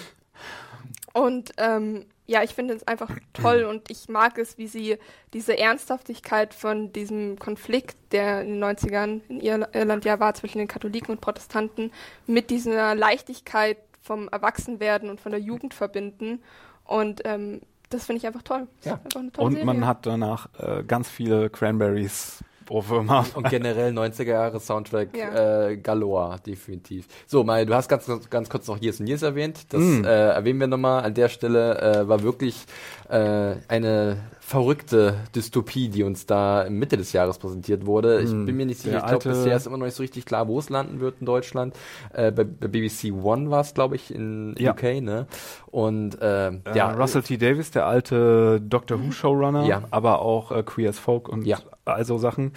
Und 1.11 1.51
ähm, 1.57 2.05
ja, 2.25 2.41
ich 2.41 2.53
finde 2.53 2.73
es 2.75 2.87
einfach 2.87 3.09
toll 3.33 3.63
und 3.65 3.91
ich 3.91 4.07
mag 4.07 4.37
es, 4.37 4.57
wie 4.57 4.67
sie 4.67 4.97
diese 5.33 5.57
Ernsthaftigkeit 5.57 6.53
von 6.53 6.93
diesem 6.93 7.37
Konflikt, 7.39 7.97
der 8.13 8.41
in 8.43 8.53
den 8.53 8.63
90ern 8.63 9.19
in 9.27 9.41
Ir- 9.41 9.67
Irland 9.75 10.05
ja 10.05 10.17
war 10.21 10.33
zwischen 10.33 10.59
den 10.59 10.69
Katholiken 10.69 11.11
und 11.15 11.19
Protestanten, 11.19 11.91
mit 12.25 12.49
dieser 12.51 12.95
Leichtigkeit 12.95 13.77
vom 14.01 14.29
Erwachsenwerden 14.29 15.09
und 15.09 15.19
von 15.19 15.33
der 15.33 15.41
Jugend 15.41 15.73
verbinden. 15.73 16.41
Und 16.85 17.23
ähm, 17.25 17.59
das 17.89 18.05
finde 18.05 18.19
ich 18.19 18.27
einfach 18.27 18.43
toll. 18.43 18.67
Ja. 18.85 18.93
Einfach 19.13 19.41
Und 19.41 19.51
Serie. 19.51 19.65
man 19.65 19.85
hat 19.85 20.05
danach 20.05 20.47
äh, 20.57 20.83
ganz 20.83 21.09
viele 21.09 21.49
Cranberries 21.49 22.43
Ohrwürmer. 22.69 23.25
Und 23.35 23.49
generell 23.49 23.91
90er 23.91 24.23
Jahre 24.31 24.59
Soundtrack 24.59 25.15
Ja. 25.15 25.67
äh, 25.69 25.77
Galore, 25.77 26.37
definitiv. 26.45 27.07
So, 27.25 27.43
Mai, 27.43 27.65
du 27.65 27.73
hast 27.73 27.87
ganz, 27.89 28.07
ganz 28.29 28.49
kurz 28.49 28.67
noch 28.67 28.81
Years 28.81 28.99
and 28.99 29.09
Years 29.09 29.21
erwähnt. 29.21 29.65
Das 29.69 29.81
Mm. 29.81 30.03
äh, 30.03 30.07
erwähnen 30.29 30.59
wir 30.59 30.67
nochmal 30.67 31.03
an 31.03 31.13
der 31.13 31.29
Stelle. 31.29 31.79
Äh, 31.81 32.07
war 32.07 32.21
wirklich 32.23 32.65
äh, 33.09 33.55
eine 33.67 34.17
verrückte 34.47 35.15
Dystopie, 35.35 35.89
die 35.89 36.03
uns 36.03 36.25
da 36.25 36.67
Mitte 36.69 36.95
des 36.95 37.11
Jahres 37.11 37.37
präsentiert 37.37 37.85
wurde. 37.85 38.21
Ich 38.21 38.31
Mm. 38.31 38.45
bin 38.45 38.55
mir 38.55 38.65
nicht 38.65 38.79
sicher, 38.79 38.91
Der 38.91 38.99
ich 39.01 39.05
glaube, 39.07 39.27
bisher 39.37 39.57
ist 39.57 39.67
immer 39.67 39.75
noch 39.77 39.85
nicht 39.85 39.95
so 39.95 40.03
richtig 40.03 40.23
klar, 40.25 40.47
wo 40.47 40.57
es 40.57 40.69
landen 40.69 41.01
wird 41.01 41.15
in 41.19 41.25
Deutschland. 41.25 41.75
Äh, 42.13 42.31
bei, 42.31 42.45
bei 42.45 42.69
BBC 42.69 43.11
One 43.11 43.51
war 43.51 43.59
es, 43.59 43.73
glaube 43.73 43.97
ich, 43.97 44.13
in 44.15 44.55
Ja. 44.57 44.71
UK, 44.71 45.01
ne? 45.01 45.27
Und 45.65 46.21
äh, 46.21 46.47
Äh, 46.47 46.59
ja, 46.75 46.91
Russell 46.93 47.23
T. 47.23 47.35
Davis, 47.37 47.71
der 47.71 47.87
alte 47.87 48.61
Doctor 48.61 49.03
Who 49.03 49.11
Showrunner, 49.11 49.65
Ja. 49.65 49.81
aber 49.91 50.21
auch 50.21 50.53
äh, 50.53 50.63
Queer 50.63 50.91
as 50.91 50.97
Folk 50.99 51.27
und 51.27 51.45
Ja. 51.45 51.59
also 51.83 52.17
Sachen. 52.17 52.53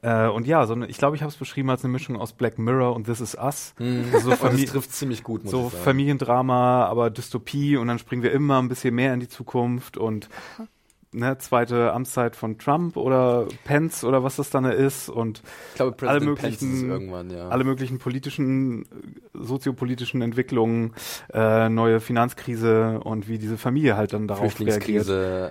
Äh, 0.00 0.28
und 0.28 0.46
ja, 0.46 0.64
so 0.66 0.72
eine, 0.72 0.86
ich 0.86 0.96
glaube, 0.96 1.14
ich 1.16 1.22
habe 1.22 1.30
es 1.30 1.36
beschrieben 1.36 1.68
als 1.68 1.84
eine 1.84 1.92
Mischung 1.92 2.16
aus 2.18 2.32
Black 2.32 2.58
Mirror 2.58 2.94
und 2.96 3.04
This 3.04 3.20
Is 3.20 3.34
Us. 3.36 3.74
Mhm. 3.78 4.04
So, 4.22 4.30
das 4.30 4.38
Famili 4.38 4.64
trifft 4.64 4.92
ziemlich 4.92 5.22
gut, 5.22 5.44
muss 5.44 5.50
so. 5.50 5.68
Familiendrama, 5.68 6.86
aber 6.86 7.10
Dystopie 7.10 7.76
und 7.76 7.88
dann 7.88 7.98
springen 7.98 8.22
wir 8.22 8.32
immer 8.32 8.60
ein 8.62 8.68
bisschen 8.68 8.94
mehr 8.94 9.12
in 9.12 9.20
die 9.20 9.28
Zukunft 9.28 9.96
und 9.98 10.28
ne, 11.14 11.38
zweite 11.38 11.92
Amtszeit 11.92 12.36
von 12.36 12.58
Trump 12.58 12.96
oder 12.96 13.46
Pence 13.64 14.04
oder 14.04 14.22
was 14.24 14.36
das 14.36 14.50
dann 14.50 14.64
ist 14.64 15.08
und 15.08 15.42
glaube, 15.76 16.08
alle 16.08 16.20
möglichen- 16.20 17.30
ja. 17.30 17.48
alle 17.48 17.64
möglichen 17.64 17.98
politischen, 17.98 18.84
soziopolitischen 19.32 20.22
Entwicklungen, 20.22 20.92
äh, 21.32 21.68
neue 21.68 22.00
Finanzkrise 22.00 23.00
und 23.02 23.28
wie 23.28 23.38
diese 23.38 23.58
Familie 23.58 23.96
halt 23.96 24.12
dann 24.12 24.26
darauf 24.28 24.58
reagiert. 24.60 25.06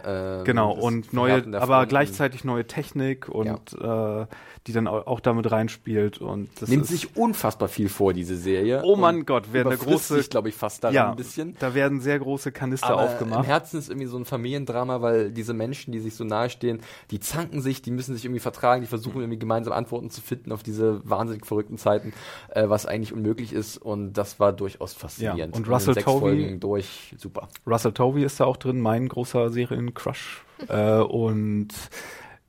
Äh, 0.05 0.43
Genau, 0.43 0.71
und 0.71 1.13
neue, 1.13 1.43
aber 1.61 1.85
gleichzeitig 1.85 2.43
neue 2.43 2.65
Technik 2.67 3.29
und 3.29 3.45
äh, 3.73 4.25
die 4.67 4.71
dann 4.73 4.87
au- 4.87 5.01
auch 5.05 5.19
damit 5.19 5.51
reinspielt 5.51 6.19
und 6.19 6.49
das 6.59 6.69
Nimmt 6.69 6.85
sich 6.87 7.17
unfassbar 7.17 7.67
viel 7.67 7.89
vor, 7.89 8.13
diese 8.13 8.37
Serie. 8.37 8.81
Oh 8.85 8.95
mein 8.95 9.17
Und 9.17 9.27
Gott, 9.27 9.43
eine 9.53 9.61
überfrisst 9.61 10.09
große- 10.11 10.15
sich, 10.15 10.29
glaube 10.29 10.49
ich, 10.49 10.55
fast 10.55 10.83
daran 10.83 10.95
ja, 10.95 11.09
ein 11.09 11.15
bisschen. 11.17 11.55
da 11.59 11.73
werden 11.75 11.99
sehr 11.99 12.17
große 12.19 12.51
Kanister 12.53 12.87
Aber 12.91 13.01
im 13.03 13.07
aufgemacht. 13.09 13.45
Herzen 13.47 13.77
ist 13.79 13.89
irgendwie 13.89 14.07
so 14.07 14.17
ein 14.17 14.23
Familiendrama, 14.25 15.01
weil 15.01 15.31
diese 15.31 15.53
Menschen, 15.53 15.91
die 15.91 15.99
sich 15.99 16.15
so 16.15 16.23
nahestehen, 16.23 16.79
die 17.11 17.19
zanken 17.19 17.61
sich, 17.61 17.81
die 17.81 17.91
müssen 17.91 18.13
sich 18.15 18.23
irgendwie 18.23 18.39
vertragen, 18.39 18.81
die 18.81 18.87
versuchen 18.87 19.19
irgendwie 19.19 19.39
gemeinsam 19.39 19.73
Antworten 19.73 20.09
zu 20.09 20.21
finden 20.21 20.51
auf 20.53 20.63
diese 20.63 21.01
wahnsinnig 21.09 21.45
verrückten 21.45 21.77
Zeiten, 21.77 22.13
äh, 22.49 22.69
was 22.69 22.85
eigentlich 22.85 23.11
unmöglich 23.11 23.51
ist 23.51 23.77
und 23.77 24.13
das 24.13 24.39
war 24.39 24.53
durchaus 24.53 24.93
faszinierend. 24.93 25.55
und 25.57 25.67
in 25.67 25.73
Russell 25.73 25.93
sechs 25.95 26.05
Tovey- 26.07 26.19
Folgen 26.21 26.59
durch, 26.61 27.13
super. 27.17 27.49
Russell 27.67 27.91
Tovey 27.91 28.23
ist 28.23 28.39
da 28.39 28.45
auch 28.45 28.55
drin, 28.57 28.79
mein 28.79 29.09
großer 29.09 29.49
Seriencrush. 29.49 30.45
äh, 30.69 30.99
und 30.99 31.69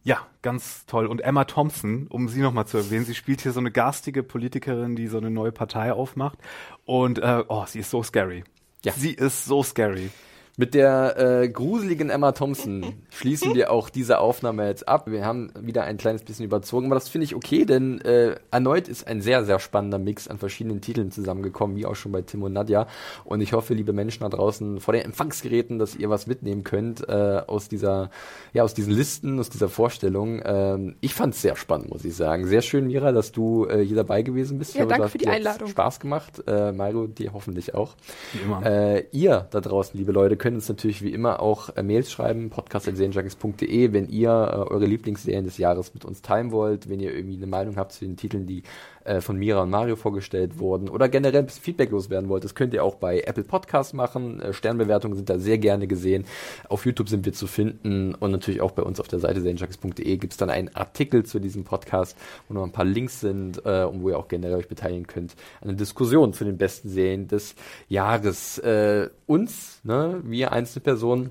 ja, 0.05 0.27
ganz 0.43 0.85
toll. 0.85 1.07
Und 1.07 1.23
Emma 1.23 1.45
Thompson, 1.45 2.07
um 2.09 2.29
sie 2.29 2.41
nochmal 2.41 2.67
zu 2.67 2.77
erwähnen, 2.77 3.07
sie 3.07 3.15
spielt 3.15 3.41
hier 3.41 3.53
so 3.53 3.61
eine 3.61 3.71
garstige 3.71 4.23
Politikerin, 4.23 4.97
die 4.97 5.09
so 5.09 5.17
eine 5.17 5.31
neue 5.31 5.51
Partei 5.51 5.93
aufmacht. 5.93 6.39
Und 6.85 7.19
äh, 7.19 7.43
oh, 7.49 7.65
sie 7.67 7.81
ist 7.81 7.91
so 7.91 8.03
scary. 8.03 8.45
Ja. 8.85 8.93
Sie 8.93 9.13
ist 9.13 9.47
so 9.47 9.63
scary. 9.63 10.11
Mit 10.57 10.75
der 10.75 11.17
äh, 11.19 11.49
gruseligen 11.49 12.11
Emma 12.11 12.31
Thompson 12.31 12.85
schließen 13.11 13.57
wir 13.57 13.73
auch 13.73 13.89
diese 13.89 14.21
Aufnahme 14.21 14.69
jetzt 14.69 14.87
ab. 14.87 15.11
Wir 15.11 15.25
haben 15.25 15.51
wieder 15.59 15.83
ein 15.83 15.97
kleines 15.97 16.23
bisschen 16.23 16.45
überzogen, 16.45 16.87
aber 16.87 16.95
das 16.95 17.09
finde 17.09 17.25
ich 17.25 17.35
okay, 17.35 17.65
denn 17.65 18.01
äh, 18.03 18.37
erneut 18.53 18.87
ist 18.87 19.09
ein 19.09 19.21
sehr, 19.21 19.45
sehr 19.45 19.59
spannender 19.59 19.99
Mix 19.99 20.29
an 20.29 20.39
verschiedenen 20.39 20.81
Titeln 20.81 21.11
zusammengekommen, 21.11 21.77
wie 21.77 21.87
auch 21.87 21.97
schon 21.97 22.13
bei 22.13 22.23
Tim 22.23 22.45
und 22.45 22.53
Nadja. 22.53 22.87
Und 23.25 23.41
ich 23.41 23.53
hoffe, 23.53 23.75
liebe 23.75 23.93
Menschen 23.93 24.23
da 24.23 24.29
draußen 24.29 24.79
vor 24.79 24.95
den 24.95 25.05
Empfangsgeräten, 25.05 25.81
dass 25.81 25.97
ihr 25.97 26.09
was 26.09 26.29
mitnehmen 26.29 26.63
könnt 26.63 27.09
äh, 27.09 27.43
aus 27.49 27.69
dieser, 27.69 28.11
ja, 28.53 28.63
aus 28.63 28.75
diesen 28.75 28.93
Listen, 28.93 29.41
aus 29.41 29.51
dieser 29.51 29.69
Vorstellung. 29.69 30.41
Ähm, 30.45 30.95
ich 31.01 31.15
fand 31.15 31.35
es 31.35 31.43
sehr 31.43 31.57
spannend, 31.57 31.91
muss 31.91 32.05
ich 32.05 32.15
sagen. 32.15 32.47
Sehr 32.47 32.63
schön, 32.63 32.87
Mira, 32.87 33.11
dass 33.11 33.33
du 33.33 33.67
äh, 33.67 33.85
hier 33.85 33.97
dabei 33.97 34.23
gewesen 34.23 34.61
bist. 34.61 34.77
Ja, 34.77 34.83
ich 34.83 34.89
danke 34.89 35.09
für 35.09 35.19
die 35.19 35.27
Einladung. 35.27 35.67
Spaß 35.67 35.99
gemacht. 35.99 36.45
Äh, 36.47 36.71
Mario, 36.71 37.09
dir 37.09 37.33
hoffentlich 37.33 37.75
auch. 37.75 37.97
Wie 38.33 38.39
immer. 38.45 38.65
Äh, 38.65 39.07
ihr 39.11 39.49
da 39.51 39.61
draußen, 39.61 39.99
liebe 39.99 40.13
Leute, 40.13 40.44
könnt 40.45 40.57
uns 40.57 40.69
natürlich 40.69 41.01
wie 41.01 41.15
immer 41.15 41.41
auch 41.41 41.75
äh, 41.75 41.83
Mails 41.83 42.13
schreiben, 42.13 42.51
podcast.serienjunkies.de, 42.51 43.95
wenn 43.95 44.11
ihr 44.11 44.29
äh, 44.29 44.57
eure 44.71 44.85
Lieblingsserien 44.85 45.43
des 45.43 45.57
Jahres 45.57 45.95
mit 45.95 46.05
uns 46.05 46.21
teilen 46.21 46.53
wollt, 46.53 46.91
wenn 46.91 47.01
ihr 47.01 47.15
irgendwie 47.15 47.39
eine 47.39 47.47
Meinung 47.47 47.77
habt 47.77 47.93
zu 47.93 48.05
den 48.05 48.19
Titeln, 48.19 48.47
die 48.47 48.63
äh, 49.05 49.21
von 49.21 49.37
Mira 49.37 49.63
und 49.63 49.71
Mario 49.71 49.97
vorgestellt 49.97 50.59
wurden 50.59 50.89
oder 50.89 51.09
generell 51.09 51.41
ein 51.41 51.47
bisschen 51.47 51.63
Feedback 51.63 51.91
loswerden 51.91 52.29
wollt, 52.29 52.45
das 52.45 52.55
könnt 52.55 52.75
ihr 52.75 52.85
auch 52.85 52.97
bei 52.97 53.21
Apple 53.21 53.45
Podcasts 53.45 53.93
machen. 53.93 54.41
Äh, 54.41 54.53
Sternbewertungen 54.53 55.17
sind 55.17 55.31
da 55.31 55.39
sehr 55.39 55.59
gerne 55.59 55.87
gesehen. 55.87 56.25
Auf 56.69 56.87
YouTube 56.87 57.09
sind 57.09 57.25
wir 57.25 57.33
zu 57.33 57.47
finden 57.47 58.15
und 58.15 58.31
natürlich 58.31 58.61
auch 58.61 58.73
bei 58.73 58.83
uns 58.83 59.01
auf 59.01 59.09
der 59.09 59.21
Seite 59.21 59.41
serienjunkies.de 59.41 60.17
gibt 60.17 60.33
es 60.33 60.37
dann 60.37 60.51
einen 60.51 60.75
Artikel 60.75 61.25
zu 61.25 61.39
diesem 61.39 61.65
Podcast, 61.65 62.17
wo 62.49 62.55
noch 62.55 62.65
ein 62.65 62.73
paar 62.73 62.85
Links 62.85 63.21
sind 63.21 63.63
äh, 63.65 63.85
und 63.85 64.03
wo 64.03 64.11
ihr 64.11 64.19
auch 64.19 64.29
generell 64.29 64.57
euch 64.57 64.69
beteiligen 64.69 65.07
könnt 65.07 65.35
an 65.61 65.69
der 65.69 65.77
Diskussion 65.77 66.33
zu 66.33 66.45
den 66.45 66.59
besten 66.59 66.89
Serien 66.89 67.29
des 67.29 67.55
Jahres. 67.89 68.59
Äh, 68.59 69.11
uns, 69.27 69.81
ne, 69.85 70.21
wir 70.25 70.53
einzelne 70.53 70.83
Personen, 70.83 71.31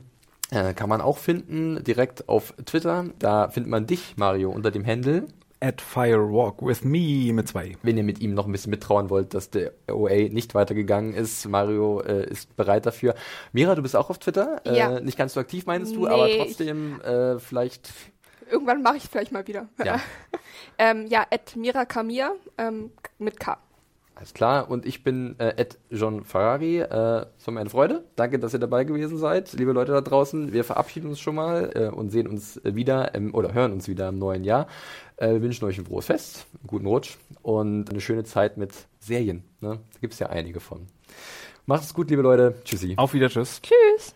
äh, 0.52 0.74
kann 0.74 0.90
man 0.90 1.02
auch 1.02 1.18
finden, 1.18 1.84
direkt 1.84 2.30
auf 2.30 2.54
Twitter. 2.66 3.06
Da 3.20 3.50
findet 3.50 3.72
man 3.72 3.88
dich, 3.88 4.16
Mario, 4.18 4.52
unter 4.52 4.72
dem 4.72 4.86
Handle. 4.86 5.28
At 5.64 5.80
Firewalk 5.80 6.62
with 6.62 6.84
me 6.84 7.32
mit 7.32 7.48
zwei. 7.48 7.78
Wenn 7.84 7.96
ihr 7.96 8.04
mit 8.04 8.20
ihm 8.20 8.34
noch 8.34 8.46
ein 8.48 8.52
bisschen 8.52 8.72
mittrauen 8.72 9.10
wollt, 9.10 9.34
dass 9.34 9.50
der 9.50 9.72
OA 9.90 10.28
nicht 10.30 10.54
weitergegangen 10.56 11.14
ist. 11.14 11.48
Mario 11.48 12.02
äh, 12.02 12.30
ist 12.30 12.54
bereit 12.58 12.86
dafür. 12.86 13.16
Mira, 13.54 13.74
du 13.74 13.82
bist 13.82 13.96
auch 13.96 14.10
auf 14.10 14.20
Twitter. 14.20 14.62
Ja. 14.66 14.98
Äh, 14.98 15.02
nicht 15.02 15.18
ganz 15.18 15.34
so 15.36 15.40
aktiv, 15.40 15.66
meinst 15.66 15.96
du, 15.96 16.02
Nee, 16.02 16.08
aber 16.14 16.28
ich- 16.28 16.38
trotzdem 16.38 17.00
äh, 17.00 17.40
vielleicht. 17.40 17.94
Irgendwann 18.52 18.82
mache 18.82 18.98
ich 18.98 19.04
es 19.06 19.10
vielleicht 19.10 19.32
mal 19.32 19.48
wieder. 19.48 19.70
Ja. 19.86 20.02
ähm, 20.78 21.08
ja, 21.08 21.26
at 21.32 21.56
Mira 21.56 21.86
Kamir 21.86 22.36
ähm, 22.58 22.92
mit 23.18 23.40
K. 23.40 23.58
Alles 24.16 24.34
klar. 24.34 24.70
Und 24.70 24.86
ich 24.86 25.04
bin 25.04 25.36
äh, 25.40 25.54
Ed 25.58 25.80
John 25.90 26.24
Ferrari. 26.24 26.80
Äh, 26.80 27.26
es 27.38 27.48
war 27.48 27.54
mir 27.54 27.62
eine 27.62 27.70
Freude. 27.70 28.04
Danke, 28.16 28.40
dass 28.40 28.54
ihr 28.54 28.60
dabei 28.60 28.84
gewesen 28.84 29.18
seid, 29.18 29.54
liebe 29.54 29.72
Leute 29.72 29.92
da 29.92 30.02
draußen. 30.02 30.54
Wir 30.54 30.64
verabschieden 30.64 31.10
uns 31.10 31.20
schon 31.20 31.36
mal 31.36 31.72
äh, 31.74 31.88
und 31.88 32.12
sehen 32.12 32.28
uns 32.28 32.58
äh, 32.58 32.76
wieder 32.76 33.16
im, 33.16 33.34
oder 33.34 33.54
hören 33.54 33.72
uns 33.72 33.88
wieder 33.88 34.10
im 34.10 34.20
neuen 34.20 34.44
Jahr. 34.44 34.68
Äh, 35.18 35.34
wir 35.34 35.42
wünschen 35.42 35.66
euch 35.66 35.78
ein 35.78 35.86
frohes 35.86 36.06
Fest, 36.06 36.46
einen 36.60 36.68
guten 36.68 36.86
Rutsch 36.86 37.18
und 37.42 37.90
eine 37.90 38.02
schöne 38.02 38.24
Zeit 38.24 38.58
mit 38.58 38.74
Serien. 39.00 39.44
Ne? 39.62 39.80
Da 39.94 40.00
gibt 40.00 40.14
es 40.14 40.20
ja 40.20 40.28
einige 40.28 40.60
von. 40.60 40.88
Macht 41.66 41.84
es 41.84 41.94
gut, 41.94 42.10
liebe 42.10 42.22
Leute. 42.22 42.56
Tschüssi. 42.64 42.94
Auf 42.98 43.14
wieder, 43.14 43.30
tschüss. 43.30 43.62
Tschüss. 43.62 44.16